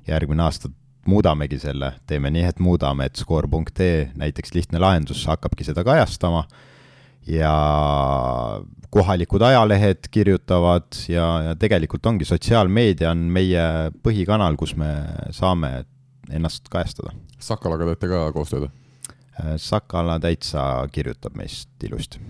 Järgmine 0.08 0.42
aasta 0.46 0.70
muudamegi 1.08 1.58
selle, 1.62 1.92
teeme 2.06 2.30
nii, 2.32 2.44
et 2.50 2.58
muudame, 2.60 3.08
et 3.08 3.16
skoor.ee 3.16 4.10
näiteks 4.18 4.54
lihtne 4.54 4.80
lahendus 4.82 5.24
hakkabki 5.28 5.64
seda 5.64 5.84
kajastama 5.86 6.44
ja 7.28 7.52
kohalikud 8.90 9.42
ajalehed 9.42 10.08
kirjutavad 10.10 10.98
ja, 11.08 11.26
ja 11.48 11.54
tegelikult 11.56 12.06
ongi 12.06 12.28
sotsiaalmeedia 12.28 13.12
on 13.12 13.28
meie 13.32 13.64
põhikanal, 14.04 14.56
kus 14.60 14.74
me 14.76 14.90
saame 15.36 15.84
ennast 16.32 16.68
kajastada. 16.72 17.14
Sakalaga 17.40 17.88
teete 17.92 18.10
ka 18.10 18.26
koostööd? 18.36 18.68
Äh, 19.38 19.56
Sakala 19.56 20.18
täitsa 20.20 20.62
kirjutab 20.92 21.36
meist 21.38 21.70
ilusti. 21.84 22.20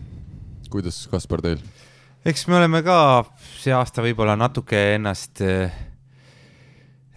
kuidas, 0.70 1.06
Kaspar, 1.09 1.40
teil? 1.42 1.62
eks 2.28 2.46
me 2.50 2.59
oleme 2.59 2.82
ka 2.84 3.24
see 3.56 3.72
aasta 3.72 4.02
võib-olla 4.05 4.34
natuke 4.36 4.80
ennast 4.98 5.40
äh, 5.40 5.72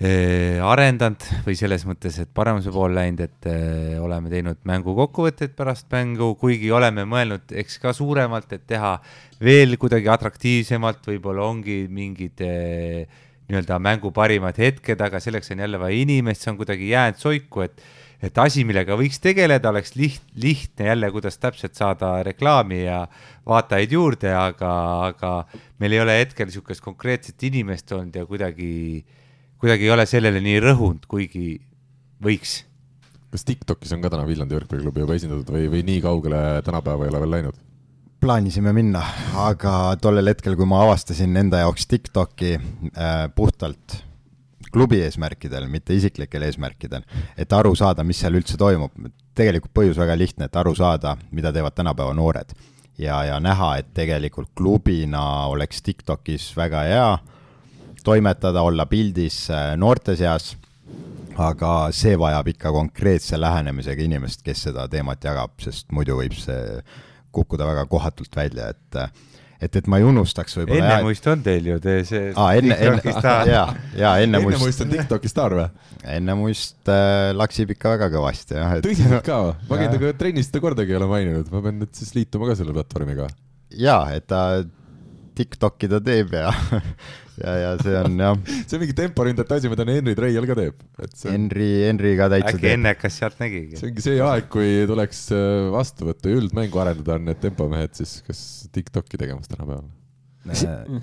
arendanud 0.02 1.22
või 1.46 1.54
selles 1.58 1.84
mõttes, 1.86 2.16
et 2.24 2.30
paremuse 2.34 2.72
poole 2.74 2.96
läinud, 2.98 3.20
et 3.22 3.48
öö, 3.52 4.00
oleme 4.02 4.32
teinud 4.32 4.58
mängu 4.66 4.96
kokkuvõtteid 4.98 5.54
pärast 5.54 5.86
mängu, 5.94 6.32
kuigi 6.42 6.72
oleme 6.74 7.06
mõelnud, 7.06 7.54
eks 7.54 7.78
ka 7.84 7.94
suuremalt, 7.94 8.50
et 8.58 8.66
teha 8.66 8.96
veel 9.44 9.78
kuidagi 9.78 10.10
atraktiivsemalt, 10.10 11.06
võib-olla 11.06 11.46
ongi 11.46 11.84
mingid 11.86 12.42
nii-öelda 12.42 13.78
mängu 13.84 14.10
parimad 14.16 14.58
hetked, 14.58 15.06
aga 15.06 15.22
selleks 15.22 15.54
on 15.54 15.62
jälle 15.68 15.82
vaja 15.82 16.02
inimest, 16.02 16.42
see 16.48 16.54
on 16.56 16.58
kuidagi 16.64 16.90
jäänud 16.96 17.22
soiku, 17.22 17.68
et 17.68 17.90
et 18.22 18.38
asi, 18.38 18.62
millega 18.62 18.94
võiks 18.94 19.18
tegeleda, 19.18 19.72
oleks 19.74 19.96
liht-, 19.98 20.28
lihtne 20.38 20.92
jälle, 20.92 21.08
kuidas 21.10 21.40
täpselt 21.42 21.74
saada 21.74 22.20
reklaami 22.22 22.84
ja 22.84 23.00
vaatajaid 23.50 23.96
juurde, 23.98 24.30
aga, 24.38 24.74
aga 25.08 25.32
meil 25.82 25.98
ei 25.98 26.04
ole 26.04 26.20
hetkel 26.20 26.46
niisugust 26.46 26.86
konkreetset 26.86 27.42
inimest 27.50 27.90
olnud 27.98 28.20
ja 28.22 28.28
kuidagi 28.30 28.70
äh, 29.02 29.21
kuidagi 29.62 29.88
ei 29.88 29.94
ole 29.94 30.06
sellele 30.10 30.42
nii 30.44 30.60
rõhunud, 30.64 31.08
kuigi 31.10 31.56
võiks. 32.24 32.62
kas 33.32 33.46
Tiktokis 33.48 33.94
on 33.96 34.02
ka 34.04 34.10
täna 34.12 34.26
Viljandi 34.28 34.58
võrkpalliklubi 34.58 35.06
juba 35.06 35.16
esindatud 35.16 35.54
või, 35.54 35.68
või 35.72 35.84
nii 35.88 36.02
kaugele 36.04 36.40
tänapäeva 36.66 37.06
ei 37.06 37.14
ole 37.14 37.22
veel 37.26 37.36
läinud? 37.38 37.60
plaanisime 38.22 38.70
minna, 38.78 39.02
aga 39.42 39.96
tollel 40.02 40.30
hetkel, 40.30 40.54
kui 40.54 40.68
ma 40.70 40.84
avastasin 40.84 41.38
enda 41.42 41.64
jaoks 41.64 41.88
Tiktoki 41.90 42.52
äh, 42.54 43.24
puhtalt 43.34 43.96
klubi 44.72 45.00
eesmärkidel, 45.02 45.66
mitte 45.68 45.96
isiklikel 45.98 46.46
eesmärkidel, 46.46 47.02
et 47.38 47.54
aru 47.54 47.74
saada, 47.76 48.06
mis 48.08 48.22
seal 48.22 48.38
üldse 48.38 48.60
toimub. 48.62 48.94
tegelikult 49.36 49.74
põhjus 49.74 49.98
väga 49.98 50.16
lihtne, 50.18 50.46
et 50.46 50.56
aru 50.60 50.76
saada, 50.76 51.16
mida 51.32 51.54
teevad 51.56 51.74
tänapäeva 51.74 52.14
noored 52.14 52.54
ja, 53.02 53.24
ja 53.26 53.40
näha, 53.40 53.76
et 53.82 53.94
tegelikult 53.94 54.52
klubina 54.58 55.48
oleks 55.52 55.82
Tiktokis 55.82 56.52
väga 56.58 56.84
hea 56.88 57.12
toimetada, 58.04 58.64
olla 58.66 58.86
pildis 58.90 59.44
äh, 59.54 59.74
noorte 59.80 60.16
seas, 60.20 60.56
aga 61.42 61.74
see 61.96 62.18
vajab 62.20 62.52
ikka 62.54 62.72
konkreetse 62.76 63.40
lähenemisega 63.40 64.04
inimest, 64.04 64.44
kes 64.46 64.68
seda 64.68 64.88
teemat 64.92 65.24
jagab, 65.26 65.56
sest 65.64 65.90
muidu 65.96 66.20
võib 66.20 66.36
see 66.38 66.82
kukkuda 67.32 67.68
väga 67.70 67.86
kohatult 67.92 68.36
välja, 68.36 68.72
et 68.74 69.04
et, 69.62 69.76
et 69.78 69.88
ma 69.92 70.00
ei 70.02 70.06
unustaks 70.08 70.58
võib-olla. 70.58 70.88
ennemuist 70.98 71.28
on 71.32 71.44
teil 71.46 71.70
ju, 71.70 71.78
te 71.84 71.96
see 72.08 72.32
aa, 72.34 72.50
enne, 72.58 72.76
enne, 72.76 73.14
jaa, 73.54 73.66
jaa, 73.98 74.14
ennemuist. 74.24 74.58
ennemuist 74.58 74.84
on 74.86 74.94
Tiktoki 74.96 75.32
staar 75.32 75.56
või? 75.58 75.68
ennemuist 76.18 76.92
äh, 76.92 77.30
laksib 77.38 77.76
ikka 77.76 77.96
väga 77.96 78.10
kõvasti, 78.16 78.58
jah 78.58 78.76
et.... 78.78 78.86
tõsiselt 78.88 79.26
ka 79.28 79.40
või? 79.46 79.56
ma 79.70 79.82
käin 79.84 79.94
temaga 79.94 80.14
trennis, 80.18 80.52
ta 80.52 80.64
kordagi 80.64 80.96
ei 80.96 81.00
ole 81.00 81.10
maininud, 81.12 81.52
ma 81.54 81.64
pean 81.68 81.82
nüüd 81.84 81.94
siis 81.98 82.16
liituma 82.18 82.50
ka 82.50 82.58
selle 82.60 82.76
platvormiga. 82.76 83.30
jaa, 83.78 84.04
et 84.18 84.28
ta 84.30 84.44
Tiktoki 85.38 85.88
ta 85.88 86.02
teeb 86.04 86.34
ja 86.36 86.50
ja, 87.40 87.54
ja 87.62 87.72
see 87.82 87.96
on 88.00 88.18
jah. 88.20 88.36
see 88.68 88.78
on 88.78 88.84
mingi 88.84 88.98
temporündajate 88.98 89.60
asi, 89.60 89.72
mida 89.72 89.88
Henri 89.88 90.16
Treial 90.18 90.50
ka 90.50 90.58
teeb. 90.60 90.84
See... 91.14 91.32
Henri, 91.32 91.70
Henri 91.88 92.14
ka 92.20 92.28
täitsa 92.34 92.52
äkki 92.54 92.64
teeb. 92.66 92.76
ennekas 92.80 93.22
sealt 93.22 93.40
nägigi. 93.42 93.80
see 93.80 93.92
ongi 93.92 94.06
see 94.06 94.20
aeg, 94.26 94.52
kui 94.52 94.74
tuleks 94.90 95.24
äh, 95.38 95.48
vastu 95.74 96.10
võtta 96.12 96.32
ja 96.32 96.42
üldmängu 96.42 96.84
arendada, 96.84 97.18
on 97.18 97.28
need 97.30 97.42
tempomehed 97.44 97.98
siis 97.98 98.20
kas 98.28 98.44
Tiktoki 98.76 99.20
tegemas 99.22 99.52
tänapäeval? 99.52 99.90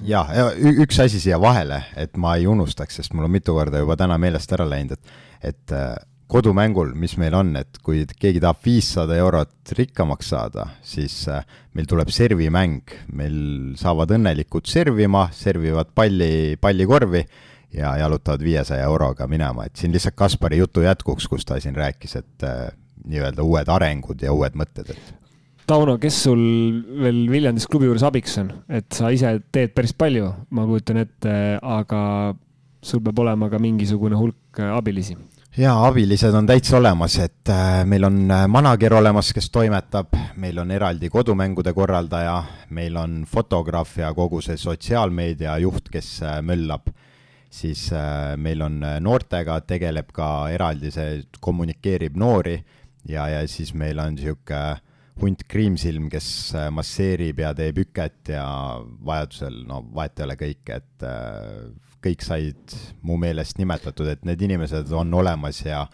Ja, 0.03 0.25
ja 0.35 0.49
üks 0.83 0.99
asi 0.99 1.21
siia 1.23 1.39
vahele, 1.41 1.79
et 1.99 2.17
ma 2.19 2.35
ei 2.39 2.49
unustaks, 2.51 2.97
sest 2.99 3.15
mul 3.15 3.29
on 3.29 3.37
mitu 3.37 3.55
korda 3.55 3.79
juba 3.79 3.95
täna 3.99 4.17
meelest 4.19 4.51
ära 4.57 4.67
läinud, 4.67 4.99
et, 4.99 5.13
et 5.53 5.75
äh, 5.77 5.93
kodumängul, 6.29 6.93
mis 6.99 7.17
meil 7.21 7.35
on, 7.39 7.55
et 7.57 7.81
kui 7.85 8.03
keegi 8.21 8.41
tahab 8.45 8.61
viissada 8.65 9.17
eurot 9.17 9.73
rikkamaks 9.79 10.33
saada, 10.35 10.67
siis 10.85 11.23
äh, 11.33 11.45
meil 11.77 11.89
tuleb 11.89 12.11
servimäng, 12.13 12.97
meil 13.17 13.39
saavad 13.81 14.13
õnnelikud 14.19 14.69
servima, 14.69 15.29
servivad 15.35 15.95
palli, 15.97 16.59
pallikorvi 16.61 17.23
ja 17.79 17.95
jalutavad 18.03 18.45
viiesaja 18.45 18.89
euroga 18.89 19.29
minema, 19.29 19.69
et 19.69 19.81
siin 19.81 19.95
lihtsalt 19.95 20.17
Kaspari 20.19 20.61
jutu 20.61 20.85
jätkuks, 20.85 21.29
kus 21.29 21.49
ta 21.49 21.61
siin 21.61 21.77
rääkis, 21.79 22.19
et 22.21 22.45
äh, 22.45 22.69
nii-öelda 23.09 23.45
uued 23.45 23.73
arengud 23.73 24.21
ja 24.25 24.35
uued 24.35 24.59
mõtted, 24.59 24.93
et 24.97 25.15
Tauno, 25.69 25.99
kes 26.01 26.23
sul 26.25 26.39
veel 27.03 27.27
Viljandis 27.29 27.67
klubi 27.69 27.85
juures 27.85 28.05
abiks 28.09 28.39
on, 28.41 28.55
et 28.73 28.87
sa 28.97 29.11
ise 29.13 29.35
teed 29.53 29.75
päris 29.77 29.93
palju, 29.93 30.31
ma 30.57 30.65
kujutan 30.65 31.03
ette, 31.03 31.35
aga 31.61 32.01
sul 32.81 33.03
peab 33.05 33.21
olema 33.21 33.51
ka 33.53 33.61
mingisugune 33.61 34.17
hulk 34.17 34.63
abilisi 34.73 35.19
jaa, 35.59 35.79
abilised 35.89 36.35
on 36.39 36.47
täitsa 36.47 36.77
olemas, 36.79 37.17
et 37.23 37.51
äh, 37.51 37.83
meil 37.89 38.07
on 38.07 38.19
äh, 38.31 38.45
manager 38.51 38.95
olemas, 39.01 39.33
kes 39.35 39.51
toimetab, 39.51 40.15
meil 40.39 40.59
on 40.63 40.71
eraldi 40.71 41.11
kodumängude 41.11 41.73
korraldaja, 41.75 42.37
meil 42.75 42.97
on 43.01 43.25
fotograaf 43.27 43.97
ja 43.99 44.13
kogu 44.15 44.41
see 44.45 44.59
sotsiaalmeedia 44.61 45.57
juht, 45.65 45.91
kes 45.93 46.13
äh, 46.23 46.39
möllab, 46.47 46.93
siis 47.51 47.87
meil 48.37 48.61
on 48.61 48.83
noortega, 49.01 49.55
tegeleb 49.65 50.11
ka 50.13 50.51
eraldi, 50.53 50.91
see 50.93 51.23
kommunikeerib 51.41 52.19
noori 52.21 52.59
ja, 53.09 53.25
ja 53.33 53.41
siis 53.49 53.73
meil 53.73 53.99
on 54.03 54.19
niisugune 54.19 54.77
hunt 55.19 55.47
Kriimsilm, 55.49 56.11
kes 56.13 56.29
masseerib 56.77 57.41
ja 57.41 57.55
teeb 57.57 57.81
üket 57.83 58.35
ja 58.37 58.45
vajadusel, 58.85 59.63
no 59.67 59.81
vahet 59.97 60.21
ei 60.21 60.27
ole 60.29 60.37
kõik, 60.45 60.75
et 60.77 61.09
kõik 62.05 62.23
said 62.25 62.79
mu 63.03 63.19
meelest 63.21 63.59
nimetatud, 63.59 64.09
et 64.13 64.25
need 64.29 64.43
inimesed 64.49 64.93
on 64.97 65.13
olemas 65.19 65.65
ja 65.65 65.87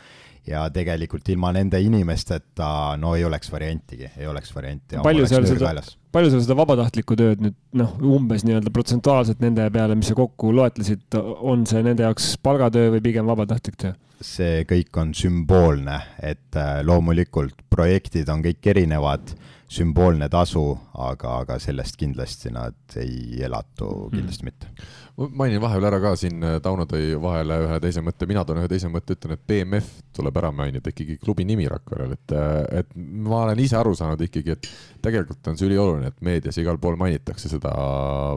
ja 0.45 0.67
tegelikult 0.73 1.29
ilma 1.33 1.53
nende 1.57 1.79
inimesteta 1.81 2.67
no 3.01 3.15
ei 3.17 3.25
oleks 3.25 3.49
variantigi, 3.53 4.11
ei 4.21 4.27
oleks 4.29 4.53
varianti. 4.55 4.99
palju 5.05 5.27
seal 5.29 5.47
seda, 5.49 5.73
palju 6.13 6.33
seal 6.33 6.43
seda 6.45 6.57
vabatahtlikku 6.59 7.17
tööd 7.17 7.41
nüüd 7.45 7.57
noh, 7.81 7.95
umbes 8.19 8.45
nii-öelda 8.45 8.73
protsentuaalselt 8.75 9.41
nende 9.45 9.65
peale, 9.73 9.97
mis 9.97 10.11
sa 10.13 10.19
kokku 10.19 10.53
loetlesid, 10.55 11.17
on 11.17 11.65
see 11.69 11.81
nende 11.87 12.05
jaoks 12.05 12.35
palgatöö 12.45 12.93
või 12.97 13.05
pigem 13.09 13.31
vabatahtlik 13.31 13.81
töö? 13.81 13.95
see 14.25 14.63
kõik 14.69 15.01
on 15.01 15.11
sümboolne, 15.17 15.99
et 16.23 16.57
äh, 16.57 16.79
loomulikult 16.87 17.65
projektid 17.73 18.31
on 18.33 18.45
kõik 18.45 18.71
erinevad, 18.73 19.35
sümboolne 19.71 20.29
tasu, 20.33 20.67
aga, 21.01 21.39
aga 21.45 21.59
sellest 21.63 21.97
kindlasti 22.01 22.53
nad 22.55 22.99
ei 23.01 23.41
elatu, 23.45 24.11
kindlasti 24.13 24.47
mitte 24.47 24.71
ma 25.15 25.29
mainin 25.45 25.61
vahepeal 25.63 25.87
ära 25.89 26.01
ka 26.03 26.13
siin, 26.19 26.43
äh, 26.43 26.57
Tauno 26.63 26.87
tõi 26.91 27.15
vahele 27.23 27.59
ühe 27.67 27.77
teise 27.83 28.03
mõtte, 28.05 28.27
mina 28.27 28.43
toon 28.47 28.61
ühe 28.63 28.71
teise 28.71 28.91
mõtte, 28.91 29.15
ütlen, 29.15 29.37
et 29.37 29.45
BMF 29.47 29.91
tuleb 30.17 30.41
ära 30.41 30.51
mainida, 30.55 30.91
ikkagi 30.91 31.19
klubi 31.23 31.47
nimi 31.47 31.69
Rakverel, 31.71 32.17
et, 32.17 32.35
äh, 32.35 32.81
et 32.81 32.91
ma 32.97 33.45
olen 33.45 33.63
ise 33.63 33.79
aru 33.79 33.95
saanud 33.99 34.25
ikkagi, 34.27 34.57
et 34.57 34.69
tegelikult 35.05 35.53
on 35.53 35.61
see 35.61 35.69
ülioluline, 35.69 36.11
et 36.11 36.27
meedias 36.27 36.59
igal 36.59 36.81
pool 36.83 36.99
mainitakse 37.01 37.53
seda 37.53 37.71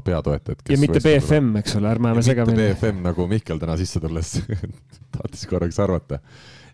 peatoetajat. 0.06 0.64
ja 0.70 0.80
mitte 0.82 1.02
BFM, 1.02 1.56
eks 1.64 1.80
ole, 1.80 1.90
ärme 1.96 2.12
ajame 2.12 2.26
segamini. 2.30 2.62
BFM 2.62 3.02
nagu 3.10 3.28
Mihkel 3.32 3.60
täna 3.64 3.78
sisse 3.80 4.02
tulles 4.04 4.38
tahtis 5.18 5.50
korraks 5.50 5.82
arvata. 5.82 6.22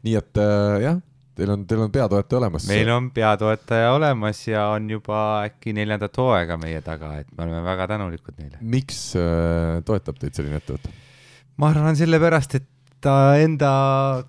nii 0.03 0.19
et 0.19 0.43
äh, 0.43 0.83
jah 0.83 1.01
Teil 1.33 1.49
on, 1.49 1.63
teil 1.65 1.81
on 1.81 1.89
peatoetaja 1.93 2.39
olemas? 2.39 2.67
meil 2.69 2.89
on 2.93 3.07
peatoetaja 3.13 3.93
olemas 3.95 4.41
ja 4.45 4.67
on 4.75 4.85
juba 4.91 5.17
äkki 5.47 5.73
neljandat 5.73 6.17
hooaega 6.21 6.59
meie 6.61 6.81
taga, 6.85 7.15
et 7.23 7.31
me 7.33 7.47
oleme 7.47 7.63
väga 7.65 7.87
tänulikud 7.95 8.37
neile. 8.37 8.59
miks 8.61 8.99
äh, 9.17 9.79
toetab 9.87 10.19
teid 10.21 10.37
selline 10.37 10.61
ettevõte? 10.61 10.93
ma 11.57 11.71
arvan 11.73 11.97
sellepärast, 11.97 12.59
et 12.61 12.69
ta 13.03 13.35
enda 13.41 13.73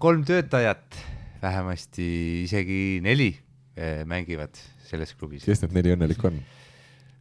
kolm 0.00 0.24
töötajat, 0.26 0.98
vähemasti 1.44 2.08
isegi 2.46 2.82
neli 3.04 3.30
äh, 3.76 4.02
mängivad 4.08 4.56
selles 4.88 5.12
klubis. 5.18 5.44
kes 5.44 5.64
need 5.66 5.76
neli 5.76 5.92
õnnelikku 5.98 6.32
on? 6.32 6.40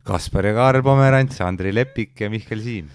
Kaspar 0.07 0.47
ja 0.47 0.55
Kaarel 0.55 0.83
Pomerants, 0.83 1.39
Andrei 1.43 1.75
Lepik 1.75 2.23
ja 2.23 2.31
Mihkel 2.31 2.63
Siim 2.63 2.87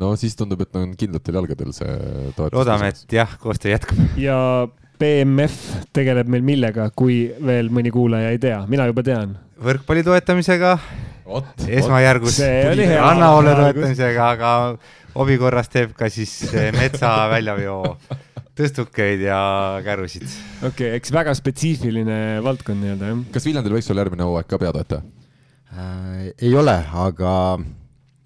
no 0.00 0.14
siis 0.18 0.34
tundub, 0.38 0.64
et 0.64 0.80
on 0.80 0.96
kindlatel 0.98 1.38
jalgadel 1.38 1.76
see 1.76 1.92
toetus. 2.34 2.56
loodame, 2.56 2.90
et 2.94 3.18
jah, 3.20 3.36
koostöö 3.40 3.74
jätkub. 3.74 4.00
ja 4.20 4.38
BMF 5.00 5.86
tegeleb 5.94 6.28
meil 6.30 6.44
millega, 6.46 6.88
kui 6.94 7.24
veel 7.42 7.70
mõni 7.74 7.92
kuulaja 7.94 8.30
ei 8.34 8.40
tea, 8.42 8.60
mina 8.70 8.86
juba 8.90 9.02
tean. 9.06 9.34
võrkpalli 9.64 10.04
toetamisega, 10.06 10.74
esmajärgus 11.66 12.38
Anna-Olle 12.42 13.56
toetamisega, 13.58 14.28
aga 14.36 14.52
hobi 15.14 15.38
korras 15.40 15.70
teeb 15.72 15.94
ka 15.98 16.10
siis 16.12 16.32
metsa 16.76 17.16
väljaveo 17.34 17.80
tõstukeid 18.54 19.24
ja 19.26 19.38
kärrusid. 19.86 20.26
okei 20.62 20.68
okay,, 20.70 20.98
eks 20.98 21.14
väga 21.14 21.34
spetsiifiline 21.34 22.18
valdkond 22.44 22.82
nii-öelda 22.82 23.10
jah. 23.10 23.22
kas 23.34 23.48
Viljandil 23.48 23.74
võiks 23.78 23.90
olla 23.90 24.04
järgmine 24.04 24.28
hooaeg 24.28 24.50
ka 24.50 24.60
peatoetaja 24.62 25.02
äh,? 25.74 26.28
ei 26.38 26.54
ole, 26.54 26.76
aga 27.06 27.32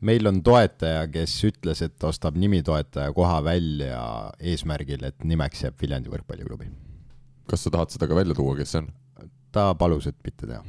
meil 0.04 0.30
on 0.30 0.42
toetaja, 0.46 1.06
kes 1.12 1.34
ütles, 1.48 1.82
et 1.84 2.04
ostab 2.06 2.36
nimitoetaja 2.38 3.12
koha 3.16 3.40
välja 3.46 4.02
eesmärgil, 4.38 5.02
et 5.08 5.26
nimeks 5.26 5.64
jääb 5.66 5.78
Viljandi 5.82 6.12
võrkpalliklubi. 6.12 6.70
kas 7.48 7.64
sa 7.64 7.72
tahad 7.72 7.94
seda 7.94 8.06
ka 8.08 8.18
välja 8.18 8.36
tuua, 8.36 8.56
kes 8.58 8.74
see 8.74 8.82
on? 8.84 8.90
ta 9.52 9.72
palus, 9.78 10.06
et 10.10 10.18
mitte 10.24 10.46
teha. 10.46 10.62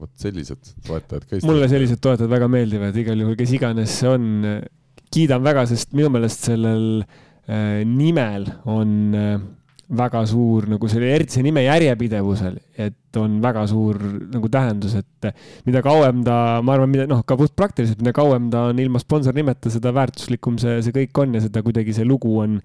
vot 0.00 0.12
sellised 0.20 0.72
toetajad 0.86 1.28
ka. 1.28 1.40
mulle 1.48 1.68
sellised 1.72 2.00
toetajad 2.04 2.30
väga 2.30 2.50
meeldivad, 2.52 2.96
igal 3.00 3.22
juhul, 3.24 3.38
kes 3.38 3.54
iganes 3.56 4.00
see 4.02 4.10
on, 4.12 4.26
kiidan 5.14 5.44
väga, 5.46 5.66
sest 5.70 5.96
minu 5.96 6.12
meelest 6.12 6.50
sellel 6.50 6.86
äh, 7.02 7.80
nimel 7.88 8.50
on 8.68 8.92
äh, 9.16 9.38
väga 9.86 10.22
suur 10.26 10.66
nagu 10.70 10.88
selle, 10.90 11.12
eriti 11.14 11.36
see 11.36 11.44
nime 11.46 11.62
järjepidevusel, 11.62 12.58
et 12.82 13.18
on 13.20 13.38
väga 13.42 13.62
suur 13.70 13.98
nagu 14.34 14.50
tähendus, 14.52 14.96
et 14.98 15.28
mida 15.68 15.82
kauem 15.84 16.24
ta, 16.26 16.60
ma 16.66 16.74
arvan, 16.74 16.90
mida 16.92 17.06
noh, 17.10 17.22
ka 17.26 17.38
puhtpraktiliselt, 17.38 18.00
mida 18.02 18.14
kauem 18.16 18.50
ta 18.52 18.66
on 18.72 18.80
ilma 18.82 19.00
sponsornimeta, 19.02 19.70
seda 19.72 19.94
väärtuslikum 19.96 20.58
see, 20.62 20.80
see 20.84 20.96
kõik 20.96 21.22
on 21.22 21.38
ja 21.38 21.44
seda 21.46 21.62
kuidagi 21.66 21.94
see 21.96 22.08
lugu 22.08 22.34
on 22.42 22.58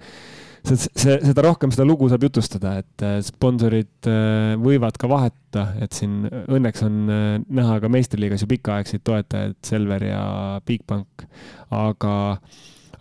see, 0.65 0.77
see, 0.77 1.17
seda 1.29 1.45
rohkem 1.45 1.73
seda 1.73 1.85
lugu 1.87 2.09
saab 2.11 2.25
jutustada, 2.25 2.75
et 2.81 3.05
äh, 3.05 3.19
sponsorid 3.25 4.09
äh, 4.09 4.57
võivad 4.61 4.97
ka 5.01 5.09
vahetuda, 5.11 5.67
et 5.85 5.97
siin 5.97 6.25
õnneks 6.25 6.85
on 6.87 6.99
äh, 7.05 7.29
näha 7.61 7.79
ka 7.83 7.91
meistriliigas 7.91 8.45
ju 8.45 8.49
pikaaegseid 8.51 9.05
toetajaid, 9.07 9.57
Selver 9.67 10.09
ja 10.09 10.25
Bigbank, 10.65 11.25
aga 11.69 12.15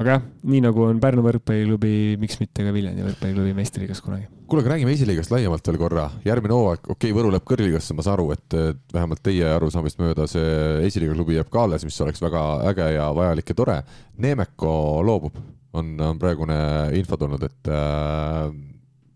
aga 0.01 0.15
jah, 0.15 0.23
nii 0.49 0.63
nagu 0.65 0.85
on 0.87 1.01
Pärnu 1.03 1.23
võrkpalliklubi, 1.27 2.17
miks 2.21 2.39
mitte 2.41 2.65
ka 2.65 2.73
Viljandi 2.73 3.05
võrkpalliklubi 3.05 3.53
meistriliigas 3.59 4.01
kunagi. 4.05 4.31
kuule, 4.49 4.65
aga 4.65 4.73
räägime 4.73 4.95
esiliigast 4.97 5.33
laiemalt 5.35 5.67
veel 5.69 5.79
korra. 5.81 6.07
järgmine 6.25 6.57
hooaeg, 6.57 6.89
okei 6.89 7.11
okay,, 7.11 7.17
Võru 7.19 7.33
läheb 7.35 7.45
kõrgliigasse, 7.51 7.97
ma 7.97 8.07
saan 8.07 8.17
aru, 8.17 8.31
et 8.33 8.59
vähemalt 8.95 9.23
teie 9.23 9.45
arusaamist 9.53 10.01
mööda 10.01 10.27
see 10.31 10.87
esiliiga 10.89 11.19
klubi 11.19 11.37
jääb 11.37 11.53
ka 11.53 11.67
alles, 11.67 11.85
mis 11.85 12.01
oleks 12.01 12.25
väga 12.25 12.45
äge 12.73 12.89
ja 12.97 13.11
vajalik 13.17 13.53
ja 13.53 13.59
tore. 13.61 13.79
Neemeko 14.25 14.73
loobub, 15.05 15.37
on, 15.77 15.93
on 16.01 16.19
praegune 16.23 16.57
info 16.97 17.21
tulnud, 17.21 17.45
et 17.45 17.71
äh, 17.71 18.49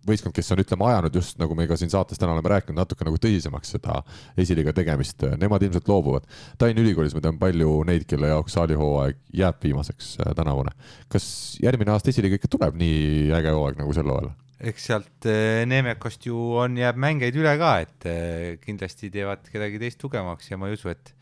võistkond, 0.09 0.35
kes 0.37 0.53
on, 0.55 0.63
ütleme, 0.63 0.87
ajanud 0.91 1.17
just 1.19 1.39
nagu 1.41 1.57
me 1.57 1.67
ka 1.71 1.79
siin 1.81 1.93
saates 1.93 2.21
täna 2.21 2.35
oleme 2.35 2.53
rääkinud, 2.53 2.79
natuke 2.79 3.07
nagu 3.07 3.19
tõsisemaks 3.21 3.75
seda 3.77 4.01
esiliiga 4.41 4.75
tegemist, 4.77 5.25
nemad 5.41 5.65
ilmselt 5.65 5.89
loobuvad. 5.91 6.29
Tallinna 6.61 6.85
Ülikoolis 6.85 7.17
ma 7.17 7.25
tean 7.25 7.41
palju 7.41 7.81
neid, 7.89 8.07
kelle 8.11 8.31
jaoks 8.33 8.57
saalihooaeg 8.59 9.21
jääb 9.41 9.61
viimaseks 9.65 10.15
äh, 10.21 10.33
tänavune. 10.37 10.75
kas 11.09 11.27
järgmine 11.63 11.95
aasta 11.95 12.11
esiliiga 12.13 12.41
ikka 12.41 12.51
tuleb 12.57 12.77
nii 12.81 13.31
äge 13.37 13.53
hooaeg 13.55 13.81
nagu 13.81 13.97
sel 13.97 14.11
hooajal? 14.11 14.33
eks 14.65 14.89
sealt 14.91 15.29
äh, 15.29 15.65
Neemekost 15.69 16.27
ju 16.29 16.39
on, 16.61 16.79
jääb 16.81 16.99
mängijaid 17.01 17.37
üle 17.41 17.55
ka, 17.61 17.75
et 17.85 18.09
äh, 18.09 18.57
kindlasti 18.63 19.11
teevad 19.15 19.45
kedagi 19.53 19.81
teist 19.83 20.01
tugevamaks 20.03 20.51
ja 20.51 20.61
ma 20.61 20.71
ei 20.71 20.79
usu, 20.79 20.93
et 20.93 21.15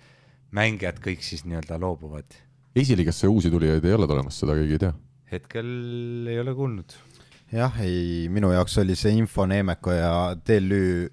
mängijad 0.55 1.01
kõik 1.03 1.25
siis 1.25 1.47
nii-öelda 1.49 1.81
loobuvad. 1.83 2.37
esiliigasse 2.77 3.31
uusi 3.31 3.51
tulijaid 3.53 3.85
ei 3.85 3.97
ole 3.97 4.11
tulemas, 4.11 4.39
seda 4.43 4.59
keegi 4.59 4.79
ei 4.79 4.85
tea? 4.87 4.93
hetkel 5.33 5.69
ei 6.29 6.39
ole 6.43 6.55
kuulnud 6.55 6.93
jah, 7.53 7.81
ei, 7.85 8.29
minu 8.33 8.53
jaoks 8.55 8.79
oli 8.83 8.97
see 8.99 9.13
info 9.19 9.47
Neemeko 9.49 9.93
ja 9.93 10.13
TLÜ 10.45 11.11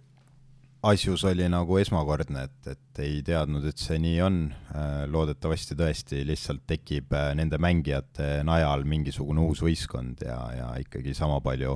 asjus 0.88 1.26
oli 1.28 1.48
nagu 1.52 1.78
esmakordne, 1.80 2.45
et, 2.48 2.68
et 2.72 3.02
ei 3.03 3.20
teadnud, 3.26 3.66
et 3.68 3.82
see 3.82 3.99
nii 3.99 4.20
on. 4.24 4.38
Äh, 4.72 5.02
loodetavasti 5.11 5.76
tõesti 5.80 6.24
lihtsalt 6.28 6.64
tekib 6.70 7.14
äh, 7.16 7.32
nende 7.38 7.60
mängijate 7.61 8.40
najal 8.48 8.86
mingisugune 8.88 9.44
uus 9.44 9.64
võistkond 9.66 10.24
ja, 10.24 10.40
ja 10.56 10.70
ikkagi 10.80 11.16
sama 11.18 11.41
palju, 11.44 11.76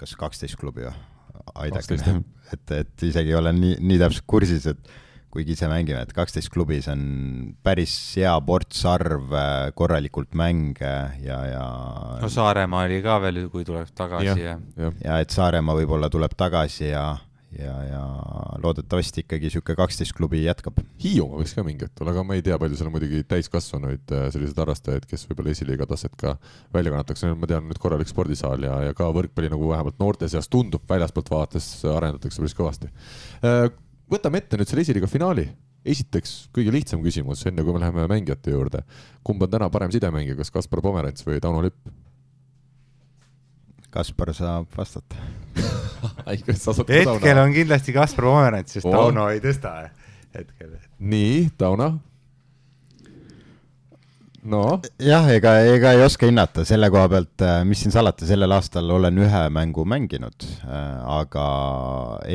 kas 0.00 0.16
kaksteist 0.18 0.58
klubi 0.60 0.88
või? 0.88 0.96
aidake, 1.62 1.98
et, 2.54 2.70
et 2.74 3.02
isegi 3.06 3.30
ei 3.30 3.36
ole 3.38 3.52
nii, 3.54 3.76
nii 3.86 3.98
täpselt 4.00 4.24
kursis, 4.26 4.64
et 4.72 4.88
kuigi 5.36 5.56
ise 5.56 5.68
mängime, 5.70 6.00
et 6.06 6.14
kaksteist 6.16 6.50
klubi, 6.52 6.80
see 6.84 6.94
on 6.94 7.04
päris 7.66 7.94
hea 8.16 8.32
portsarv, 8.46 9.28
äh, 9.36 9.68
korralikult 9.76 10.36
mänge 10.38 10.94
ja, 11.24 11.38
ja. 11.50 11.66
no 12.22 12.32
Saaremaa 12.32 12.86
oli 12.88 13.02
ka 13.04 13.20
veel, 13.24 13.46
kui 13.52 13.66
tuleb 13.68 13.92
tagasi 13.96 14.32
ja, 14.32 14.36
ja. 14.54 14.58
ja, 14.80 14.92
ja 15.04 15.22
et 15.22 15.34
Saaremaa 15.34 15.76
võib-olla 15.76 16.10
tuleb 16.12 16.34
tagasi 16.38 16.88
ja, 16.88 17.06
ja, 17.58 17.76
ja 17.90 18.02
loodetavasti 18.62 19.24
ikkagi 19.24 19.48
niisugune 19.50 19.76
kaksteist 19.78 20.16
klubi 20.16 20.42
jätkab. 20.44 20.80
Hiiumaa 21.02 21.40
võiks 21.42 21.54
ka 21.56 21.64
mingi 21.66 21.86
hetk 21.86 21.96
tulla, 21.98 22.14
aga 22.14 22.24
ma 22.26 22.36
ei 22.36 22.44
tea, 22.44 22.58
palju 22.60 22.78
seal 22.78 22.90
on 22.90 22.96
muidugi 22.96 23.22
täiskasvanuid 23.28 24.16
äh, 24.16 24.28
selliseid 24.34 24.60
harrastajaid, 24.64 25.08
kes 25.10 25.26
võib-olla 25.30 25.52
esiliiga 25.52 25.88
taset 25.90 26.16
ka 26.20 26.36
välja 26.74 26.94
kannataks, 26.94 27.26
ma 27.36 27.50
tean 27.50 27.68
nüüd 27.68 27.80
korralik 27.82 28.10
spordisaal 28.10 28.66
ja, 28.68 28.78
ja 28.88 28.96
ka 28.96 29.10
võrkpalli 29.16 29.52
nagu 29.52 29.72
vähemalt 29.72 30.00
noorte 30.02 30.30
seas 30.32 30.48
tundub 30.52 30.84
väljaspoolt 30.88 31.32
vaadates 31.32 31.70
arendatakse 31.92 32.42
päris 32.42 32.56
kõvasti 32.56 32.92
äh, 33.44 33.68
võtame 34.10 34.42
ette 34.42 34.58
nüüd 34.58 34.70
selle 34.70 34.84
esiliiga 34.86 35.08
finaali. 35.10 35.48
esiteks 35.86 36.48
kõige 36.54 36.72
lihtsam 36.74 37.02
küsimus, 37.02 37.44
enne 37.46 37.62
kui 37.62 37.74
me 37.74 37.80
läheme 37.84 38.08
mängijate 38.10 38.50
juurde. 38.50 38.82
kumb 39.22 39.42
on 39.42 39.50
täna 39.50 39.70
parem 39.70 39.92
sidemängija, 39.94 40.36
kas 40.36 40.50
Kaspar 40.50 40.82
Pomerants 40.82 41.26
või 41.26 41.40
Tauno 41.40 41.62
Lipp? 41.62 41.78
Kaspar 43.90 44.34
saab 44.34 44.66
vastata 44.76 45.16
hetkel 46.26 47.38
on 47.38 47.54
kindlasti 47.54 47.94
Kaspar 47.96 48.28
Pomerants, 48.28 48.76
sest 48.78 48.90
Tauno 48.90 49.28
ei 49.30 49.40
tõsta 49.40 49.76
hetkel. 50.34 50.76
nii, 50.98 51.48
Tauno 51.58 51.94
no. 54.50 54.62
Jah, 55.02 55.26
ega, 55.34 55.52
ega 55.66 55.92
ei 55.96 56.02
oska 56.04 56.28
hinnata 56.28 56.64
selle 56.66 56.88
koha 56.92 57.08
pealt, 57.10 57.42
äh, 57.44 57.60
mis 57.68 57.82
siin 57.82 57.94
salata, 57.94 58.26
sellel 58.28 58.54
aastal 58.56 58.90
olen 58.94 59.18
ühe 59.24 59.42
mängu 59.54 59.84
mänginud, 59.88 60.46
äh, 60.64 60.82
aga 61.16 61.46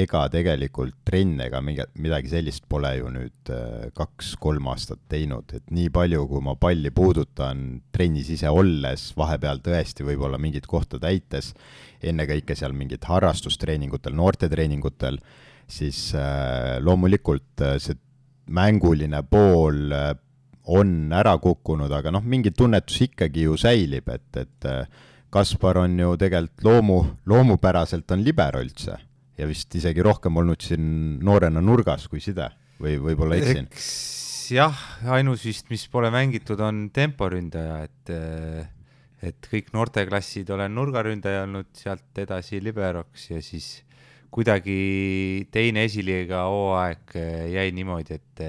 ega 0.04 0.24
tegelikult 0.34 0.98
trenne 1.08 1.48
ega 1.50 1.62
midagi 1.64 2.32
sellist 2.32 2.68
pole 2.72 2.94
ju 2.98 3.12
nüüd 3.14 3.54
äh, 3.54 3.90
kaks-kolm 3.98 4.72
aastat 4.74 5.02
teinud, 5.12 5.56
et 5.58 5.66
nii 5.74 5.92
palju, 5.94 6.26
kui 6.32 6.44
ma 6.46 6.56
palli 6.60 6.94
puudutan 6.96 7.82
trennis 7.96 8.32
ise 8.36 8.52
olles, 8.52 9.10
vahepeal 9.18 9.64
tõesti 9.66 10.08
võib-olla 10.08 10.40
mingit 10.42 10.68
kohta 10.70 11.00
täites, 11.02 11.54
ennekõike 12.02 12.58
seal 12.58 12.76
mingit 12.76 13.06
harrastustreeningutel, 13.10 14.16
noortetreeningutel, 14.18 15.22
siis 15.72 16.10
loomulikult 16.84 17.64
see 17.80 17.96
mänguline 18.52 19.22
pool 19.32 19.94
on 20.72 21.12
ära 21.16 21.34
kukkunud, 21.42 21.92
aga 21.92 22.14
noh, 22.14 22.24
mingi 22.24 22.54
tunnetus 22.56 23.02
ikkagi 23.08 23.48
ju 23.48 23.58
säilib, 23.60 24.08
et, 24.14 24.30
et 24.40 24.70
äh, 24.70 25.08
Kaspar 25.32 25.80
on 25.84 25.96
ju 26.00 26.16
tegelikult 26.20 26.66
loomu, 26.68 27.00
loomupäraselt 27.32 28.12
on 28.12 28.24
libero 28.24 28.62
üldse 28.64 28.98
ja 29.40 29.48
vist 29.48 29.74
isegi 29.76 30.04
rohkem 30.04 30.38
olnud 30.42 30.62
siin 30.64 30.84
noorena 31.24 31.64
nurgas 31.64 32.08
kui 32.12 32.24
side 32.24 32.50
või 32.82 32.98
võib-olla 33.02 33.40
eksin? 33.40 33.70
eks 33.72 33.92
jah, 34.52 34.76
ainus 35.16 35.46
vist, 35.48 35.70
mis 35.72 35.86
pole 35.92 36.12
mängitud, 36.14 36.60
on 36.60 36.90
temporündaja, 36.94 37.82
et 37.88 38.14
äh, 38.16 38.70
et 39.22 39.48
kõik 39.52 39.70
noorteklassid 39.76 40.50
olen 40.50 40.74
nurgaründaja 40.74 41.46
olnud, 41.46 41.70
sealt 41.78 42.18
edasi 42.24 42.58
liberoks 42.64 43.28
ja 43.30 43.42
siis 43.46 43.84
kuidagi 44.34 45.46
teine 45.54 45.86
esiliiga 45.86 46.46
hooaeg 46.50 47.18
äh, 47.20 47.50
jäi 47.54 47.68
niimoodi, 47.78 48.18
et 48.18 48.46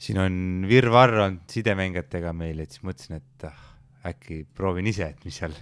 siin 0.00 0.20
on 0.22 0.36
virvarr 0.68 1.18
olnud 1.26 1.50
sidemängijatega 1.52 2.32
meil, 2.36 2.62
et 2.62 2.72
siis 2.72 2.84
mõtlesin, 2.86 3.20
et 3.20 3.48
ah, 3.48 3.66
äkki 4.10 4.42
proovin 4.56 4.88
ise, 4.90 5.10
et 5.12 5.26
mis 5.26 5.36
seal. 5.42 5.54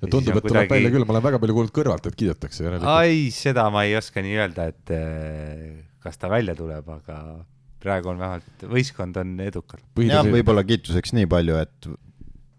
ja 0.00 0.10
tundub, 0.10 0.40
et 0.40 0.48
tuleb 0.48 0.72
välja 0.72 0.90
küll, 0.92 1.06
ma 1.06 1.16
olen 1.16 1.26
väga 1.28 1.40
palju 1.42 1.56
kuulnud 1.58 1.76
kõrvalt, 1.76 2.10
et 2.10 2.18
kiidetakse 2.18 2.74
ai, 2.80 3.30
seda 3.34 3.68
ma 3.72 3.84
ei 3.86 3.94
oska 4.00 4.24
nii 4.24 4.36
öelda, 4.40 4.68
et 4.72 4.94
eh, 4.96 5.64
kas 6.02 6.18
ta 6.18 6.32
välja 6.32 6.56
tuleb, 6.58 6.88
aga 6.96 7.20
praegu 7.80 8.12
on 8.12 8.20
vähemalt, 8.20 8.66
võistkond 8.74 9.22
on 9.22 9.38
edukal. 9.44 9.82
jah, 10.02 10.26
võib-olla 10.26 10.66
kiituseks 10.66 11.14
nii 11.16 11.30
palju, 11.30 11.60
et 11.62 11.92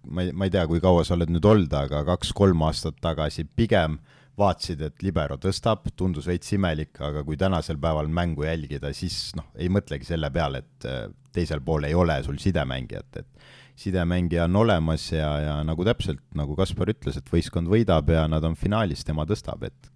ma 0.08 0.24
ei, 0.26 0.32
ma 0.32 0.48
ei 0.48 0.54
tea, 0.54 0.64
kui 0.70 0.82
kaua 0.82 1.04
sa 1.06 1.18
oled 1.18 1.34
nüüd 1.34 1.46
olnud, 1.46 1.76
aga 1.76 2.06
kaks-kolm 2.08 2.64
aastat 2.66 2.98
tagasi 3.04 3.46
pigem 3.46 4.00
äh, 4.00 4.21
vaatasid, 4.42 4.84
et 4.88 5.06
libero 5.06 5.38
tõstab, 5.42 5.88
tundus 5.98 6.28
veits 6.30 6.52
imelik, 6.58 6.98
aga 7.04 7.24
kui 7.28 7.40
tänasel 7.40 7.80
päeval 7.82 8.10
mängu 8.12 8.46
jälgida, 8.48 8.92
siis 8.98 9.32
noh, 9.38 9.52
ei 9.56 9.70
mõtlegi 9.72 10.08
selle 10.10 10.32
peale, 10.34 10.64
et 10.66 10.90
äh, 10.90 11.04
teisel 11.34 11.64
pool 11.66 11.88
ei 11.88 11.98
ole 11.98 12.20
sul 12.26 12.40
sidemängijat, 12.42 13.22
et 13.22 13.50
sidemängija 13.82 14.46
on 14.50 14.60
olemas 14.62 15.08
ja, 15.14 15.30
ja 15.42 15.56
nagu 15.66 15.86
täpselt, 15.88 16.22
nagu 16.38 16.58
Kaspar 16.60 16.92
ütles, 16.94 17.18
et 17.18 17.32
võistkond 17.32 17.72
võidab 17.72 18.12
ja 18.14 18.28
nad 18.30 18.46
on 18.46 18.58
finaalis, 18.60 19.06
tema 19.08 19.28
tõstab, 19.30 19.66
et 19.70 19.92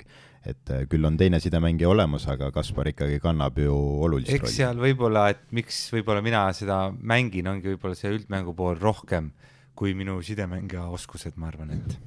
et 0.46 0.70
äh, 0.70 0.84
küll 0.86 1.06
on 1.08 1.16
teine 1.18 1.40
sidemängija 1.42 1.90
olemas, 1.90 2.28
aga 2.30 2.52
Kaspar 2.54 2.92
ikkagi 2.92 3.18
kannab 3.24 3.58
ju 3.58 3.74
olulist 4.06 4.30
rolli. 4.30 4.46
eks 4.46 4.60
seal 4.60 4.78
võib-olla, 4.78 5.32
et 5.34 5.42
miks 5.58 5.80
võib-olla 5.94 6.22
mina 6.22 6.46
seda 6.54 6.84
mängin, 6.94 7.50
ongi 7.50 7.74
võib-olla 7.74 7.98
see 7.98 8.14
üldmängu 8.14 8.54
pool 8.58 8.78
rohkem 8.78 9.32
kui 9.76 9.96
minu 9.98 10.20
sidemängija 10.24 10.86
oskused, 10.94 11.36
ma 11.42 11.50
arvan, 11.50 11.74
et 11.76 11.98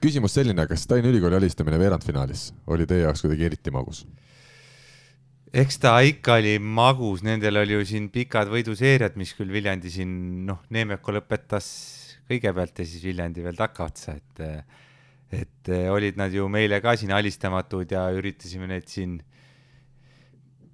küsimus 0.00 0.34
selline, 0.36 0.66
kas 0.70 0.86
Tallinna 0.86 1.12
Ülikooli 1.12 1.38
alistamine 1.38 1.78
veerandfinaalis 1.80 2.50
oli 2.70 2.86
teie 2.88 3.04
jaoks 3.06 3.24
kuidagi 3.24 3.48
eriti 3.50 3.72
magus? 3.74 4.04
eks 5.50 5.80
ta 5.82 5.96
ikka 6.06 6.36
oli 6.38 6.58
magus, 6.62 7.24
nendel 7.26 7.58
oli 7.62 7.74
ju 7.74 7.86
siin 7.86 8.06
pikad 8.14 8.50
võiduseeriad, 8.52 9.16
mis 9.18 9.32
küll 9.34 9.50
Viljandi 9.50 9.90
siin 9.90 10.12
noh, 10.46 10.62
Neemeko 10.70 11.14
lõpetas 11.16 11.66
kõigepealt 12.30 12.78
ja 12.78 12.86
siis 12.86 13.02
Viljandi 13.04 13.42
veel 13.44 13.58
takkaotsa, 13.58 14.14
et 14.18 14.46
et 15.30 15.68
olid 15.90 16.16
nad 16.18 16.32
ju 16.34 16.48
meile 16.50 16.80
ka 16.82 16.96
siin 16.98 17.12
alistamatud 17.14 17.92
ja 17.94 18.08
üritasime 18.10 18.66
neid 18.66 18.88
siin 18.90 19.20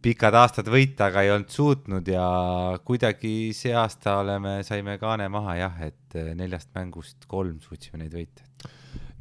pikad 0.07 0.37
aastad 0.39 0.69
võita, 0.71 1.09
aga 1.09 1.25
ei 1.25 1.33
olnud 1.35 1.51
suutnud 1.51 2.07
ja 2.07 2.27
kuidagi 2.87 3.51
see 3.57 3.73
aasta 3.75 4.21
oleme, 4.21 4.61
saime 4.67 4.95
kaane 5.03 5.27
maha 5.33 5.57
jah, 5.59 5.81
et 5.89 6.19
neljast 6.39 6.71
mängust 6.79 7.27
kolm 7.27 7.59
suutsime 7.65 8.05
neid 8.05 8.15
võita 8.15 8.47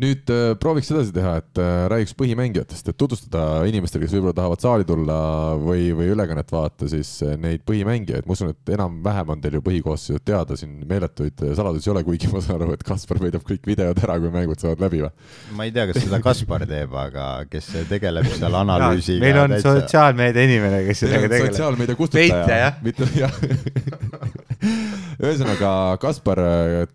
nüüd 0.01 0.31
äh, 0.33 0.53
prooviks 0.59 0.89
edasi 0.91 1.13
teha, 1.15 1.37
et 1.39 1.59
äh, 1.61 1.85
räägiks 1.91 2.15
põhimängijatest, 2.19 2.89
et 2.91 2.97
tutvustada 2.99 3.63
inimestele, 3.69 4.03
kes 4.03 4.15
võib-olla 4.17 4.35
tahavad 4.35 4.63
saali 4.63 4.87
tulla 4.87 5.17
või, 5.61 5.87
või 5.95 6.09
ülekannet 6.11 6.51
vaadata, 6.51 6.89
siis 6.91 7.11
äh, 7.23 7.37
neid 7.39 7.63
põhimängijaid, 7.67 8.27
ma 8.27 8.35
usun, 8.35 8.51
et 8.51 8.73
enam-vähem 8.75 9.31
on 9.35 9.43
teil 9.43 9.55
ju 9.59 9.63
põhikoosseisud 9.65 10.25
teada, 10.27 10.57
siin 10.59 10.81
meeletuid 10.89 11.45
saladusi 11.55 11.89
ei 11.89 11.93
ole, 11.95 12.03
kuigi 12.07 12.31
ma 12.33 12.43
saan 12.43 12.65
aru, 12.65 12.75
et 12.75 12.83
Kaspar 12.87 13.21
võidab 13.23 13.45
kõik 13.47 13.63
videod 13.69 14.01
ära, 14.03 14.17
kui 14.19 14.33
mängud 14.33 14.59
saavad 14.59 14.83
läbi 14.83 15.03
või? 15.05 15.13
ma 15.55 15.69
ei 15.69 15.75
tea, 15.75 15.87
kas 15.91 16.01
seda 16.03 16.19
Kaspar 16.25 16.67
teeb, 16.67 16.97
aga 16.99 17.29
kes 17.51 17.71
tegeleb 17.91 18.27
seal 18.35 18.59
analüüsiga. 18.65 19.23
meil 19.23 19.39
on 19.45 19.55
täitsa... 19.55 19.77
sotsiaalmeedia 19.79 20.49
inimene, 20.49 20.83
kes 20.89 21.05
sellega 21.05 21.31
tegeleb. 21.31 21.55
sotsiaalmeedia 21.55 21.99
kustutaja. 22.01 22.73
mitte 22.83 23.09
jah 23.15 23.39
ühesõnaga, 24.65 25.97
Kaspar, 26.01 26.39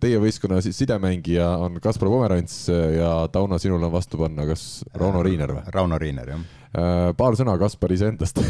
teie 0.02 0.18
võistkonna 0.20 0.60
siis 0.64 0.78
sidemängija 0.80 1.46
on 1.62 1.78
Kaspar 1.82 2.10
Pomerants 2.10 2.56
ja 2.70 3.12
Tauno, 3.32 3.58
sinul 3.62 3.82
on 3.86 3.92
vastu 3.92 4.20
panna 4.20 4.46
kas 4.48 4.82
Rauno 4.94 5.22
Riiner 5.24 5.54
või? 5.54 5.62
Rauno 5.74 5.98
Riiner, 6.00 6.32
jah. 6.34 6.42
Äh, 6.70 7.12
paar 7.18 7.38
sõna 7.38 7.56
Kaspar 7.60 7.94
iseendast 7.94 8.40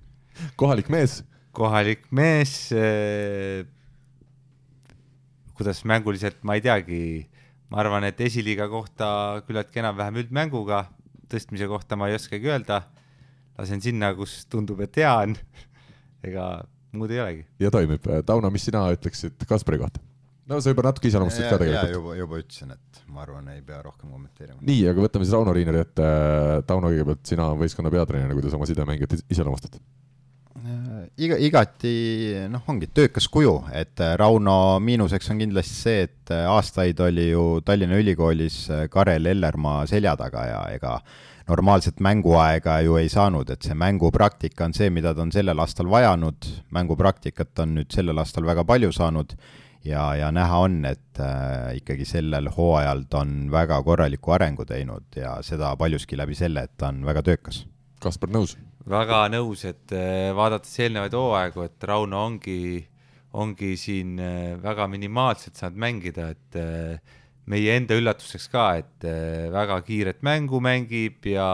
kohalik 0.60 0.90
mees. 0.92 1.22
kohalik 1.56 2.08
mees 2.10 2.72
eh,. 2.76 3.64
kuidas 5.56 5.84
mänguliselt, 5.84 6.40
ma 6.42 6.56
ei 6.58 6.64
teagi, 6.64 7.02
ma 7.70 7.82
arvan, 7.84 8.04
et 8.08 8.20
esiliiga 8.20 8.68
kohta 8.72 9.42
küllaltki 9.46 9.82
enam-vähem 9.82 10.20
üldmänguga, 10.24 10.86
tõstmise 11.32 11.68
kohta 11.70 11.96
ma 11.96 12.10
ei 12.10 12.18
oskagi 12.18 12.50
öelda. 12.50 12.82
lasen 13.58 13.80
sinna, 13.84 14.14
kus 14.16 14.46
tundub, 14.50 14.80
et 14.80 14.96
hea 14.96 15.12
on 15.12 15.36
ega 16.26 16.46
muud 16.92 17.12
ei 17.14 17.20
olegi. 17.24 17.44
ja 17.62 17.70
toimib. 17.74 18.08
Tauno, 18.26 18.50
mis 18.52 18.66
sina 18.68 18.86
ütleksid 18.94 19.46
Kaspari 19.48 19.80
kohta? 19.82 20.02
no 20.50 20.58
sa 20.60 20.72
juba 20.72 20.84
natuke 20.88 21.08
iseloomustasid 21.08 21.48
ka 21.48 21.58
tegelikult. 21.62 21.96
juba, 21.96 22.14
juba 22.18 22.42
ütlesin, 22.42 22.74
et 22.74 23.02
ma 23.12 23.24
arvan, 23.24 23.48
ei 23.54 23.62
pea 23.64 23.80
rohkem 23.84 24.10
kommenteerima. 24.10 24.60
nii, 24.60 24.84
aga 24.90 25.06
võtame 25.06 25.26
siis 25.26 25.34
Rauno 25.36 25.56
Riineri 25.56 25.82
ette. 25.84 26.12
Tauno, 26.68 26.92
kõigepealt 26.92 27.26
sina 27.28 27.50
võistkonna 27.58 27.92
peatreenerina, 27.94 28.38
kuidas 28.38 28.56
oma 28.58 28.68
sidemängijat 28.68 29.20
iseloomustad? 29.22 29.78
Äh, 30.62 31.06
iga, 31.24 31.38
igati 31.42 31.92
noh, 32.52 32.62
ongi 32.70 32.86
töökas 32.94 33.26
kuju, 33.32 33.54
et 33.74 33.98
äh, 34.04 34.14
Rauno 34.20 34.78
miinuseks 34.84 35.32
on 35.32 35.40
kindlasti 35.42 35.78
see, 35.78 36.06
et 36.06 36.34
äh, 36.34 36.44
aastaid 36.50 37.00
oli 37.02 37.30
ju 37.30 37.46
Tallinna 37.66 37.98
Ülikoolis 37.98 38.64
Karel 38.92 39.26
Ellermaa 39.32 39.86
selja 39.90 40.14
taga 40.20 40.44
ja 40.46 40.60
ega 40.74 40.98
normaalset 41.52 42.00
mänguaega 42.00 42.78
ju 42.86 42.96
ei 43.00 43.10
saanud, 43.12 43.50
et 43.52 43.66
see 43.66 43.76
mängupraktika 43.76 44.64
on 44.68 44.76
see, 44.76 44.88
mida 44.90 45.12
ta 45.14 45.24
on 45.26 45.32
sellel 45.34 45.60
aastal 45.60 45.90
vajanud, 45.92 46.48
mängupraktikat 46.72 47.64
on 47.64 47.76
nüüd 47.78 47.92
sellel 47.92 48.22
aastal 48.22 48.46
väga 48.48 48.64
palju 48.68 48.92
saanud 48.96 49.36
ja, 49.84 50.06
ja 50.16 50.30
näha 50.32 50.62
on, 50.66 50.80
et 50.88 51.20
äh, 51.20 51.76
ikkagi 51.80 52.06
sellel 52.08 52.48
hooajal 52.56 53.04
ta 53.10 53.22
on 53.26 53.50
väga 53.52 53.82
korraliku 53.84 54.36
arengu 54.36 54.66
teinud 54.68 55.18
ja 55.18 55.36
seda 55.44 55.74
paljuski 55.76 56.18
läbi 56.18 56.38
selle, 56.38 56.66
et 56.68 56.76
ta 56.78 56.92
on 56.92 57.02
väga 57.06 57.24
töökas. 57.26 57.64
Kaspar, 58.02 58.32
nõus? 58.32 58.56
väga 58.88 59.26
nõus, 59.30 59.66
et 59.68 59.92
äh, 59.94 60.30
vaadates 60.34 60.72
eelnevaid 60.82 61.14
hooaegu, 61.14 61.66
et 61.68 61.88
Rauno 61.88 62.24
ongi, 62.26 62.82
ongi 63.38 63.74
siin 63.78 64.16
äh, 64.18 64.54
väga 64.62 64.88
minimaalselt 64.90 65.60
saanud 65.60 65.84
mängida, 65.84 66.32
et 66.34 66.58
äh, 66.58 67.18
meie 67.50 67.76
enda 67.76 67.96
üllatuseks 67.98 68.48
ka, 68.52 68.66
et 68.82 69.06
äh, 69.08 69.48
väga 69.52 69.78
kiiret 69.86 70.20
mängu 70.26 70.60
mängib 70.62 71.26
ja 71.26 71.46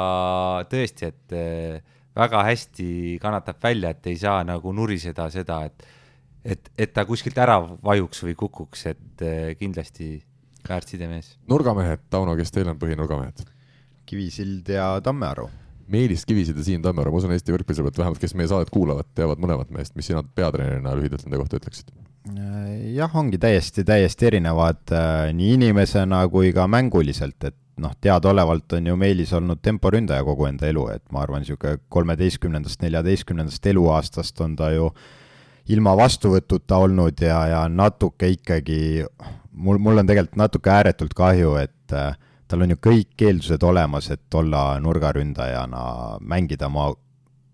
tõesti, 0.69 1.13
et 1.13 1.37
äh, 1.37 2.01
väga 2.19 2.43
hästi 2.49 3.19
kannatab 3.23 3.63
välja, 3.63 3.95
et 3.95 4.11
ei 4.11 4.19
saa 4.21 4.43
nagu 4.47 4.75
nuriseda 4.77 5.31
seda, 5.33 5.63
et 5.69 5.95
et, 6.49 6.71
et 6.79 6.93
ta 6.95 7.05
kuskilt 7.05 7.39
ära 7.41 7.59
vajuks 7.61 8.23
või 8.25 8.35
kukuks, 8.39 8.85
et 8.93 9.25
äh, 9.25 9.55
kindlasti 9.59 10.17
väärt 10.69 10.93
sidemees. 10.93 11.37
nurgamehed, 11.49 12.09
Tauno, 12.13 12.37
kes 12.39 12.53
teil 12.55 12.69
on 12.71 12.79
põhinurgamehed? 12.81 13.45
Kivisild 14.09 14.69
ja 14.73 14.95
Tammearu. 15.05 15.49
Meelis 15.89 16.25
Kivisild 16.29 16.61
ja 16.61 16.65
Siim 16.65 16.85
Tammearu, 16.85 17.13
ma 17.13 17.21
usun 17.21 17.33
Eesti 17.33 17.53
võrkpallisõbrad, 17.53 17.97
vähemalt 17.97 18.21
kes 18.21 18.35
meie 18.37 18.49
saadet 18.51 18.73
kuulavad, 18.73 19.09
teavad 19.17 19.41
mõlemat 19.41 19.73
meest, 19.73 19.97
mis 19.97 20.09
sina 20.09 20.23
peatreenerina 20.23 20.95
lühidalt 20.97 21.25
nende 21.25 21.41
kohta 21.41 21.61
ütleksid? 21.61 21.93
Jah, 22.95 23.15
ongi 23.17 23.39
täiesti, 23.39 23.85
täiesti 23.85 24.27
erinevad 24.27 24.93
äh, 24.93 25.31
nii 25.35 25.55
inimesena 25.59 26.25
kui 26.33 26.53
ka 26.53 26.67
mänguliselt, 26.71 27.39
et 27.45 27.57
noh, 27.79 27.95
teadaolevalt 28.01 28.73
on 28.79 28.91
ju 28.91 28.97
Meelis 28.99 29.33
olnud 29.33 29.63
temporündaja 29.63 30.25
kogu 30.27 30.49
enda 30.49 30.69
elu, 30.69 30.89
et 30.97 31.05
ma 31.15 31.23
arvan, 31.23 31.45
niisugune 31.45 31.79
kolmeteistkümnendast, 31.89 32.83
neljateistkümnendast 32.83 33.67
eluaastast 33.73 34.41
on 34.45 34.57
ta 34.59 34.71
ju 34.75 34.91
ilma 35.73 35.95
vastuvõtuta 35.97 36.79
olnud 36.85 37.21
ja, 37.23 37.41
ja 37.53 37.65
natuke 37.69 38.33
ikkagi, 38.35 39.05
mul, 39.53 39.79
mul 39.79 40.03
on 40.03 40.09
tegelikult 40.09 40.41
natuke 40.41 40.73
ääretult 40.73 41.15
kahju, 41.17 41.55
et 41.63 41.97
äh, 41.97 42.17
tal 42.49 42.65
on 42.65 42.73
ju 42.75 42.81
kõik 42.89 43.29
eeldused 43.29 43.65
olemas, 43.65 44.11
et 44.11 44.35
olla 44.35 44.71
nurgaründajana, 44.83 45.85
mängida, 46.25 46.71
ma 46.73 46.91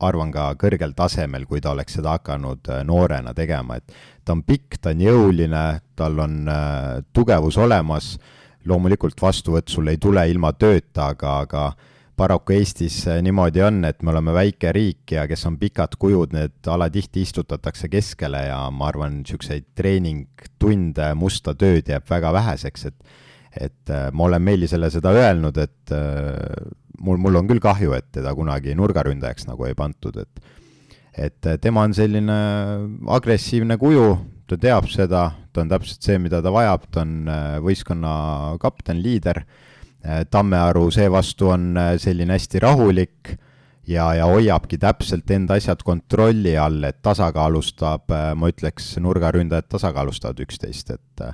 arvan 0.05 0.33
ka 0.35 0.53
kõrgel 0.61 0.95
tasemel, 0.97 1.47
kui 1.47 1.63
ta 1.63 1.73
oleks 1.75 1.99
seda 1.99 2.17
hakanud 2.19 2.71
äh, 2.71 2.83
noorena 2.87 3.35
tegema, 3.35 3.79
et 3.79 3.95
ta 4.25 4.35
on 4.35 4.43
pikk, 4.47 4.79
ta 4.81 4.93
on 4.95 5.03
jõuline, 5.05 5.65
tal 5.97 6.19
on 6.25 6.39
äh, 6.51 7.03
tugevus 7.15 7.59
olemas, 7.61 8.15
loomulikult 8.69 9.21
vastuvõtt 9.21 9.73
sul 9.73 9.91
ei 9.93 10.01
tule 10.01 10.25
ilma 10.31 10.55
tööta, 10.57 11.11
aga, 11.13 11.35
aga 11.45 11.65
paraku 12.17 12.57
Eestis 12.57 13.03
äh, 13.11 13.21
niimoodi 13.25 13.63
on, 13.67 13.83
et 13.89 14.03
me 14.03 14.15
oleme 14.15 14.35
väike 14.37 14.73
riik 14.75 15.17
ja 15.17 15.27
kes 15.31 15.45
on 15.51 15.59
pikad 15.61 15.99
kujud, 16.01 16.33
need 16.37 16.71
alatihti 16.71 17.25
istutatakse 17.27 17.91
keskele 17.93 18.47
ja 18.49 18.63
ma 18.73 18.89
arvan, 18.91 19.21
niisuguseid 19.23 19.69
treeningtunde, 19.77 21.13
musta 21.19 21.57
tööd 21.59 21.93
jääb 21.93 22.09
väga 22.11 22.33
väheseks, 22.41 22.91
et 22.91 23.21
et 23.55 23.91
äh, 23.95 24.09
ma 24.11 24.25
olen 24.27 24.43
Meelisele 24.43 24.89
seda 24.91 25.13
öelnud, 25.15 25.59
et 25.63 25.93
mul, 26.99 27.21
mul 27.23 27.39
on 27.39 27.47
küll 27.47 27.63
kahju, 27.63 27.93
et 27.95 28.09
teda 28.17 28.33
kunagi 28.35 28.75
nurgaründajaks 28.75 29.47
nagu 29.47 29.69
ei 29.69 29.77
pandud, 29.79 30.17
et 30.19 30.49
et 31.17 31.47
äh, 31.47 31.59
tema 31.63 31.85
on 31.87 31.95
selline 31.97 32.39
agressiivne 33.15 33.79
kuju, 33.81 34.09
ta 34.51 34.59
teab 34.61 34.89
seda, 34.93 35.29
ta 35.53 35.63
on 35.63 35.71
täpselt 35.71 36.05
see, 36.05 36.19
mida 36.21 36.43
ta 36.45 36.53
vajab, 36.53 36.89
ta 36.93 37.05
on 37.05 37.31
võistkonna 37.65 38.15
kapten, 38.61 39.01
liider, 39.03 39.45
Tammearu 40.05 40.91
seevastu 40.93 41.49
on 41.49 41.79
selline 41.97 42.35
hästi 42.35 42.61
rahulik 42.61 43.31
ja, 43.89 44.11
ja 44.19 44.27
hoiabki 44.29 44.77
täpselt 44.77 45.31
enda 45.33 45.57
asjad 45.57 45.81
kontrolli 45.81 46.53
all, 46.61 46.85
et 46.85 46.99
tasakaalustab, 47.01 48.13
ma 48.37 48.51
ütleks, 48.53 48.91
nurgaründajad 49.01 49.71
tasakaalustavad 49.73 50.43
üksteist, 50.45 50.93
et 50.93 51.25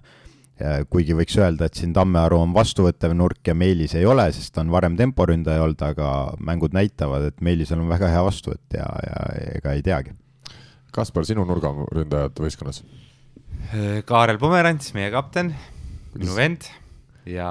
kuigi 0.93 1.15
võiks 1.17 1.37
öelda, 1.41 1.69
et 1.69 1.79
siin 1.79 1.93
Tammearu 1.97 2.41
on 2.43 2.55
vastuvõttev 2.57 3.15
nurk 3.17 3.49
ja 3.49 3.55
Meelis 3.57 3.95
ei 3.97 4.05
ole, 4.09 4.27
sest 4.37 4.53
ta 4.55 4.65
on 4.65 4.73
varem 4.73 4.97
temporündaja 4.99 5.63
olnud, 5.65 5.85
aga 5.87 6.09
mängud 6.45 6.77
näitavad, 6.77 7.31
et 7.31 7.41
Meelisel 7.45 7.81
on 7.81 7.89
väga 7.89 8.11
hea 8.13 8.25
vastuvõtt 8.27 8.77
ja, 8.77 8.89
ja 9.07 9.23
ega 9.57 9.77
ei 9.77 9.85
teagi. 9.87 10.13
Kaspar, 10.93 11.25
sinu 11.29 11.47
nurgaründajad 11.49 12.43
võistkonnas? 12.43 12.83
Kaarel 14.07 14.41
Pomerants, 14.43 14.93
meie 14.97 15.11
kapten, 15.15 15.55
minu 16.19 16.37
vend 16.37 16.67
ja 17.29 17.51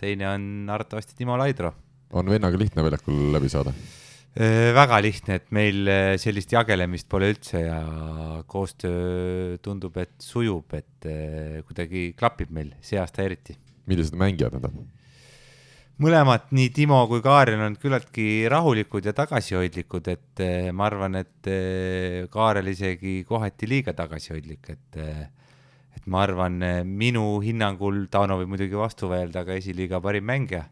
teine 0.00 0.28
on 0.30 0.48
arvatavasti 0.70 1.16
Timo 1.18 1.36
Laidro. 1.38 1.74
on 2.12 2.30
vennaga 2.30 2.58
lihtne 2.58 2.84
väljakul 2.84 3.32
läbi 3.34 3.48
saada? 3.52 3.72
Äh, 4.36 4.74
väga 4.76 4.98
lihtne, 5.00 5.38
et 5.38 5.46
meil 5.56 5.86
äh, 5.88 6.18
sellist 6.20 6.50
jagelemist 6.52 7.06
pole 7.08 7.30
üldse 7.32 7.62
ja 7.62 7.78
koostöö 8.44 9.56
tundub, 9.64 9.96
et 9.96 10.12
sujub, 10.20 10.74
et 10.76 11.08
äh, 11.08 11.62
kuidagi 11.64 12.10
klapib 12.18 12.52
meil 12.52 12.74
see 12.84 13.00
aasta 13.00 13.24
eriti. 13.24 13.56
millised 13.88 14.18
mängijad 14.18 14.58
nad 14.58 14.68
on? 14.68 14.84
mõlemad, 16.04 16.50
nii 16.52 16.68
Timo 16.76 17.00
kui 17.08 17.24
Kaarel 17.24 17.64
on 17.64 17.80
küllaltki 17.80 18.44
rahulikud 18.52 19.08
ja 19.08 19.16
tagasihoidlikud, 19.16 20.12
et 20.12 20.44
ma 20.76 20.90
arvan, 20.90 21.16
et 21.16 21.48
Kaarel 22.28 22.68
isegi 22.68 23.22
kohati 23.24 23.72
liiga 23.72 23.96
tagasihoidlik, 23.96 24.68
et 24.68 25.02
et 25.96 26.10
ma 26.12 26.26
arvan, 26.26 26.60
minu 26.84 27.38
hinnangul, 27.40 28.04
Tauno 28.12 28.36
võib 28.42 28.52
muidugi 28.52 28.76
vastu 28.76 29.08
vaielda, 29.08 29.46
aga 29.46 29.56
esiliiga 29.56 30.02
parim 30.04 30.28
mängija 30.28 30.66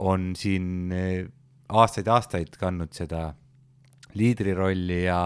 on 0.00 0.32
siin 0.38 0.96
aastaid-aastaid 1.68 2.56
kandnud 2.60 2.94
seda 2.96 3.28
liidri 4.16 4.54
rolli 4.56 5.02
ja 5.04 5.20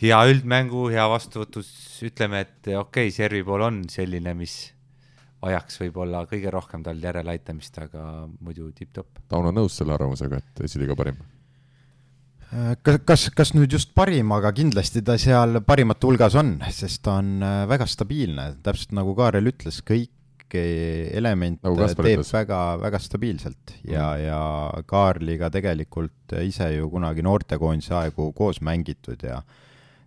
hea 0.00 0.20
üldmängu, 0.30 0.88
hea 0.94 1.04
vastuvõtus, 1.10 1.68
ütleme, 2.06 2.44
et 2.46 2.70
okei 2.70 2.78
okay,, 3.08 3.14
servi 3.14 3.42
pool 3.46 3.66
on 3.66 3.82
selline, 3.90 4.34
mis 4.38 4.56
vajaks 5.44 5.80
võib-olla 5.82 6.24
kõige 6.30 6.50
rohkem 6.52 6.82
tal 6.84 7.00
järeleaitamist, 7.02 7.78
aga 7.84 8.24
muidu 8.40 8.70
tipp-topp. 8.76 9.26
Tauno 9.28 9.52
nõus 9.54 9.76
selle 9.78 9.94
arvamusega, 9.96 10.40
et 10.40 10.66
esiliiga 10.68 10.96
parim? 10.98 11.20
kas, 12.86 13.00
kas, 13.06 13.22
kas 13.34 13.50
nüüd 13.56 13.72
just 13.74 13.94
parim, 13.96 14.30
aga 14.36 14.52
kindlasti 14.54 15.02
ta 15.02 15.16
seal 15.18 15.58
parimate 15.66 16.06
hulgas 16.06 16.36
on, 16.38 16.56
sest 16.70 17.02
ta 17.02 17.18
on 17.18 17.42
äh, 17.42 17.62
väga 17.70 17.88
stabiilne, 17.90 18.44
täpselt 18.62 18.94
nagu 18.94 19.14
Kaarel 19.18 19.50
ütles, 19.50 19.80
kõik 19.86 20.12
element 20.54 21.62
nagu 21.64 21.78
teeb 21.78 22.00
ütles. 22.04 22.32
väga, 22.34 22.58
väga 22.82 23.00
stabiilselt 23.02 23.76
ja 23.82 24.10
mm., 24.12 24.24
ja 24.24 24.40
Kaarliga 24.86 25.50
tegelikult 25.50 26.36
ise 26.42 26.70
ju 26.76 26.90
kunagi 26.92 27.24
noortekoondise 27.26 27.94
aegu 28.02 28.32
koos 28.36 28.60
mängitud 28.64 29.22
ja 29.24 29.40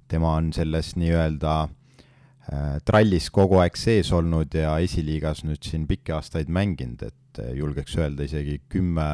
tema 0.07 0.35
on 0.39 0.51
selles 0.55 0.93
nii-öelda 0.99 1.53
äh, 1.67 2.77
trallis 2.87 3.29
kogu 3.33 3.59
aeg 3.61 3.77
sees 3.79 4.11
olnud 4.15 4.55
ja 4.55 4.77
esiliigas 4.83 5.43
nüüd 5.47 5.63
siin 5.67 5.87
pikki 5.89 6.15
aastaid 6.15 6.51
mänginud, 6.53 7.03
et 7.09 7.41
äh, 7.43 7.53
julgeks 7.59 7.97
öelda 7.99 8.27
isegi 8.27 8.59
kümme, 8.71 9.07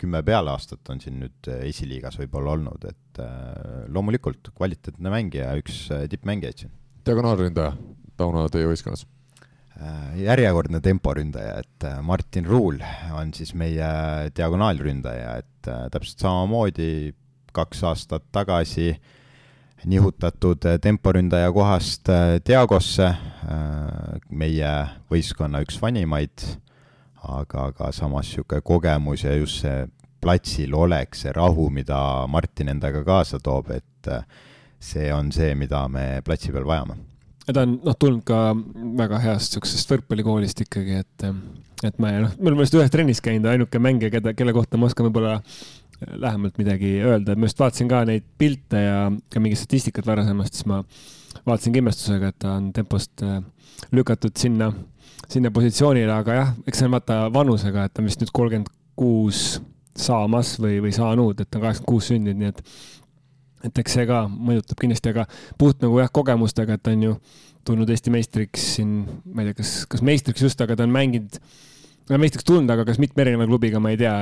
kümme 0.00 0.22
peale 0.26 0.54
aastat 0.54 0.90
on 0.92 1.02
siin 1.02 1.20
nüüd 1.22 1.50
äh, 1.50 1.66
esiliigas 1.70 2.18
võib-olla 2.20 2.58
olnud, 2.58 2.90
et 2.90 3.00
loomulikult 3.94 4.48
kvaliteetne 4.58 5.10
mängija, 5.12 5.52
üks 5.60 5.84
tippmängijaid 6.10 6.64
siin. 6.64 6.72
diagonaalründaja, 7.06 7.76
Tauno, 8.18 8.48
teie 8.50 8.66
võistkonnas 8.66 9.04
järjekordne 10.14 10.80
temporündaja, 10.80 11.58
et 11.64 11.84
äh, 11.84 11.98
Martin 12.02 12.46
Ruul 12.46 12.78
on 13.14 13.32
siis 13.34 13.54
meie 13.58 13.88
diagonaalründaja, 14.36 15.36
et 15.42 15.68
äh, 15.70 15.86
täpselt 15.90 16.22
samamoodi 16.22 17.14
kaks 17.54 17.82
aastat 17.90 18.26
tagasi 18.34 18.94
nihutatud 19.84 20.64
temporündaja 20.80 21.50
kohast 21.52 22.08
Diagosse, 22.48 23.10
meie 24.32 24.70
võistkonna 25.12 25.60
üks 25.62 25.76
vanimaid, 25.82 26.46
aga 27.20 27.68
ka 27.76 27.92
samas 27.92 28.30
niisugune 28.30 28.64
kogemus 28.64 29.26
ja 29.26 29.36
just 29.36 29.60
see 29.60 29.84
platsil 30.24 30.74
olek, 30.74 31.14
see 31.14 31.36
rahu, 31.36 31.68
mida 31.70 31.98
Martin 32.32 32.72
endaga 32.72 33.04
kaasa 33.04 33.42
toob, 33.44 33.74
et 33.76 34.14
see 34.80 35.12
on 35.12 35.30
see, 35.36 35.52
mida 35.54 35.84
me 35.92 36.22
platsi 36.24 36.50
peal 36.50 36.64
vajame 36.64 36.96
ta 37.52 37.64
on 37.64 37.78
noh, 37.84 37.96
tulnud 38.00 38.24
ka 38.26 38.40
väga 39.00 39.20
heast 39.24 39.56
siuksest 39.56 39.90
võrkpallikoolist 39.92 40.64
ikkagi, 40.64 41.00
et, 41.04 41.26
et 41.84 41.98
ma 42.02 42.12
noh, 42.24 42.36
me 42.38 42.52
oleme 42.52 42.66
just 42.66 42.76
ühes 42.78 42.92
trennis 42.92 43.20
käinud, 43.24 43.50
ainuke 43.50 43.80
mängija, 43.82 44.12
keda, 44.16 44.32
kelle 44.36 44.54
kohta 44.56 44.80
ma 44.80 44.88
oskan 44.88 45.08
võib-olla 45.08 45.40
lähemalt 46.04 46.56
midagi 46.58 46.96
öelda, 47.04 47.36
ma 47.36 47.48
just 47.48 47.60
vaatasin 47.60 47.90
ka 47.90 48.02
neid 48.08 48.24
pilte 48.38 48.80
ja 48.80 48.96
ka 49.32 49.42
mingit 49.42 49.60
statistikat 49.60 50.06
varasemast, 50.08 50.56
siis 50.56 50.68
ma 50.70 50.80
vaatasin 51.44 51.76
imestusega, 51.80 52.32
et 52.32 52.40
ta 52.42 52.56
on 52.58 52.72
tempost 52.76 53.24
äh, 53.24 53.38
lükatud 53.94 54.34
sinna, 54.40 54.70
sinna 55.28 55.52
positsioonile, 55.54 56.12
aga 56.12 56.40
jah, 56.40 56.52
eks 56.66 56.82
see 56.82 56.88
on 56.88 56.96
vaata 56.96 57.20
vanusega, 57.34 57.86
et 57.86 57.94
ta 57.94 58.02
on 58.02 58.10
vist 58.10 58.22
nüüd 58.22 58.34
kolmkümmend 58.34 58.72
kuus 58.98 59.44
saamas 59.94 60.56
või, 60.62 60.80
või 60.82 60.92
saanud, 60.94 61.40
et 61.40 61.48
ta 61.48 61.60
on 61.60 61.66
kaheksakümmend 61.66 61.90
kuus 61.90 62.10
sündinud, 62.10 62.40
nii 62.42 62.52
et 62.52 62.62
et 63.64 63.80
eks 63.80 63.96
see 63.98 64.06
ka 64.08 64.24
mõjutab 64.28 64.80
kindlasti, 64.80 65.14
aga 65.14 65.26
puht 65.60 65.82
nagu 65.84 65.98
jah, 66.02 66.10
kogemustega, 66.12 66.76
et 66.76 66.84
ta 66.84 66.92
on 66.94 67.06
ju 67.08 67.14
tulnud 67.64 67.90
Eesti 67.90 68.12
meistriks 68.12 68.66
siin, 68.76 68.98
ma 69.32 69.42
ei 69.42 69.50
tea, 69.50 69.62
kas, 69.62 69.72
kas 69.90 70.04
meistriks 70.04 70.44
just, 70.44 70.60
aga 70.60 70.76
ta 70.76 70.84
on 70.84 70.92
mänginud, 70.92 71.38
meistriks 72.12 72.44
tulnud, 72.44 72.70
aga 72.74 72.84
kas 72.88 73.00
mitme 73.00 73.24
erineva 73.24 73.48
klubiga, 73.48 73.80
ma 73.80 73.94
ei 73.94 74.00
tea, 74.00 74.14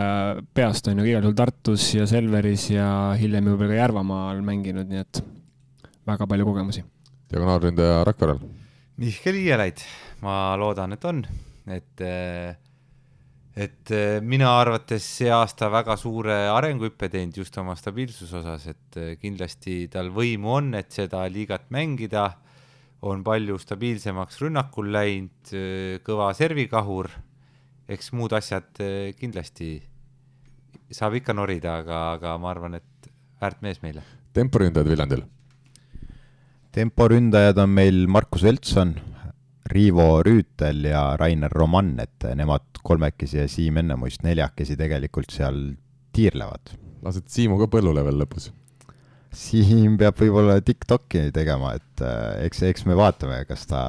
peast 0.55 0.89
on 0.93 1.02
ju 1.02 1.09
igal 1.10 1.27
juhul 1.27 1.36
Tartus 1.39 1.89
ja 1.97 2.06
Selveris 2.10 2.69
ja 2.70 2.89
hiljem 3.19 3.52
juba 3.52 3.70
ka 3.70 3.78
Järvamaal 3.81 4.43
mänginud, 4.47 4.90
nii 4.90 5.02
et 5.02 5.23
väga 6.09 6.28
palju 6.31 6.48
kogemusi. 6.48 6.85
diagonaalründaja 7.32 8.02
Rakverel? 8.06 8.43
Mihkel 9.02 9.39
Iielaid, 9.40 9.82
ma 10.23 10.55
loodan, 10.60 10.94
et 10.94 11.05
on, 11.09 11.24
et 11.66 12.05
äh, 12.06 12.55
et 13.55 13.91
äh, 13.93 14.20
mina 14.24 14.49
arvates 14.57 15.05
see 15.19 15.29
aasta 15.33 15.69
väga 15.73 15.97
suure 16.01 16.37
arenguhüppe 16.49 17.11
teinud 17.12 17.37
just 17.37 17.57
oma 17.61 17.74
stabiilsuse 17.77 18.39
osas, 18.41 18.65
et 18.73 18.97
äh, 18.97 19.12
kindlasti 19.20 19.87
tal 19.93 20.09
võimu 20.15 20.55
on, 20.57 20.73
et 20.79 20.93
seda 20.93 21.27
liigat 21.29 21.69
mängida, 21.74 22.31
on 23.03 23.24
palju 23.27 23.59
stabiilsemaks 23.61 24.41
rünnakul 24.45 24.89
läinud, 24.95 25.53
äh, 25.53 26.01
kõva 26.07 26.31
servikahur, 26.39 27.11
eks 27.93 28.12
muud 28.16 28.33
asjad 28.33 28.79
kindlasti 29.19 29.74
saab 30.93 31.19
ikka 31.19 31.35
norida, 31.37 31.81
aga, 31.83 31.99
aga 32.16 32.37
ma 32.41 32.53
arvan, 32.53 32.79
et 32.79 33.11
väärt 33.43 33.61
mees 33.65 33.83
meile. 33.85 34.05
temporündajad 34.33 34.89
Viljandil? 34.89 35.24
temporündajad 36.73 37.59
on 37.61 37.74
meil 37.74 38.07
Markus 38.09 38.47
Veltson 38.47 38.95
Riivo 39.70 40.22
Rüütel 40.26 40.89
ja 40.90 41.02
Rainer 41.20 41.52
Roman, 41.52 41.94
et 42.02 42.26
nemad 42.36 42.80
kolmekesi 42.82 43.39
ja 43.39 43.48
Siim 43.48 43.78
Ennemuist 43.82 44.24
neljakesi 44.26 44.76
tegelikult 44.78 45.30
seal 45.30 45.60
tiirlevad. 46.12 46.74
lased 47.02 47.28
Siimu 47.30 47.59
ka 47.60 47.68
põllule 47.70 48.05
veel 48.06 48.20
lõpus? 48.22 48.51
Siim 49.32 49.97
peab 50.01 50.18
võib-olla 50.18 50.59
Tiktoki 50.60 51.30
tegema, 51.32 51.76
et 51.78 52.02
äh, 52.05 52.43
eks, 52.47 52.62
eks 52.68 52.84
me 52.90 52.98
vaatame, 52.98 53.44
kas 53.48 53.64
ta 53.70 53.82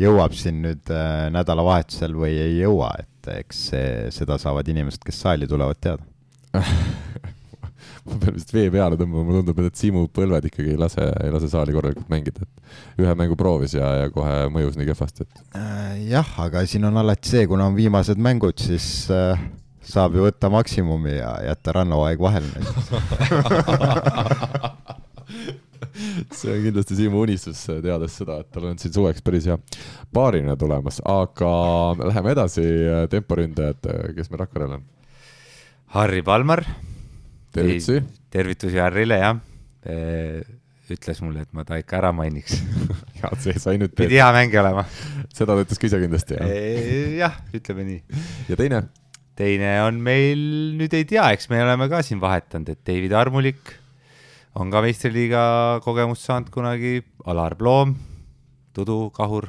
jõuab 0.00 0.34
siin 0.34 0.62
nüüd 0.64 0.90
äh, 0.90 1.28
nädalavahetusel 1.34 2.16
või 2.18 2.34
ei 2.42 2.56
jõua, 2.58 2.90
et 2.98 3.30
eks 3.36 3.66
see, 3.70 3.92
seda 4.14 4.40
saavad 4.42 4.68
inimesed, 4.72 5.04
kes 5.06 5.22
saali 5.22 5.46
tulevad, 5.46 5.78
teada 5.78 6.02
ma 8.08 8.18
pean 8.18 8.34
vist 8.36 8.52
vee 8.54 8.68
peale 8.74 8.98
tõmbama, 8.98 9.24
mulle 9.28 9.42
tundub, 9.42 9.58
et 9.66 9.78
Siimu 9.78 10.00
põlved 10.14 10.44
ikkagi 10.50 10.70
ei 10.74 10.80
lase, 10.80 11.04
ei 11.22 11.30
lase 11.34 11.48
saali 11.52 11.74
korralikult 11.76 12.10
mängida, 12.12 12.46
et 12.46 13.02
ühe 13.04 13.12
mängu 13.18 13.34
proovis 13.38 13.72
ja, 13.78 13.86
ja 14.02 14.06
kohe 14.14 14.36
mõjus 14.52 14.78
nii 14.78 14.88
kehvasti, 14.90 15.26
et. 15.26 15.32
Äh, 15.58 15.92
jah, 16.10 16.28
aga 16.42 16.56
siin 16.68 16.84
on 16.88 16.96
alati 17.02 17.26
see, 17.34 17.44
kuna 17.50 17.62
on 17.70 17.78
viimased 17.78 18.18
mängud, 18.22 18.56
siis 18.62 18.86
äh, 19.14 19.40
saab 19.86 20.10
ju 20.18 20.26
võtta 20.26 20.46
maksimumi 20.52 21.14
ja 21.18 21.32
jätta 21.50 21.68
rannahooaeg 21.78 22.18
vahele 22.22 22.50
see 26.36 26.52
on 26.52 26.62
kindlasti 26.64 26.96
Siimu 26.96 27.22
unistus, 27.22 27.60
teades 27.84 28.16
seda, 28.18 28.38
et 28.42 28.50
tal 28.54 28.70
on 28.70 28.78
siin 28.80 28.94
suveks 28.94 29.24
päris 29.24 29.48
hea 29.50 29.58
paarine 30.14 30.56
tulemas, 30.60 31.00
aga 31.08 31.52
läheme 32.02 32.34
edasi, 32.36 32.64
temporündajad, 33.12 33.90
kes 34.16 34.32
meil 34.32 34.44
Rakverel 34.44 34.78
on? 34.78 34.88
Harri 35.96 36.22
Palmar. 36.24 36.64
Tervitusi. 37.52 38.02
tervitusi 38.32 38.82
Harrile, 38.82 39.20
jah 39.22 39.40
ütles 40.92 41.20
mulle, 41.24 41.44
et 41.46 41.52
ma 41.56 41.64
ta 41.66 41.78
ikka 41.80 41.98
ära 42.00 42.10
mainiks 42.14 42.58
ja 43.20 43.30
see 43.40 43.54
sai 43.60 43.78
nüüd. 43.80 43.94
pidi 43.96 44.18
hea 44.18 44.28
mängija 44.34 44.62
olema. 44.64 44.84
seda 45.32 45.54
ta 45.54 45.64
ütles 45.64 45.80
ka 45.80 45.88
ise 45.88 46.00
kindlasti, 46.02 46.38
jah 46.38 46.50
e,? 46.50 46.96
jah, 47.20 47.38
ütleme 47.56 47.86
nii. 47.88 48.18
ja 48.50 48.58
teine? 48.60 48.82
teine 49.38 49.70
on 49.86 50.00
meil, 50.04 50.42
nüüd 50.78 50.92
ei 50.96 51.06
tea, 51.08 51.30
eks 51.36 51.48
me 51.52 51.62
oleme 51.64 51.88
ka 51.92 52.02
siin 52.04 52.20
vahetanud, 52.22 52.74
et 52.74 52.82
David 52.88 53.14
Armulik 53.16 53.76
on 54.58 54.72
ka 54.72 54.82
meistriliiga 54.84 55.44
kogemust 55.84 56.28
saanud 56.28 56.52
kunagi, 56.52 57.00
Alar 57.24 57.56
Ploom, 57.56 57.94
Tudu 58.76 59.06
Kahur 59.16 59.48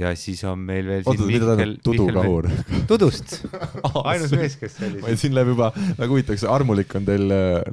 ja 0.00 0.12
siis 0.18 0.42
on 0.48 0.62
meil 0.66 0.86
veel 0.88 1.02
oota, 1.04 1.26
mida 1.28 1.48
tähendab 1.50 1.82
tudukahur? 1.84 2.48
Tudust 2.90 3.36
ainus 4.10 4.32
mees, 4.36 4.56
kes 4.60 4.78
selline. 4.78 5.02
ma 5.04 5.16
siin 5.20 5.36
läheb 5.36 5.52
juba 5.54 5.70
väga 5.74 6.08
huvitavaks, 6.12 6.46
armulik 6.48 6.96
on 6.98 7.08
teil 7.08 7.26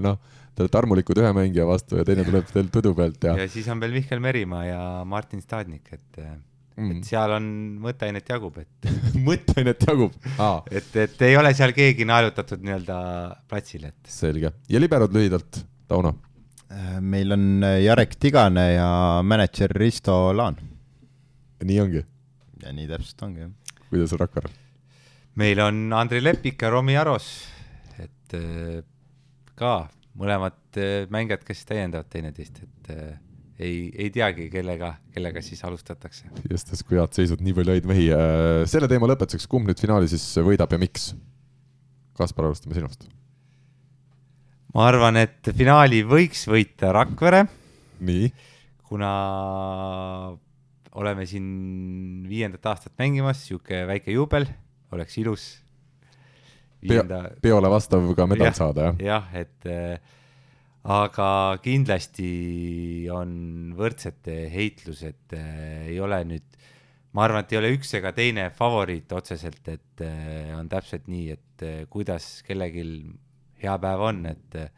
noh, 0.03 0.19
te 0.53 0.65
olete 0.65 0.81
armulikud 0.81 1.21
ühe 1.23 1.31
mängija 1.37 1.67
vastu 1.69 2.01
ja 2.01 2.05
teine 2.07 2.25
tuleb 2.27 2.51
teil 2.51 2.69
tudu 2.73 2.93
pealt 2.97 3.29
ja. 3.29 3.37
ja 3.43 3.47
siis 3.51 3.69
on 3.71 3.81
veel 3.83 3.95
Mihkel 3.95 4.21
Merimaa 4.23 4.65
ja 4.67 4.83
Martin 5.07 5.41
Stadnik, 5.43 5.87
et 5.93 6.21
mm., 6.21 6.91
et 6.97 7.09
seal 7.09 7.37
on 7.37 7.49
mõtteainet 7.87 8.35
jagub, 8.35 8.59
et 8.63 8.91
mõtteainet 9.29 9.87
jagub 9.87 10.15
ah.? 10.35 10.61
et, 10.71 10.91
et 11.07 11.27
ei 11.29 11.39
ole 11.39 11.53
seal 11.57 11.75
keegi 11.77 12.07
naelutatud 12.09 12.63
nii-öelda 12.65 13.01
platsile, 13.49 13.93
et. 13.95 14.15
selge 14.19 14.51
ja 14.67 14.83
liberod 14.83 15.15
lühidalt, 15.15 15.63
Tauno? 15.87 16.17
meil 16.99 17.31
on 17.31 17.63
Jarek 17.79 18.17
Tigane 18.19 18.73
ja 18.73 18.89
mänedžer 19.23 19.71
Risto 19.71 20.17
Laan 20.35 20.57
nii 21.65 21.79
ongi? 21.81 22.03
Ja 22.63 22.73
nii 22.73 22.87
täpselt 22.89 23.27
ongi, 23.27 23.45
jah. 23.45 23.83
kuidas 23.89 24.15
on 24.15 24.23
Rakveres? 24.23 24.63
meil 25.37 25.61
on 25.61 25.93
Andrei 25.93 26.23
Lepik 26.23 26.61
ja 26.65 26.71
Romi 26.73 26.97
Aros, 26.97 27.27
et 28.01 28.35
äh, 28.37 28.81
ka 29.57 29.87
mõlemad 30.17 30.79
äh, 30.81 31.05
mängijad, 31.13 31.45
kes 31.45 31.63
täiendavad 31.69 32.09
teineteist, 32.13 32.63
et 32.65 32.89
äh, 32.93 33.19
ei, 33.61 33.77
ei 33.93 34.09
teagi, 34.13 34.47
kellega, 34.53 34.95
kellega 35.13 35.43
siis 35.45 35.61
alustatakse. 35.65 36.31
just, 36.49 36.73
sest 36.73 36.85
kui 36.87 36.97
head 36.97 37.13
seisud, 37.17 37.43
nii 37.45 37.55
palju 37.57 37.77
häid 37.77 37.89
mehi. 37.89 38.09
selle 38.69 38.89
teema 38.89 39.09
lõpetuseks, 39.09 39.47
kumb 39.49 39.69
nüüd 39.69 39.81
finaali 39.81 40.09
siis 40.09 40.25
võidab 40.45 40.73
ja 40.73 40.81
miks? 40.81 41.11
Kaspar, 42.17 42.49
alustame 42.49 42.77
sinust. 42.77 43.05
ma 44.73 44.89
arvan, 44.89 45.21
et 45.21 45.53
finaali 45.57 46.01
võiks 46.05 46.47
võita 46.49 46.93
Rakvere. 46.97 47.45
nii? 48.01 48.33
kuna 48.87 49.13
oleme 50.97 51.25
siin 51.29 52.25
viiendat 52.29 52.65
aastat 52.73 52.95
mängimas, 52.99 53.43
sihuke 53.47 53.83
väike 53.89 54.15
juubel, 54.15 54.47
oleks 54.95 55.17
ilus. 55.21 55.47
Viienda... 56.81 57.23
Peo, 57.29 57.41
peole 57.47 57.71
vastav 57.73 58.05
ka 58.17 58.27
medal 58.29 58.53
saada, 58.57 58.91
jah? 58.91 59.01
jah, 59.01 59.29
et 59.37 59.69
äh, 59.69 60.15
aga 60.87 61.29
kindlasti 61.63 62.29
on 63.13 63.31
võrdsete 63.77 64.45
heitlus, 64.53 65.03
et 65.07 65.37
äh, 65.37 65.87
ei 65.91 65.99
ole 66.03 66.21
nüüd, 66.29 66.59
ma 67.17 67.25
arvan, 67.25 67.45
et 67.45 67.55
ei 67.55 67.61
ole 67.61 67.73
üks 67.75 67.95
ega 67.97 68.13
teine 68.15 68.49
favoriit 68.55 69.11
otseselt, 69.17 69.63
et 69.73 70.05
äh, 70.05 70.53
on 70.57 70.69
täpselt 70.71 71.09
nii, 71.11 71.31
et 71.33 71.65
äh, 71.65 71.81
kuidas 71.91 72.37
kellelgi 72.47 72.85
hea 73.63 73.77
päev 73.81 74.05
on, 74.11 74.23
et 74.29 74.61
äh, 74.61 74.69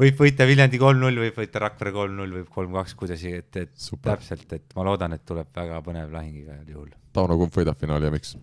võib 0.00 0.22
võita 0.24 0.46
Viljandi 0.48 0.80
kolm-null, 0.80 1.20
võib 1.24 1.36
võita 1.42 1.62
Rakvere 1.66 1.92
kolm-null, 1.94 2.38
võib 2.40 2.48
kolm-kaks, 2.52 2.94
kuidas, 2.98 3.22
et, 3.28 3.50
et 3.60 3.72
Super. 3.78 4.16
täpselt, 4.16 4.48
et 4.56 4.76
ma 4.78 4.86
loodan, 4.86 5.16
et 5.16 5.24
tuleb 5.28 5.50
väga 5.56 5.82
põnev 5.84 6.12
lahing 6.14 6.42
igal 6.44 6.64
juhul. 6.66 6.90
Tauno, 7.12 7.36
kumb 7.40 7.54
võidab 7.54 7.78
finaali 7.80 8.08
ja 8.08 8.14
miks? 8.14 8.36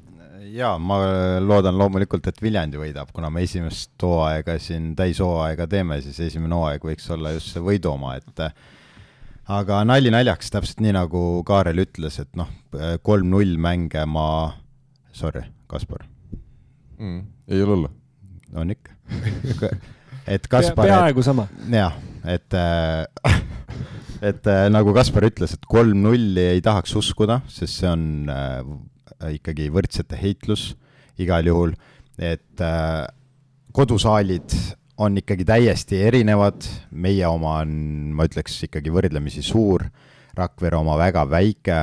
jaa, 0.50 0.78
ma 0.80 0.98
loodan 1.44 1.78
loomulikult, 1.78 2.30
et 2.32 2.38
Viljandi 2.42 2.80
võidab, 2.80 3.12
kuna 3.16 3.32
me 3.34 3.44
esimest 3.44 3.92
hooaega 4.02 4.56
siin 4.62 4.94
täishooaega 4.98 5.68
teeme, 5.70 6.00
siis 6.06 6.20
esimene 6.30 6.56
hooaeg 6.56 6.86
võiks 6.88 7.10
olla 7.14 7.34
just 7.36 7.52
see 7.54 7.64
võidu 7.64 7.92
oma, 7.92 8.16
et 8.20 8.44
aga 9.60 9.82
nali 9.88 10.14
naljaks, 10.14 10.52
täpselt 10.54 10.80
nii, 10.86 10.96
nagu 10.96 11.24
Kaarel 11.48 11.84
ütles, 11.84 12.22
et 12.24 12.32
noh, 12.40 12.50
kolm-null 13.04 13.60
mänge 13.62 14.06
ma, 14.08 14.26
sorry, 15.12 15.44
Kaspar 15.70 16.08
mm,. 16.98 17.22
ei 17.52 17.64
ole 17.66 17.76
hullu. 17.76 17.94
on 18.56 18.76
ikka 18.78 18.96
et 20.30 20.48
Kaspar 20.48 20.86
Pea,. 20.86 21.00
peaaegu 21.00 21.26
sama. 21.26 21.48
jah, 21.74 21.96
et 22.30 22.58
äh, 22.58 23.06
et 24.30 24.48
äh, 24.48 24.66
nagu 24.72 24.94
Kaspar 24.96 25.28
ütles, 25.30 25.56
et 25.58 25.70
kolm-nulli 25.70 26.46
ei 26.56 26.64
tahaks 26.66 26.96
uskuda, 27.00 27.42
sest 27.50 27.82
see 27.82 27.90
on 27.90 28.04
äh, 28.34 28.62
ikkagi 29.36 29.70
võrdsete 29.74 30.20
heitlus 30.20 30.74
igal 31.20 31.48
juhul, 31.50 31.74
et 32.20 32.64
äh, 32.64 33.08
kodusaalid 33.76 34.56
on 35.00 35.16
ikkagi 35.20 35.46
täiesti 35.48 36.02
erinevad, 36.04 36.66
meie 36.92 37.28
oma 37.28 37.62
on, 37.64 37.72
ma 38.16 38.28
ütleks, 38.28 38.58
ikkagi 38.68 38.94
võrdlemisi 38.94 39.44
suur, 39.46 39.88
Rakvere 40.40 40.78
oma 40.78 40.94
väga 40.96 41.26
väike, 41.28 41.78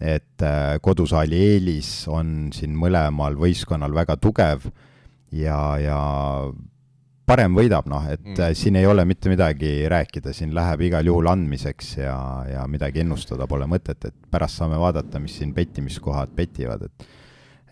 et 0.00 0.44
äh, 0.46 0.78
kodusaali 0.80 1.36
eelis 1.50 2.06
on 2.08 2.48
siin 2.54 2.72
mõlemal 2.78 3.34
võistkonnal 3.36 3.92
väga 3.92 4.16
tugev 4.22 4.62
ja, 5.36 5.58
ja 5.82 5.98
parem 7.30 7.54
võidab, 7.54 7.86
noh, 7.90 8.06
et 8.10 8.22
mm. 8.24 8.40
Äh, 8.40 8.52
siin 8.58 8.78
ei 8.80 8.88
ole 8.88 9.04
mitte 9.08 9.30
midagi 9.30 9.70
rääkida, 9.90 10.34
siin 10.36 10.54
läheb 10.56 10.82
igal 10.88 11.06
juhul 11.06 11.30
andmiseks 11.30 11.94
ja, 12.00 12.16
ja 12.48 12.66
midagi 12.70 13.04
ennustada 13.04 13.46
pole 13.50 13.68
mõtet, 13.70 14.08
et 14.08 14.16
pärast 14.32 14.60
saame 14.60 14.80
vaadata, 14.80 15.22
mis 15.22 15.38
siin 15.38 15.54
pettimiskohad 15.56 16.34
petivad, 16.36 16.88
et 16.88 17.08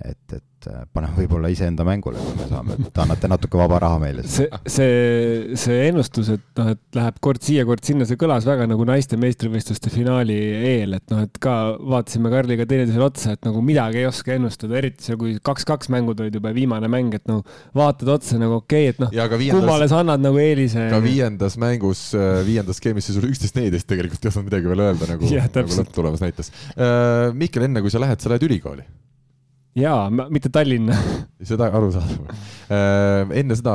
et, 0.04 0.34
et 0.36 0.66
äh, 0.70 0.82
paneme 0.94 1.16
võib-olla 1.16 1.48
iseenda 1.50 1.82
mängule, 1.86 2.20
kui 2.22 2.36
me 2.38 2.46
saame, 2.50 2.76
et 2.86 2.98
annate 3.02 3.30
natuke 3.30 3.58
vaba 3.58 3.80
raha 3.82 3.98
meile. 4.02 4.22
see, 4.30 4.46
see, 4.70 5.56
see 5.58 5.78
ennustus, 5.88 6.30
et 6.36 6.60
noh, 6.60 6.70
et 6.74 6.98
läheb 6.98 7.18
kord 7.24 7.42
siia, 7.42 7.64
kord 7.66 7.82
sinna, 7.86 8.06
see 8.06 8.18
kõlas 8.20 8.46
väga 8.46 8.68
nagu 8.70 8.86
naiste 8.86 9.18
meistrivõistluste 9.18 9.90
finaali 9.90 10.36
eel, 10.74 10.94
et 11.00 11.14
noh, 11.14 11.24
et 11.26 11.40
ka 11.42 11.54
vaatasime 11.78 12.30
Karliga 12.30 12.66
teineteisele 12.68 13.08
otsa, 13.08 13.34
et 13.34 13.48
nagu 13.48 13.62
midagi 13.64 14.02
ei 14.02 14.08
oska 14.10 14.36
ennustada, 14.36 14.78
eriti 14.78 15.08
seal, 15.08 15.18
kui 15.20 15.34
kaks-kaks 15.42 15.90
mängud 15.94 16.22
olid 16.22 16.38
juba 16.38 16.54
viimane 16.54 16.90
mäng, 16.92 17.18
et 17.18 17.26
no 17.30 17.40
vaatad 17.78 18.12
otsa 18.14 18.38
nagu 18.38 18.60
okei 18.60 18.92
okay,, 18.92 18.94
et 18.94 19.02
noh, 19.02 19.34
kummale 19.56 19.90
sa 19.90 20.04
annad 20.04 20.22
nagu 20.22 20.38
eelise. 20.42 20.86
ka 20.92 21.02
viiendas 21.02 21.58
mängus, 21.58 22.06
äh, 22.14 22.38
viiendas 22.46 22.78
skeemis 22.78 23.10
sul 23.10 23.26
üksteist 23.32 23.58
neliteist 23.58 23.90
tegelikult 23.90 24.22
ei 24.22 24.30
osanud 24.30 24.52
midagi 24.52 24.70
veel 24.70 24.86
öelda, 24.86 25.10
nagu, 25.10 25.34
nagu 25.58 25.82
lõpp 25.82 25.92
tulemas 25.96 26.22
näitas. 26.22 26.54
Äh, 26.76 27.34
Mihkel, 27.34 27.66
enne 27.66 27.82
kui 27.82 27.90
sa 27.90 28.02
lähed, 28.02 28.22
sa 28.22 28.30
lähed 28.30 28.46
ülikooli 28.46 28.86
jaa, 29.78 30.08
mitte 30.10 30.50
Tallinna 30.52 30.96
seda 31.50 31.70
arusaadav. 31.74 32.28
Äh, 32.68 33.32
enne 33.40 33.56
seda, 33.58 33.74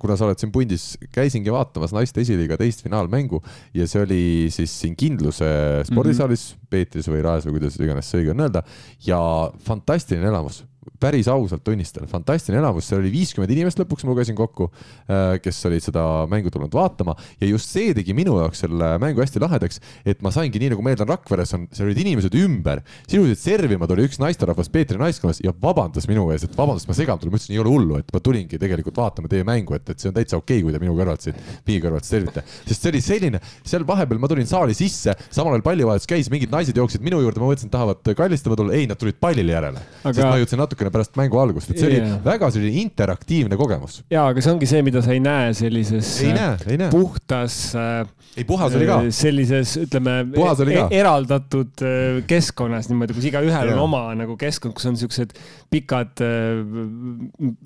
kuna 0.00 0.16
sa 0.18 0.26
oled 0.28 0.40
siin 0.40 0.52
pundis, 0.54 0.92
käisingi 1.14 1.52
vaatamas 1.54 1.94
naiste 1.96 2.24
esiliiga 2.24 2.58
teist 2.60 2.82
finaalmängu 2.86 3.42
ja 3.76 3.86
see 3.90 4.02
oli 4.06 4.24
siis 4.54 4.74
siin 4.82 4.96
Kindluse 4.98 5.52
spordisaalis 5.88 6.48
mm, 6.52 6.58
-hmm. 6.58 6.72
Peetris 6.72 7.08
või 7.12 7.22
Raes 7.24 7.46
või 7.46 7.58
kuidas 7.58 7.78
iganes 7.80 8.10
see 8.10 8.22
õige 8.22 8.34
on 8.34 8.46
öelda 8.46 8.64
ja 9.06 9.20
fantastiline 9.66 10.28
elamus 10.32 10.62
päris 11.02 11.28
ausalt 11.30 11.62
tunnistan, 11.66 12.06
fantastiline 12.10 12.60
elamus, 12.62 12.86
seal 12.88 13.00
oli 13.02 13.10
viiskümmend 13.12 13.50
inimest 13.54 13.80
lõpuks, 13.82 14.04
ma 14.06 14.12
lugesin 14.12 14.36
kokku, 14.38 14.68
äh, 15.06 15.36
kes 15.42 15.60
olid 15.68 15.84
seda 15.84 16.02
mängu 16.30 16.50
tulnud 16.52 16.72
vaatama. 16.74 17.14
Ja 17.40 17.48
just 17.48 17.70
see 17.70 17.92
tegi 17.96 18.14
minu 18.16 18.38
jaoks 18.40 18.62
selle 18.64 18.92
mängu 19.02 19.22
hästi 19.22 19.42
lahedaks, 19.42 19.80
et 20.08 20.22
ma 20.24 20.32
saingi 20.34 20.62
nii, 20.62 20.72
nagu 20.74 20.84
ma 20.84 20.94
eeldan, 20.94 21.10
Rakveres 21.12 21.54
on, 21.56 21.68
seal 21.74 21.88
olid 21.88 22.00
inimesed 22.02 22.34
ümber, 22.38 22.82
sisuliselt 23.06 23.42
servima 23.42 23.88
tuli 23.90 24.06
üks 24.08 24.18
naisterahvas 24.22 24.70
Peetri 24.72 24.98
naiskonnas 25.00 25.42
ja 25.44 25.54
vabandas 25.62 26.08
minu 26.10 26.28
ees, 26.34 26.46
et 26.46 26.58
vabandust, 26.58 26.88
ma 26.90 26.96
segan 26.98 27.20
talle, 27.20 27.34
ma 27.34 27.38
ütlesin, 27.38 27.56
ei 27.56 27.62
ole 27.62 27.74
hullu, 27.74 27.98
et 28.02 28.14
ma 28.14 28.22
tulingi 28.22 28.60
tegelikult 28.62 28.98
vaatama 29.02 29.30
teie 29.30 29.46
mängu, 29.46 29.76
et, 29.78 29.86
et 29.92 30.02
see 30.02 30.10
on 30.10 30.16
täitsa 30.18 30.38
okei 30.38 30.60
okay,, 30.60 30.66
kui 30.66 30.74
te 30.74 30.82
minu 30.82 30.96
kõrvalt 30.98 31.26
siin, 31.26 31.38
pingi 31.66 31.82
kõrvalt 31.84 32.08
servite. 32.08 32.44
sest 32.66 32.86
see 32.86 32.94
oli 32.94 33.02
selline, 33.04 33.42
seal 33.66 33.86
vahepeal 33.86 34.22
ma 34.22 34.30
tulin 34.30 34.48
saali 34.48 34.74
sisse, 34.78 35.14
samal 35.30 35.56
ajal 35.56 35.66
pallivahetus 35.66 36.10
käis, 36.10 36.30
mingid 36.32 36.54
naised 36.54 36.78
jooksid 36.78 37.04
minu 37.04 37.20
juurde, 37.22 37.42
ma 37.42 37.50
mõtlesin, 37.50 37.72
tahavad 37.72 38.14
kallistama 38.16 38.58
tulla, 38.58 38.74
ei, 38.78 38.88
nad 38.90 39.00
tulid 39.00 39.18
pallile 39.22 39.54
järele 39.54 39.82
Aga.... 40.02 40.14
sest 40.14 40.24
ma 40.26 40.38
jõudsin 40.40 40.62
natuke 40.62 40.71
natukene 40.72 40.94
pärast 40.94 41.20
mängu 41.20 41.38
algust, 41.42 41.70
et 41.70 41.82
see 41.82 41.92
Jaa. 41.92 42.08
oli 42.08 42.24
väga 42.24 42.50
selline 42.54 42.82
interaktiivne 42.86 43.60
kogemus. 43.60 44.00
ja 44.12 44.26
aga 44.30 44.42
see 44.44 44.54
ongi 44.54 44.68
see, 44.70 44.82
mida 44.86 45.04
sa 45.04 45.14
ei 45.14 45.22
näe 45.22 45.52
sellises 45.56 46.16
ei 46.24 46.32
äh, 46.32 46.40
näe, 46.40 46.58
ei 46.72 46.80
näe. 46.80 46.90
puhtas 46.92 47.60
äh, 47.78 48.02
ei, 48.36 48.44
puhas 48.48 48.74
oli 48.76 48.88
ka. 48.88 48.98
sellises, 49.12 49.74
ütleme, 49.82 50.16
ka. 50.32 50.86
eraldatud 50.94 51.84
äh, 51.84 52.20
keskkonnas 52.28 52.88
niimoodi, 52.90 53.16
kus 53.16 53.28
igaühel 53.28 53.74
on 53.74 53.82
oma 53.84 54.04
nagu 54.18 54.36
keskkond, 54.40 54.76
kus 54.78 54.88
on 54.88 54.98
siuksed 55.00 55.34
pikad 55.72 56.22
äh, 56.24 56.62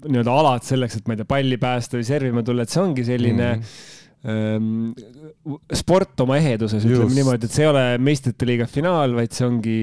nii-öelda 0.06 0.34
alad 0.42 0.66
selleks, 0.66 0.98
et 0.98 1.06
ma 1.06 1.14
ei 1.14 1.22
tea, 1.22 1.30
palli 1.36 1.60
päästa 1.62 2.00
või 2.00 2.08
servima 2.08 2.44
tulla, 2.46 2.66
et 2.66 2.74
see 2.74 2.82
ongi 2.82 3.06
selline 3.06 3.50
mm. 3.54 3.72
ähm, 4.32 5.70
sport 5.74 6.26
oma 6.26 6.40
eheduses, 6.40 6.86
ütleme 6.88 7.14
niimoodi, 7.14 7.46
et 7.46 7.58
see 7.58 7.66
ei 7.66 7.72
ole 7.72 7.88
meistrite 8.02 8.48
liiga 8.48 8.70
finaal, 8.70 9.14
vaid 9.18 9.36
see 9.36 9.46
ongi 9.46 9.80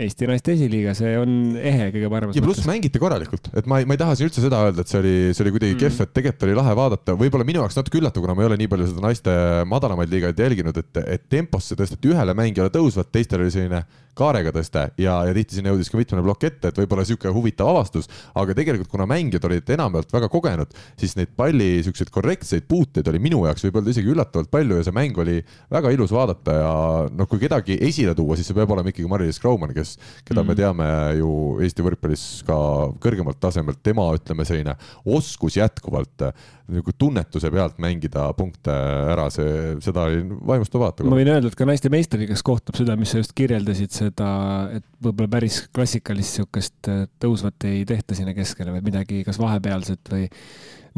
Eesti 0.00 0.28
naiste 0.28 0.54
esiliiga, 0.54 0.94
see 0.96 1.10
on 1.20 1.56
ehe 1.58 1.88
kõige 1.92 2.08
paremas 2.12 2.36
ja 2.36 2.42
pluss 2.44 2.64
mängiti 2.68 3.00
korralikult, 3.02 3.50
et 3.58 3.66
ma 3.68 3.82
ei, 3.82 3.88
ma 3.88 3.96
ei 3.96 4.00
taha 4.00 4.14
siin 4.16 4.30
üldse 4.30 4.44
seda 4.44 4.62
öelda, 4.64 4.84
et 4.84 4.92
see 4.92 5.00
oli, 5.02 5.14
see 5.36 5.44
oli 5.44 5.52
kuidagi 5.56 5.74
mm. 5.74 5.80
kehv, 5.82 5.98
et 6.04 6.14
tegelikult 6.16 6.46
oli 6.48 6.56
lahe 6.56 6.76
vaadata, 6.78 7.16
võib-olla 7.20 7.46
minu 7.48 7.60
jaoks 7.60 7.76
natuke 7.76 8.00
üllatav, 8.00 8.24
kuna 8.24 8.36
ma 8.38 8.44
ei 8.44 8.48
ole 8.48 8.58
nii 8.62 8.70
palju 8.72 8.88
seda 8.88 9.04
naiste 9.04 9.34
madalamaid 9.68 10.14
liigaid 10.14 10.40
jälginud, 10.44 10.80
et, 10.80 11.02
et 11.18 11.26
temposse 11.32 11.76
tõsteti 11.78 12.12
ühele 12.14 12.36
mängijale 12.38 12.72
tõusvat, 12.72 13.12
teistel 13.12 13.44
oli 13.44 13.52
selline 13.52 13.82
kaarega 14.18 14.52
tõste 14.54 14.84
ja, 15.00 15.14
ja 15.26 15.34
tihti 15.36 15.58
sinna 15.58 15.72
jõudis 15.72 15.90
ka 15.92 15.98
mitmene 15.98 16.24
plokk 16.26 16.46
ette, 16.48 16.70
et 16.70 16.80
võib-olla 16.82 17.04
sihuke 17.08 17.32
huvitav 17.32 17.70
avastus, 17.72 18.08
aga 18.38 18.56
tegelikult 18.56 18.90
kuna 18.92 19.06
mängijad 19.08 19.46
olid 19.48 19.72
enamjaolt 19.76 20.12
väga 20.12 20.28
kogenud, 20.32 20.74
siis 21.00 21.16
neid 21.18 21.32
palli 21.36 21.80
siukseid 21.86 22.12
korrektseid 22.12 22.68
puuteid 22.68 23.08
oli 23.12 23.22
minu 23.22 23.42
jaoks 23.46 23.64
võib-olla 23.66 23.94
isegi 23.94 24.12
üllatavalt 24.12 24.52
palju 24.52 24.80
ja 24.80 24.86
see 24.86 24.96
mäng 24.96 25.18
oli 25.22 25.38
väga 25.72 25.94
ilus 25.96 26.12
vaadata 26.14 26.56
ja 26.58 26.72
noh, 27.08 27.30
kui 27.30 27.40
kedagi 27.42 27.78
esile 27.88 28.14
tuua, 28.18 28.36
siis 28.36 28.50
see 28.50 28.58
peab 28.58 28.74
olema 28.76 28.92
ikkagi 28.92 29.08
Mari-Liis 29.10 29.40
Kraumann, 29.42 29.74
kes, 29.76 29.96
keda 30.28 30.42
mm. 30.42 30.52
me 30.52 30.58
teame 30.58 30.88
ju 31.18 31.32
Eesti 31.62 31.86
võrkpallis 31.86 32.26
ka 32.48 32.56
kõrgemalt 33.02 33.40
tasemelt, 33.42 33.80
tema 33.84 34.10
ütleme 34.16 34.46
selline 34.48 34.76
oskus 35.16 35.56
jätkuvalt 35.56 36.28
nagu 36.72 36.94
tunnetuse 36.98 37.50
pealt 37.52 37.78
mängida 37.82 38.24
punkte 38.36 38.74
ära, 39.12 39.28
see, 39.32 39.76
seda 39.84 40.06
oli 40.08 40.22
vaimustav 40.48 40.82
vaadata. 40.82 41.06
ma 41.08 41.18
võin 41.18 41.32
öelda, 41.34 41.50
et 41.50 41.58
ka 41.58 41.68
naiste 41.68 41.92
meistriliigas 41.92 42.44
kohtab 42.46 42.78
seda, 42.78 42.96
mis 43.00 43.12
sa 43.14 43.22
just 43.22 43.34
kirjeldasid, 43.38 43.92
seda, 43.94 44.30
et 44.78 44.86
võib-olla 45.02 45.30
päris 45.36 45.62
klassikalist 45.74 46.40
sihukest 46.40 46.90
äh, 46.92 47.04
tõusvat 47.22 47.68
ei 47.70 47.84
tehta 47.88 48.18
sinna 48.18 48.34
keskele, 48.36 48.74
vaid 48.76 48.86
midagi 48.86 49.22
kas 49.26 49.40
vahepealset 49.42 50.12
või, 50.14 50.28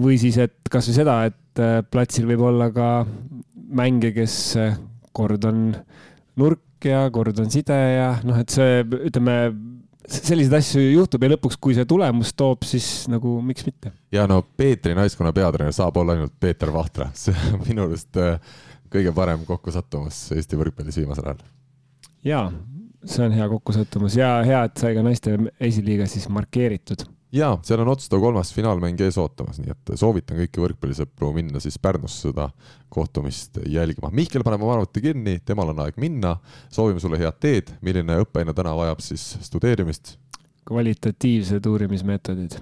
või 0.00 0.18
siis, 0.20 0.38
et 0.42 0.72
kasvõi 0.72 0.98
seda, 0.98 1.18
et 1.30 1.62
äh, 1.62 1.80
platsil 1.90 2.28
võib 2.30 2.46
olla 2.50 2.70
ka 2.74 2.90
mänge, 3.74 4.14
kes 4.16 4.38
äh, 4.60 4.78
kord 5.14 5.46
on 5.48 5.66
nurk 6.40 6.84
ja 6.84 7.06
kord 7.14 7.38
on 7.40 7.50
side 7.52 7.76
ja 7.94 8.10
noh, 8.26 8.38
et 8.40 8.52
see, 8.52 8.82
ütleme, 9.08 9.38
selliseid 10.10 10.58
asju 10.58 10.82
juhtub 10.82 11.24
ja 11.24 11.32
lõpuks, 11.34 11.58
kui 11.60 11.76
see 11.76 11.86
tulemus 11.88 12.34
toob, 12.36 12.64
siis 12.68 13.06
nagu 13.10 13.38
miks 13.44 13.66
mitte. 13.68 13.92
ja 14.12 14.26
no 14.30 14.42
Peetri 14.56 14.94
naiskonna 14.96 15.32
peatreener 15.36 15.74
saab 15.76 15.96
olla 16.00 16.16
ainult 16.16 16.34
Peeter 16.40 16.72
Vahtra, 16.72 17.10
see 17.24 17.34
on 17.52 17.64
minu 17.66 17.88
arust 17.88 18.20
äh, 18.20 18.38
kõige 18.92 19.14
parem 19.16 19.44
kokkusattumus 19.48 20.26
Eesti 20.36 20.60
võrkpallis 20.60 21.00
viimasel 21.00 21.30
ajal. 21.30 21.42
jaa, 22.26 22.46
see 23.04 23.26
on 23.26 23.36
hea 23.36 23.48
kokkusattumus 23.56 24.18
ja 24.20 24.36
hea, 24.46 24.64
et 24.68 24.80
sai 24.80 24.94
ka 24.96 25.04
naiste 25.06 25.38
esiliiga 25.60 26.08
siis 26.10 26.28
markeeritud 26.32 27.06
ja 27.34 27.50
seal 27.66 27.82
on 27.82 27.90
otsustav 27.92 28.22
kolmas 28.22 28.52
finaalmäng 28.54 29.00
ees 29.02 29.18
ootamas, 29.18 29.58
nii 29.62 29.74
et 29.74 29.94
soovitan 29.98 30.38
kõiki 30.38 30.62
võrkpallisõpru 30.62 31.32
minna 31.34 31.62
siis 31.62 31.80
Pärnusse 31.82 32.28
seda 32.30 32.48
kohtumist 32.94 33.58
jälgima. 33.66 34.12
Mihkel 34.14 34.46
paneb 34.46 34.62
oma 34.62 34.78
arvuti 34.78 35.02
kinni, 35.02 35.40
temal 35.44 35.74
on 35.74 35.82
aeg 35.84 35.98
minna. 35.98 36.36
soovime 36.70 37.02
sulle 37.02 37.18
head 37.18 37.40
teed, 37.40 37.74
milline 37.82 38.20
õppeaine 38.22 38.54
täna 38.54 38.76
vajab 38.78 39.02
siis 39.02 39.34
studeerimist? 39.42 40.16
kvalitatiivsed 40.64 41.66
uurimismeetodid. 41.66 42.56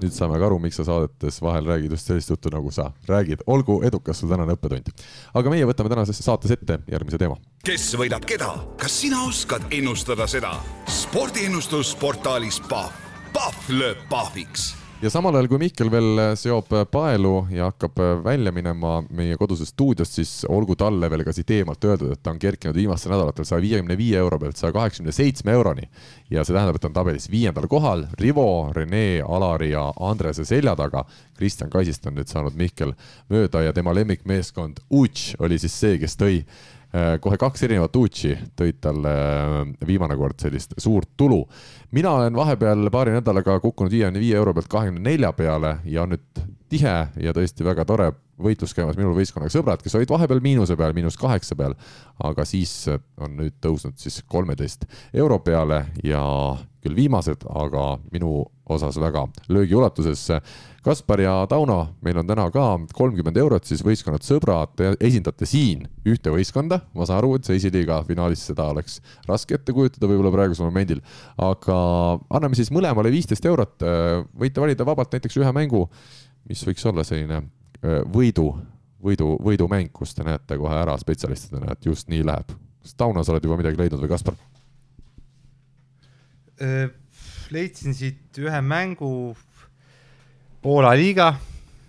nüüd 0.00 0.14
saame 0.16 0.38
ka 0.40 0.46
aru, 0.46 0.56
miks 0.62 0.78
sa 0.80 0.84
saadetes 0.86 1.42
vahel 1.44 1.66
räägid 1.68 1.92
just 1.92 2.06
sellist 2.08 2.30
juttu, 2.30 2.48
nagu 2.52 2.70
sa 2.70 2.92
räägid. 3.08 3.42
olgu 3.46 3.82
edukas 3.82 4.20
sul 4.20 4.30
tänane 4.30 4.54
õppetund. 4.54 4.92
aga 5.34 5.50
meie 5.50 5.66
võtame 5.66 5.90
tänases 5.92 6.22
saates 6.24 6.50
ette 6.50 6.78
järgmise 6.92 7.18
teema. 7.18 7.36
kes 7.64 7.90
võidab 7.98 8.24
keda, 8.26 8.54
kas 8.78 9.00
sina 9.00 9.24
oskad 9.26 9.66
ennustada 9.70 10.26
seda? 10.26 10.54
spordiennustus 10.86 11.94
portaalis 12.00 12.60
Pahv, 12.68 13.09
Pahv 13.34 13.72
lööb 13.72 14.06
pahviks 14.10 14.72
ja 15.00 15.08
samal 15.10 15.34
ajal, 15.34 15.46
kui 15.48 15.58
Mihkel 15.62 15.88
veel 15.92 16.20
seob 16.36 16.68
paelu 16.92 17.32
ja 17.54 17.70
hakkab 17.70 17.96
välja 18.24 18.52
minema 18.52 18.98
meie 19.16 19.36
kodusest 19.40 19.72
stuudiost, 19.72 20.18
siis 20.18 20.32
olgu 20.48 20.76
talle 20.76 21.08
veel 21.10 21.24
ka 21.24 21.32
siit 21.32 21.50
eemalt 21.56 21.84
öeldud, 21.88 22.12
et 22.12 22.20
ta 22.22 22.34
on 22.34 22.40
kerkinud 22.42 22.76
viimastel 22.76 23.14
nädalatel 23.14 23.46
saja 23.48 23.62
viiekümne 23.64 23.96
viie 23.96 24.18
euro 24.20 24.38
pealt 24.42 24.60
saja 24.60 24.74
kaheksakümne 24.76 25.14
seitsme 25.16 25.54
euroni. 25.56 25.88
ja 26.30 26.44
see 26.44 26.54
tähendab, 26.54 26.76
et 26.76 26.84
ta 26.84 26.90
on 26.90 26.98
tabelis 26.98 27.30
viiendal 27.30 27.68
kohal, 27.68 28.04
Rivo, 28.20 28.72
Rene, 28.76 29.22
Alari 29.24 29.70
ja 29.70 29.86
Andrese 30.00 30.44
selja 30.44 30.76
taga. 30.76 31.04
Kristjan 31.38 31.70
Kaisist 31.70 32.06
on 32.06 32.18
nüüd 32.20 32.28
saanud 32.28 32.58
Mihkel 32.60 32.92
mööda 33.32 33.64
ja 33.64 33.72
tema 33.72 33.94
lemmikmeeskond 33.96 34.84
Uč 34.90 35.32
oli 35.38 35.58
siis 35.58 35.80
see, 35.80 35.96
kes 36.02 36.18
tõi 36.20 36.42
äh, 36.42 36.79
kohe 37.20 37.36
kaks 37.38 37.62
erinevat 37.62 37.96
Uchi 37.96 38.32
tõid 38.58 38.80
talle 38.82 39.10
äh, 39.14 39.58
viimane 39.86 40.16
kord 40.18 40.40
sellist 40.42 40.74
suurt 40.78 41.12
tulu. 41.16 41.44
mina 41.92 42.10
olen 42.10 42.34
vahepeal 42.34 42.90
paari 42.90 43.14
nädalaga 43.14 43.60
kukkunud 43.60 43.92
viiekümne 43.92 44.20
viie 44.20 44.36
euro 44.36 44.54
pealt 44.54 44.68
kahekümne 44.68 45.04
nelja 45.10 45.32
peale 45.32 45.76
ja 45.84 46.02
on 46.02 46.16
nüüd 46.16 46.42
tihe 46.68 46.96
ja 47.16 47.34
tõesti 47.36 47.64
väga 47.64 47.84
tore 47.84 48.10
võitlus 48.42 48.74
käimas 48.76 48.98
minul 48.98 49.14
võistkonnaga 49.18 49.52
sõbrad, 49.52 49.82
kes 49.84 49.94
olid 49.98 50.10
vahepeal 50.10 50.42
miinuse 50.44 50.76
peal, 50.78 50.94
miinus 50.96 51.18
kaheksa 51.20 51.56
peal, 51.58 51.76
aga 52.24 52.46
siis 52.48 52.72
on 53.20 53.36
nüüd 53.38 53.60
tõusnud 53.62 53.98
siis 54.00 54.22
kolmeteist 54.28 54.86
euro 55.12 55.40
peale 55.44 55.84
ja 56.04 56.22
küll 56.80 56.96
viimased, 56.96 57.44
aga 57.44 57.98
minu 58.12 58.44
osas 58.70 58.96
väga 59.00 59.26
löögiulatuses. 59.52 60.28
Kaspar 60.80 61.20
ja 61.20 61.34
Tauno, 61.50 61.96
meil 62.00 62.16
on 62.22 62.28
täna 62.28 62.46
ka 62.54 62.64
kolmkümmend 62.96 63.36
eurot, 63.36 63.66
siis 63.68 63.82
võistkonnad 63.84 64.24
sõbrad, 64.24 64.72
te 64.78 64.94
esindate 65.04 65.44
siin 65.48 65.84
ühte 66.08 66.32
võistkonda, 66.32 66.80
ma 66.96 67.04
saan 67.04 67.20
aru, 67.20 67.34
et 67.36 67.44
see 67.44 67.60
esiliiga 67.60 68.00
finaalis 68.08 68.46
seda 68.48 68.70
oleks 68.72 68.96
raske 69.28 69.58
ette 69.58 69.76
kujutada 69.76 70.08
võib-olla 70.08 70.32
praegusel 70.32 70.70
momendil, 70.70 71.04
aga 71.36 71.78
anname 72.32 72.56
siis 72.56 72.72
mõlemale 72.72 73.12
viisteist 73.12 73.44
eurot, 73.44 73.84
võite 74.40 74.64
valida 74.64 74.88
vabalt 74.88 75.12
näiteks 75.12 75.36
ühe 75.42 75.52
mängu, 75.52 75.84
mis 76.48 76.64
võiks 76.64 76.88
olla 76.88 77.04
selline 77.04 77.44
võidu, 77.82 78.46
võidu, 79.02 79.34
võidumäng, 79.42 79.92
kus 79.92 80.14
te 80.14 80.24
näete 80.26 80.58
kohe 80.60 80.76
ära 80.76 80.96
spetsialistidena, 81.00 81.72
et 81.72 81.86
just 81.86 82.08
nii 82.12 82.24
läheb. 82.26 82.52
kas 82.82 82.94
Tauno, 82.94 83.24
sa 83.24 83.32
oled 83.32 83.44
juba 83.44 83.56
midagi 83.60 83.80
leidnud 83.80 84.02
või 84.02 84.12
Kaspar? 84.12 84.38
leidsin 87.50 87.94
siit 87.96 88.36
ühe 88.38 88.60
mängu 88.60 89.36
Poola 90.60 90.92
liiga. 90.92 91.34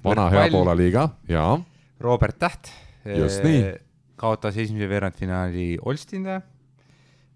vana 0.04 0.30
hea 0.32 0.48
Poola 0.52 0.76
liiga, 0.78 1.10
jaa. 1.28 1.60
Robert 2.00 2.40
Täht. 2.40 2.72
Just 3.18 3.44
nii. 3.44 3.74
kaotas 4.16 4.58
esimese 4.58 4.88
veerandfinaali 4.90 5.78
Olstinde 5.82 6.42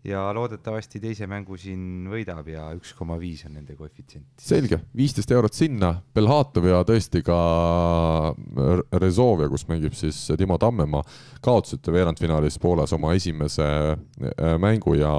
ja 0.06 0.22
loodetavasti 0.34 1.00
teise 1.02 1.28
mängu 1.30 1.58
siin 1.60 2.08
võidab 2.12 2.48
ja 2.50 2.68
üks 2.78 2.94
koma 2.98 3.18
viis 3.20 3.44
on 3.48 3.56
nende 3.58 3.76
koefitsient. 3.78 4.28
selge, 4.42 4.80
viisteist 4.96 5.32
eurot 5.34 5.58
sinna, 5.58 5.96
Belhatov 6.16 6.68
ja 6.70 6.82
tõesti 6.88 7.24
ka 7.26 7.38
Rezovia, 9.02 9.50
kus 9.52 9.66
mängib 9.70 9.96
siis 9.98 10.20
Timo 10.38 10.60
Tammemaa, 10.62 11.04
kaotasite 11.46 11.94
veerandfinaalis 11.96 12.60
Poolas 12.62 12.94
oma 12.96 13.16
esimese 13.18 13.66
äh, 13.66 14.56
mängu 14.62 14.98
ja 15.00 15.16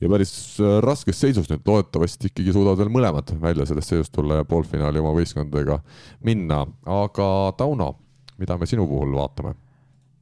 ja 0.00 0.08
päris 0.10 0.32
äh, 0.62 0.78
raskes 0.84 1.20
seisus 1.20 1.48
nüüd, 1.50 1.64
loodetavasti 1.66 2.30
ikkagi 2.30 2.54
suudavad 2.54 2.80
veel 2.80 2.92
mõlemad 2.94 3.34
välja 3.42 3.66
sellest 3.68 3.92
seisust 3.92 4.14
tulla 4.14 4.40
ja 4.40 4.48
poolfinaali 4.48 5.02
oma 5.02 5.14
võistkondadega 5.16 5.80
minna, 6.24 6.64
aga 6.86 7.30
Tauno, 7.58 7.94
mida 8.38 8.58
me 8.58 8.68
sinu 8.70 8.86
puhul 8.88 9.16
vaatame? 9.18 9.56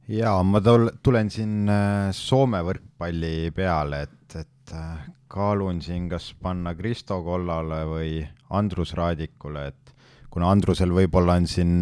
jaa, 0.07 0.39
ma 0.43 0.61
tul-, 0.63 0.91
tulen 1.03 1.29
siin 1.33 1.67
äh, 1.71 2.09
Soome 2.15 2.61
võrkpalli 2.65 3.51
peale, 3.55 4.03
et, 4.07 4.37
et 4.39 4.73
äh, 4.75 5.05
kaalun 5.31 5.81
siin, 5.83 6.07
kas 6.11 6.31
panna 6.41 6.73
Kristo 6.77 7.19
Kollale 7.25 7.83
või 7.89 8.11
Andrus 8.55 8.93
Raadikule, 8.97 9.67
et 9.73 9.95
kuna 10.31 10.51
Andrusel 10.53 10.93
võib-olla 10.95 11.37
on 11.39 11.47
siin 11.49 11.73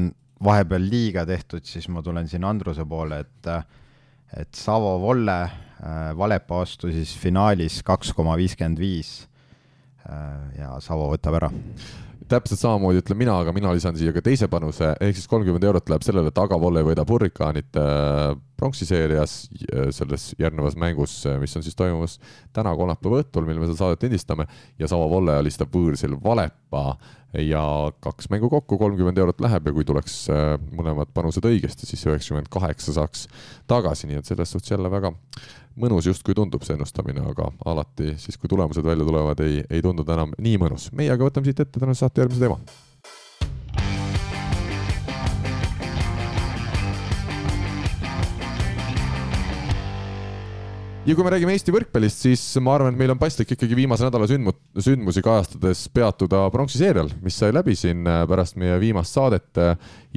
vahepeal 0.45 0.89
liiga 0.89 1.26
tehtud, 1.27 1.65
siis 1.65 1.88
ma 1.93 2.02
tulen 2.06 2.27
siin 2.30 2.45
Andruse 2.47 2.85
poole, 2.89 3.22
et 3.26 3.52
äh, 3.52 3.65
et 4.35 4.57
Savo 4.57 4.97
Volle 4.99 5.35
Valepa 6.18 6.57
vastu 6.57 6.89
siis 6.91 7.11
finaalis 7.19 7.77
kaks 7.85 8.10
koma 8.18 8.34
viiskümmend 8.39 8.80
viis 8.81 9.11
ja 10.57 10.73
Savo 10.84 11.06
võtab 11.11 11.38
ära. 11.38 11.49
Täpselt 12.30 12.61
samamoodi 12.61 13.02
ütlen 13.02 13.19
mina, 13.19 13.38
aga 13.41 13.53
mina 13.56 13.72
lisan 13.76 13.97
siia 13.97 14.14
ka 14.15 14.23
teise 14.26 14.49
panuse, 14.52 14.93
ehk 15.02 15.18
siis 15.18 15.30
kolmkümmend 15.31 15.65
eurot 15.68 15.89
läheb 15.91 16.06
sellele, 16.06 16.31
et 16.34 16.41
Aga 16.41 16.57
Volle 16.61 16.84
võidab 16.85 17.10
hurrikaanide 17.11 17.81
äh, 17.81 18.35
pronksiseerias 18.60 19.35
selles 19.95 20.30
järgnevas 20.39 20.77
mängus, 20.80 21.18
äh, 21.30 21.38
mis 21.41 21.56
on 21.57 21.65
siis 21.65 21.77
toimumas 21.77 22.18
täna 22.56 22.76
kolmapäeva 22.77 23.22
õhtul, 23.23 23.47
mil 23.47 23.60
me 23.61 23.69
seda 23.69 23.81
saadet 23.81 24.07
lindistame. 24.07 24.47
Ja 24.80 24.89
Savo 24.91 25.10
Volle 25.11 25.38
alistab 25.41 25.73
võõrsil 25.76 26.18
Valepa 26.23 26.95
ja 27.44 27.64
kaks 28.03 28.30
mängu 28.32 28.49
kokku, 28.49 28.78
kolmkümmend 28.82 29.20
eurot 29.22 29.44
läheb 29.44 29.70
ja 29.70 29.76
kui 29.76 29.86
tuleks 29.88 30.18
äh, 30.34 30.56
mõlemad 30.76 31.12
panused 31.16 31.45
õigesti, 31.45 31.88
siis 31.90 32.06
üheksakümmend 32.07 32.49
kaheksa 32.53 32.95
saaks 32.95 33.28
tagasi, 33.70 34.10
nii 34.10 34.22
et 34.22 34.32
selles 34.32 34.56
suhtes 34.56 34.74
jälle 34.74 34.91
väga 34.91 35.14
mõnus 35.82 36.07
justkui 36.07 36.36
tundub 36.38 36.64
see 36.64 36.78
ennustamine, 36.78 37.24
aga 37.32 37.52
alati 37.68 38.16
siis, 38.22 38.40
kui 38.40 38.52
tulemused 38.52 38.86
välja 38.86 39.07
tulevad, 39.07 39.44
ei, 39.44 39.62
ei 39.70 39.84
tunduda 39.84 40.16
enam 40.16 40.36
nii 40.40 40.60
mõnus. 40.62 40.90
meie 40.95 41.12
aga 41.12 41.28
võtame 41.28 41.49
siit 41.49 41.64
ette 41.66 41.80
tänase 41.80 42.06
saate 42.06 42.24
järgmise 42.24 42.45
teema 42.45 42.60
ja 51.06 51.14
kui 51.14 51.22
me 51.22 51.30
räägime 51.30 51.53
Eesti 51.53 51.73
võrkpallist, 51.73 52.23
siis 52.23 52.41
ma 52.65 52.73
arvan, 52.73 52.95
et 52.95 52.98
meil 52.98 53.11
on 53.14 53.19
paslik 53.22 53.52
ikkagi 53.53 53.76
viimase 53.77 54.07
nädala 54.07 54.26
sündmu-, 54.30 54.56
sündmusi 54.82 55.22
kajastades 55.26 55.84
peatuda 55.94 56.40
pronksiseerial, 56.53 57.11
mis 57.22 57.36
sai 57.38 57.52
läbi 57.53 57.76
siin 57.77 58.07
äh, 58.10 58.23
pärast 58.30 58.57
meie 58.57 58.80
viimast 58.82 59.14
saadet. 59.14 59.60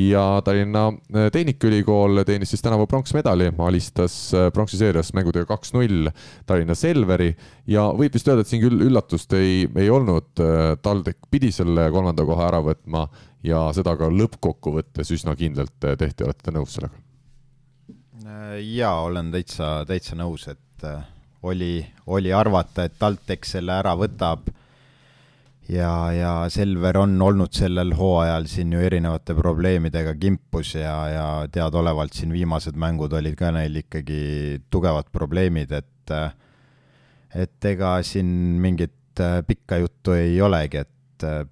Ja 0.01 0.23
Tallinna 0.47 0.86
äh, 0.89 1.27
Tehnikaülikool 1.35 2.23
teenis 2.28 2.55
siis 2.55 2.65
tänavu 2.65 2.86
pronksmedali, 2.89 3.51
alistas 3.66 4.15
äh, 4.32 4.47
pronksiseerias 4.55 5.12
mängudega 5.19 5.44
kaks-null 5.51 6.09
Tallinna 6.48 6.77
Selveri. 6.78 7.35
Ja 7.69 7.90
võib 7.97 8.16
vist 8.16 8.31
öelda, 8.31 8.47
et 8.47 8.52
siin 8.52 8.62
küll 8.65 8.86
üllatust 8.86 9.35
ei, 9.36 9.66
ei 9.77 9.90
olnud, 9.93 10.40
TalTech 10.85 11.28
pidi 11.28 11.51
selle 11.52 11.90
kolmanda 11.93 12.24
koha 12.24 12.47
ära 12.48 12.62
võtma 12.65 13.05
ja 13.44 13.66
seda 13.77 13.93
ka 14.01 14.09
lõppkokkuvõttes 14.09 15.12
üsna 15.19 15.36
kindlalt 15.36 15.77
tehti, 15.85 16.24
olete 16.24 16.48
te 16.48 16.56
nõus 16.56 16.78
sellega? 16.78 16.97
jaa, 18.60 18.97
olen 19.06 19.28
täitsa, 19.32 19.85
täitsa 19.89 20.16
nõus, 20.19 20.48
et 20.51 20.59
et 20.79 20.85
äh, 20.85 21.03
oli, 21.43 21.87
oli 22.07 22.33
arvata, 22.33 22.85
et 22.85 22.99
TalTech 22.99 23.47
selle 23.47 23.75
ära 23.79 23.95
võtab. 23.99 24.49
ja, 25.69 26.13
ja 26.13 26.33
Selver 26.49 26.97
on 26.99 27.21
olnud 27.23 27.53
sellel 27.53 27.93
hooajal 27.95 28.47
siin 28.49 28.73
ju 28.73 28.81
erinevate 28.81 29.35
probleemidega 29.37 30.15
kimpus 30.15 30.75
ja, 30.75 30.95
ja 31.13 31.27
teadaolevalt 31.53 32.13
siin 32.13 32.33
viimased 32.33 32.77
mängud 32.77 33.13
olid 33.13 33.37
ka 33.37 33.51
neil 33.53 33.77
ikkagi 33.83 34.61
tugevad 34.71 35.11
probleemid, 35.13 35.73
et 35.73 36.13
äh, 36.15 36.31
et 37.35 37.65
ega 37.65 37.99
siin 38.03 38.29
mingit 38.63 39.21
äh, 39.21 39.43
pikka 39.47 39.83
juttu 39.83 40.15
ei 40.17 40.41
olegi, 40.41 40.79
et 40.79 40.95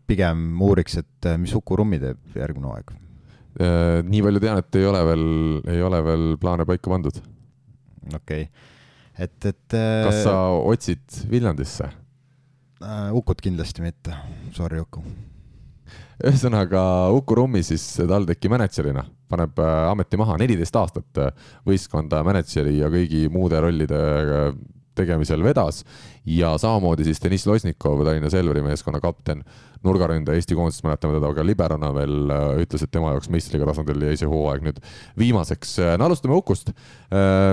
pigem 0.07 0.63
uuriks, 0.63 1.01
et 1.01 1.27
mis 1.43 1.53
Uku 1.59 1.77
Rummi 1.77 1.99
teeb 1.99 2.37
järgmine 2.39 2.69
hooaeg. 2.71 2.93
nii 4.07 4.21
palju 4.23 4.41
tean, 4.41 4.61
et 4.63 4.77
ei 4.79 4.87
ole 4.87 5.01
veel, 5.09 5.25
ei 5.75 5.83
ole 5.83 5.99
veel 6.07 6.25
plaane 6.39 6.65
paika 6.69 6.93
pandud. 6.93 7.19
okei 8.15 8.47
okay 8.47 8.75
et, 9.19 9.37
et. 9.45 9.77
kas 9.77 10.23
sa 10.27 10.37
otsid 10.59 11.23
Viljandisse 11.31 11.89
äh,? 11.89 13.11
Ukut 13.17 13.41
kindlasti 13.41 13.85
mitte, 13.85 14.17
sorry 14.57 14.81
Uku. 14.83 15.03
ühesõnaga 16.25 16.83
Uku 17.17 17.41
Rummi 17.41 17.63
siis 17.67 17.85
TalTechi 18.01 18.53
mänedžerina 18.53 19.07
paneb 19.31 19.59
äh, 19.59 19.91
ameti 19.91 20.19
maha 20.21 20.39
neliteist 20.41 20.79
aastat 20.79 21.21
äh, 21.23 21.53
võistkonda 21.67 22.23
mänedžeri 22.27 22.79
ja 22.81 22.91
kõigi 22.93 23.27
muude 23.33 23.61
rollide 23.63 24.01
äh, 24.01 24.51
tegemisel 24.97 25.43
vedas 25.45 25.83
ja 26.25 26.55
samamoodi 26.57 27.05
siis 27.05 27.19
Deniss 27.21 27.45
Losnikov, 27.45 28.01
Tallinna 28.07 28.31
Selveri 28.33 28.63
meeskonna 28.65 28.97
kapten, 29.03 29.43
nurgaründaja 29.85 30.41
Eesti 30.41 30.57
koondisest 30.57 30.87
mäletame 30.87 31.19
teda 31.19 31.35
ka 31.37 31.45
liberona 31.45 31.91
veel, 31.93 32.33
ütles, 32.63 32.87
et 32.87 32.93
tema 32.95 33.11
jaoks 33.13 33.29
meistriga 33.35 33.69
tasandil 33.69 34.07
jäi 34.09 34.17
see 34.17 34.31
hooaeg 34.31 34.65
nüüd 34.65 34.81
viimaseks. 35.21 35.75
no 36.01 36.09
alustame 36.09 36.39
Ukust. 36.41 36.73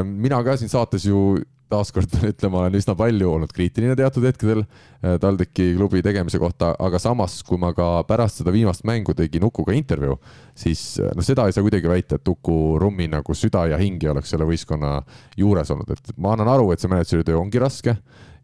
mina 0.07 0.39
ka 0.47 0.55
siin 0.55 0.71
saates 0.71 1.03
ju 1.09 1.35
taaskord 1.73 2.11
pean 2.13 2.31
ütlema, 2.31 2.63
olen 2.63 2.79
üsna 2.79 2.95
palju 2.97 3.31
olnud 3.35 3.53
kriitiline 3.55 3.97
teatud 3.99 4.25
hetkedel 4.29 4.63
äh, 4.63 5.17
TalTechi 5.21 5.73
klubi 5.77 6.03
tegemise 6.05 6.41
kohta, 6.41 6.73
aga 6.79 7.01
samas, 7.01 7.39
kui 7.47 7.59
ma 7.61 7.73
ka 7.75 7.89
pärast 8.09 8.41
seda 8.41 8.53
viimast 8.55 8.85
mängu 8.87 9.15
tegin 9.17 9.47
Ukuga 9.49 9.75
intervjuu, 9.77 10.19
siis 10.57 10.85
noh, 11.03 11.25
seda 11.25 11.47
ei 11.49 11.55
saa 11.55 11.65
kuidagi 11.65 11.89
väita, 11.91 12.21
et 12.21 12.33
Uku 12.33 12.77
Rummi 12.81 13.09
nagu 13.11 13.37
süda 13.37 13.65
ja 13.73 13.81
hing 13.81 14.03
ei 14.03 14.13
oleks 14.13 14.33
selle 14.33 14.47
võistkonna 14.49 14.99
juures 15.39 15.73
olnud, 15.73 15.89
et 15.95 16.13
ma 16.17 16.37
annan 16.37 16.53
aru, 16.55 16.71
et 16.71 16.83
see 16.83 16.91
mänedžeri 16.91 17.27
töö 17.27 17.41
ongi 17.41 17.61
raske 17.61 17.97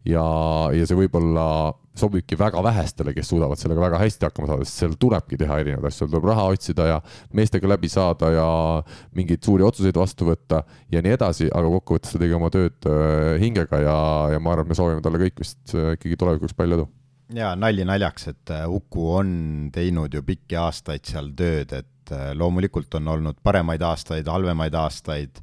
ja, 0.08 0.24
ja 0.74 0.86
see 0.86 0.98
võib-olla 0.98 1.46
sobibki 2.00 2.38
väga 2.38 2.62
vähestele, 2.64 3.12
kes 3.16 3.28
suudavad 3.30 3.60
sellega 3.60 3.82
väga 3.84 4.00
hästi 4.00 4.26
hakkama 4.28 4.48
saada, 4.50 4.66
sest 4.68 4.82
seal 4.82 4.96
tulebki 5.00 5.38
teha 5.40 5.58
erinevaid 5.62 5.90
asju, 5.90 6.04
seal 6.04 6.12
tuleb 6.14 6.28
raha 6.30 6.46
otsida 6.54 6.86
ja 6.88 6.96
meestega 7.36 7.70
läbi 7.70 7.90
saada 7.92 8.30
ja 8.34 8.46
mingeid 9.16 9.44
suuri 9.46 9.66
otsuseid 9.66 9.98
vastu 10.00 10.30
võtta 10.30 10.62
ja 10.92 11.02
nii 11.04 11.14
edasi, 11.16 11.50
aga 11.50 11.74
kokkuvõttes 11.76 12.14
ta 12.14 12.22
tegi 12.22 12.36
oma 12.36 12.50
tööd 12.54 12.88
äh, 12.88 13.36
hingega 13.42 13.82
ja, 13.84 13.98
ja 14.34 14.42
ma 14.42 14.54
arvan, 14.54 14.70
me 14.70 14.78
soovime 14.78 15.04
talle 15.04 15.22
kõik 15.22 15.44
vist 15.44 15.76
äh, 15.76 15.94
ikkagi 15.98 16.18
tulevikuks 16.20 16.56
palju 16.58 16.80
edu. 16.80 16.88
Ja 17.36 17.52
nalja 17.54 17.86
naljaks, 17.86 18.26
et 18.32 18.52
äh, 18.56 18.66
Uku 18.66 19.06
on 19.20 19.32
teinud 19.74 20.14
ju 20.14 20.24
pikki 20.26 20.58
aastaid 20.58 21.06
seal 21.06 21.30
tööd, 21.38 21.72
et 21.76 22.14
loomulikult 22.34 22.96
on 22.98 23.06
olnud 23.12 23.36
paremaid 23.46 23.82
aastaid, 23.86 24.26
halvemaid 24.26 24.74
aastaid 24.74 25.38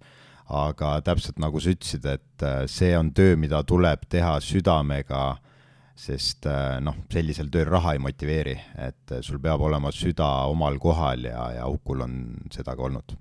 aga 0.51 0.97
täpselt 1.03 1.39
nagu 1.39 1.59
sa 1.63 1.71
ütlesid, 1.71 2.05
et 2.07 2.43
see 2.71 2.91
on 2.95 3.13
töö, 3.15 3.35
mida 3.39 3.61
tuleb 3.67 4.03
teha 4.11 4.37
südamega, 4.43 5.37
sest 5.97 6.45
äh, 6.49 6.77
noh, 6.83 6.95
sellisel 7.11 7.49
tööl 7.53 7.67
raha 7.69 7.95
ei 7.95 8.01
motiveeri, 8.01 8.55
et 8.87 9.15
äh, 9.15 9.23
sul 9.25 9.39
peab 9.43 9.63
olema 9.65 9.91
süda 9.95 10.27
omal 10.51 10.77
kohal 10.81 11.25
ja, 11.25 11.47
ja 11.57 11.65
Ukul 11.71 12.03
on 12.05 12.19
seda 12.53 12.75
ka 12.77 12.85
olnud. 12.85 13.15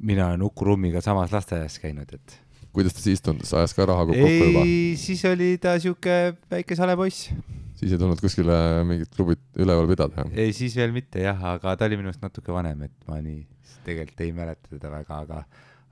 mina 0.00 0.30
olen 0.30 0.42
Uku 0.46 0.64
Rummiga 0.64 1.02
samas 1.04 1.32
lasteaias 1.34 1.78
käinud, 1.82 2.12
et 2.14 2.36
kuidas 2.72 2.94
ta 2.94 3.02
siis 3.02 3.22
tundus, 3.24 3.52
ajas 3.54 3.74
ka 3.74 3.86
raha 3.90 4.06
kokku 4.06 4.28
juba? 4.28 4.62
ei, 4.62 4.94
siis 5.00 5.24
oli 5.28 5.56
ta 5.62 5.74
sihuke 5.82 6.36
väike 6.50 6.78
sale 6.78 6.94
poiss. 6.96 7.32
siis 7.80 7.90
ei 7.92 7.98
tulnud 7.98 8.22
kuskile 8.22 8.84
mingit 8.86 9.10
klubit 9.16 9.42
üleval 9.58 9.90
pidada? 9.90 10.28
ei, 10.30 10.54
siis 10.56 10.76
veel 10.78 10.94
mitte 10.94 11.26
jah, 11.26 11.42
aga 11.56 11.74
ta 11.74 11.90
oli 11.90 11.98
minust 11.98 12.22
natuke 12.22 12.54
vanem, 12.54 12.86
et 12.86 13.10
ma 13.10 13.18
nii 13.24 13.42
tegelikult 13.84 14.22
ei 14.22 14.32
mäleta 14.36 14.76
teda 14.76 14.94
väga, 14.94 15.20
aga 15.26 15.42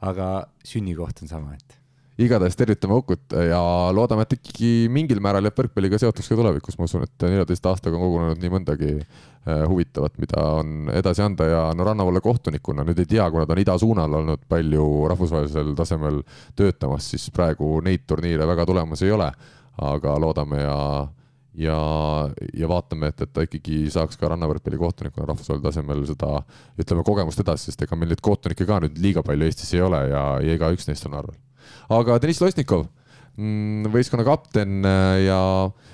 aga 0.09 0.29
sünnikoht 0.67 1.25
on 1.25 1.31
sama, 1.31 1.59
et 1.59 1.79
igatahes 2.19 2.57
tervitame 2.59 2.97
Ukut 2.99 3.35
ja 3.49 3.61
loodame, 3.95 4.25
et 4.27 4.35
ikkagi 4.39 4.71
mingil 4.93 5.21
määral 5.23 5.47
jääb 5.47 5.59
võrkpalliga 5.61 6.01
seotuks 6.03 6.31
ka 6.31 6.39
tulevikus, 6.39 6.79
ma 6.79 6.89
usun, 6.89 7.05
et 7.07 7.27
neljateist 7.27 7.69
aastaga 7.71 7.99
on 7.99 8.05
kogunenud 8.05 8.43
nii 8.43 8.55
mõndagi 8.55 8.89
äh, 8.99 9.63
huvitavat, 9.71 10.17
mida 10.23 10.43
on 10.59 10.91
edasi 10.95 11.23
anda 11.23 11.47
ja 11.47 11.61
no 11.79 11.87
Rannavalle 11.87 12.23
kohtunikuna 12.25 12.87
nüüd 12.89 13.05
ei 13.05 13.11
tea, 13.15 13.29
kuna 13.31 13.47
ta 13.47 13.55
on 13.55 13.63
idasuunal 13.63 14.19
olnud 14.23 14.49
palju 14.51 14.89
rahvusvahelisel 15.15 15.71
tasemel 15.79 16.23
töötamas, 16.59 17.13
siis 17.13 17.31
praegu 17.35 17.79
neid 17.87 18.09
turniire 18.11 18.51
väga 18.51 18.67
tulemas 18.67 19.07
ei 19.07 19.15
ole. 19.15 19.31
aga 19.79 20.17
loodame 20.19 20.59
ja 20.59 20.79
ja, 21.55 21.79
ja 22.55 22.69
vaatame, 22.71 23.13
et, 23.13 23.21
et 23.23 23.33
ta 23.33 23.45
ikkagi 23.47 23.85
saaks 23.95 24.19
ka 24.19 24.31
rannavõrkpalli 24.33 24.79
kohtunikuna 24.79 25.27
rahvusvahelisel 25.31 25.67
tasemel 25.71 26.05
seda, 26.11 26.43
ütleme, 26.79 27.07
kogemust 27.07 27.43
edasi, 27.43 27.71
sest 27.71 27.87
ega 27.87 27.99
meil 27.99 28.11
neid 28.11 28.23
kohtunikke 28.25 28.67
ka 28.67 28.81
nüüd 28.83 28.99
liiga 29.03 29.23
palju 29.27 29.47
Eestis 29.47 29.75
ei 29.75 29.85
ole 29.87 30.03
ja, 30.11 30.25
ja 30.43 30.59
igaüks 30.59 30.91
neist 30.91 31.07
on 31.07 31.19
arvel. 31.19 31.39
Aga 31.95 32.19
Deniss 32.23 32.43
Losnikov, 32.43 32.87
mm, 33.39 33.89
võistkonna 33.95 34.27
kapten 34.27 34.87
äh, 34.87 35.25
ja, 35.27 35.41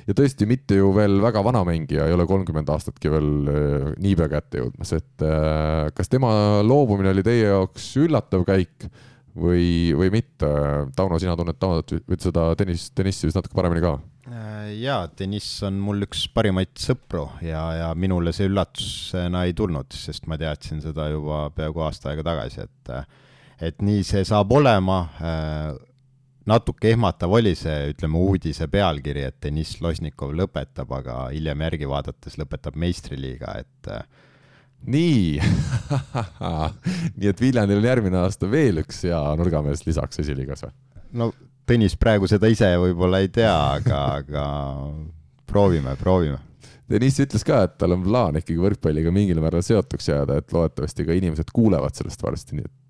ja 0.09 0.16
tõesti 0.16 0.48
mitte 0.51 0.78
ju 0.78 0.92
veel 0.96 1.20
väga 1.22 1.42
vana 1.46 1.64
mängija, 1.66 2.09
ei 2.09 2.16
ole 2.16 2.26
kolmkümmend 2.30 2.70
aastatki 2.74 3.12
veel 3.12 3.32
äh, 3.51 3.88
niipea 4.05 4.30
kätte 4.32 4.62
jõudmas, 4.62 4.94
et 4.96 5.26
äh, 5.26 5.90
kas 5.96 6.12
tema 6.12 6.62
loobumine 6.66 7.12
oli 7.14 7.26
teie 7.26 7.51
jaoks 7.51 7.92
üllatav 8.05 8.46
käik 8.48 8.88
või, 9.34 9.92
või 9.98 10.10
mitte? 10.14 10.48
Tauno, 10.96 11.18
sina 11.22 11.36
tunned 11.38 11.59
Taunot 11.60 11.96
või 12.06 12.18
seda 12.22 12.51
tennis, 12.59 12.88
tennissi 12.94 13.28
vist 13.28 13.38
natuke 13.38 13.56
paremini 13.59 13.84
ka? 13.84 13.96
Jaa, 14.74 15.02
Deniss 15.18 15.60
on 15.66 15.76
mul 15.84 16.06
üks 16.06 16.22
parimaid 16.32 16.72
sõpru 16.80 17.26
ja, 17.44 17.64
ja 17.76 17.88
minule 17.98 18.32
see 18.32 18.48
üllatusena 18.48 19.42
ei 19.44 19.52
tulnud, 19.56 19.92
sest 19.92 20.24
ma 20.30 20.38
teadsin 20.40 20.80
seda 20.80 21.10
juba 21.12 21.44
peaaegu 21.55 21.84
aasta 21.84 22.10
aega 22.10 22.24
tagasi, 22.30 22.64
et 22.64 22.94
et 23.60 23.82
nii 23.82 24.02
see 24.06 24.24
saab 24.26 24.52
olema, 24.52 24.98
äh, 25.20 25.70
natuke 26.51 26.93
ehmatav 26.93 27.32
oli 27.39 27.55
see, 27.59 27.94
ütleme, 27.94 28.20
uudise 28.20 28.68
pealkiri, 28.72 29.24
et 29.31 29.40
Deniss 29.43 29.81
Losnikov 29.85 30.35
lõpetab, 30.36 30.93
aga 30.98 31.28
hiljem 31.32 31.64
järgi 31.68 31.89
vaadates 31.89 32.39
lõpetab 32.40 32.76
meistriliiga, 32.81 33.56
et 33.64 33.93
nii 34.85 35.40
nii 37.18 37.31
et 37.31 37.40
Viljandil 37.40 37.81
on 37.81 37.89
järgmine 37.89 38.20
aasta 38.20 38.51
veel 38.51 38.82
üks 38.82 39.06
hea 39.09 39.20
nurgamees 39.40 39.86
lisaks 39.86 40.20
esiliigas 40.20 40.66
või? 40.66 40.74
no 41.16 41.32
Tõnis 41.64 41.94
praegu 41.97 42.28
seda 42.28 42.48
ise 42.52 42.68
võib-olla 42.76 43.22
ei 43.24 43.31
tea, 43.32 43.52
aga, 43.78 44.01
aga 44.20 44.43
proovime, 45.48 45.94
proovime. 45.97 46.36
Deniss 46.90 47.22
ütles 47.24 47.40
ka, 47.47 47.62
et 47.64 47.78
tal 47.81 47.94
on 47.97 48.02
plaan 48.05 48.36
ikkagi 48.36 48.60
võrkpalliga 48.60 49.09
mingil 49.14 49.40
määral 49.40 49.64
seotuks 49.64 50.10
jääda, 50.10 50.43
et 50.43 50.52
loodetavasti 50.52 51.06
ka 51.09 51.16
inimesed 51.16 51.48
kuulevad 51.56 51.97
sellest 51.97 52.20
varsti, 52.20 52.59
nii 52.59 52.66
et 52.68 52.74
äh, 52.74 52.84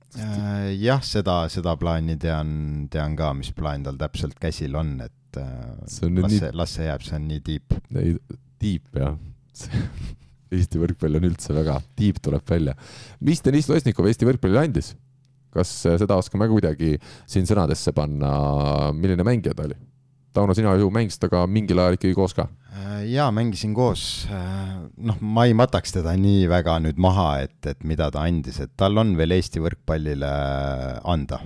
jah, 0.79 1.03
seda, 1.05 1.45
seda 1.53 1.75
plaani 1.81 2.17
tean, 2.21 2.51
tean 2.93 3.17
ka, 3.19 3.33
mis 3.37 3.53
plaan 3.57 3.87
tal 3.87 3.99
täpselt 4.01 4.39
käsil 4.41 4.77
on, 4.79 4.97
et 5.05 5.41
äh, 5.41 5.71
see 5.91 6.09
on 6.09 6.21
las 6.23 6.37
see, 6.39 6.51
las 6.55 6.77
see 6.79 6.89
jääb, 6.89 7.07
see 7.07 7.17
on 7.19 7.31
nii 7.31 7.41
tiip. 7.47 7.79
ei, 8.01 8.19
tiip 8.63 9.01
jah 9.01 9.17
Eesti 10.55 10.79
võrkpall 10.79 11.19
on 11.19 11.27
üldse 11.27 11.55
väga, 11.57 11.81
tiib 11.99 12.21
tuleb 12.23 12.45
välja. 12.47 12.77
mis 13.27 13.43
Deniss 13.43 13.71
Losnikov 13.71 14.07
Eesti 14.11 14.29
võrkpallile 14.29 14.69
andis? 14.69 14.93
kas 15.55 15.71
seda 15.87 16.17
oskame 16.19 16.49
kuidagi 16.51 16.97
siin 17.31 17.47
sõnadesse 17.47 17.93
panna, 17.95 18.31
milline 18.95 19.27
mängija 19.27 19.55
ta 19.55 19.69
oli? 19.69 19.77
Tauno, 20.35 20.55
sina 20.57 20.73
ju 20.75 20.89
mängisid 20.91 21.23
temaga 21.23 21.47
mingil 21.47 21.79
ajal 21.79 21.95
ikkagi 21.95 22.15
koos 22.17 22.35
ka? 22.35 22.49
jaa, 23.07 23.31
mängisin 23.31 23.75
koos. 23.75 24.27
noh, 24.97 25.19
ma 25.21 25.45
ei 25.47 25.55
mataks 25.55 25.95
teda 25.95 26.15
nii 26.19 26.49
väga 26.51 26.79
nüüd 26.83 26.99
maha, 27.01 27.29
et, 27.45 27.59
et 27.71 27.85
mida 27.87 28.11
ta 28.11 28.25
andis, 28.27 28.59
et 28.65 28.73
tal 28.77 28.99
on 28.99 29.15
veel 29.19 29.37
Eesti 29.37 29.63
võrkpallile 29.63 30.31
anda. 31.05 31.41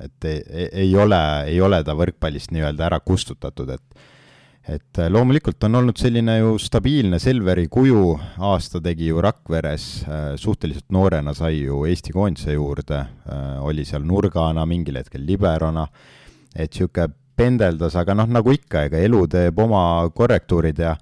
et 0.00 0.28
ei, 0.28 0.68
ei 0.84 0.94
ole, 0.96 1.20
ei 1.48 1.60
ole 1.60 1.80
ta 1.84 1.94
võrkpallist 1.96 2.52
nii-öelda 2.52 2.88
ära 2.90 3.00
kustutatud, 3.00 3.76
et 3.76 4.08
et 4.70 5.00
loomulikult 5.08 5.64
on 5.66 5.78
olnud 5.80 5.98
selline 5.98 6.34
ju 6.36 6.50
stabiilne 6.60 7.18
Selveri 7.18 7.64
kuju, 7.72 8.02
aasta 8.44 8.78
tegi 8.84 9.08
ju 9.08 9.22
Rakveres, 9.24 9.86
suhteliselt 10.38 10.92
noorena 10.92 11.32
sai 11.34 11.62
ju 11.62 11.80
Eesti 11.88 12.12
koondise 12.12 12.52
juurde, 12.54 13.00
oli 13.64 13.86
seal 13.88 14.04
nurgana, 14.06 14.66
mingil 14.68 15.00
hetkel 15.00 15.24
liberona, 15.26 15.86
et 16.54 16.76
niisugune 16.76 17.08
pendeldas, 17.36 17.96
aga 17.96 18.14
noh, 18.18 18.28
nagu 18.30 18.52
ikka, 18.52 18.86
ega 18.88 19.00
elu 19.00 19.24
teeb 19.30 19.58
oma 19.62 19.82
korrektuurid 20.14 20.78
ja 20.82 20.94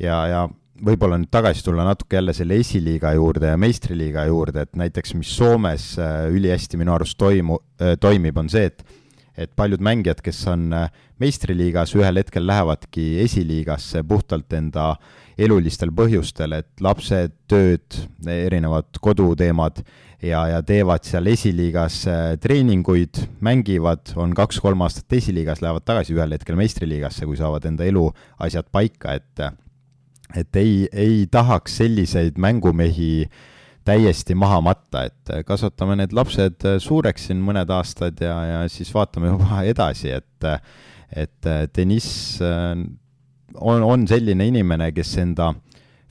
ja, 0.00 0.16
ja 0.26 0.46
võib-olla 0.82 1.18
nüüd 1.20 1.30
tagasi 1.30 1.62
tulla 1.64 1.84
natuke 1.86 2.18
jälle 2.18 2.34
selle 2.34 2.56
esiliiga 2.58 3.12
juurde 3.14 3.52
ja 3.52 3.60
meistriliiga 3.60 4.24
juurde, 4.30 4.66
et 4.66 4.76
näiteks 4.78 5.14
mis 5.18 5.30
Soomes 5.36 5.92
ülihästi 6.32 6.80
minu 6.80 6.96
arust 6.96 7.18
toimu-, 7.20 7.60
toimib, 8.00 8.38
on 8.38 8.50
see, 8.52 8.66
et 8.72 8.84
et 9.32 9.48
paljud 9.56 9.80
mängijad, 9.80 10.18
kes 10.20 10.42
on 10.52 10.66
meistriliigas, 11.22 11.94
ühel 11.96 12.20
hetkel 12.20 12.44
lähevadki 12.44 13.22
esiliigasse 13.22 14.02
puhtalt 14.04 14.52
enda 14.52 14.90
elulistel 15.38 15.92
põhjustel, 15.96 16.58
et 16.58 16.84
lapsed, 16.84 17.34
tööd, 17.50 17.98
erinevad 18.26 19.00
koduteemad 19.02 19.82
ja, 20.22 20.44
ja 20.50 20.60
teevad 20.66 21.06
seal 21.06 21.28
esiliigas 21.32 22.02
äh, 22.10 22.22
treeninguid, 22.42 23.24
mängivad, 23.44 24.14
on 24.20 24.34
kaks-kolm 24.36 24.84
aastat 24.86 25.18
esiliigas, 25.18 25.62
lähevad 25.64 25.86
tagasi 25.88 26.16
ühel 26.16 26.36
hetkel 26.36 26.58
meistriliigasse, 26.60 27.26
kui 27.28 27.38
saavad 27.40 27.66
enda 27.70 27.86
eluasjad 27.88 28.70
paika, 28.72 29.18
et 29.18 29.46
et 30.32 30.56
ei, 30.56 30.86
ei 30.96 31.26
tahaks 31.28 31.74
selliseid 31.82 32.38
mängumehi 32.40 33.26
täiesti 33.84 34.32
maha 34.38 34.62
matta, 34.64 35.02
et 35.10 35.32
kasvatame 35.44 35.98
need 36.00 36.14
lapsed 36.16 36.64
suureks 36.80 37.28
siin 37.28 37.42
mõned 37.44 37.68
aastad 37.74 38.22
ja, 38.22 38.38
ja 38.48 38.62
siis 38.72 38.92
vaatame 38.94 39.34
juba 39.34 39.64
edasi, 39.68 40.14
et 40.16 40.48
et 41.12 41.46
Deniss 41.76 42.40
äh, 42.40 42.72
on, 43.60 43.82
on 43.82 44.06
selline 44.08 44.46
inimene, 44.48 44.90
kes 44.94 45.16
enda 45.22 45.52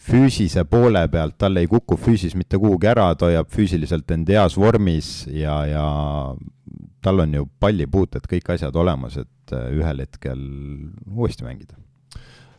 füüsise 0.02 0.64
poole 0.70 1.04
pealt, 1.14 1.38
tal 1.38 1.60
ei 1.62 1.70
kuku 1.70 1.98
füüsis 2.00 2.34
mitte 2.38 2.58
kuhugi 2.62 2.90
ära, 2.90 3.12
ta 3.16 3.30
hoiab 3.30 3.52
füüsiliselt 3.54 4.10
end 4.16 4.32
heas 4.34 4.58
vormis 4.58 5.28
ja, 5.30 5.60
ja 5.70 5.86
tal 7.06 7.22
on 7.22 7.38
ju 7.38 7.46
pallipuuted, 7.62 8.26
kõik 8.30 8.50
asjad 8.56 8.76
olemas, 8.78 9.20
et 9.22 9.56
äh, 9.56 9.70
ühel 9.78 10.04
hetkel 10.06 10.42
uuesti 11.06 11.46
mängida 11.46 11.78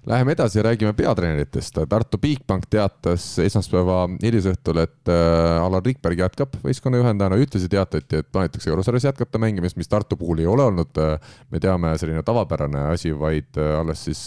Läheme 0.07 0.33
edasi 0.33 0.59
ja 0.59 0.63
räägime 0.67 0.93
peatreeneritest. 0.93 1.77
Tartu 1.89 2.19
Bigbank 2.19 2.65
teatas 2.67 3.39
esmaspäeva 3.39 4.09
hilisõhtul, 4.19 4.81
et 4.83 5.11
äh, 5.15 5.63
Alar 5.63 5.85
Rikberg 5.87 6.19
jätkab 6.19 6.57
võistkonna 6.65 6.99
juhendajana. 6.99 7.39
ühtlasi 7.39 7.69
teatati, 7.71 8.19
et 8.19 8.33
plaanitakse 8.35 8.71
eurosarjas 8.73 9.05
jätkata 9.07 9.39
mängimist, 9.39 9.79
mis 9.79 9.87
Tartu 9.89 10.19
puhul 10.19 10.43
ei 10.43 10.49
ole 10.51 10.65
olnud, 10.67 10.99
äh, 10.99 11.37
me 11.55 11.61
teame, 11.63 11.93
selline 12.03 12.25
tavapärane 12.27 12.81
asi, 12.97 13.13
vaid 13.15 13.55
äh, 13.63 13.79
alles 13.79 14.03
siis 14.09 14.25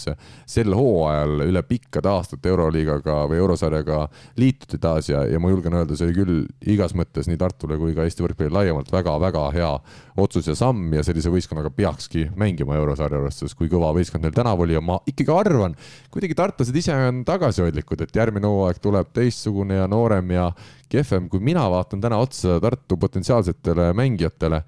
sel 0.48 0.72
hooajal 0.72 1.44
üle 1.44 1.62
pikkade 1.68 2.08
aastate 2.08 2.48
Euroliigaga 2.54 3.18
või 3.28 3.42
eurosarjaga 3.44 4.06
liituti 4.40 4.80
taas 4.80 5.12
ja, 5.12 5.26
ja 5.28 5.36
ma 5.36 5.52
julgen 5.52 5.76
öelda, 5.76 5.92
see 5.92 6.08
oli 6.08 6.16
küll 6.16 6.72
igas 6.72 6.96
mõttes 6.96 7.28
nii 7.28 7.36
Tartule 7.36 7.76
kui 7.76 7.92
ka 7.92 8.08
Eesti 8.08 8.24
võrkpallile 8.24 8.62
laiemalt 8.62 8.88
väga-väga 8.96 9.44
hea 9.52 9.70
otsus 10.16 10.48
ja 10.48 10.54
samm 10.56 10.94
ja 10.96 11.02
sellise 11.04 11.28
võistkonnaga 11.32 11.68
peakski 11.68 12.30
mängima 12.38 12.78
eurosarja 12.80 13.28
sest 13.34 13.56
kui 13.58 13.68
kõva 13.68 13.92
võistkond 13.96 14.24
neil 14.24 14.34
tänavu 14.36 14.64
oli 14.64 14.76
ja 14.76 14.80
ma 14.80 14.96
ikkagi 15.04 15.32
arvan, 15.34 15.65
arvan, 15.66 15.76
kuidagi 16.12 16.36
tartlased 16.38 16.76
ise 16.76 16.94
on 17.08 17.22
tagasihoidlikud, 17.26 18.02
et 18.06 18.16
järgmine 18.16 18.48
hooaeg 18.50 18.80
tuleb 18.82 19.12
teistsugune 19.16 19.80
ja 19.80 19.86
noorem 19.90 20.30
ja 20.34 20.50
kehvem. 20.92 21.28
kui 21.28 21.40
mina 21.40 21.66
vaatan 21.70 22.00
täna 22.00 22.18
otsa 22.18 22.60
Tartu 22.60 22.96
potentsiaalsetele 22.96 23.92
mängijatele, 23.92 24.62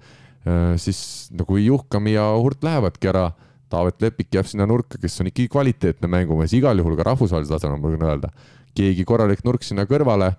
äh, 0.47 0.75
siis 0.77 1.31
kui 1.47 1.65
Juhkami 1.65 2.13
ja 2.13 2.29
Hurt 2.35 2.63
lähevadki 2.63 3.09
ära, 3.09 3.31
Taavet 3.69 4.01
Lepik 4.01 4.33
jääb 4.33 4.47
sinna 4.49 4.65
nurka, 4.65 4.97
kes 4.97 5.19
on 5.21 5.29
ikkagi 5.29 5.49
kvaliteetne 5.49 6.07
mängumees, 6.09 6.53
igal 6.57 6.77
juhul 6.77 6.95
ka 6.97 7.11
rahvusvahelisel 7.11 7.57
tasemel, 7.57 7.77
ma 7.77 7.91
võin 7.91 8.05
öelda. 8.05 8.29
keegi 8.75 9.03
korralik 9.05 9.41
nurk 9.43 9.63
sinna 9.65 9.83
kõrvale 9.85 10.33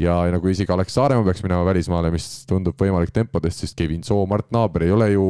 ja, 0.00 0.16
nagu 0.32 0.48
isegi 0.48 0.72
Alex 0.72 0.94
Saaremaa 0.96 1.26
peaks 1.26 1.42
minema 1.44 1.64
välismaale, 1.66 2.10
mis 2.14 2.26
tundub 2.48 2.78
võimalik 2.78 3.12
tempodest, 3.14 3.62
siis 3.62 3.74
Kevin 3.76 4.02
Soo, 4.06 4.24
Mart 4.26 4.50
Naaber 4.54 4.86
ei 4.86 4.94
ole 4.94 5.10
ju 5.12 5.26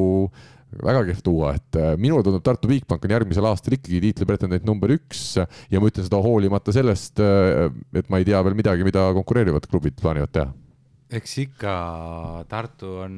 väga 0.81 1.03
kehv 1.09 1.21
tuua, 1.25 1.53
et 1.59 1.79
äh, 1.79 1.93
minule 2.01 2.25
tundub 2.25 2.45
Tartu 2.47 2.71
Bigbank 2.71 3.05
on 3.05 3.15
järgmisel 3.15 3.47
aastal 3.49 3.77
ikkagi 3.77 4.01
tiitlipretendent 4.07 4.65
number 4.69 4.95
üks 4.95 5.37
ja 5.37 5.81
ma 5.81 5.91
ütlen 5.91 6.07
seda 6.07 6.21
hoolimata 6.25 6.75
sellest, 6.75 7.21
äh, 7.21 7.69
et 7.99 8.09
ma 8.13 8.21
ei 8.21 8.29
tea 8.29 8.41
veel 8.47 8.57
midagi, 8.59 8.87
mida 8.87 9.05
konkureerivad 9.19 9.69
klubid 9.69 9.99
plaanivad 10.01 10.33
teha. 10.33 10.51
eks 11.13 11.39
ikka 11.45 11.75
Tartu 12.49 12.95
on, 13.05 13.17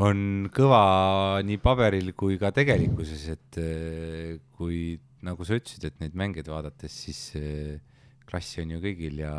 on 0.00 0.22
kõva 0.54 0.82
nii 1.44 1.60
paberil 1.60 2.14
kui 2.16 2.40
ka 2.40 2.52
tegelikkuses, 2.56 3.28
et 3.36 3.60
äh, 3.60 4.36
kui 4.56 4.96
nagu 5.26 5.44
sa 5.44 5.58
ütlesid, 5.58 5.84
et 5.88 6.00
neid 6.00 6.16
mängeid 6.16 6.48
vaadates, 6.48 6.92
siis 7.06 7.20
klassi 8.28 8.62
on 8.62 8.76
ju 8.76 8.82
kõigil 8.82 9.24
ja 9.24 9.34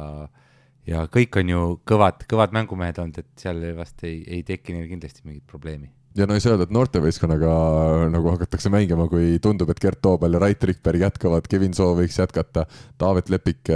ja 0.87 1.03
kõik 1.11 1.35
on 1.41 1.51
ju 1.51 1.61
kõvad, 1.87 2.25
kõvad 2.31 2.53
mängumehed 2.55 2.99
olnud, 3.01 3.21
et 3.23 3.39
seal 3.39 3.65
vast 3.75 4.03
ei, 4.07 4.21
ei 4.23 4.43
teki 4.47 4.75
neil 4.75 4.89
kindlasti 4.91 5.25
mingit 5.25 5.47
probleemi 5.47 5.89
ja 6.17 6.25
no 6.25 6.35
ei 6.35 6.41
saa 6.41 6.55
öelda, 6.55 6.65
et 6.65 6.73
noortevõistkonnaga 6.73 7.51
nagu 8.11 8.31
hakatakse 8.33 8.71
mängima, 8.73 9.05
kui 9.11 9.37
tundub, 9.43 9.69
et 9.71 9.81
Gert 9.81 10.01
Toobal 10.01 10.33
ja 10.33 10.41
Rait 10.41 10.63
Rikberg 10.69 11.03
jätkavad, 11.05 11.47
Kevin 11.49 11.75
Soo 11.77 11.93
võiks 11.97 12.17
jätkata, 12.17 12.65
Taavet 12.97 13.29
Lepik, 13.33 13.69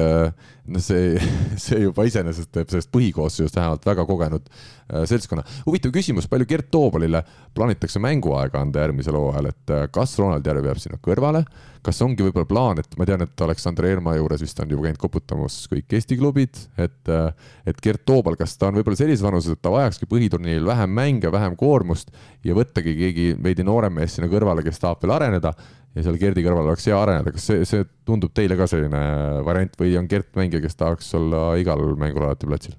no 0.71 0.81
see, 0.81 1.15
see 1.63 1.83
juba 1.85 2.05
iseenesest 2.09 2.51
teeb 2.55 2.71
sellest 2.73 2.91
põhikoosseisust 2.93 3.59
vähemalt 3.59 3.85
väga 3.87 4.05
kogenud 4.09 4.49
äh, 4.49 5.03
seltskonna. 5.09 5.45
huvitav 5.67 5.93
küsimus, 5.95 6.29
palju 6.31 6.49
Gert 6.49 6.71
Toobalile 6.73 7.23
plaanitakse 7.57 8.01
mänguaega 8.03 8.63
anda 8.65 8.87
järgmisel 8.87 9.19
hooajal, 9.19 9.51
et 9.53 9.75
äh, 9.75 9.85
kas 9.93 10.17
Ronald 10.19 10.47
Järv 10.47 10.71
jääb 10.71 10.81
sinna 10.81 11.01
kõrvale, 11.03 11.45
kas 11.85 12.01
ongi 12.05 12.25
võib-olla 12.25 12.47
plaan, 12.49 12.81
et 12.81 12.95
ma 12.99 13.07
tean, 13.09 13.23
et 13.25 13.43
Aleksandr 13.45 13.87
Eermaa 13.89 14.15
juures 14.19 14.43
vist 14.43 14.59
on 14.61 14.69
juba 14.71 14.85
käinud 14.87 15.01
koputamas 15.01 15.57
kõik 15.71 15.95
Eesti 15.97 16.17
klubid, 16.19 16.59
et, 16.77 16.99
äh, 17.09 17.31
et 17.65 17.81
Gert 17.81 18.05
Toobal, 18.05 18.37
kas 18.39 18.55
ta 18.57 18.69
on 18.69 18.77
võib-olla 18.79 18.99
sellises 18.99 19.25
vanuses, 19.25 19.55
et 19.55 19.61
ta 19.61 19.73
vajakski 19.73 20.09
põhiturniiril 20.11 20.67
vähem 20.67 20.93
mänge, 20.97 21.31
vähem 21.33 21.57
koormust 21.59 22.13
ja 22.45 22.57
võttagi 22.57 22.95
keegi 22.97 23.27
veidi 23.41 23.65
noorem 23.67 23.97
mees 23.97 24.17
sinna 24.17 24.29
kõrvale, 24.31 24.65
kes 24.65 24.81
tahab 24.81 25.01
veel 25.01 25.15
areneda 25.17 25.55
ja 25.95 26.05
seal 26.05 26.19
Gerdi 26.21 26.45
kõrval 26.45 26.69
oleks 26.69 26.87
hea 26.87 26.99
areneda, 26.99 27.33
kas 27.35 27.49
see, 27.49 27.65
see 27.67 27.87
tundub 28.07 28.33
teile 28.35 28.55
ka 28.59 28.69
selline 28.69 29.01
variant 29.47 29.75
või 29.79 29.97
on 29.99 30.07
Gert 30.11 30.31
mängija, 30.37 30.63
kes 30.63 30.79
tahaks 30.79 31.11
olla 31.19 31.51
igal 31.59 31.83
mängul 31.99 32.29
alati 32.29 32.49
platsil? 32.49 32.77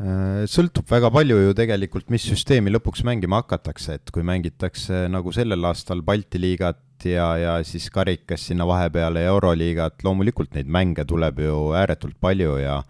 Äh, 0.00 0.46
sõltub 0.48 0.88
väga 0.88 1.10
palju 1.12 1.36
ju 1.42 1.56
tegelikult, 1.56 2.06
mis 2.08 2.24
süsteemi 2.24 2.72
lõpuks 2.72 3.02
mängima 3.04 3.42
hakatakse, 3.42 3.98
et 3.98 4.12
kui 4.14 4.24
mängitakse 4.24 5.02
nagu 5.12 5.32
sellel 5.36 5.66
aastal 5.68 6.00
Balti 6.06 6.40
liigat 6.40 7.04
ja, 7.04 7.26
ja 7.36 7.58
siis 7.68 7.90
karikas 7.92 8.46
sinna 8.48 8.64
vahepeale 8.68 9.26
Euroliigat, 9.28 10.00
loomulikult 10.06 10.56
neid 10.56 10.70
mänge 10.72 11.04
tuleb 11.04 11.42
ju 11.44 11.58
ääretult 11.76 12.16
palju 12.20 12.56
ja 12.62 12.80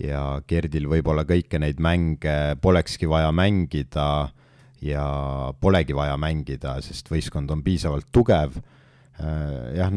ja 0.00 0.22
Gerdil 0.48 0.88
võib-olla 0.88 1.24
kõiki 1.28 1.60
neid 1.60 1.78
mänge 1.80 2.56
polekski 2.60 3.08
vaja 3.08 3.28
mängida 3.32 4.08
ja 4.84 5.04
polegi 5.60 5.96
vaja 5.96 6.16
mängida, 6.20 6.78
sest 6.84 7.08
võistkond 7.12 7.52
on 7.52 7.62
piisavalt 7.64 8.08
tugev. 8.12 8.56
Äh, 9.16 9.76
jah, 9.78 9.92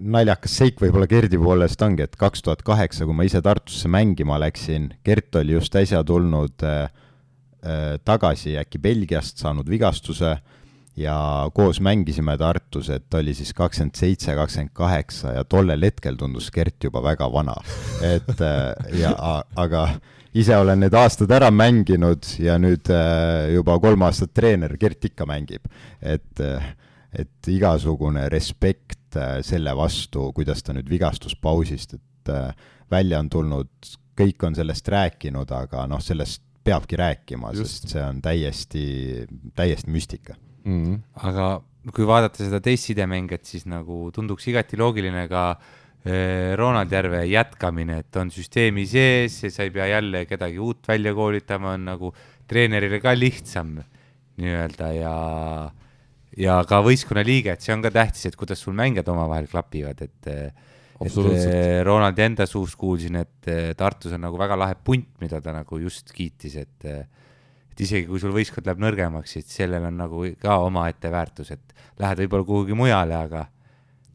naljakas 0.00 0.56
seik 0.58 0.80
võib-olla 0.82 1.06
Gerdi 1.10 1.38
poolest 1.38 1.82
ongi, 1.86 2.02
et 2.08 2.16
kaks 2.18 2.42
tuhat 2.42 2.64
kaheksa, 2.66 3.06
kui 3.06 3.14
ma 3.14 3.26
ise 3.26 3.42
Tartusse 3.44 3.90
mängima 3.92 4.40
läksin, 4.42 4.90
Gert 5.06 5.38
oli 5.38 5.54
just 5.54 5.76
äsja 5.78 6.02
tulnud 6.06 6.64
äh, 6.66 6.88
äh, 7.62 7.84
tagasi 8.02 8.56
äkki 8.58 8.82
Belgiast, 8.82 9.38
saanud 9.38 9.70
vigastuse 9.70 10.34
ja 10.98 11.16
koos 11.54 11.78
mängisime 11.82 12.34
Tartus, 12.38 12.90
et 12.90 13.14
oli 13.14 13.34
siis 13.34 13.54
kakskümmend 13.54 13.94
seitse, 13.98 14.34
kakskümmend 14.34 14.74
kaheksa 14.74 15.36
ja 15.38 15.46
tollel 15.46 15.86
hetkel 15.86 16.18
tundus 16.18 16.50
Gert 16.54 16.82
juba 16.82 17.02
väga 17.02 17.30
vana. 17.30 17.54
et 18.02 18.42
ja 18.98 19.14
aga 19.54 19.86
ise 20.34 20.56
olen 20.58 20.82
need 20.82 20.94
aastad 20.98 21.30
ära 21.34 21.50
mänginud 21.54 22.26
ja 22.42 22.56
nüüd 22.60 22.90
äh, 22.90 23.52
juba 23.54 23.76
kolm 23.82 24.02
aastat 24.06 24.34
treener, 24.34 24.74
Gert 24.80 25.06
ikka 25.06 25.26
mängib. 25.30 25.68
et, 26.02 26.40
äh, 26.40 26.74
et 27.18 27.50
igasugune 27.52 28.28
respekt 28.32 29.18
äh, 29.18 29.38
selle 29.46 29.74
vastu, 29.76 30.30
kuidas 30.36 30.62
ta 30.62 30.74
nüüd 30.76 30.88
vigastuspausist, 30.90 31.98
et 31.98 32.32
välja 32.90 33.18
on 33.20 33.28
tulnud, 33.28 33.92
kõik 34.16 34.46
on 34.46 34.54
sellest 34.56 34.88
rääkinud, 34.88 35.50
aga 35.52 35.84
noh, 35.90 36.00
sellest 36.00 36.40
peabki 36.64 36.96
rääkima, 36.96 37.52
sest 37.58 37.90
see 37.92 38.00
on 38.00 38.22
täiesti, 38.24 38.84
täiesti 39.56 39.92
müstika 39.92 40.36
mm. 40.64 40.84
-hmm. 40.84 41.00
aga 41.28 41.48
kui 41.92 42.06
vaadata 42.08 42.40
seda 42.40 42.60
teist 42.64 42.88
sidemängijat, 42.88 43.44
siis 43.44 43.66
nagu 43.68 44.08
tunduks 44.14 44.48
igati 44.48 44.78
loogiline 44.80 45.26
ka 45.28 45.44
Ronald 46.56 46.92
Järve 46.92 47.22
jätkamine, 47.24 48.02
et 48.04 48.16
on 48.20 48.30
süsteemi 48.30 48.84
sees, 48.86 49.38
sa 49.48 49.64
ei 49.64 49.70
pea 49.72 49.86
jälle 49.88 50.26
kedagi 50.28 50.58
uut 50.60 50.88
välja 50.88 51.14
koolitama, 51.16 51.72
on 51.78 51.86
nagu 51.88 52.10
treenerile 52.48 53.00
ka 53.00 53.14
lihtsam 53.16 53.78
nii-öelda 54.36 54.90
ja, 54.92 55.14
ja 56.40 56.60
ka 56.68 56.80
võistkonna 56.84 57.24
liige, 57.26 57.54
et 57.54 57.64
see 57.64 57.74
on 57.74 57.82
ka 57.84 57.92
tähtis, 57.94 58.28
et 58.28 58.38
kuidas 58.38 58.62
sul 58.64 58.76
mängijad 58.76 59.08
omavahel 59.12 59.48
klapivad, 59.50 60.04
et 60.04 60.30
et 61.04 61.16
Ronaldi 61.84 62.22
enda 62.22 62.46
suust 62.46 62.78
kuulsin, 62.78 63.18
et 63.18 63.48
Tartus 63.76 64.14
on 64.14 64.22
nagu 64.24 64.38
väga 64.38 64.56
lahe 64.56 64.76
punt, 64.78 65.08
mida 65.20 65.40
ta 65.42 65.52
nagu 65.52 65.78
just 65.82 66.12
kiitis, 66.14 66.56
et 66.62 66.86
et 66.86 67.82
isegi 67.82 68.06
kui 68.06 68.20
sul 68.22 68.30
võistkond 68.34 68.68
läheb 68.68 68.82
nõrgemaks, 68.84 69.34
siis 69.34 69.50
sellel 69.50 69.88
on 69.88 69.96
nagu 69.98 70.22
ka 70.40 70.60
omaette 70.62 71.10
väärtus, 71.10 71.50
et 71.56 71.74
lähed 71.98 72.22
võib-olla 72.22 72.46
kuhugi 72.46 72.76
mujale, 72.78 73.16
aga 73.18 73.48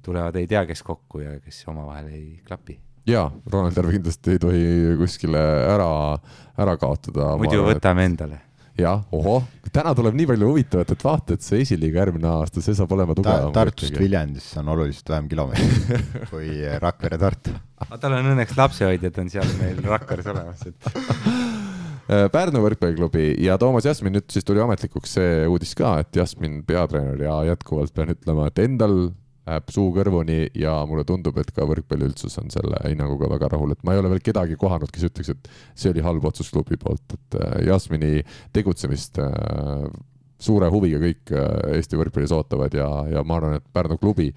tulevad 0.05 0.37
ei 0.39 0.47
tea 0.47 0.63
kes 0.69 0.83
kokku 0.87 1.25
ja 1.25 1.35
kes 1.43 1.65
omavahel 1.67 2.07
ei 2.07 2.27
klapi. 2.47 2.79
jaa, 3.09 3.27
Ronald 3.51 3.75
Järve 3.75 3.97
kindlasti 3.97 4.37
ei 4.37 4.39
tohi 4.39 4.67
kuskile 4.97 5.41
ära, 5.75 5.89
ära 6.57 6.77
kaotada. 6.79 7.33
muidu 7.37 7.65
võtame 7.67 8.07
endale 8.07 8.45
jah, 8.81 9.03
ohoh, 9.15 9.45
täna 9.73 9.93
tuleb 9.97 10.17
nii 10.17 10.27
palju 10.31 10.49
huvitavat, 10.51 10.93
et 10.95 11.05
vaata, 11.05 11.37
et 11.37 11.45
see 11.45 11.61
esiliiga 11.65 12.01
järgmine 12.03 12.29
aasta, 12.31 12.63
see 12.65 12.77
saab 12.77 12.93
olema 12.95 13.15
tugevam 13.17 13.53
Ta. 13.53 13.63
Tartust 13.63 13.99
Viljandisse 13.99 14.59
on 14.61 14.73
oluliselt 14.75 15.13
vähem 15.13 15.29
kilomeetreid 15.31 16.27
kui 16.31 16.51
Rakvere-Tartu. 16.85 17.55
aga 17.85 18.01
tal 18.01 18.17
on 18.19 18.33
õnneks 18.33 18.57
lapsehoidjad 18.57 19.21
on 19.23 19.31
seal 19.35 19.55
meil 19.61 19.81
Rakveres 19.85 20.31
olemas, 20.33 20.65
et 20.69 22.29
Pärnu 22.33 22.63
võrkpalliklubi 22.63 23.35
ja 23.45 23.59
Toomas 23.61 23.85
Jasmin, 23.85 24.15
nüüd 24.17 24.31
siis 24.33 24.45
tuli 24.47 24.61
ametlikuks 24.63 25.11
see 25.19 25.43
uudis 25.45 25.75
ka, 25.77 25.99
et 26.01 26.15
Jasmin 26.17 26.63
peatreener 26.65 27.21
ja 27.21 27.35
jätkuvalt 27.51 27.93
pean 27.93 28.09
ütlema, 28.15 28.47
et 28.49 28.61
endal 28.63 28.95
läheb 29.49 29.71
suu 29.73 29.89
kõrvuni 29.95 30.39
ja 30.57 30.75
mulle 30.89 31.05
tundub, 31.07 31.37
et 31.41 31.49
ka 31.55 31.65
võrkpalliüldsus 31.69 32.37
on 32.41 32.51
selle 32.53 32.79
hinnanguga 32.85 33.31
väga 33.33 33.51
rahul, 33.55 33.73
et 33.73 33.81
ma 33.87 33.95
ei 33.95 34.03
ole 34.03 34.11
veel 34.13 34.23
kedagi 34.25 34.57
kohanud, 34.59 34.91
kes 34.93 35.07
ütleks, 35.09 35.33
et 35.33 35.49
see 35.73 35.93
oli 35.93 36.05
halb 36.05 36.29
otsus 36.29 36.51
klubi 36.53 36.77
poolt, 36.81 37.17
et 37.17 37.39
äh, 37.39 37.57
Jasmini 37.69 38.23
tegutsemist 38.55 39.19
äh, 39.23 39.89
suure 40.39 40.69
huviga 40.73 41.01
kõik 41.03 41.33
äh, 41.33 41.75
Eesti 41.79 41.99
võrkpallis 41.99 42.35
ootavad 42.35 42.77
ja, 42.77 42.87
ja 43.15 43.25
ma 43.25 43.39
arvan, 43.39 43.59
et 43.59 43.67
Pärnu 43.73 43.99
klubi 44.01 44.29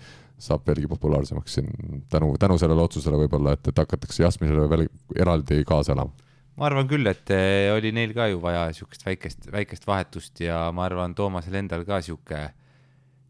saab 0.43 0.65
veelgi 0.67 0.89
populaarsemaks 0.91 1.59
siin 1.59 1.69
tänu, 2.11 2.33
tänu 2.41 2.57
sellele 2.59 2.83
otsusele 2.83 3.21
võib-olla, 3.21 3.55
et, 3.55 3.69
et 3.69 3.85
hakatakse 3.85 4.25
Jasminile 4.25 4.67
veel 4.71 4.89
eraldi 5.15 5.63
kaasa 5.69 5.95
elama. 5.95 6.11
Ma 6.59 6.67
arvan 6.69 6.89
küll, 6.91 7.07
et 7.09 7.31
oli 7.73 7.95
neil 7.97 8.11
ka 8.13 8.27
ju 8.29 8.43
vaja 8.43 8.67
niisugust 8.69 9.07
väikest, 9.07 9.47
väikest 9.55 9.87
vahetust 9.89 10.43
ja 10.43 10.67
ma 10.75 10.85
arvan, 10.85 11.15
Toomasel 11.17 11.55
endal 11.63 11.87
ka 11.89 12.03
niisugune 12.03 12.51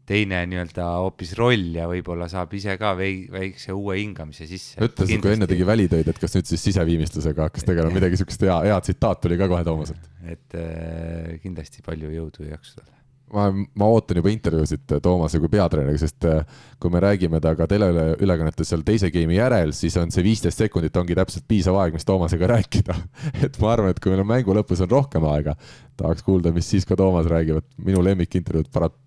teine 0.09 0.41
nii-öelda 0.51 0.87
hoopis 1.03 1.33
roll 1.39 1.77
ja 1.77 1.85
võib-olla 1.89 2.27
saab 2.31 2.53
ise 2.57 2.75
ka 2.79 2.93
vei-, 2.99 3.27
väikse 3.31 3.75
uue 3.75 3.99
hingamise 4.01 4.47
sisse. 4.49 4.79
ütles, 4.83 5.13
kui 5.23 5.35
enne 5.35 5.47
tegi 5.49 5.67
välitöid, 5.67 6.09
et 6.11 6.19
kas 6.19 6.35
nüüd 6.37 6.49
siis 6.49 6.65
siseviimistlusega 6.69 7.47
hakkas 7.47 7.67
tegelema, 7.67 7.95
midagi 7.95 8.19
siukest 8.19 8.43
hea, 8.47 8.57
hea 8.69 8.81
tsitaat 8.83 9.23
tuli 9.23 9.39
ka 9.39 9.47
kohe 9.51 9.63
Toomaselt. 9.67 10.11
et 10.23 10.59
äh, 10.59 11.39
kindlasti 11.43 11.85
palju 11.85 12.11
jõudu 12.11 12.49
ja 12.49 12.57
jaksu 12.57 12.81
talle 12.81 12.93
ma, 13.33 13.47
ma 13.51 13.87
ootan 13.89 14.19
juba 14.19 14.31
intervjuusid 14.33 14.95
Toomase 15.03 15.39
kui 15.41 15.51
peatreeneriga, 15.51 16.01
sest 16.03 16.27
äh, 16.29 16.43
kui 16.81 16.91
me 16.93 17.01
räägime 17.03 17.39
temaga 17.43 17.67
teleülekannetes 17.69 18.69
seal 18.73 18.83
teise 18.85 19.09
game'i 19.13 19.39
järel, 19.39 19.73
siis 19.75 19.95
on 20.01 20.11
see 20.13 20.25
viisteist 20.25 20.61
sekundit 20.61 20.97
ongi 20.99 21.17
täpselt 21.17 21.47
piisav 21.49 21.77
aeg, 21.81 21.95
mis 21.97 22.07
Toomasega 22.07 22.49
rääkida. 22.55 22.97
et 23.45 23.59
ma 23.61 23.73
arvan, 23.73 23.93
et 23.93 24.01
kui 24.03 24.13
meil 24.13 24.23
on 24.25 24.29
mängu 24.29 24.57
lõpus 24.57 24.83
on 24.85 24.91
rohkem 24.93 25.25
aega, 25.31 25.55
tahaks 25.99 26.25
kuulda, 26.25 26.53
mis 26.55 26.69
siis 26.69 26.87
ka 26.89 26.97
Toomas 26.99 27.29
räägib, 27.31 27.63
et 27.63 27.85
minu 27.89 28.03
lemmikintervjuud 28.05 28.69
parat-, 28.73 28.99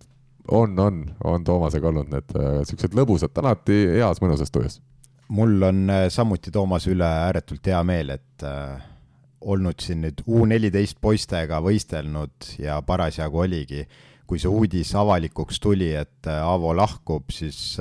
on, 0.49 0.79
on, 0.79 1.05
on 1.25 1.45
Toomasega 1.45 1.89
olnud 1.89 2.11
need 2.13 2.35
äh, 2.39 2.61
siuksed 2.69 2.95
lõbusad, 2.97 3.35
alati 3.41 3.79
heas 3.97 4.21
mõnusas 4.23 4.53
tujus. 4.53 4.81
mul 5.29 5.63
on 5.63 5.91
äh, 5.91 6.07
samuti 6.13 6.53
Toomase 6.55 6.93
üle 6.95 7.07
ääretult 7.07 7.67
hea 7.67 7.83
meel, 7.87 8.15
et 8.15 8.47
äh, 8.47 8.83
olnud 9.41 9.81
siin 9.83 10.05
nüüd 10.07 10.23
U 10.27 10.45
neliteist 10.47 11.01
poistega 11.01 11.61
võistelnud 11.63 12.53
ja 12.63 12.81
parasjagu 12.83 13.45
oligi, 13.45 13.87
kui 14.27 14.39
see 14.43 14.51
uudis 14.51 14.95
avalikuks 14.95 15.61
tuli, 15.63 15.93
et 15.95 16.31
äh, 16.31 16.43
Aavo 16.43 16.75
lahkub, 16.77 17.31
siis 17.35 17.79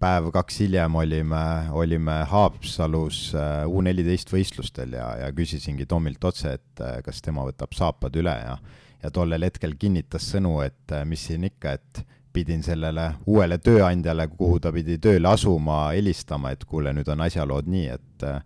päev-kaks 0.00 0.62
hiljem 0.62 0.94
olime, 0.96 1.70
olime 1.76 2.22
Haapsalus 2.30 3.34
U 3.68 3.82
neliteist 3.84 4.30
võistlustel 4.32 4.94
ja, 4.96 5.10
ja 5.26 5.32
küsisingi 5.36 5.84
Tomilt 5.86 6.24
otse, 6.24 6.54
et 6.56 6.84
kas 7.04 7.20
tema 7.20 7.44
võtab 7.44 7.76
saapad 7.76 8.16
üle 8.16 8.32
ja 8.32 8.54
ja 9.02 9.10
tollel 9.10 9.46
hetkel 9.48 9.76
kinnitas 9.80 10.28
sõnu, 10.32 10.58
et 10.64 10.94
äh, 10.94 11.04
mis 11.08 11.26
siin 11.28 11.46
ikka, 11.48 11.76
et 11.78 12.02
pidin 12.32 12.62
sellele 12.62 13.08
uuele 13.26 13.58
tööandjale, 13.58 14.28
kuhu 14.36 14.60
ta 14.62 14.72
pidi 14.72 14.98
tööle 15.02 15.28
asuma, 15.28 15.88
helistama, 15.96 16.52
et 16.54 16.64
kuule, 16.64 16.92
nüüd 16.94 17.08
on 17.10 17.24
asjalood 17.26 17.70
nii, 17.70 17.86
et 17.96 18.26
äh, 18.28 18.42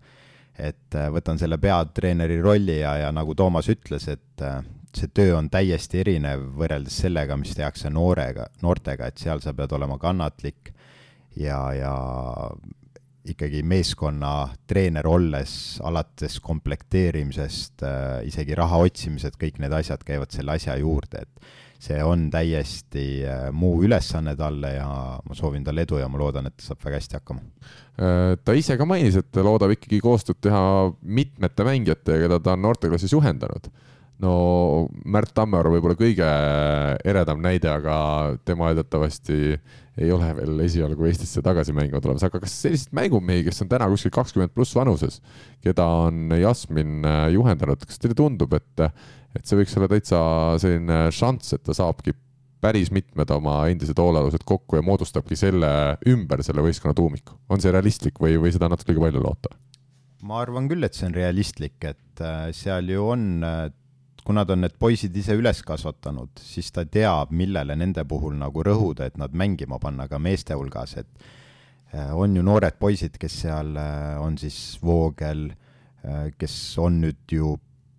et 0.55 0.95
äh, 0.95 1.09
võtan 1.11 1.35
selle 1.35 1.57
peatreeneri 1.59 2.39
rolli 2.41 2.79
ja, 2.79 2.93
ja 3.01 3.11
nagu 3.11 3.35
Toomas 3.35 3.67
ütles, 3.69 4.07
et 4.07 4.43
see 4.95 5.09
töö 5.11 5.33
on 5.35 5.49
täiesti 5.51 5.99
erinev 5.99 6.45
võrreldes 6.55 7.01
sellega, 7.03 7.35
mis 7.35 7.51
tehakse 7.57 7.91
noorega, 7.91 8.47
noortega, 8.63 9.09
et 9.11 9.19
seal 9.19 9.43
sa 9.43 9.51
pead 9.53 9.75
olema 9.75 9.97
kannatlik 9.99 10.71
ja, 11.35 11.59
ja 11.75 11.93
ikkagi 13.31 13.63
meeskonna 13.65 14.31
treener 14.69 15.07
olles, 15.09 15.53
alates 15.85 16.39
komplekteerimisest 16.45 17.85
äh,, 17.85 18.25
isegi 18.29 18.57
raha 18.57 18.81
otsimised, 18.85 19.37
kõik 19.41 19.59
need 19.63 19.73
asjad 19.75 20.03
käivad 20.05 20.33
selle 20.35 20.57
asja 20.57 20.77
juurde, 20.81 21.25
et 21.25 21.53
see 21.85 21.97
on 22.03 22.27
täiesti 22.33 23.07
äh, 23.27 23.47
muu 23.53 23.81
ülesanne 23.85 24.35
talle 24.39 24.75
ja 24.77 24.89
ma 25.17 25.37
soovin 25.37 25.65
talle 25.65 25.85
edu 25.85 25.99
ja 26.01 26.09
ma 26.11 26.21
loodan, 26.21 26.49
et 26.49 26.57
ta 26.57 26.69
saab 26.69 26.85
väga 26.85 27.01
hästi 27.01 27.19
hakkama. 27.19 27.43
Äh, 27.95 28.35
ta 28.43 28.55
ise 28.57 28.77
ka 28.77 28.87
mainis, 28.89 29.17
et 29.21 29.41
loodab 29.41 29.73
ikkagi 29.75 29.99
koostööd 30.03 30.39
teha 30.45 30.63
mitmete 31.01 31.67
mängijatega, 31.67 32.25
keda 32.27 32.39
ta 32.43 32.55
on 32.55 32.65
noorteklassis 32.67 33.13
juhendanud 33.15 33.71
no 34.23 34.33
Märt 35.03 35.33
Tammearu 35.35 35.73
võib-olla 35.75 35.97
kõige 35.99 36.27
eredam 37.07 37.41
näide, 37.43 37.69
aga 37.71 37.97
tema 38.47 38.71
eeldatavasti 38.71 39.39
ei 39.95 40.11
ole 40.11 40.29
veel 40.35 40.59
esialgu 40.65 41.07
Eestisse 41.07 41.43
tagasi 41.43 41.75
mängima 41.75 42.01
tulemas, 42.03 42.25
aga 42.27 42.41
kas 42.43 42.55
selliseid 42.65 42.95
mängumehi, 42.95 43.45
kes 43.47 43.63
on 43.63 43.71
täna 43.71 43.87
kuskil 43.91 44.11
kakskümmend 44.15 44.51
pluss 44.55 44.75
vanuses, 44.75 45.21
keda 45.63 45.85
on 46.07 46.35
Jasmin 46.35 47.05
äh, 47.07 47.21
juhendanud, 47.35 47.85
kas 47.87 48.01
teile 48.01 48.17
tundub, 48.17 48.55
et, 48.57 48.85
et 49.35 49.47
see 49.47 49.59
võiks 49.59 49.75
olla 49.79 49.89
täitsa 49.91 50.19
selline 50.63 51.05
šanss, 51.15 51.55
et 51.55 51.63
ta 51.63 51.75
saabki 51.77 52.15
päris 52.65 52.89
mitmed 52.93 53.29
oma 53.35 53.59
endised 53.69 53.99
hoolealused 53.99 54.43
kokku 54.47 54.79
ja 54.79 54.83
moodustabki 54.85 55.37
selle 55.39 55.69
ümber 56.09 56.41
selle 56.43 56.63
võistkonna 56.65 56.95
tuumiku. 56.97 57.37
on 57.49 57.61
see 57.61 57.71
realistlik 57.71 58.19
või, 58.21 58.39
või 58.41 58.51
seda 58.55 58.69
natuke 58.71 58.91
liiga 58.91 59.05
palju 59.05 59.23
loota? 59.23 59.55
ma 60.25 60.41
arvan 60.41 60.67
küll, 60.71 60.83
et 60.83 60.97
see 60.97 61.07
on 61.07 61.15
realistlik, 61.15 61.77
et 61.85 62.23
äh, 62.23 62.49
seal 62.57 62.89
ju 62.89 63.03
on 63.13 63.45
äh, 63.45 63.67
kuna 64.25 64.45
ta 64.45 64.55
on 64.55 64.63
need 64.65 64.75
poisid 64.81 65.15
ise 65.17 65.35
üles 65.37 65.61
kasvatanud, 65.65 66.41
siis 66.41 66.71
ta 66.73 66.85
teab, 66.89 67.33
millele 67.35 67.75
nende 67.77 68.03
puhul 68.09 68.33
nagu 68.39 68.63
rõhuda, 68.65 69.09
et 69.09 69.19
nad 69.21 69.35
mängima 69.37 69.77
panna 69.81 70.09
ka 70.09 70.19
meeste 70.19 70.57
hulgas, 70.57 70.95
et 71.01 71.27
äh, 71.93 72.09
on 72.09 72.33
ju 72.35 72.45
noored 72.45 72.79
poisid, 72.81 73.19
kes 73.21 73.37
seal 73.43 73.75
äh, 73.77 74.15
on 74.21 74.39
siis 74.41 74.79
Voogel, 74.81 75.51
äh, 76.01 76.31
kes 76.39 76.55
on 76.81 76.97
nüüd 77.03 77.37
ju 77.37 77.53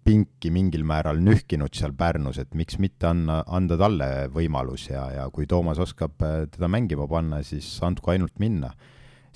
pinki 0.07 0.51
mingil 0.55 0.83
määral 0.87 1.23
nühkinud 1.23 1.75
seal 1.75 1.95
Pärnus, 1.99 2.41
et 2.43 2.53
miks 2.59 2.79
mitte 2.83 3.09
anna, 3.11 3.41
anda 3.47 3.79
talle 3.79 4.11
võimalus 4.35 4.89
ja, 4.91 5.07
ja 5.15 5.29
kui 5.35 5.47
Toomas 5.51 5.79
oskab 5.83 6.19
teda 6.19 6.71
mängima 6.71 7.09
panna, 7.11 7.41
siis 7.47 7.71
andku 7.87 8.15
ainult 8.15 8.39
minna. 8.43 8.75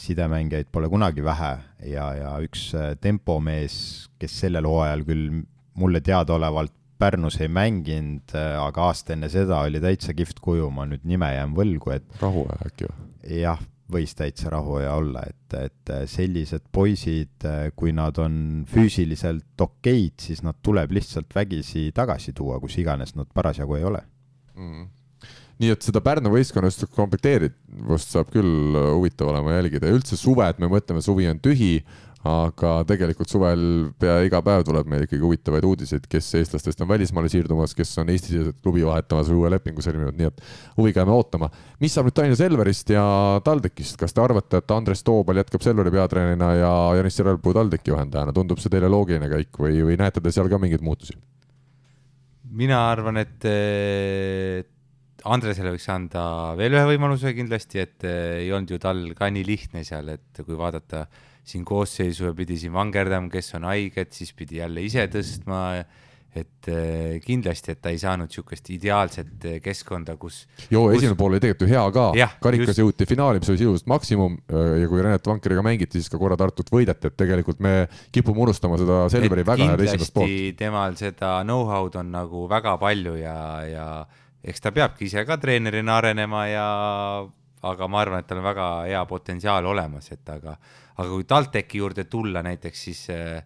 sidemängijaid 0.01 0.71
pole 0.73 0.89
kunagi 0.89 1.21
vähe 1.21 1.51
ja, 1.85 2.05
ja 2.17 2.29
üks 2.41 2.71
tempomees, 3.05 3.75
kes 4.17 4.39
sellel 4.41 4.65
hooajal 4.65 5.03
küll 5.05 5.43
mulle 5.77 6.01
teadaolevalt 6.01 6.80
Pärnus 7.01 7.41
ei 7.41 7.49
mänginud, 7.53 8.35
äh, 8.37 8.55
aga 8.61 8.91
aasta 8.91 9.15
enne 9.17 9.31
seda 9.33 9.63
oli 9.65 9.81
täitsa 9.83 10.15
kihvt 10.17 10.43
kuju, 10.45 10.69
ma 10.75 10.87
nüüd 10.89 11.07
nime 11.09 11.33
jään 11.33 11.57
võlgu, 11.57 11.95
et 11.97 12.23
rahuaja 12.23 12.71
äkki 12.71 12.89
või? 12.91 13.09
jah, 13.41 13.61
võis 13.91 14.15
täitsa 14.17 14.53
rahuaja 14.53 14.93
olla, 14.99 15.25
et, 15.29 15.57
et 15.59 15.93
äh, 15.93 16.05
sellised 16.11 16.69
poisid, 16.73 17.35
äh, 17.49 17.69
kui 17.77 17.95
nad 17.97 18.19
on 18.23 18.63
füüsiliselt 18.71 19.65
okeid, 19.65 20.17
siis 20.23 20.45
nad 20.47 20.61
tuleb 20.65 20.93
lihtsalt 20.97 21.35
vägisi 21.35 21.89
tagasi 21.97 22.35
tuua, 22.37 22.61
kus 22.63 22.79
iganes 22.81 23.17
nad 23.19 23.31
parasjagu 23.35 23.79
ei 23.79 23.87
ole. 23.91 24.03
Mm. 24.57 24.89
Nii 25.61 25.75
et 25.75 25.85
seda 25.85 26.01
Pärnu 26.01 26.31
võistkonnast 26.33 26.87
komplekteerivust 26.97 28.15
saab 28.15 28.31
küll 28.33 28.77
huvitav 28.95 29.29
olema 29.29 29.59
jälgida. 29.59 29.91
Ja 29.91 29.99
üldse 29.99 30.17
suved, 30.17 30.57
me 30.63 30.71
mõtleme, 30.73 31.03
suvi 31.05 31.29
on 31.29 31.41
tühi, 31.45 31.83
aga 32.29 32.73
tegelikult 32.85 33.31
suvel 33.33 33.63
pea 34.01 34.19
iga 34.27 34.43
päev 34.45 34.67
tuleb 34.69 34.89
meil 34.93 35.07
ikkagi 35.07 35.23
huvitavaid 35.25 35.65
uudiseid, 35.65 36.05
kes 36.11 36.27
eestlastest 36.37 36.83
on 36.85 36.91
välismaale 36.91 37.31
siirdumas, 37.33 37.73
kes 37.77 37.95
on 38.03 38.11
Eesti-siseselt 38.13 38.59
klubi 38.61 38.85
vahetamas 38.85 39.31
või 39.33 39.41
uue 39.41 39.53
lepingu 39.55 39.85
sõlminud, 39.85 40.19
nii 40.19 40.29
et 40.29 40.43
huviga 40.77 41.01
jääme 41.01 41.15
ootama. 41.17 41.49
mis 41.81 41.97
saab 41.97 42.11
nüüd 42.11 42.17
Tallinna 42.19 42.37
Selverist 42.37 42.93
ja 42.93 43.05
TalTechist, 43.45 43.97
kas 44.01 44.13
te 44.13 44.21
arvate, 44.21 44.61
et 44.61 44.77
Andres 44.77 45.05
Toobal 45.07 45.41
jätkab 45.41 45.65
Selveri 45.65 45.93
peatreenerina 45.95 46.51
ja 46.59 46.73
Janis 46.99 47.17
Järvelpuu 47.19 47.57
TalTechi 47.57 47.95
juhendajana, 47.95 48.37
tundub 48.37 48.61
see 48.61 48.73
teile 48.73 48.93
loogiline 48.93 49.31
käik 49.33 49.57
või, 49.57 49.81
või 49.89 49.97
näete 50.01 50.21
te 50.21 50.35
seal 50.35 50.53
ka 50.53 50.61
mingeid 50.61 50.85
muutusi? 50.85 51.17
mina 52.51 52.83
arvan, 52.91 53.17
et 53.17 53.45
Andresele 55.29 55.73
võiks 55.75 55.89
anda 55.93 56.23
veel 56.59 56.77
ühe 56.77 56.85
võimaluse 56.95 57.33
kindlasti, 57.37 57.81
et 57.83 58.07
eh, 58.09 58.45
ei 58.45 58.53
olnud 58.53 58.73
ju 58.73 58.79
tal 58.81 59.03
ka 59.17 59.29
nii 59.33 59.45
lihtne 59.47 59.85
seal, 59.87 60.09
et 60.17 60.41
kui 60.45 60.57
vaadata 60.59 61.05
siin 61.51 61.65
koosseisu 61.67 62.31
ja 62.31 62.37
pidi 62.37 62.59
siin 62.61 62.73
vangerdama, 62.75 63.31
kes 63.33 63.55
on 63.59 63.67
haiged, 63.71 64.15
siis 64.17 64.33
pidi 64.37 64.63
jälle 64.63 64.87
ise 64.87 65.07
tõstma 65.13 65.61
et 66.31 66.69
äh, 66.71 67.19
kindlasti, 67.25 67.75
et 67.75 67.81
ta 67.83 67.91
ei 67.91 67.99
saanud 67.99 68.31
niisugust 68.31 68.69
ideaalset 68.71 69.47
äh, 69.49 69.57
keskkonda, 69.65 70.15
kus. 70.21 70.45
joo, 70.71 70.85
kus... 70.87 71.01
esimene 71.01 71.19
pool 71.19 71.35
oli 71.35 71.41
tegelikult 71.43 71.67
ju 71.67 71.71
hea 71.73 71.83
ka, 71.97 72.05
karikas 72.45 72.71
just... 72.71 72.83
jõuti 72.85 73.09
finaali, 73.11 73.43
mis 73.43 73.51
oli 73.51 73.59
sisuliselt 73.59 73.91
maksimum 73.91 74.37
äh, 74.39 74.69
ja 74.85 74.91
kui 74.93 75.03
Renet 75.03 75.27
Vankeriga 75.27 75.65
mängiti, 75.67 75.99
siis 75.99 76.13
ka 76.13 76.21
korra 76.23 76.39
Tartut 76.39 76.71
võideti, 76.71 77.11
et 77.11 77.19
tegelikult 77.19 77.59
me 77.67 77.75
kipume 78.15 78.45
unustama 78.47 78.79
seda 78.79 79.03
Selveri 79.11 79.47
väga 79.49 79.73
head 79.73 79.85
esimest 79.89 80.15
poolt. 80.15 80.39
temal 80.61 80.95
seda 81.01 81.41
know-how'd 81.43 81.99
on 81.99 82.15
nagu 82.15 82.47
väga 82.51 82.77
palju 82.79 83.17
ja, 83.19 83.37
ja 83.67 83.89
eks 84.47 84.63
ta 84.63 84.71
peabki 84.77 85.11
ise 85.11 85.27
ka 85.27 85.41
treenerina 85.43 85.99
arenema 85.99 86.47
ja 86.47 86.69
aga 87.67 87.89
ma 87.91 88.05
arvan, 88.05 88.23
et 88.23 88.31
tal 88.31 88.39
on 88.41 88.47
väga 88.47 88.69
hea 88.87 89.03
potentsiaal 89.09 89.67
olemas, 89.69 90.07
et 90.15 90.31
aga, 90.33 90.55
aga 91.01 91.09
kui 91.11 91.27
TalTechi 91.29 91.81
juurde 91.81 92.05
tulla 92.11 92.43
näiteks, 92.45 92.83
siis 92.89 93.05
äh, 93.15 93.43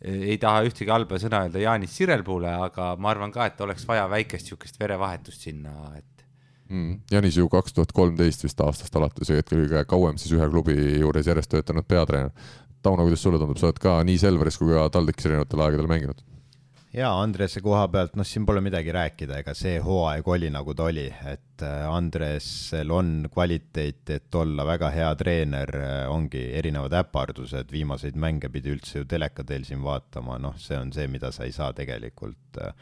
ei 0.00 0.38
taha 0.40 0.62
ühtegi 0.68 0.92
halba 0.92 1.18
sõna 1.20 1.42
öelda 1.46 1.62
Jaanis 1.62 1.96
Sirelpuule, 1.98 2.50
aga 2.68 2.92
ma 3.00 3.12
arvan 3.12 3.34
ka, 3.34 3.48
et 3.50 3.60
oleks 3.64 3.86
vaja 3.88 4.06
väikest 4.10 4.46
niisugust 4.46 4.78
verevahetust 4.80 5.48
sinna, 5.48 5.74
et 5.98 6.24
mm.. 6.70 7.00
Janis 7.10 7.40
ju 7.40 7.48
kaks 7.52 7.74
tuhat 7.76 7.92
kolmteist 7.96 8.46
vist 8.46 8.62
aastast 8.64 8.96
alates 8.96 9.34
hetkel 9.34 9.64
kõige 9.64 9.84
kauem 9.90 10.20
siis 10.20 10.36
ühe 10.38 10.48
klubi 10.52 10.78
juures 11.02 11.28
järjest 11.28 11.52
töötanud 11.54 11.88
peatreener. 11.88 12.56
Tauno, 12.82 13.02
kuidas 13.02 13.24
sulle 13.24 13.40
tundub, 13.42 13.58
sa 13.58 13.72
oled 13.72 13.80
ka 13.82 13.96
nii 14.06 14.20
Selveris 14.22 14.56
kui 14.60 14.70
ka 14.70 14.84
TalTechis 14.94 15.26
erinevatel 15.26 15.64
aegadel 15.64 15.90
mänginud? 15.90 16.22
Jaa, 16.98 17.14
Andrese 17.22 17.60
koha 17.62 17.86
pealt, 17.92 18.16
noh, 18.18 18.26
siin 18.26 18.46
pole 18.48 18.60
midagi 18.64 18.92
rääkida, 18.94 19.40
ega 19.42 19.54
see 19.56 19.78
hooaeg 19.82 20.26
oli 20.28 20.50
nagu 20.52 20.74
ta 20.76 20.88
oli, 20.88 21.06
et 21.30 21.64
äh, 21.66 21.84
Andresel 21.90 22.90
on 22.94 23.12
kvaliteet, 23.32 24.02
et 24.16 24.38
olla 24.40 24.66
väga 24.66 24.90
hea 24.94 25.10
treener, 25.20 25.72
äh, 25.78 26.00
ongi 26.10 26.42
erinevad 26.58 26.96
äpardused, 27.00 27.70
viimaseid 27.74 28.18
mänge 28.18 28.50
pidi 28.52 28.74
üldse 28.74 29.02
ju 29.02 29.08
teleka 29.10 29.46
teel 29.46 29.66
siin 29.68 29.82
vaatama, 29.84 30.40
noh, 30.42 30.58
see 30.60 30.78
on 30.78 30.92
see, 30.94 31.06
mida 31.10 31.32
sa 31.34 31.46
ei 31.46 31.54
saa 31.54 31.70
tegelikult, 31.76 32.60
äh, 32.64 32.74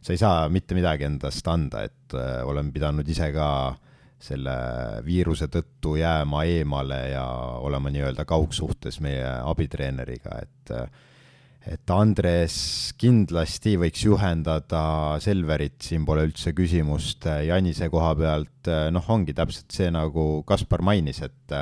sa 0.00 0.14
ei 0.14 0.20
saa 0.20 0.46
mitte 0.52 0.76
midagi 0.76 1.08
endast 1.08 1.48
anda, 1.50 1.86
et 1.88 2.14
olen 2.46 2.70
pidanud 2.74 3.08
ise 3.08 3.32
ka 3.34 3.48
selle 4.22 4.52
viiruse 5.04 5.48
tõttu 5.52 5.96
jääma 6.00 6.44
eemale 6.48 7.00
ja 7.10 7.24
olema 7.60 7.90
nii-öelda 7.92 8.24
kaugsuhtes 8.28 9.00
meie 9.04 9.26
abitreeneriga, 9.44 10.38
et 10.44 10.72
et 11.66 11.90
Andres 11.90 12.56
kindlasti 13.00 13.74
võiks 13.80 14.04
juhendada 14.06 14.82
Selverit, 15.22 15.80
siin 15.82 16.04
pole 16.06 16.26
üldse 16.28 16.52
küsimust, 16.56 17.26
Janise 17.46 17.88
koha 17.92 18.12
pealt 18.18 18.70
noh, 18.94 19.08
ongi 19.12 19.34
täpselt 19.36 19.74
see, 19.74 19.90
nagu 19.94 20.44
Kaspar 20.46 20.84
mainis, 20.86 21.22
et 21.26 21.56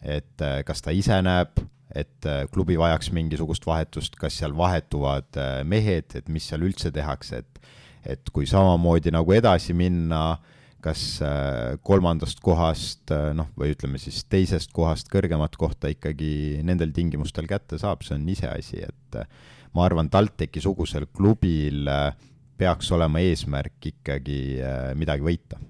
et 0.00 0.44
kas 0.64 0.80
ta 0.80 0.94
ise 0.96 1.18
näeb, 1.20 1.60
et 1.92 2.28
klubi 2.54 2.78
vajaks 2.80 3.10
mingisugust 3.12 3.66
vahetust, 3.68 4.16
kas 4.16 4.38
seal 4.40 4.54
vahetuvad 4.56 5.36
mehed, 5.68 6.16
et 6.16 6.32
mis 6.32 6.46
seal 6.48 6.64
üldse 6.64 6.92
tehakse, 6.94 7.44
et 7.44 7.68
et 8.00 8.30
kui 8.32 8.46
samamoodi 8.48 9.12
nagu 9.12 9.34
edasi 9.36 9.74
minna 9.76 10.22
äh, 10.32 10.59
kas 10.84 11.02
äh, 11.24 11.76
kolmandast 11.86 12.40
kohast 12.44 13.12
äh, 13.14 13.30
noh, 13.36 13.50
või 13.58 13.74
ütleme 13.74 14.00
siis 14.00 14.22
teisest 14.30 14.72
kohast 14.76 15.10
kõrgemat 15.12 15.56
kohta 15.60 15.90
ikkagi 15.92 16.60
nendel 16.66 16.94
tingimustel 16.96 17.48
kätte 17.50 17.78
saab, 17.80 18.04
see 18.06 18.16
on 18.16 18.28
iseasi, 18.32 18.84
et 18.88 19.20
äh, 19.20 19.28
ma 19.76 19.86
arvan, 19.86 20.10
TalTechi 20.12 20.62
sugusel 20.64 21.06
klubil 21.12 21.88
peaks 22.60 22.90
olema 22.92 23.22
eesmärk 23.24 23.92
ikkagi 23.92 24.40
midagi 24.98 25.24
võita. 25.24 25.60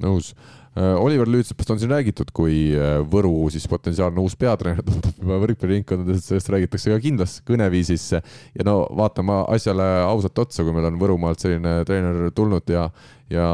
Nõus 0.00 0.34
Äh, 0.78 0.94
Oliver 0.94 1.26
Lüütsepast 1.26 1.72
on 1.74 1.80
siin 1.82 1.90
räägitud 1.90 2.28
kui 2.30 2.70
äh, 2.78 3.00
Võru 3.10 3.48
siis 3.50 3.64
potentsiaalne 3.66 4.22
uus 4.22 4.36
peatreener, 4.38 4.84
tundub 4.86 5.16
juba 5.18 5.40
võrkpalliringkondades, 5.42 6.28
sellest 6.28 6.50
räägitakse 6.54 6.92
ka 6.92 7.00
kindlas 7.02 7.40
kõneviisis. 7.48 8.04
ja 8.54 8.66
no 8.66 8.84
vaatame 9.00 9.40
asjale 9.50 9.88
ausalt 10.04 10.38
otsa, 10.38 10.62
kui 10.62 10.76
meil 10.76 10.86
on 10.86 11.00
Võrumaalt 11.00 11.42
selline 11.42 11.80
treener 11.88 12.30
tulnud 12.36 12.70
ja, 12.70 12.86
ja, 13.34 13.48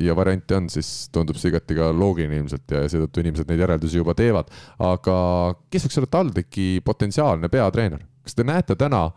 ja 0.00 0.16
variante 0.16 0.56
on, 0.56 0.70
siis 0.72 1.10
tundub 1.12 1.36
see 1.36 1.52
igati 1.52 1.76
ka 1.76 1.90
loogiline 1.92 2.40
ilmselt 2.40 2.72
ja 2.72 2.86
seetõttu 2.88 3.20
inimesed 3.20 3.52
neid 3.52 3.60
järeldusi 3.60 4.00
juba 4.00 4.16
teevad. 4.16 4.48
aga 4.80 5.20
kes 5.68 5.84
võiks 5.84 6.00
olla 6.00 6.12
TalTechi 6.16 6.68
potentsiaalne 6.88 7.52
peatreener, 7.52 8.00
kas 8.24 8.32
te 8.32 8.48
näete 8.48 8.80
täna 8.80 9.10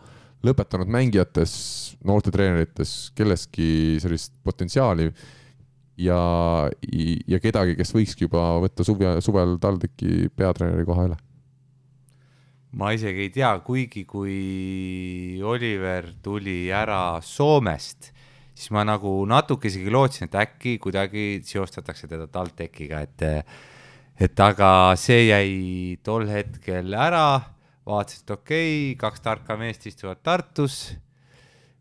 lõpetanud 0.44 0.91
mängijates, 0.91 1.56
noortetreenerites 2.04 3.14
kelleski 3.16 3.96
sellist 4.04 4.36
potentsiaali? 4.44 5.14
Ja, 6.00 6.20
ja 7.28 7.40
kedagi, 7.44 7.76
kes 7.80 7.92
võikski 7.96 8.28
juba 8.28 8.44
võtta 8.64 8.86
suve, 8.88 9.18
suvel 9.26 9.58
TalTechi 9.62 10.30
peatreeneri 10.36 10.88
koha 10.88 11.10
üle? 11.10 11.18
ma 12.80 12.92
isegi 12.94 13.24
ei 13.26 13.32
tea, 13.34 13.50
kuigi 13.66 14.04
kui 14.06 15.40
Oliver 15.42 16.12
tuli 16.22 16.70
ära 16.70 17.18
Soomest, 17.26 18.12
siis 18.54 18.70
ma 18.76 18.84
nagu 18.86 19.24
natuke 19.26 19.72
isegi 19.72 19.90
lootsin, 19.90 20.28
et 20.30 20.38
äkki 20.38 20.76
kuidagi 20.84 21.42
seostatakse 21.46 22.08
teda 22.12 22.28
TalTechiga, 22.30 23.02
et 23.02 23.26
et 24.20 24.42
aga 24.44 24.94
see 25.00 25.30
jäi 25.32 25.98
tol 26.06 26.28
hetkel 26.30 26.94
ära, 26.94 27.40
vaatasin, 27.90 28.22
et 28.28 28.34
okei 28.36 28.70
okay,, 28.70 28.96
kaks 29.02 29.26
tarka 29.26 29.58
meest 29.58 29.90
istuvad 29.90 30.22
Tartus, 30.22 30.92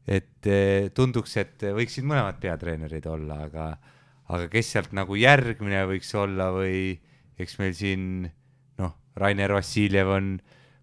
et 0.08 0.48
tunduks, 0.96 1.36
et 1.36 1.68
võiksid 1.76 2.06
mõlemad 2.08 2.40
peatreenerid 2.40 3.10
olla, 3.12 3.42
aga 3.44 3.68
aga 4.28 4.48
kes 4.52 4.74
sealt 4.74 4.94
nagu 4.96 5.16
järgmine 5.18 5.86
võiks 5.88 6.12
olla 6.18 6.50
või 6.54 6.98
eks 7.38 7.58
meil 7.60 7.74
siin 7.76 8.04
noh, 8.80 8.94
Rainer 9.18 9.54
Vassiljev 9.56 10.14
on 10.18 10.30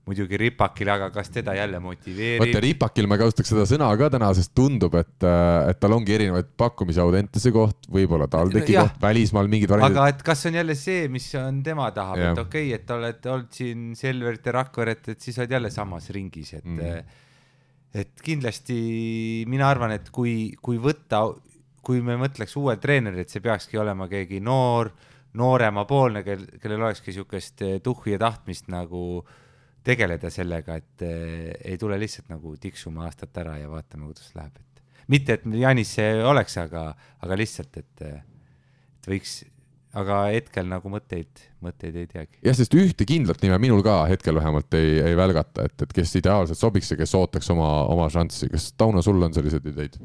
muidugi 0.06 0.38
Ripakil, 0.38 0.90
aga 0.94 1.08
kas 1.14 1.32
teda 1.34 1.56
jälle 1.58 1.80
motiveerib? 1.82 2.44
vaata 2.44 2.62
Ripakil 2.62 3.08
ma 3.10 3.18
kasutaks 3.18 3.52
seda 3.52 3.66
sõna 3.70 3.88
ka 3.98 4.10
täna, 4.14 4.30
sest 4.38 4.54
tundub, 4.58 4.94
et, 5.00 5.16
äh, 5.26 5.72
et 5.72 5.80
tal 5.82 5.96
ongi 5.98 6.14
erinevaid 6.14 6.52
pakkumisi 6.58 7.02
Audentese 7.02 7.52
koht, 7.56 7.90
võib-olla 7.92 8.28
TalTechi 8.32 8.78
koht, 8.78 9.00
välismaal 9.02 9.50
mingid 9.52 9.74
variandid. 9.74 9.98
aga 9.98 10.14
et 10.14 10.22
kas 10.28 10.46
on 10.50 10.60
jälle 10.60 10.78
see, 10.78 11.08
mis 11.12 11.28
on 11.42 11.62
tema 11.66 11.90
tahab, 11.96 12.22
et 12.22 12.44
okei 12.44 12.70
okay,, 12.70 12.78
et 12.78 12.96
oled 12.98 13.30
olnud 13.34 13.58
siin 13.58 13.88
Selverit 13.98 14.46
ja 14.46 14.56
Rakveret, 14.60 15.10
et 15.16 15.26
siis 15.26 15.42
oled 15.42 15.58
jälle 15.58 15.74
samas 15.74 16.12
ringis, 16.14 16.54
et 16.60 16.70
mm. 16.70 17.18
et 18.06 18.26
kindlasti 18.30 18.78
mina 19.50 19.72
arvan, 19.74 19.98
et 19.98 20.14
kui, 20.14 20.54
kui 20.62 20.78
võtta 20.82 21.26
kui 21.86 22.02
me 22.06 22.18
mõtleks 22.20 22.56
uuel 22.60 22.80
treeneril, 22.82 23.24
et 23.24 23.34
see 23.34 23.44
peakski 23.46 23.80
olema 23.82 24.08
keegi 24.12 24.42
noor, 24.44 24.92
nooremapoolne, 25.38 26.24
kel, 26.26 26.46
kellel 26.62 26.88
olekski 26.88 27.12
niisugust 27.12 27.66
eh, 27.66 27.80
tuhhi 27.84 28.16
ja 28.16 28.22
tahtmist 28.26 28.72
nagu 28.74 29.24
tegeleda 29.86 30.32
sellega, 30.34 30.80
et 30.82 31.06
äh, 31.06 31.52
ei 31.72 31.78
tule 31.82 32.00
lihtsalt 32.02 32.32
nagu 32.34 32.56
tiksuma 32.62 33.06
aastat 33.06 33.38
ära 33.44 33.60
ja 33.62 33.70
vaatame, 33.70 34.10
kuidas 34.10 34.32
läheb, 34.38 34.56
et 34.58 35.04
mitte, 35.14 35.38
et 35.38 35.60
Janis 35.62 35.92
see 36.00 36.24
oleks, 36.26 36.58
aga, 36.62 36.88
aga 37.22 37.38
lihtsalt, 37.38 37.78
et, 37.82 38.08
et 38.08 39.10
võiks, 39.10 39.38
aga 39.96 40.24
hetkel 40.34 40.68
nagu 40.68 40.90
mõtteid, 40.92 41.44
mõtteid 41.64 42.00
ei 42.02 42.10
teagi. 42.10 42.42
jah, 42.44 42.58
sest 42.58 42.74
ühte 42.76 43.08
kindlat 43.08 43.44
nime 43.46 43.60
minul 43.62 43.84
ka 43.86 44.02
hetkel 44.10 44.40
vähemalt 44.40 44.74
ei, 44.78 44.98
ei 45.12 45.18
välgata, 45.18 45.70
et, 45.70 45.86
et 45.86 45.96
kes 45.96 46.18
ideaalselt 46.20 46.60
sobiks 46.60 46.92
ja 46.92 47.00
kes 47.00 47.14
ootaks 47.18 47.54
oma, 47.54 47.70
oma 47.92 48.10
šanssi. 48.12 48.50
kas 48.52 48.72
Tauno, 48.80 49.06
sul 49.06 49.22
on 49.22 49.38
selliseid 49.38 49.70
ideid? 49.72 50.00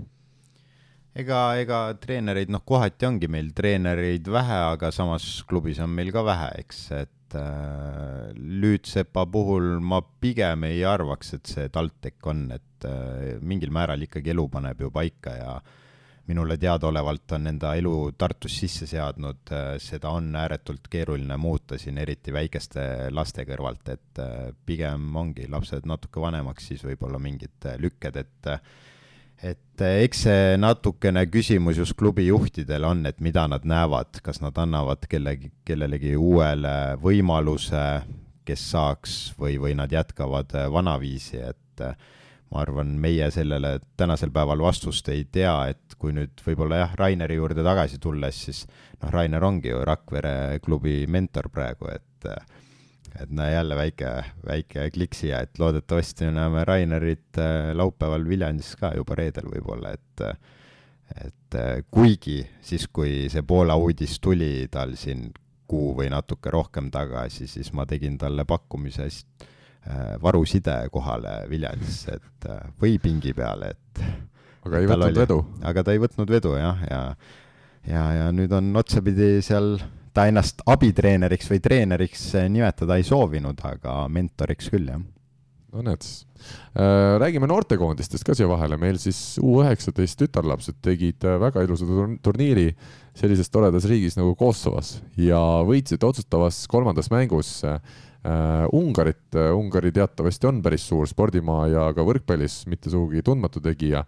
Ega, 1.19 1.41
ega 1.61 1.81
treenereid, 2.01 2.53
noh, 2.53 2.63
kohati 2.67 3.09
ongi 3.09 3.31
meil 3.31 3.51
treenereid 3.57 4.29
vähe, 4.31 4.61
aga 4.75 4.93
samas 4.95 5.27
klubis 5.49 5.81
on 5.83 5.93
meil 5.95 6.13
ka 6.15 6.25
vähe, 6.27 6.51
eks, 6.63 6.81
et 7.01 7.37
äh, 7.39 8.31
Lüütsepa 8.37 9.27
puhul 9.31 9.79
ma 9.83 10.01
pigem 10.03 10.67
ei 10.71 10.85
arvaks, 10.87 11.35
et 11.39 11.53
see 11.55 11.69
TalTech 11.73 12.31
on, 12.31 12.49
et 12.57 12.89
äh, 12.89 13.37
mingil 13.43 13.75
määral 13.75 14.03
ikkagi 14.07 14.35
elu 14.35 14.49
paneb 14.53 14.83
ju 14.87 14.91
paika 14.95 15.37
ja 15.37 15.55
minule 16.31 16.55
teadaolevalt 16.63 17.33
on 17.33 17.51
enda 17.51 17.73
elu 17.75 17.95
Tartus 18.19 18.55
sisse 18.63 18.87
seadnud, 18.87 19.43
äh, 19.51 19.73
seda 19.83 20.13
on 20.15 20.31
ääretult 20.39 20.87
keeruline 20.91 21.37
muuta 21.41 21.79
siin, 21.79 21.99
eriti 21.99 22.33
väikeste 22.35 22.85
laste 23.11 23.47
kõrvalt, 23.49 23.91
et 23.97 24.23
äh, 24.23 24.53
pigem 24.67 25.11
ongi 25.17 25.49
lapsed 25.51 25.89
natuke 25.91 26.23
vanemaks, 26.23 26.71
siis 26.71 26.87
võib-olla 26.87 27.19
mingid 27.23 27.67
lükked, 27.83 28.21
et 28.23 28.53
äh, 28.53 28.63
et 29.43 29.83
eh, 29.85 30.03
eks 30.05 30.25
see 30.27 30.57
natukene 30.61 31.25
küsimus 31.33 31.81
just 31.81 31.97
klubi 31.99 32.27
juhtidel 32.29 32.85
on, 32.89 33.05
et 33.09 33.21
mida 33.25 33.47
nad 33.49 33.65
näevad, 33.69 34.21
kas 34.25 34.43
nad 34.45 34.57
annavad 34.61 35.07
kellegi, 35.11 35.53
kellelegi 35.67 36.15
uuele 36.17 36.97
võimaluse, 37.01 37.85
kes 38.47 38.65
saaks, 38.73 39.19
või, 39.41 39.57
või 39.63 39.77
nad 39.79 39.93
jätkavad 39.93 40.57
eh, 40.59 40.69
vanaviisi, 40.73 41.41
et 41.41 41.85
eh, 41.87 41.97
ma 42.51 42.65
arvan, 42.65 42.93
meie 43.01 43.31
sellele 43.33 43.79
tänasel 43.97 44.33
päeval 44.35 44.61
vastust 44.65 45.09
ei 45.13 45.25
tea, 45.33 45.55
et 45.73 45.97
kui 45.99 46.13
nüüd 46.17 46.43
võib-olla 46.45 46.85
jah, 46.85 46.97
Raineri 46.99 47.39
juurde 47.39 47.65
tagasi 47.65 48.01
tulles, 48.03 48.45
siis 48.49 48.65
noh, 49.01 49.11
Rainer 49.13 49.45
ongi 49.47 49.73
ju 49.73 49.85
Rakvere 49.87 50.59
klubi 50.65 51.05
mentor 51.09 51.49
praegu, 51.55 51.93
et 51.95 52.29
et 53.19 53.31
näe 53.35 53.53
jälle 53.53 53.77
väike, 53.77 54.13
väike 54.47 54.87
kliksija, 54.95 55.43
et 55.45 55.59
loodetavasti 55.59 56.31
näeme 56.35 56.65
Rainerit 56.65 57.39
äh, 57.39 57.71
laupäeval 57.77 58.27
Viljandis 58.29 58.75
ka 58.81 58.93
juba 58.97 59.19
reedel 59.19 59.51
võib-olla, 59.51 59.95
et 59.99 60.27
et 61.11 61.59
äh, 61.59 61.83
kuigi 61.91 62.41
siis, 62.63 62.87
kui 62.93 63.29
see 63.33 63.43
Poola 63.43 63.75
uudis 63.75 64.19
tuli 64.23 64.69
tal 64.71 64.95
siin 64.99 65.31
kuu 65.71 65.95
või 65.99 66.11
natuke 66.11 66.53
rohkem 66.55 66.91
tagasi, 66.91 67.49
siis 67.51 67.73
ma 67.77 67.87
tegin 67.87 68.17
talle 68.19 68.45
pakkumise 68.49 69.07
äh, 69.07 70.17
varuside 70.23 70.83
kohale 70.93 71.45
Viljandisse, 71.51 72.19
et 72.19 72.51
äh, 72.51 72.65
või 72.83 72.99
pingi 73.03 73.35
peale, 73.37 73.75
et 73.75 74.03
aga 74.67 74.81
ei 74.81 74.91
võtnud 74.91 75.09
oli, 75.11 75.23
vedu? 75.23 75.39
aga 75.67 75.85
ta 75.87 75.95
ei 75.95 76.03
võtnud 76.03 76.31
vedu 76.31 76.57
jah, 76.59 76.83
ja 76.91 77.01
ja, 77.89 78.05
ja 78.19 78.27
nüüd 78.35 78.53
on 78.53 78.75
otsapidi 78.77 79.39
seal, 79.45 79.79
ta 80.15 80.27
ennast 80.31 80.65
abitreeneriks 80.67 81.51
või 81.53 81.63
treeneriks 81.63 82.27
nimetada 82.49 82.99
ei 82.99 83.07
soovinud, 83.07 83.61
aga 83.65 84.03
mentoriks 84.13 84.71
küll, 84.73 84.91
jah 84.91 85.01
no 85.71 85.85
näed 85.87 86.03
siis. 86.05 86.25
Äh, 86.75 87.19
räägime 87.21 87.49
noortekoondistest 87.51 88.25
ka 88.27 88.35
siia 88.37 88.49
vahele, 88.51 88.79
meil 88.81 88.99
siis 89.01 89.39
U 89.43 89.59
üheksateist 89.61 90.19
tütarlapsed 90.23 90.81
tegid 90.83 91.27
väga 91.43 91.65
ilusa 91.67 91.87
turniiri 92.25 92.71
sellises 93.19 93.51
toredas 93.53 93.87
riigis 93.91 94.17
nagu 94.19 94.35
Kosovos 94.39 94.97
ja 95.21 95.41
võitsid 95.69 96.03
otsustavas 96.07 96.63
kolmandas 96.71 97.11
mängus 97.13 97.59
äh, 97.69 97.79
Ungarit. 98.77 99.33
Ungari 99.57 99.93
teatavasti 99.97 100.47
on 100.51 100.59
päris 100.63 100.83
suur 100.91 101.09
spordimaa 101.09 101.63
ja 101.73 101.87
ka 101.97 102.05
võrkpallis 102.05 102.67
mitte 102.69 102.93
sugugi 102.93 103.23
tundmatu 103.25 103.63
tegija 103.65 104.03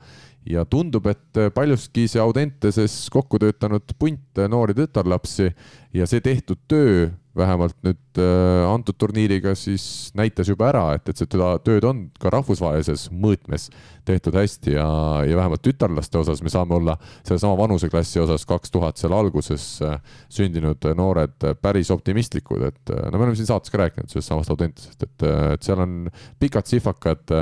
ja 0.45 0.65
tundub, 0.69 1.07
et 1.09 1.41
paljuski 1.55 2.05
see 2.11 2.21
Audenteses 2.21 3.07
kokku 3.15 3.41
töötanud 3.41 3.95
punt 3.99 4.43
noori 4.53 4.77
tütarlapsi 4.77 5.49
ja 5.97 6.09
see 6.11 6.21
tehtud 6.21 6.61
töö 6.69 7.09
vähemalt 7.37 7.77
nüüd 7.87 8.21
äh, 8.21 8.65
antud 8.69 8.97
turniiriga 9.01 9.55
siis 9.57 10.13
näitas 10.19 10.51
juba 10.51 10.69
ära, 10.69 10.85
et, 10.97 11.09
et 11.09 11.23
seda 11.23 11.55
tööd 11.65 11.85
on 11.89 12.05
ka 12.21 12.33
rahvusvahelises 12.33 13.07
mõõtmes 13.13 13.71
tehtud 14.09 14.37
hästi 14.37 14.75
ja, 14.75 14.87
ja 15.25 15.39
vähemalt 15.39 15.63
tütarlaste 15.65 16.21
osas 16.21 16.43
me 16.45 16.53
saame 16.53 16.77
olla 16.77 16.97
sellesama 17.23 17.57
vanuseklassi 17.63 18.21
osas 18.21 18.45
kaks 18.49 18.75
tuhat 18.75 19.01
seal 19.01 19.17
alguses 19.17 19.67
äh, 19.87 19.97
sündinud 20.33 20.85
noored 20.99 21.49
päris 21.63 21.93
optimistlikud, 21.95 22.67
et 22.69 22.93
äh, 22.93 23.07
no 23.09 23.17
me 23.17 23.29
oleme 23.29 23.39
siin 23.41 23.49
saates 23.49 23.73
ka 23.73 23.81
rääkinud 23.85 24.13
sellest 24.13 24.33
samast 24.33 24.53
Audentesest, 24.53 25.07
et, 25.09 25.29
et 25.55 25.65
seal 25.65 25.81
on 25.81 26.03
pikad 26.43 26.69
sihvakad 26.69 27.33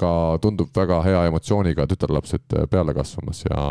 ka 0.00 0.12
tundub 0.42 0.70
väga 0.76 1.00
hea 1.04 1.24
emotsiooniga 1.28 1.86
tütarlapsed 1.88 2.54
peale 2.72 2.94
kasvamas 2.96 3.42
ja, 3.48 3.64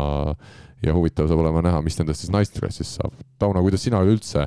ja 0.84 0.94
huvitav 0.94 1.30
saab 1.30 1.42
olema 1.42 1.62
näha, 1.64 1.80
mis 1.86 1.98
nendest 1.98 2.24
siis 2.24 2.34
naisteklassis 2.34 2.96
saab. 2.98 3.14
Tauno, 3.40 3.62
kuidas 3.64 3.82
sina 3.86 4.02
üleüldse 4.04 4.46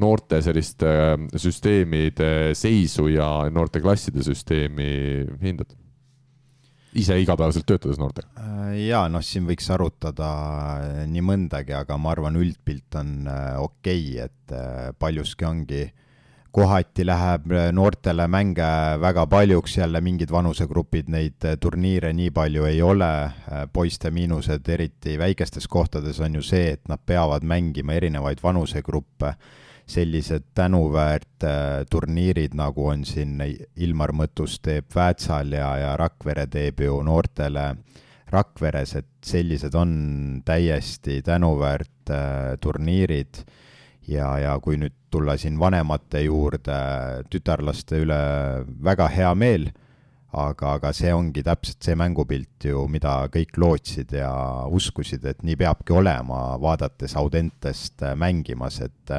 noorte 0.00 0.40
selliste 0.42 0.90
äh, 0.90 1.16
süsteemide 1.38 2.52
seisu 2.58 3.08
ja 3.12 3.28
noorteklasside 3.50 4.24
süsteemi 4.26 4.92
hindad? 5.42 5.74
ise 6.94 7.16
igapäevaselt 7.18 7.66
töötades 7.66 7.98
noortega? 7.98 8.28
Äh, 8.38 8.74
jaa, 8.86 9.08
noh, 9.10 9.22
siin 9.24 9.48
võiks 9.48 9.66
arutada 9.74 10.30
äh, 10.78 11.02
nii 11.10 11.24
mõndagi, 11.26 11.74
aga 11.74 11.98
ma 11.98 12.12
arvan, 12.14 12.38
üldpilt 12.38 12.94
on 13.00 13.26
okei 13.26 14.14
okay,, 14.14 14.28
et 14.28 14.98
paljuski 15.02 15.48
ongi 15.48 15.82
kohati 16.54 17.02
läheb 17.06 17.50
äh, 17.50 17.72
noortele 17.74 18.28
mänge 18.30 18.66
väga 19.02 19.26
paljuks, 19.26 19.78
jälle 19.80 20.00
mingid 20.00 20.30
vanusegrupid, 20.30 21.10
neid 21.10 21.46
turniire 21.60 22.12
nii 22.14 22.30
palju 22.34 22.68
ei 22.68 22.78
ole, 22.82 23.10
poiste 23.72 24.12
miinused, 24.14 24.68
eriti 24.70 25.18
väikestes 25.18 25.66
kohtades, 25.68 26.20
on 26.22 26.38
ju 26.38 26.44
see, 26.46 26.76
et 26.76 26.84
nad 26.88 27.02
peavad 27.06 27.42
mängima 27.42 27.98
erinevaid 27.98 28.42
vanusegruppe, 28.42 29.34
sellised 29.86 30.46
tänuväärt 30.56 31.44
turniirid, 31.90 32.54
nagu 32.56 32.86
on 32.88 33.04
siin 33.04 33.36
Ilmar 33.76 34.14
Mõttus 34.16 34.56
teeb 34.64 34.88
Väätsal 34.94 35.52
ja, 35.52 35.74
ja 35.76 35.90
Rakvere 36.00 36.46
teeb 36.50 36.80
ju 36.80 37.02
noortele 37.04 37.74
Rakveres, 38.34 38.94
et 38.98 39.10
sellised 39.24 39.74
on 39.78 39.92
täiesti 40.44 41.20
tänuväärt 41.22 42.10
turniirid. 42.60 43.44
Ja, 44.08 44.34
ja 44.36 44.58
kui 44.60 44.76
nüüd 44.76 44.92
tulla 45.12 45.38
siin 45.40 45.56
vanemate 45.56 46.20
juurde, 46.26 46.74
tütarlaste 47.32 48.02
üle 48.04 48.18
väga 48.84 49.06
hea 49.08 49.30
meel, 49.38 49.70
aga, 50.34 50.74
aga 50.76 50.90
see 50.92 51.12
ongi 51.14 51.44
täpselt 51.46 51.86
see 51.86 51.96
mängupilt 51.96 52.66
ju, 52.68 52.84
mida 52.92 53.14
kõik 53.32 53.56
lootsid 53.60 54.12
ja 54.18 54.32
uskusid, 54.68 55.24
et 55.24 55.40
nii 55.46 55.56
peabki 55.62 55.96
olema, 55.96 56.58
vaadates 56.60 57.16
Audentest 57.16 58.04
mängimas, 58.20 58.82
et 58.84 59.14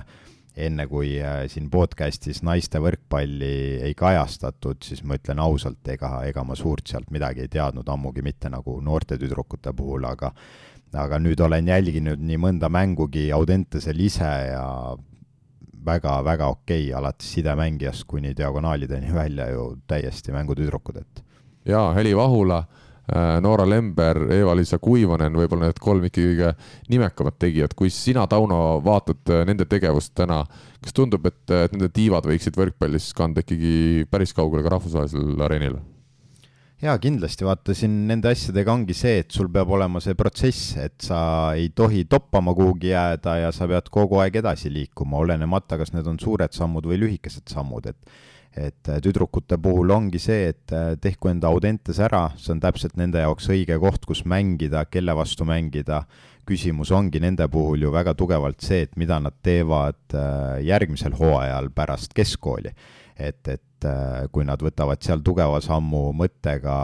enne 0.55 0.85
kui 0.87 1.17
äh, 1.19 1.43
siin 1.51 1.67
podcast'is 1.71 2.41
naiste 2.47 2.79
võrkpalli 2.83 3.81
ei 3.83 3.95
kajastatud, 3.97 4.79
siis 4.85 5.03
ma 5.03 5.17
ütlen 5.19 5.41
ausalt, 5.43 5.81
ega, 5.91 6.21
ega 6.27 6.45
ma 6.47 6.55
suurt 6.55 6.87
sealt 6.87 7.11
midagi 7.11 7.43
ei 7.43 7.51
teadnud, 7.51 7.87
ammugi 7.91 8.23
mitte 8.25 8.51
nagu 8.51 8.79
noorte 8.83 9.19
tüdrukute 9.19 9.75
puhul, 9.75 10.07
aga 10.07 10.31
aga 10.95 11.19
nüüd 11.19 11.41
olen 11.43 11.67
jälginud 11.67 12.21
nii 12.23 12.37
mõnda 12.39 12.69
mängugi 12.71 13.27
Audentesel 13.35 13.99
ise 13.99 14.31
ja 14.47 14.65
väga-väga 15.85 16.47
okei 16.53 16.87
alates 16.95 17.33
sidemängijast 17.35 18.05
kuni 18.07 18.31
diagonaalideni 18.37 19.11
välja 19.13 19.49
ju 19.51 19.73
täiesti 19.87 20.31
mängutüdrukud, 20.31 21.01
et. 21.03 21.23
jaa, 21.67 21.91
Heli 21.97 22.15
Vahula, 22.15 22.63
äh, 22.63 22.84
Noora 23.41 23.67
Lember, 23.69 24.17
Eva-Liisa 24.33 24.79
Kuivanen, 24.81 25.35
võib-olla 25.37 25.69
need 25.69 25.81
kolm 25.83 26.07
ikkagi 26.07 26.31
kõige 26.31 26.53
nimekamad 26.89 27.35
tegijad, 27.37 27.75
kui 27.77 27.91
sina, 27.93 28.25
Tauno, 28.29 28.79
vaatad 28.85 29.29
äh, 29.29 29.43
nende 29.45 29.67
tegevust 29.69 30.15
täna, 30.17 30.39
kas 30.81 30.95
tundub, 30.97 31.27
et, 31.29 31.43
et 31.53 31.75
nende 31.75 31.91
tiivad 31.93 32.25
võiksid 32.25 32.57
võrkpallis 32.57 33.11
kanda 33.17 33.45
ikkagi 33.45 34.07
päris 34.09 34.33
kaugele 34.33 34.65
ka 34.65 34.73
rahvusvahelisel 34.73 35.45
areenil? 35.45 35.77
jaa, 36.81 36.97
kindlasti, 37.01 37.45
vaata 37.47 37.73
siin 37.77 37.93
nende 38.09 38.29
asjadega 38.33 38.73
ongi 38.73 38.93
see, 38.97 39.21
et 39.23 39.31
sul 39.33 39.47
peab 39.53 39.69
olema 39.77 40.01
see 40.03 40.17
protsess, 40.17 40.75
et 40.81 40.97
sa 41.07 41.19
ei 41.57 41.69
tohi 41.77 42.03
toppama 42.09 42.53
kuhugi 42.57 42.91
jääda 42.91 43.37
ja 43.45 43.51
sa 43.55 43.67
pead 43.69 43.89
kogu 43.93 44.19
aeg 44.21 44.41
edasi 44.41 44.73
liikuma, 44.73 45.21
olenemata, 45.23 45.79
kas 45.81 45.93
need 45.95 46.09
on 46.09 46.19
suured 46.21 46.53
sammud 46.57 46.85
või 46.89 46.99
lühikesed 47.05 47.47
sammud, 47.53 47.87
et 47.89 48.17
et 48.55 48.89
tüdrukute 49.03 49.57
puhul 49.61 49.91
ongi 49.91 50.19
see, 50.21 50.51
et 50.53 50.73
tehku 51.01 51.27
enda 51.31 51.49
Audentes 51.51 51.99
ära, 51.99 52.29
see 52.39 52.53
on 52.55 52.61
täpselt 52.63 52.95
nende 52.99 53.19
jaoks 53.19 53.49
õige 53.51 53.75
koht, 53.81 54.05
kus 54.07 54.23
mängida, 54.25 54.85
kelle 54.87 55.15
vastu 55.17 55.47
mängida, 55.47 56.05
küsimus 56.45 56.91
ongi 56.93 57.19
nende 57.21 57.47
puhul 57.51 57.85
ju 57.85 57.91
väga 57.93 58.13
tugevalt 58.17 58.61
see, 58.63 58.85
et 58.85 58.93
mida 58.99 59.17
nad 59.21 59.35
teevad 59.43 59.97
äh, 60.13 60.61
järgmisel 60.65 61.17
hooajal 61.17 61.71
pärast 61.75 62.13
keskkooli. 62.15 62.73
et, 63.15 63.47
et 63.47 63.85
äh, 63.87 64.25
kui 64.31 64.43
nad 64.45 64.61
võtavad 64.61 65.01
seal 65.01 65.21
tugeva 65.23 65.61
sammu 65.63 66.09
mõttega 66.13 66.75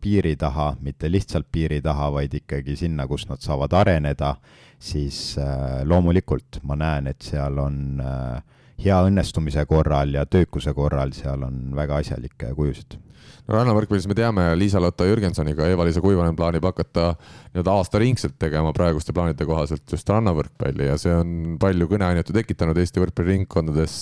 piiri 0.00 0.36
taha, 0.38 0.76
mitte 0.80 1.10
lihtsalt 1.10 1.48
piiri 1.52 1.80
taha, 1.82 2.10
vaid 2.14 2.34
ikkagi 2.38 2.76
sinna, 2.76 3.06
kus 3.06 3.26
nad 3.28 3.42
saavad 3.42 3.74
areneda, 3.74 4.36
siis 4.78 5.36
äh, 5.42 5.82
loomulikult 5.84 6.60
ma 6.62 6.78
näen, 6.78 7.10
et 7.10 7.26
seal 7.26 7.58
on 7.58 8.00
äh, 8.00 8.55
hea 8.84 9.00
õnnestumise 9.08 9.64
korral 9.68 10.14
ja 10.14 10.26
töökuse 10.26 10.74
korral 10.76 11.14
seal 11.16 11.42
on 11.46 11.68
väga 11.76 12.02
asjalikke 12.02 12.52
kujusid 12.56 12.98
no 13.46 13.54
rannavõrkpallis 13.54 14.06
me 14.10 14.16
teame, 14.18 14.44
Liisa-Lotta 14.58 15.06
Jürgensoniga 15.06 15.68
Eva-Liisa 15.70 16.02
Kuivanen 16.04 16.36
plaanib 16.38 16.66
hakata 16.66 17.12
nii-öelda 17.16 17.74
aastaringselt 17.78 18.36
tegema 18.42 18.72
praeguste 18.76 19.14
plaanide 19.16 19.46
kohaselt 19.48 19.96
just 19.96 20.10
rannavõrkpalli 20.10 20.90
ja 20.90 20.96
see 21.00 21.14
on 21.14 21.56
palju 21.62 21.88
kõneainet 21.92 22.30
ju 22.30 22.36
tekitanud 22.36 22.78
Eesti 22.82 23.02
võrkpalliringkondades. 23.04 23.98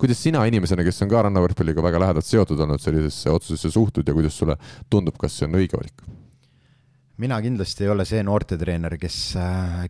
kuidas 0.00 0.22
sina 0.22 0.44
inimesena, 0.50 0.86
kes 0.86 1.02
on 1.06 1.12
ka 1.12 1.26
rannavõrkpalliga 1.28 1.84
väga 1.86 2.02
lähedalt 2.06 2.26
seotud 2.26 2.60
olnud, 2.66 2.82
sellisesse 2.82 3.30
otsusesse 3.30 3.70
suhtud 3.74 4.06
ja 4.06 4.16
kuidas 4.16 4.38
sulle 4.38 4.58
tundub, 4.90 5.18
kas 5.20 5.38
see 5.38 5.48
on 5.48 5.60
õige 5.60 5.78
valik? 5.78 6.02
Mina 7.20 7.40
kindlasti 7.42 7.84
ei 7.84 7.90
ole 7.92 8.04
see 8.08 8.22
noortetreener, 8.24 8.96
kes, 9.00 9.16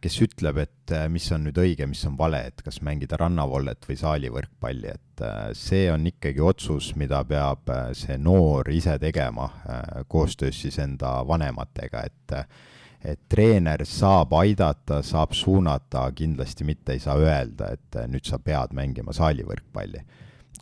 kes 0.02 0.16
ütleb, 0.24 0.58
et 0.64 0.94
äh, 0.96 1.06
mis 1.12 1.28
on 1.34 1.44
nüüd 1.46 1.58
õige, 1.62 1.86
mis 1.90 2.02
on 2.08 2.16
vale, 2.18 2.42
et 2.50 2.62
kas 2.66 2.80
mängida 2.86 3.18
rannavollet 3.20 3.86
või 3.88 3.98
saalivõrkpalli, 4.00 4.94
et 4.94 5.22
äh, 5.26 5.38
see 5.56 5.86
on 5.92 6.08
ikkagi 6.10 6.42
otsus, 6.42 6.92
mida 7.00 7.22
peab 7.28 7.70
äh, 7.70 7.90
see 7.98 8.18
noor 8.18 8.70
ise 8.74 8.96
tegema 9.02 9.48
koostöös 10.10 10.58
siis 10.64 10.80
enda 10.82 11.20
vanematega, 11.26 12.04
et 12.06 12.36
et 13.00 13.16
treener 13.32 13.80
saab 13.88 14.34
aidata, 14.36 14.98
saab 15.00 15.32
suunata, 15.32 16.02
kindlasti 16.12 16.66
mitte 16.68 16.92
ei 16.92 17.00
saa 17.00 17.14
öelda, 17.16 17.70
et 17.72 17.96
nüüd 18.12 18.28
sa 18.28 18.36
pead 18.44 18.74
mängima 18.76 19.14
saalivõrkpalli 19.16 20.02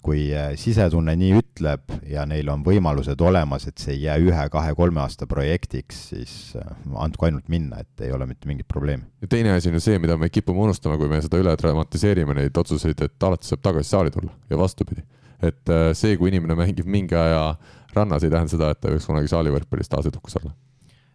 kui 0.05 0.29
äh, 0.35 0.53
sisetunne 0.61 1.15
nii 1.19 1.39
ütleb 1.41 1.95
ja 2.09 2.25
neil 2.29 2.49
on 2.53 2.63
võimalused 2.67 3.21
olemas, 3.25 3.67
et 3.69 3.83
see 3.83 3.97
ei 3.97 4.05
jää 4.07 4.19
ühe-kahe-kolme 4.23 5.03
aasta 5.03 5.29
projektiks, 5.31 6.03
siis 6.13 6.35
äh, 6.59 6.69
andku 7.01 7.29
ainult 7.29 7.49
minna, 7.53 7.83
et 7.85 8.07
ei 8.07 8.13
ole 8.15 8.29
mitte 8.31 8.51
mingit 8.51 8.69
probleemi. 8.69 9.09
ja 9.23 9.31
teine 9.31 9.53
asi 9.57 9.73
on 9.73 9.79
ju 9.79 9.85
see, 9.85 9.99
mida 10.03 10.17
me 10.21 10.31
kipume 10.31 10.65
unustama, 10.69 10.99
kui 11.01 11.11
me 11.11 11.21
seda 11.25 11.41
üle 11.43 11.57
dramatiseerime, 11.59 12.37
neid 12.39 12.63
otsuseid, 12.63 13.03
et 13.05 13.29
alati 13.31 13.51
saab 13.51 13.65
tagasi 13.65 13.95
saali 13.95 14.15
tulla 14.15 14.33
ja 14.51 14.61
vastupidi. 14.61 15.05
et 15.43 15.75
äh, 15.75 15.91
see, 15.99 16.17
kui 16.17 16.33
inimene 16.33 16.59
mängib 16.59 16.87
mingi 16.87 17.19
aja 17.19 17.55
rannas, 17.95 18.25
ei 18.25 18.31
tähenda 18.31 18.55
seda, 18.55 18.73
et 18.73 18.81
ta 18.81 18.93
võiks 18.93 19.07
kunagi 19.09 19.31
saalivõrkpallis 19.33 19.91
taas 19.91 20.11
edukas 20.11 20.39
olla 20.43 20.55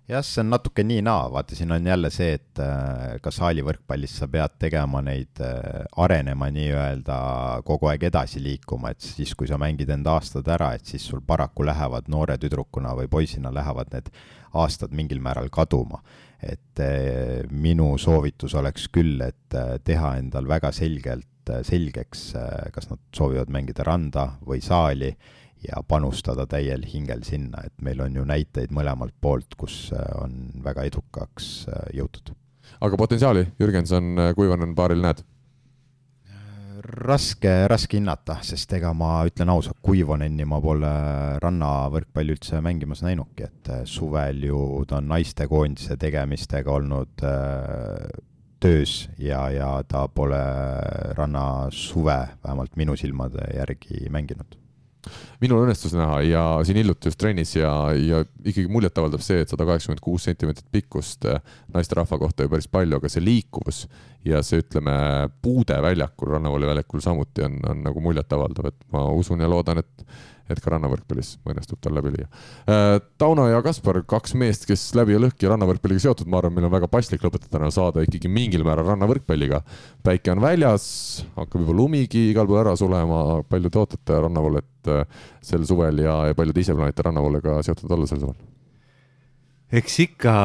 jah, 0.09 0.23
see 0.25 0.41
on 0.43 0.49
natuke 0.51 0.83
nii-naa, 0.85 1.27
vaata, 1.31 1.55
siin 1.55 1.71
on 1.71 1.87
jälle 1.87 2.09
see, 2.13 2.33
et 2.37 2.61
äh, 2.61 3.15
ka 3.23 3.31
saalivõrkpallis 3.31 4.17
sa 4.19 4.27
pead 4.31 4.57
tegema 4.61 5.01
neid, 5.05 5.39
äh, 5.43 5.83
arenema 6.03 6.49
nii-öelda 6.53 7.17
kogu 7.67 7.89
aeg 7.91 8.07
edasi 8.09 8.43
liikuma, 8.43 8.91
et 8.93 9.03
siis, 9.03 9.33
kui 9.39 9.47
sa 9.49 9.59
mängid 9.61 9.91
enda 9.93 10.17
aastad 10.17 10.47
ära, 10.51 10.73
et 10.75 10.89
siis 10.89 11.05
sul 11.07 11.23
paraku 11.25 11.65
lähevad 11.67 12.11
noore 12.11 12.37
tüdrukuna 12.41 12.95
või 12.99 13.09
poisina 13.11 13.53
lähevad 13.53 13.93
need 13.95 14.11
aastad 14.59 14.93
mingil 14.93 15.23
määral 15.23 15.49
kaduma. 15.53 16.03
et 16.43 16.79
eh, 16.83 17.45
minu 17.55 17.93
soovitus 17.97 18.51
oleks 18.59 18.89
küll, 18.91 19.21
et 19.23 19.55
eh, 19.55 19.77
teha 19.79 20.17
endal 20.19 20.43
väga 20.43 20.73
selgelt 20.75 21.29
selgeks, 21.43 22.21
kas 22.71 22.85
nad 22.87 22.99
soovivad 23.15 23.49
mängida 23.51 23.83
randa 23.83 24.29
või 24.47 24.61
saali 24.63 25.09
ja 25.67 25.83
panustada 25.87 26.45
täiel 26.49 26.85
hingel 26.93 27.23
sinna, 27.27 27.63
et 27.65 27.73
meil 27.81 28.01
on 28.03 28.15
ju 28.15 28.25
näiteid 28.27 28.73
mõlemalt 28.75 29.15
poolt, 29.21 29.55
kus 29.57 29.91
on 30.21 30.49
väga 30.63 30.87
edukaks 30.89 31.67
jõutud. 31.93 32.33
aga 32.81 32.97
potentsiaali 32.97 33.47
Jürgenson 33.59 34.33
Kuivanen 34.35 34.75
paaril 34.75 35.01
näed? 35.03 35.23
raske, 36.83 37.51
raske 37.69 37.97
hinnata, 37.97 38.37
sest 38.45 38.73
ega 38.77 38.91
ma 38.97 39.23
ütlen 39.27 39.51
ausalt, 39.53 39.79
Kuivonenni 39.83 40.45
ma 40.49 40.59
pole 40.63 40.91
rannavõrkpalli 41.43 42.35
üldse 42.35 42.59
mängimas 42.63 43.03
näinudki, 43.05 43.47
et 43.47 43.71
äh, 43.71 43.83
suvel 43.89 44.43
ju 44.47 44.83
ta 44.89 44.99
on 44.99 45.09
naistekoondise 45.11 45.97
tegemistega 46.01 46.73
olnud 46.73 47.23
äh, 47.27 48.07
töös 48.63 49.07
ja, 49.19 49.45
ja 49.51 49.71
ta 49.87 50.05
pole 50.07 50.41
rannasuve 51.17 52.19
vähemalt 52.43 52.77
minu 52.79 52.95
silmade 52.99 53.49
järgi 53.57 54.07
mänginud 54.11 54.62
minul 55.43 55.63
õnnestus 55.65 55.95
näha 55.97 56.21
ja 56.25 56.43
siin 56.65 56.79
hiljuti 56.79 57.09
just 57.09 57.19
trennis 57.21 57.55
ja, 57.55 57.71
ja 57.97 58.23
ikkagi 58.43 58.69
muljetavaldab 58.71 59.23
see, 59.23 59.43
et 59.43 59.51
sada 59.51 59.67
kaheksakümmend 59.67 60.03
kuus 60.03 60.27
sentimeetrit 60.29 60.69
pikkust 60.71 61.27
eh, 61.29 61.41
naisterahva 61.73 62.19
kohta 62.21 62.45
ju 62.45 62.51
päris 62.53 62.69
palju, 62.71 62.99
aga 62.99 63.11
see 63.11 63.23
liikuvus 63.23 63.85
ja 64.27 64.43
see, 64.45 64.63
ütleme, 64.63 64.93
puude 65.43 65.79
väljakul, 65.83 66.31
rannavalli 66.35 66.69
väljakul 66.69 67.03
samuti 67.03 67.43
on, 67.47 67.59
on 67.69 67.83
nagu 67.87 68.03
muljetavaldav, 68.03 68.71
et 68.71 68.85
ma 68.95 69.05
usun 69.11 69.43
ja 69.43 69.49
loodan, 69.51 69.83
et 69.83 70.07
et 70.51 70.59
ka 70.59 70.73
rannavõrkpallis 70.73 71.37
õnnestub 71.47 71.79
tal 71.83 71.95
läbi 71.97 72.13
lüüa. 72.13 72.27
Äh, 72.67 72.97
Tauno 73.21 73.45
ja 73.47 73.61
Kaspar, 73.65 74.01
kaks 74.09 74.35
meest, 74.39 74.67
kes 74.69 74.89
läbi 74.97 75.15
ja 75.15 75.21
lõhki 75.23 75.49
rannavõrkpalliga 75.49 76.03
seotud, 76.07 76.29
ma 76.31 76.41
arvan, 76.41 76.55
meil 76.57 76.67
on 76.67 76.73
väga 76.73 76.89
paslik 76.91 77.23
lõpetajana 77.23 77.71
saada 77.73 78.03
ikkagi 78.03 78.31
mingil 78.31 78.65
määral 78.67 78.89
rannavõrkpalliga. 78.91 79.63
päike 80.03 80.33
on 80.33 80.41
väljas, 80.43 80.85
hakkab 81.37 81.63
juba 81.63 81.77
lumigi 81.77 82.29
igal 82.31 82.49
pool 82.49 82.63
ära 82.63 82.75
sulema, 82.79 83.43
palju 83.49 83.71
te 83.71 83.79
ootate 83.83 84.23
rannavallet 84.27 84.91
äh, 84.91 85.05
sel 85.41 85.63
suvel 85.69 86.03
ja, 86.03 86.17
ja 86.29 86.35
palju 86.37 86.53
te 86.53 86.65
ise 86.65 86.75
plaanite 86.75 87.07
rannavallega 87.07 87.61
seotud 87.63 87.95
olla 87.95 88.09
sel 88.09 88.25
suvel? 88.25 88.41
eks 89.73 89.95
ikka 90.03 90.35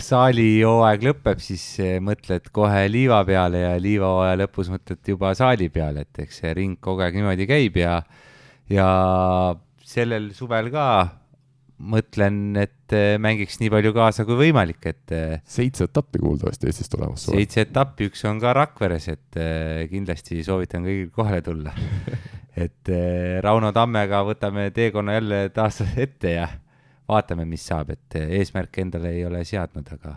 saali 0.00 0.62
hooaeg 0.64 1.02
lõpeb, 1.10 1.42
siis 1.44 1.64
äh, 1.84 1.98
mõtled 2.00 2.46
kohe 2.54 2.86
liiva 2.88 3.20
peale 3.28 3.66
ja 3.66 3.74
liivahooaja 3.82 4.38
lõpus 4.44 4.70
mõtled 4.72 5.12
juba 5.12 5.34
saali 5.36 5.68
peale, 5.72 6.06
et 6.06 6.22
eks 6.24 6.40
see 6.40 6.54
ring 6.56 6.78
kogu 6.80 7.04
aeg 7.04 7.18
niimoodi 7.18 7.48
käib 7.50 7.76
ja 7.82 7.98
ja 8.72 8.88
sellel 9.88 10.30
suvel 10.36 10.70
ka 10.74 10.88
mõtlen, 11.78 12.56
et 12.58 12.94
äh, 12.94 13.16
mängiks 13.22 13.60
nii 13.62 13.70
palju 13.70 13.92
kaasa 13.94 14.24
kui 14.26 14.38
võimalik, 14.40 14.80
et. 14.90 15.14
Äh, 15.14 15.38
seitse 15.48 15.86
etappi 15.86 16.20
kuuldavasti 16.22 16.66
Eestis 16.70 16.90
tulemas. 16.90 17.28
seitse 17.28 17.62
etappi, 17.68 18.08
üks 18.10 18.24
on 18.28 18.40
ka 18.42 18.52
Rakveres, 18.56 19.08
et 19.12 19.38
äh, 19.38 19.84
kindlasti 19.90 20.42
soovitan 20.46 20.86
kõigil 20.86 21.12
kohale 21.14 21.42
tulla 21.46 21.74
et 22.64 22.90
Rauno 23.44 23.70
Tammega 23.74 24.24
võtame 24.26 24.68
teekonna 24.74 25.14
jälle 25.20 25.42
taas 25.54 25.78
ette 25.94 26.34
ja 26.34 26.48
vaatame, 27.08 27.46
mis 27.48 27.62
saab, 27.70 27.94
et 27.94 28.18
eesmärke 28.18 28.82
endale 28.82 29.14
ei 29.14 29.22
ole 29.28 29.44
seadnud, 29.46 29.86
aga 29.94 30.16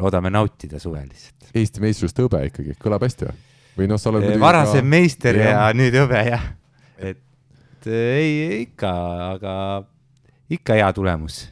loodame 0.00 0.32
nautida 0.32 0.80
suve 0.80 1.04
lihtsalt. 1.04 1.52
Eesti 1.52 1.84
meistrivõistluste 1.84 2.24
hõbe 2.24 2.40
ikkagi, 2.48 2.78
kõlab 2.80 3.04
hästi 3.04 3.28
või? 3.28 3.36
või 3.76 3.92
noh, 3.92 4.00
sa 4.00 4.08
oled 4.10 4.24
muidugi 4.24 4.40
varasem 4.40 4.84
ka... 4.84 4.88
meister 4.96 5.36
ja, 5.36 5.52
ja 5.52 5.68
nüüd 5.76 5.94
hõbe 6.00 6.24
jah 6.24 6.48
et 7.82 7.90
ei, 7.90 8.62
ikka, 8.66 8.92
aga 9.34 9.54
ikka 10.52 10.78
hea 10.78 10.92
tulemus. 10.94 11.48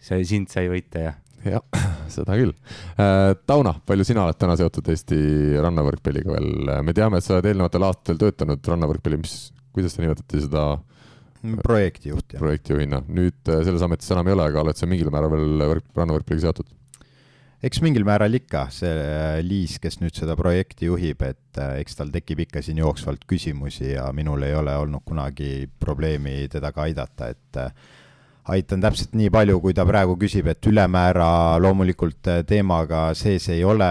see 0.00 0.24
sind 0.24 0.48
sai 0.48 0.68
võita 0.72 1.02
ja. 1.02 1.12
jah, 1.44 1.64
seda 2.14 2.36
küll. 2.38 2.52
Äh, 3.00 3.34
Tauno, 3.48 3.76
palju 3.86 4.06
sina 4.08 4.24
oled 4.24 4.38
täna 4.40 4.56
seotud 4.60 4.88
Eesti 4.92 5.20
rannavõrkpalliga 5.60 6.36
veel? 6.36 6.74
me 6.84 6.94
teame, 6.96 7.20
et 7.20 7.26
sa 7.26 7.36
oled 7.36 7.50
eelnevatel 7.50 7.88
aastatel 7.88 8.20
töötanud 8.24 8.72
rannavõrkpalli, 8.72 9.20
mis, 9.20 9.36
kuidas 9.76 9.96
te 9.96 10.04
nimetati 10.04 10.44
seda? 10.46 10.64
projektijuht. 11.64 12.36
projektijuhina, 12.36 13.02
nüüd 13.08 13.48
äh, 13.48 13.62
selles 13.64 13.84
ametis 13.84 14.12
enam 14.12 14.28
ei 14.28 14.36
ole, 14.36 14.48
aga 14.50 14.64
oled 14.64 14.80
sa 14.80 14.88
mingil 14.88 15.12
määral 15.12 15.32
veel 15.32 15.80
rannavõrkpalliga 15.96 16.48
seotud? 16.48 16.68
Eks 17.60 17.82
mingil 17.84 18.06
määral 18.08 18.32
ikka, 18.38 18.64
see 18.72 18.90
äh, 18.90 19.38
Liis, 19.44 19.76
kes 19.82 19.98
nüüd 20.00 20.16
seda 20.16 20.36
projekti 20.38 20.88
juhib, 20.88 21.20
et 21.26 21.60
äh, 21.60 21.76
eks 21.82 21.98
tal 21.98 22.12
tekib 22.12 22.46
ikka 22.46 22.62
siin 22.64 22.80
jooksvalt 22.80 23.26
küsimusi 23.28 23.92
ja 23.92 24.06
minul 24.16 24.46
ei 24.46 24.54
ole 24.56 24.76
olnud 24.80 25.04
kunagi 25.04 25.68
probleemi 25.80 26.46
teda 26.52 26.72
ka 26.72 26.86
aidata, 26.88 27.28
et 27.34 27.60
äh, 27.60 27.74
aitan 28.56 28.80
täpselt 28.80 29.12
nii 29.18 29.28
palju, 29.32 29.58
kui 29.60 29.76
ta 29.76 29.84
praegu 29.88 30.16
küsib, 30.20 30.48
et 30.48 30.70
ülemäära 30.70 31.58
loomulikult 31.60 32.32
teemaga 32.48 33.10
sees 33.14 33.50
ei 33.52 33.62
ole, 33.64 33.90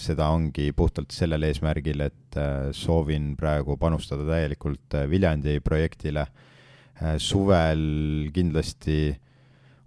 seda 0.00 0.30
ongi 0.32 0.70
puhtalt 0.72 1.12
sellel 1.12 1.42
eesmärgil, 1.50 2.00
et 2.06 2.38
soovin 2.74 3.34
praegu 3.36 3.76
panustada 3.76 4.24
täielikult 4.28 4.96
Viljandi 5.10 5.58
projektile. 5.60 6.24
suvel 7.18 8.30
kindlasti 8.32 9.12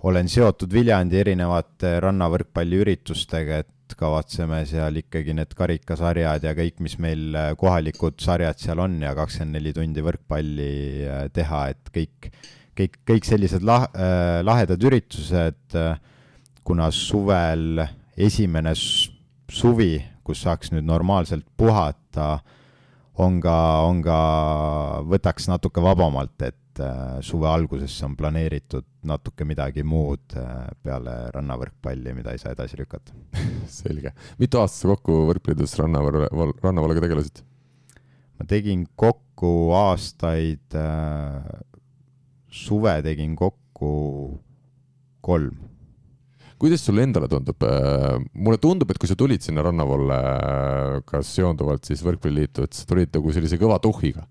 olen 0.06 0.30
seotud 0.30 0.74
Viljandi 0.74 1.20
erinevate 1.22 1.98
rannavõrkpalliüritustega, 2.04 3.64
et 3.64 3.96
kavatseme 3.98 4.62
seal 4.68 5.00
ikkagi 5.02 5.34
need 5.38 5.54
karikasarjad 5.58 6.44
ja 6.46 6.54
kõik, 6.58 6.82
mis 6.84 6.98
meil 7.02 7.32
äh, 7.38 7.54
kohalikud 7.58 8.20
sarjad 8.22 8.60
seal 8.62 8.82
on 8.84 9.00
ja 9.02 9.14
kakskümmend 9.18 9.58
neli 9.58 9.74
tundi 9.74 10.04
võrkpalli 10.06 10.74
äh, 11.08 11.24
teha, 11.34 11.62
et 11.74 11.92
kõik, 11.96 12.30
kõik, 12.78 13.00
kõik 13.08 13.30
sellised 13.30 13.66
lah-, 13.66 13.88
äh, 13.96 14.42
lahedad 14.46 14.84
üritused, 14.84 15.80
kuna 16.68 16.92
suvel 16.92 17.82
esimene 18.20 18.74
suvi, 18.76 19.96
kus 20.28 20.44
saaks 20.44 20.74
nüüd 20.76 20.86
normaalselt 20.86 21.48
puhata, 21.58 22.42
on 23.24 23.40
ka, 23.42 23.58
on 23.88 24.04
ka, 24.06 24.20
võtaks 25.10 25.48
natuke 25.50 25.82
vabamalt, 25.82 26.36
et 26.44 26.67
et 26.78 26.84
äh, 26.86 27.22
suve 27.22 27.48
algusesse 27.50 28.06
on 28.06 28.16
planeeritud 28.18 28.86
natuke 29.08 29.46
midagi 29.48 29.84
muud 29.84 30.36
äh, 30.38 30.70
peale 30.84 31.30
rannavõrkpalli, 31.34 32.14
mida 32.16 32.34
ei 32.34 32.42
saa 32.42 32.54
edasi 32.54 32.78
lükata 32.80 33.16
selge. 33.80 34.14
mitu 34.38 34.62
aastat 34.62 34.84
sa 34.84 34.92
kokku 34.94 35.20
võrkpallidus 35.32 35.78
rannaval-, 35.82 36.56
rannavallaga 36.64 37.04
tegelesid? 37.06 37.42
ma 38.38 38.46
tegin 38.50 38.86
kokku 38.96 39.74
aastaid 39.78 40.78
äh,, 40.78 41.48
suve 42.50 43.00
tegin 43.06 43.36
kokku 43.38 43.94
kolm 45.22 45.58
kuidas 46.60 46.82
sulle 46.86 47.04
endale 47.06 47.28
tundub? 47.30 47.64
Äh, 47.64 48.18
mulle 48.34 48.58
tundub, 48.62 48.90
et 48.92 49.00
kui 49.02 49.10
sa 49.10 49.16
tulid 49.18 49.44
sinna 49.46 49.64
rannavalle 49.66 50.18
seonduvalt 51.26 51.88
siis 51.88 52.02
Võrkpalliliitu, 52.06 52.66
et 52.66 52.78
sa 52.78 52.88
tulid 52.90 53.14
nagu 53.14 53.34
sellise 53.36 53.60
kõva 53.62 53.78
tuhhiga. 53.84 54.26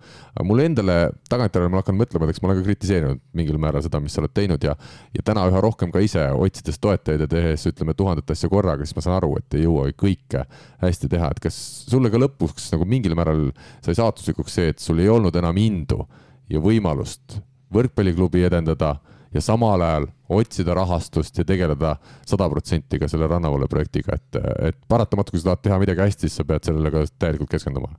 mulle 0.45 0.67
endale 0.69 0.97
tagantjärele 1.31 1.73
ma 1.73 1.81
hakkan 1.83 1.99
mõtlema, 1.99 2.27
et 2.27 2.35
eks 2.35 2.43
ma 2.43 2.51
olen 2.51 2.61
ka 2.61 2.67
kritiseerinud 2.67 3.23
mingil 3.39 3.59
määral 3.63 3.85
seda, 3.85 4.01
mis 4.03 4.17
sa 4.17 4.23
oled 4.23 4.35
teinud 4.37 4.63
ja, 4.63 4.77
ja 5.15 5.25
täna 5.25 5.47
üha 5.51 5.63
rohkem 5.65 5.95
ka 5.95 6.03
ise 6.05 6.27
otsides 6.35 6.79
toetajaid 6.83 7.25
ja 7.25 7.31
tehes 7.31 7.67
ütleme 7.71 7.95
tuhandet 7.97 8.31
asja 8.35 8.51
korraga, 8.53 8.85
siis 8.85 8.99
ma 8.99 9.07
saan 9.07 9.19
aru, 9.21 9.37
et 9.41 9.59
ei 9.59 9.67
jõua 9.67 9.89
kõike 9.97 10.45
hästi 10.83 11.11
teha, 11.13 11.31
et 11.33 11.43
kas 11.49 11.59
sulle 11.89 12.13
ka 12.13 12.21
lõpuks 12.21 12.71
nagu 12.75 12.89
mingil 12.89 13.17
määral 13.19 13.51
sai 13.85 13.97
saatuslikuks 13.99 14.59
see, 14.59 14.73
et 14.75 14.83
sul 14.83 15.01
ei 15.03 15.11
olnud 15.13 15.37
enam 15.39 15.59
indu 15.61 16.03
ja 16.51 16.63
võimalust 16.63 17.41
võrkpalliklubi 17.75 18.45
edendada 18.47 18.97
ja 19.37 19.45
samal 19.45 19.83
ajal 19.85 20.09
otsida 20.33 20.75
rahastust 20.75 21.39
ja 21.39 21.45
tegeleda 21.47 21.97
sada 22.27 22.49
protsenti 22.51 23.01
ka 23.01 23.09
selle 23.11 23.29
Rannavalve 23.31 23.69
projektiga, 23.71 24.17
et, 24.17 24.39
et 24.71 24.79
paratamatu, 24.89 25.35
kui 25.35 25.43
sa 25.43 25.53
tahad 25.53 25.65
teha 25.67 25.81
midagi 25.83 26.07
hästi, 26.07 26.27
siis 26.27 26.41
sa 26.41 26.47
pead 26.49 26.67
sellele 26.67 26.93
ka 26.95 27.05
täielikult 27.19 27.53
keskenduma. 27.53 27.93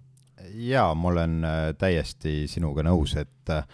jaa, 0.58 0.94
ma 0.98 1.12
olen 1.12 1.44
äh, 1.46 1.60
täiesti 1.78 2.48
sinuga 2.50 2.82
nõus, 2.88 3.14
et 3.22 3.52
äh, 3.54 3.68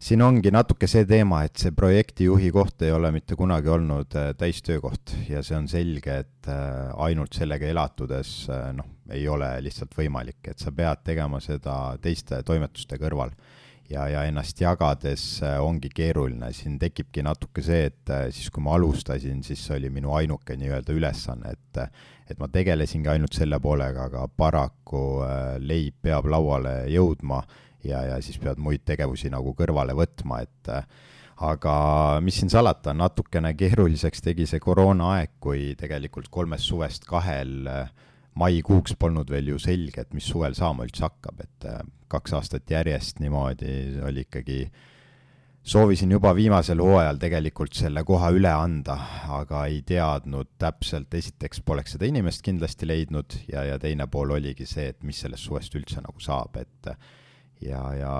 siin 0.00 0.22
ongi 0.22 0.52
natuke 0.52 0.88
see 0.90 1.06
teema, 1.08 1.42
et 1.48 1.56
see 1.56 1.72
projektijuhi 1.72 2.50
koht 2.52 2.84
ei 2.84 2.92
ole 2.92 3.10
mitte 3.14 3.38
kunagi 3.40 3.72
olnud 3.72 4.16
äh, 4.20 4.32
täistöökoht 4.36 5.16
ja 5.30 5.42
see 5.42 5.56
on 5.56 5.68
selge, 5.68 6.18
et 6.26 6.50
ainult 6.96 7.36
sellega 7.36 7.68
elatudes 7.68 8.32
noh, 8.76 8.86
ei 9.12 9.26
ole 9.28 9.48
lihtsalt 9.64 9.96
võimalik, 9.96 10.40
et 10.52 10.60
sa 10.60 10.72
pead 10.72 11.02
tegema 11.04 11.40
seda 11.40 11.96
teiste 12.02 12.42
toimetuste 12.46 13.00
kõrval 13.00 13.32
ja, 13.90 14.06
ja 14.10 14.24
ennast 14.28 14.60
jagades 14.60 15.24
äh, 15.44 15.58
ongi 15.62 15.90
keeruline, 15.94 16.52
siin 16.56 16.78
tekibki 16.80 17.24
natuke 17.26 17.62
see, 17.64 17.88
et 17.90 18.12
äh, 18.12 18.28
siis, 18.34 18.50
kui 18.52 18.62
ma 18.64 18.76
alustasin, 18.78 19.42
siis 19.46 19.62
see 19.66 19.76
oli 19.78 19.90
minu 19.92 20.14
ainuke 20.16 20.56
nii-öelda 20.58 20.96
ülesanne, 20.96 21.56
et 21.56 21.84
et 22.30 22.38
ma 22.38 22.46
tegelesingi 22.46 23.10
ainult 23.10 23.34
selle 23.34 23.58
poolega, 23.58 24.04
aga 24.06 24.28
paraku 24.30 25.04
äh, 25.26 25.56
leib 25.58 25.96
peab 26.02 26.28
lauale 26.30 26.84
jõudma 26.92 27.40
ja, 27.82 28.04
ja 28.06 28.20
siis 28.22 28.38
pead 28.38 28.60
muid 28.62 28.84
tegevusi 28.86 29.32
nagu 29.34 29.54
kõrvale 29.58 29.96
võtma, 29.98 30.44
et 30.44 30.70
aga 31.40 31.74
mis 32.22 32.36
siin 32.38 32.52
salata, 32.52 32.94
natukene 32.94 33.56
keeruliseks 33.58 34.22
tegi 34.22 34.46
see 34.46 34.62
koroonaaeg, 34.62 35.34
kui 35.42 35.72
tegelikult 35.80 36.28
kolmest 36.30 36.68
suvest 36.68 37.08
kahel 37.08 37.66
maikuuks 38.40 38.96
polnud 38.98 39.30
veel 39.30 39.52
ju 39.52 39.58
selge, 39.62 40.04
et 40.04 40.14
mis 40.16 40.26
suvel 40.26 40.56
saama 40.58 40.86
üldse 40.88 41.04
hakkab, 41.06 41.42
et 41.44 41.68
kaks 42.10 42.34
aastat 42.38 42.70
järjest 42.70 43.20
niimoodi 43.22 44.00
oli 44.06 44.24
ikkagi 44.26 44.64
soovisin 45.62 46.10
juba 46.10 46.32
viimasel 46.34 46.80
hooajal 46.82 47.20
tegelikult 47.20 47.76
selle 47.76 48.02
koha 48.08 48.30
üle 48.34 48.50
anda, 48.52 48.96
aga 49.36 49.64
ei 49.70 49.82
teadnud 49.86 50.54
täpselt, 50.60 51.12
esiteks 51.14 51.62
poleks 51.66 51.96
seda 51.96 52.08
inimest 52.08 52.42
kindlasti 52.46 52.88
leidnud 52.88 53.36
ja, 53.52 53.64
ja 53.68 53.78
teine 53.78 54.08
pool 54.10 54.34
oligi 54.38 54.66
see, 54.68 54.88
et 54.94 55.02
mis 55.06 55.20
sellest 55.20 55.46
suvest 55.46 55.76
üldse 55.78 56.02
nagu 56.04 56.22
saab, 56.22 56.56
et 56.62 56.92
ja, 57.66 57.82
ja 57.96 58.14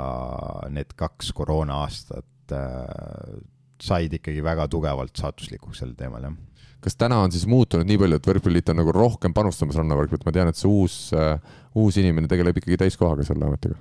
need 0.72 0.92
kaks 1.00 1.32
koroona 1.36 1.80
aastat 1.86 2.54
äh, 2.56 3.40
said 3.84 4.14
ikkagi 4.20 4.42
väga 4.44 4.68
tugevalt 4.70 5.16
saatuslikuks 5.16 5.82
sel 5.82 5.96
teemal, 5.98 6.28
jah 6.28 6.38
kas 6.80 6.96
täna 6.96 7.18
on 7.20 7.32
siis 7.32 7.44
muutunud 7.44 7.84
nii 7.84 7.98
palju, 8.00 8.16
et 8.16 8.26
võrkpalliliit 8.30 8.70
on 8.72 8.78
nagu 8.80 8.92
rohkem 8.96 9.34
panustamas 9.36 9.76
rannavõrkpalli, 9.76 10.22
et 10.22 10.28
ma 10.28 10.32
tean, 10.32 10.48
et 10.48 10.56
see 10.56 10.70
uus 10.70 10.94
äh,, 11.12 11.34
uus 11.76 11.98
inimene 12.00 12.30
tegeleb 12.30 12.56
ikkagi 12.56 12.78
täiskohaga 12.80 13.26
selle 13.26 13.44
ametiga? 13.44 13.76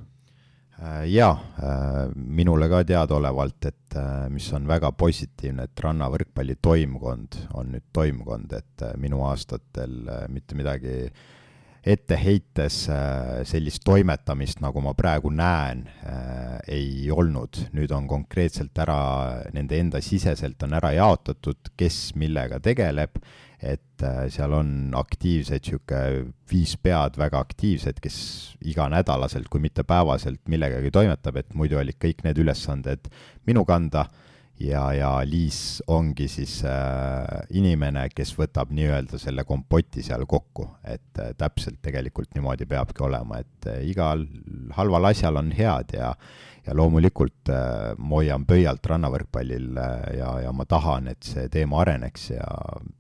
Äh, 0.84 1.06
jaa, 1.14 1.32
äh, 1.64 2.02
minule 2.16 2.68
ka 2.72 2.82
teadaolevalt, 2.88 3.70
et 3.72 3.98
mis 4.36 4.52
on 4.52 4.68
väga 4.68 4.92
positiivne, 5.00 5.70
et 5.70 5.84
rannavõrkpalli 5.88 6.60
toimkond 6.62 7.40
on 7.56 7.72
nüüd 7.72 7.88
toimkond, 7.96 8.60
et 8.60 8.88
minu 9.00 9.24
aastatel 9.32 9.96
mitte 10.36 10.60
midagi 10.60 10.98
äh, 11.08 11.24
ette 11.84 12.18
heites 12.20 12.84
äh, 12.92 13.42
sellist 13.48 13.84
toimetamist, 13.88 14.60
nagu 14.64 14.82
ma 14.84 14.94
praegu 14.98 15.32
näen, 15.32 15.86
äh, 16.04 16.58
ei 16.68 17.12
olnud. 17.12 17.62
nüüd 17.76 17.92
on 17.96 18.08
konkreetselt 18.10 18.78
ära, 18.80 19.00
nende 19.56 19.80
enda 19.80 20.02
siseselt 20.04 20.62
on 20.68 20.76
ära 20.80 20.92
jaotatud, 20.98 21.72
kes 21.80 22.16
millega 22.20 22.60
tegeleb, 22.64 23.20
et 23.60 24.04
äh, 24.04 24.26
seal 24.32 24.54
on 24.56 24.94
aktiivsed 24.96 25.64
niisugune 25.64 26.34
viis 26.52 26.76
pead, 26.82 27.20
väga 27.20 27.40
aktiivsed, 27.44 28.00
kes 28.04 28.20
iganädalaselt, 28.66 29.48
kui 29.52 29.64
mitte 29.64 29.84
päevaselt 29.88 30.42
millegagi 30.52 30.92
toimetab, 30.92 31.40
et 31.40 31.54
muidu 31.56 31.80
olid 31.80 32.00
kõik 32.00 32.26
need 32.28 32.40
ülesanded 32.44 33.12
minu 33.48 33.66
kanda 33.68 34.08
ja, 34.60 34.84
ja 34.94 35.12
Liis 35.26 35.82
ongi 35.88 36.28
siis 36.32 36.60
äh, 36.68 37.24
inimene, 37.56 38.08
kes 38.14 38.34
võtab 38.38 38.74
nii-öelda 38.76 39.20
selle 39.22 39.46
kompoti 39.48 40.04
seal 40.06 40.26
kokku, 40.30 40.68
et 40.84 41.22
äh, 41.22 41.34
täpselt 41.38 41.80
tegelikult 41.86 42.36
niimoodi 42.36 42.68
peabki 42.70 43.04
olema, 43.08 43.42
et 43.44 43.72
äh, 43.72 43.82
igal 43.90 44.26
halval 44.78 45.12
asjal 45.12 45.40
on 45.42 45.52
head 45.56 45.96
ja 45.98 46.14
ja 46.68 46.76
loomulikult 46.78 47.50
äh, 47.50 47.96
ma 47.98 48.20
hoian 48.20 48.46
pöialt 48.46 48.86
rannavõrkpallil 48.92 49.80
äh, 49.80 50.06
ja, 50.20 50.34
ja 50.44 50.54
ma 50.54 50.68
tahan, 50.70 51.10
et 51.14 51.24
see 51.26 51.48
teema 51.52 51.82
areneks 51.84 52.30
ja 52.36 52.46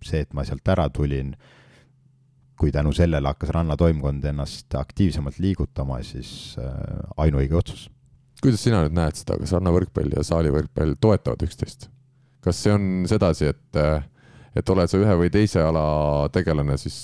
see, 0.05 0.23
et 0.23 0.33
ma 0.33 0.45
sealt 0.47 0.67
ära 0.73 0.87
tulin, 0.93 1.35
kui 2.59 2.73
tänu 2.75 2.91
sellele 2.95 3.29
hakkas 3.29 3.53
rannatoimkond 3.55 4.25
ennast 4.31 4.75
aktiivsemalt 4.75 5.39
liigutama, 5.43 6.01
siis 6.07 6.31
äh, 6.59 6.73
ainuõige 7.19 7.59
otsus 7.59 7.87
kuidas 8.43 8.63
sina 8.63 8.83
nüüd 8.85 8.95
näed 8.95 9.19
seda, 9.19 9.37
kas 9.39 9.53
rannavõrkpall 9.55 10.15
ja 10.17 10.25
saalivõrkpall 10.25 10.95
toetavad 11.01 11.43
üksteist? 11.47 11.89
kas 12.43 12.61
see 12.63 12.71
on 12.71 12.83
sedasi, 13.09 13.49
et, 13.51 13.79
et 14.55 14.69
oled 14.71 14.87
sa 14.87 14.99
ühe 14.99 15.15
või 15.19 15.31
teise 15.33 15.59
ala 15.59 16.29
tegelane, 16.31 16.77
siis 16.79 16.99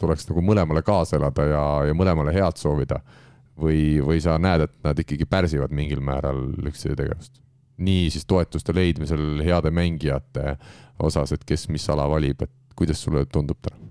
tuleks 0.00 0.24
nagu 0.30 0.44
mõlemale 0.44 0.80
kaasa 0.84 1.18
elada 1.18 1.44
ja, 1.44 1.64
ja 1.90 1.96
mõlemale 1.96 2.32
head 2.36 2.60
soovida? 2.60 3.02
või, 3.56 4.02
või 4.04 4.20
sa 4.20 4.36
näed, 4.40 4.66
et 4.66 4.72
nad 4.84 4.98
ikkagi 5.00 5.24
pärsivad 5.28 5.72
mingil 5.72 6.02
määral 6.04 6.42
üksteise 6.60 6.96
tegevust? 6.96 7.40
nii 7.76 8.08
siis 8.12 8.24
toetuste 8.24 8.72
leidmisel 8.72 9.42
heade 9.44 9.68
mängijate 9.74 10.54
osas, 11.04 11.34
et 11.36 11.44
kes 11.44 11.68
mis 11.68 11.84
ala 11.92 12.06
valib, 12.08 12.40
et 12.40 12.52
kuidas 12.76 13.02
sulle 13.04 13.26
tundub 13.28 13.60
täna? 13.60 13.82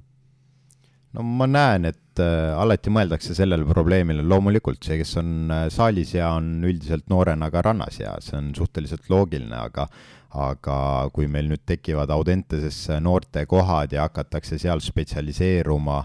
No 1.15 1.23
ma 1.23 1.47
näen, 1.49 1.87
et 1.91 2.21
äh, 2.23 2.51
alati 2.57 2.91
mõeldakse 2.93 3.35
sellele 3.37 3.67
probleemile, 3.67 4.25
loomulikult 4.25 4.83
see, 4.85 4.99
kes 5.01 5.15
on 5.21 5.31
äh, 5.53 5.65
saalis 5.73 6.15
ja 6.17 6.33
on 6.35 6.59
üldiselt 6.67 7.07
noorena 7.11 7.49
ka 7.53 7.63
rannas 7.65 7.99
ja 8.01 8.15
see 8.23 8.37
on 8.39 8.53
suhteliselt 8.57 9.09
loogiline, 9.11 9.55
aga 9.55 9.87
aga 10.35 10.77
kui 11.15 11.29
meil 11.31 11.47
nüüd 11.47 11.61
tekivad 11.63 12.11
Audenteses 12.11 12.89
noortekohad 12.99 13.93
ja 13.95 14.09
hakatakse 14.09 14.57
seal 14.59 14.81
spetsialiseeruma 14.83 16.01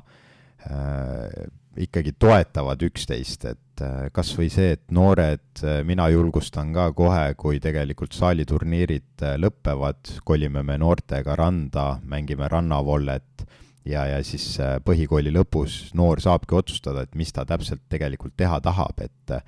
äh,, 0.71 1.49
ikkagi 1.81 2.13
toetavad 2.19 2.83
üksteist, 2.87 3.47
et 3.51 3.83
äh, 3.85 4.07
kas 4.15 4.31
või 4.39 4.51
see, 4.53 4.75
et 4.77 4.85
noored, 4.95 5.49
äh, 5.65 5.81
mina 5.87 6.09
julgustan 6.13 6.71
ka 6.77 6.91
kohe, 6.97 7.33
kui 7.39 7.59
tegelikult 7.63 8.15
saaliturniirid 8.15 9.27
lõpevad, 9.43 10.15
kolime 10.27 10.63
me 10.67 10.79
noortega 10.79 11.35
randa, 11.39 11.93
mängime 12.07 12.51
rannavollet 12.51 13.47
ja, 13.85 14.05
ja 14.07 14.23
siis 14.27 14.53
äh, 14.61 14.79
põhikooli 14.85 15.33
lõpus 15.35 15.91
noor 15.97 16.21
saabki 16.23 16.57
otsustada, 16.59 17.05
et 17.05 17.19
mis 17.19 17.33
ta 17.33 17.47
täpselt 17.49 17.83
tegelikult 17.93 18.37
teha 18.39 18.61
tahab, 18.65 19.01
et 19.03 19.35
äh, 19.35 19.45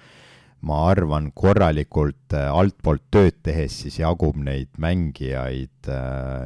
ma 0.63 0.83
arvan, 0.91 1.31
korralikult 1.35 2.37
äh, 2.37 2.49
altpoolt 2.49 3.05
tööd 3.13 3.41
tehes 3.45 3.83
siis 3.85 3.99
jagub 4.03 4.39
neid 4.39 4.71
mängijaid 4.81 5.91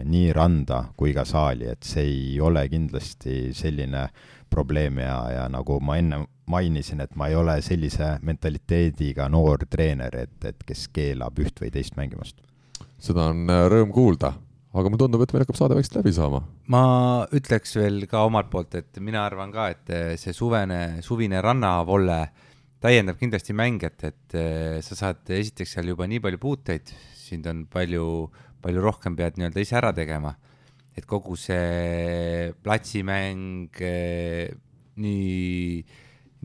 nii 0.07 0.31
randa 0.33 0.87
kui 0.97 1.13
ka 1.17 1.27
saali, 1.29 1.69
et 1.69 1.85
see 1.85 2.07
ei 2.07 2.41
ole 2.41 2.65
kindlasti 2.73 3.53
selline 3.55 4.07
probleem 4.51 5.03
ja, 5.03 5.19
ja 5.35 5.45
nagu 5.53 5.79
ma 5.85 5.99
enne 6.01 6.25
mainisin, 6.49 7.03
et 7.03 7.17
ma 7.19 7.29
ei 7.29 7.35
ole 7.37 7.59
sellise 7.63 8.15
mentaliteediga 8.25 9.27
noor 9.29 9.67
treener, 9.69 10.15
et, 10.15 10.39
et 10.47 10.67
kes 10.67 10.87
keelab 10.95 11.39
üht 11.43 11.61
või 11.61 11.73
teist 11.75 11.99
mängimast. 11.99 12.39
seda 13.03 13.29
on 13.35 13.51
rõõm 13.69 13.93
kuulda 13.93 14.33
aga 14.77 14.91
mulle 14.91 15.01
tundub, 15.01 15.23
et 15.25 15.33
meil 15.33 15.45
hakkab 15.45 15.59
saade 15.59 15.77
vaikselt 15.79 16.01
läbi 16.01 16.13
saama. 16.17 16.43
ma 16.73 16.83
ütleks 17.35 17.77
veel 17.79 18.05
ka 18.11 18.27
omalt 18.29 18.51
poolt, 18.53 18.75
et 18.79 19.01
mina 19.01 19.25
arvan 19.27 19.55
ka, 19.55 19.71
et 19.73 20.19
see 20.21 20.37
suvene, 20.37 21.01
suvine 21.07 21.41
rannavolle 21.45 22.21
täiendab 22.83 23.19
kindlasti 23.21 23.55
mängijat, 23.57 24.05
et 24.11 24.37
eh, 24.37 24.79
sa 24.85 24.99
saad 24.99 25.31
esiteks 25.33 25.77
seal 25.77 25.93
juba 25.93 26.07
nii 26.09 26.21
palju 26.23 26.41
puuteid, 26.43 26.93
sind 27.17 27.47
on 27.51 27.65
palju, 27.73 28.07
palju 28.63 28.83
rohkem 28.85 29.17
pead 29.19 29.39
nii-öelda 29.41 29.65
ise 29.65 29.79
ära 29.81 29.95
tegema. 29.97 30.37
et 30.97 31.05
kogu 31.05 31.35
see 31.37 32.55
platsimäng, 32.65 33.69
eh, 33.85 34.49
nii, 34.97 35.83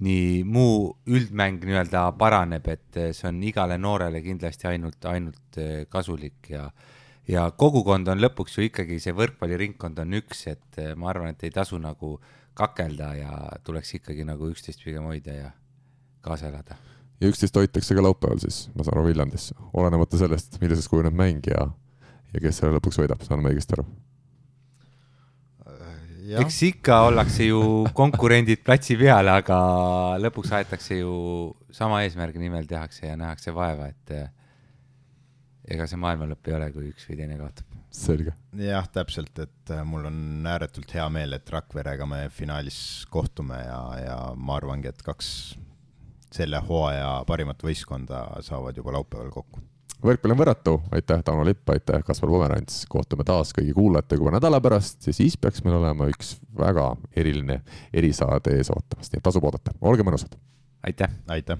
nii 0.03 0.41
muu 0.43 0.89
üldmäng 1.07 1.63
nii-öelda 1.63 2.01
paraneb, 2.19 2.67
et 2.67 2.99
see 3.15 3.29
on 3.29 3.39
igale 3.47 3.77
noorele 3.79 4.19
kindlasti 4.25 4.67
ainult, 4.67 4.99
ainult 5.07 5.61
eh, 5.61 5.85
kasulik 5.87 6.51
ja 6.51 6.65
ja 7.29 7.47
kogukond 7.57 8.07
on 8.11 8.21
lõpuks 8.21 8.57
ju 8.57 8.67
ikkagi 8.67 8.99
see 9.03 9.15
võrkpalliringkond 9.15 9.99
on 10.03 10.19
üks, 10.21 10.45
et 10.51 10.79
eh, 10.81 10.93
ma 10.95 11.11
arvan, 11.11 11.35
et 11.35 11.43
ei 11.47 11.53
tasu 11.53 11.79
nagu 11.81 12.17
kakelda 12.57 13.11
ja 13.15 13.33
tuleks 13.65 13.95
ikkagi 13.99 14.25
nagu 14.27 14.49
üksteist 14.51 14.83
pigem 14.83 15.07
hoida 15.07 15.35
ja 15.35 15.51
kaasa 16.25 16.49
elada. 16.51 16.77
ja 17.21 17.29
üksteist 17.29 17.55
hoitakse 17.55 17.95
ka 17.95 18.03
laupäeval 18.03 18.41
siis, 18.43 18.65
ma 18.75 18.83
saan 18.83 18.97
aru, 18.97 19.09
Viljandis, 19.11 19.51
olenemata 19.73 20.19
sellest, 20.19 20.59
milliseks 20.61 20.89
kujuneb 20.91 21.15
mäng 21.15 21.47
ja, 21.47 21.67
ja 22.33 22.43
kes 22.43 22.61
selle 22.61 22.77
lõpuks 22.77 22.99
võidab, 23.01 23.23
saan 23.27 23.43
ma 23.43 23.53
õigesti 23.53 23.77
aru? 23.77 23.87
eks 26.41 26.61
ikka 26.63 27.01
ollakse 27.09 27.47
ju 27.47 27.61
konkurendid 27.97 28.61
platsi 28.63 28.95
peal, 28.99 29.27
aga 29.27 29.57
lõpuks 30.21 30.53
aetakse 30.55 31.01
ju 31.01 31.15
sama 31.75 32.03
eesmärgi 32.05 32.39
nimel 32.39 32.67
tehakse 32.69 33.09
ja 33.09 33.17
nähakse 33.19 33.51
vaeva, 33.55 33.89
et 33.91 34.13
ega 35.71 35.87
see 35.89 35.99
maailma 36.01 36.27
lõpp 36.31 36.49
ei 36.49 36.57
ole, 36.57 36.69
kui 36.75 36.91
üks 36.91 37.07
või 37.09 37.17
teine 37.21 37.37
kaotab. 37.39 37.79
selge. 37.91 38.35
jah, 38.59 38.87
täpselt, 38.93 39.33
et 39.43 39.73
äh, 39.73 39.83
mul 39.87 40.07
on 40.09 40.47
ääretult 40.47 40.93
hea 40.95 41.07
meel, 41.13 41.35
et 41.37 41.49
Rakverega 41.51 42.07
me 42.09 42.23
finaalis 42.33 42.79
kohtume 43.11 43.59
ja, 43.63 43.81
ja 43.99 44.21
ma 44.35 44.57
arvangi, 44.59 44.91
et 44.91 45.03
kaks 45.05 45.31
selle 46.31 46.61
hooaja 46.63 47.19
parimat 47.27 47.63
võistkonda 47.63 48.23
saavad 48.45 48.77
juba 48.79 48.93
laupäeval 48.95 49.33
kokku. 49.33 49.63
võrkpall 50.01 50.35
on 50.35 50.39
võrratu, 50.39 50.77
aitäh, 50.95 51.23
Tauno 51.27 51.43
Lipp, 51.45 51.67
aitäh, 51.69 52.03
Kaspar 52.07 52.31
Pomerants, 52.31 52.85
kohtume 52.89 53.27
taas 53.27 53.51
kõigi 53.57 53.75
kuulajatega 53.75 54.23
juba 54.23 54.37
nädala 54.37 54.61
pärast 54.63 55.09
ja 55.09 55.15
siis 55.15 55.35
peaks 55.37 55.65
meil 55.65 55.81
olema 55.81 56.07
üks 56.11 56.37
väga 56.57 56.87
eriline 57.15 57.61
erisaade 57.93 58.55
ees 58.57 58.71
ootamas, 58.73 59.11
nii 59.11 59.19
et 59.19 59.27
tasub 59.27 59.45
oodata, 59.45 59.75
olge 59.81 60.07
mõnusad. 60.07 60.39
aitäh. 60.87 61.19
aitäh 61.27 61.59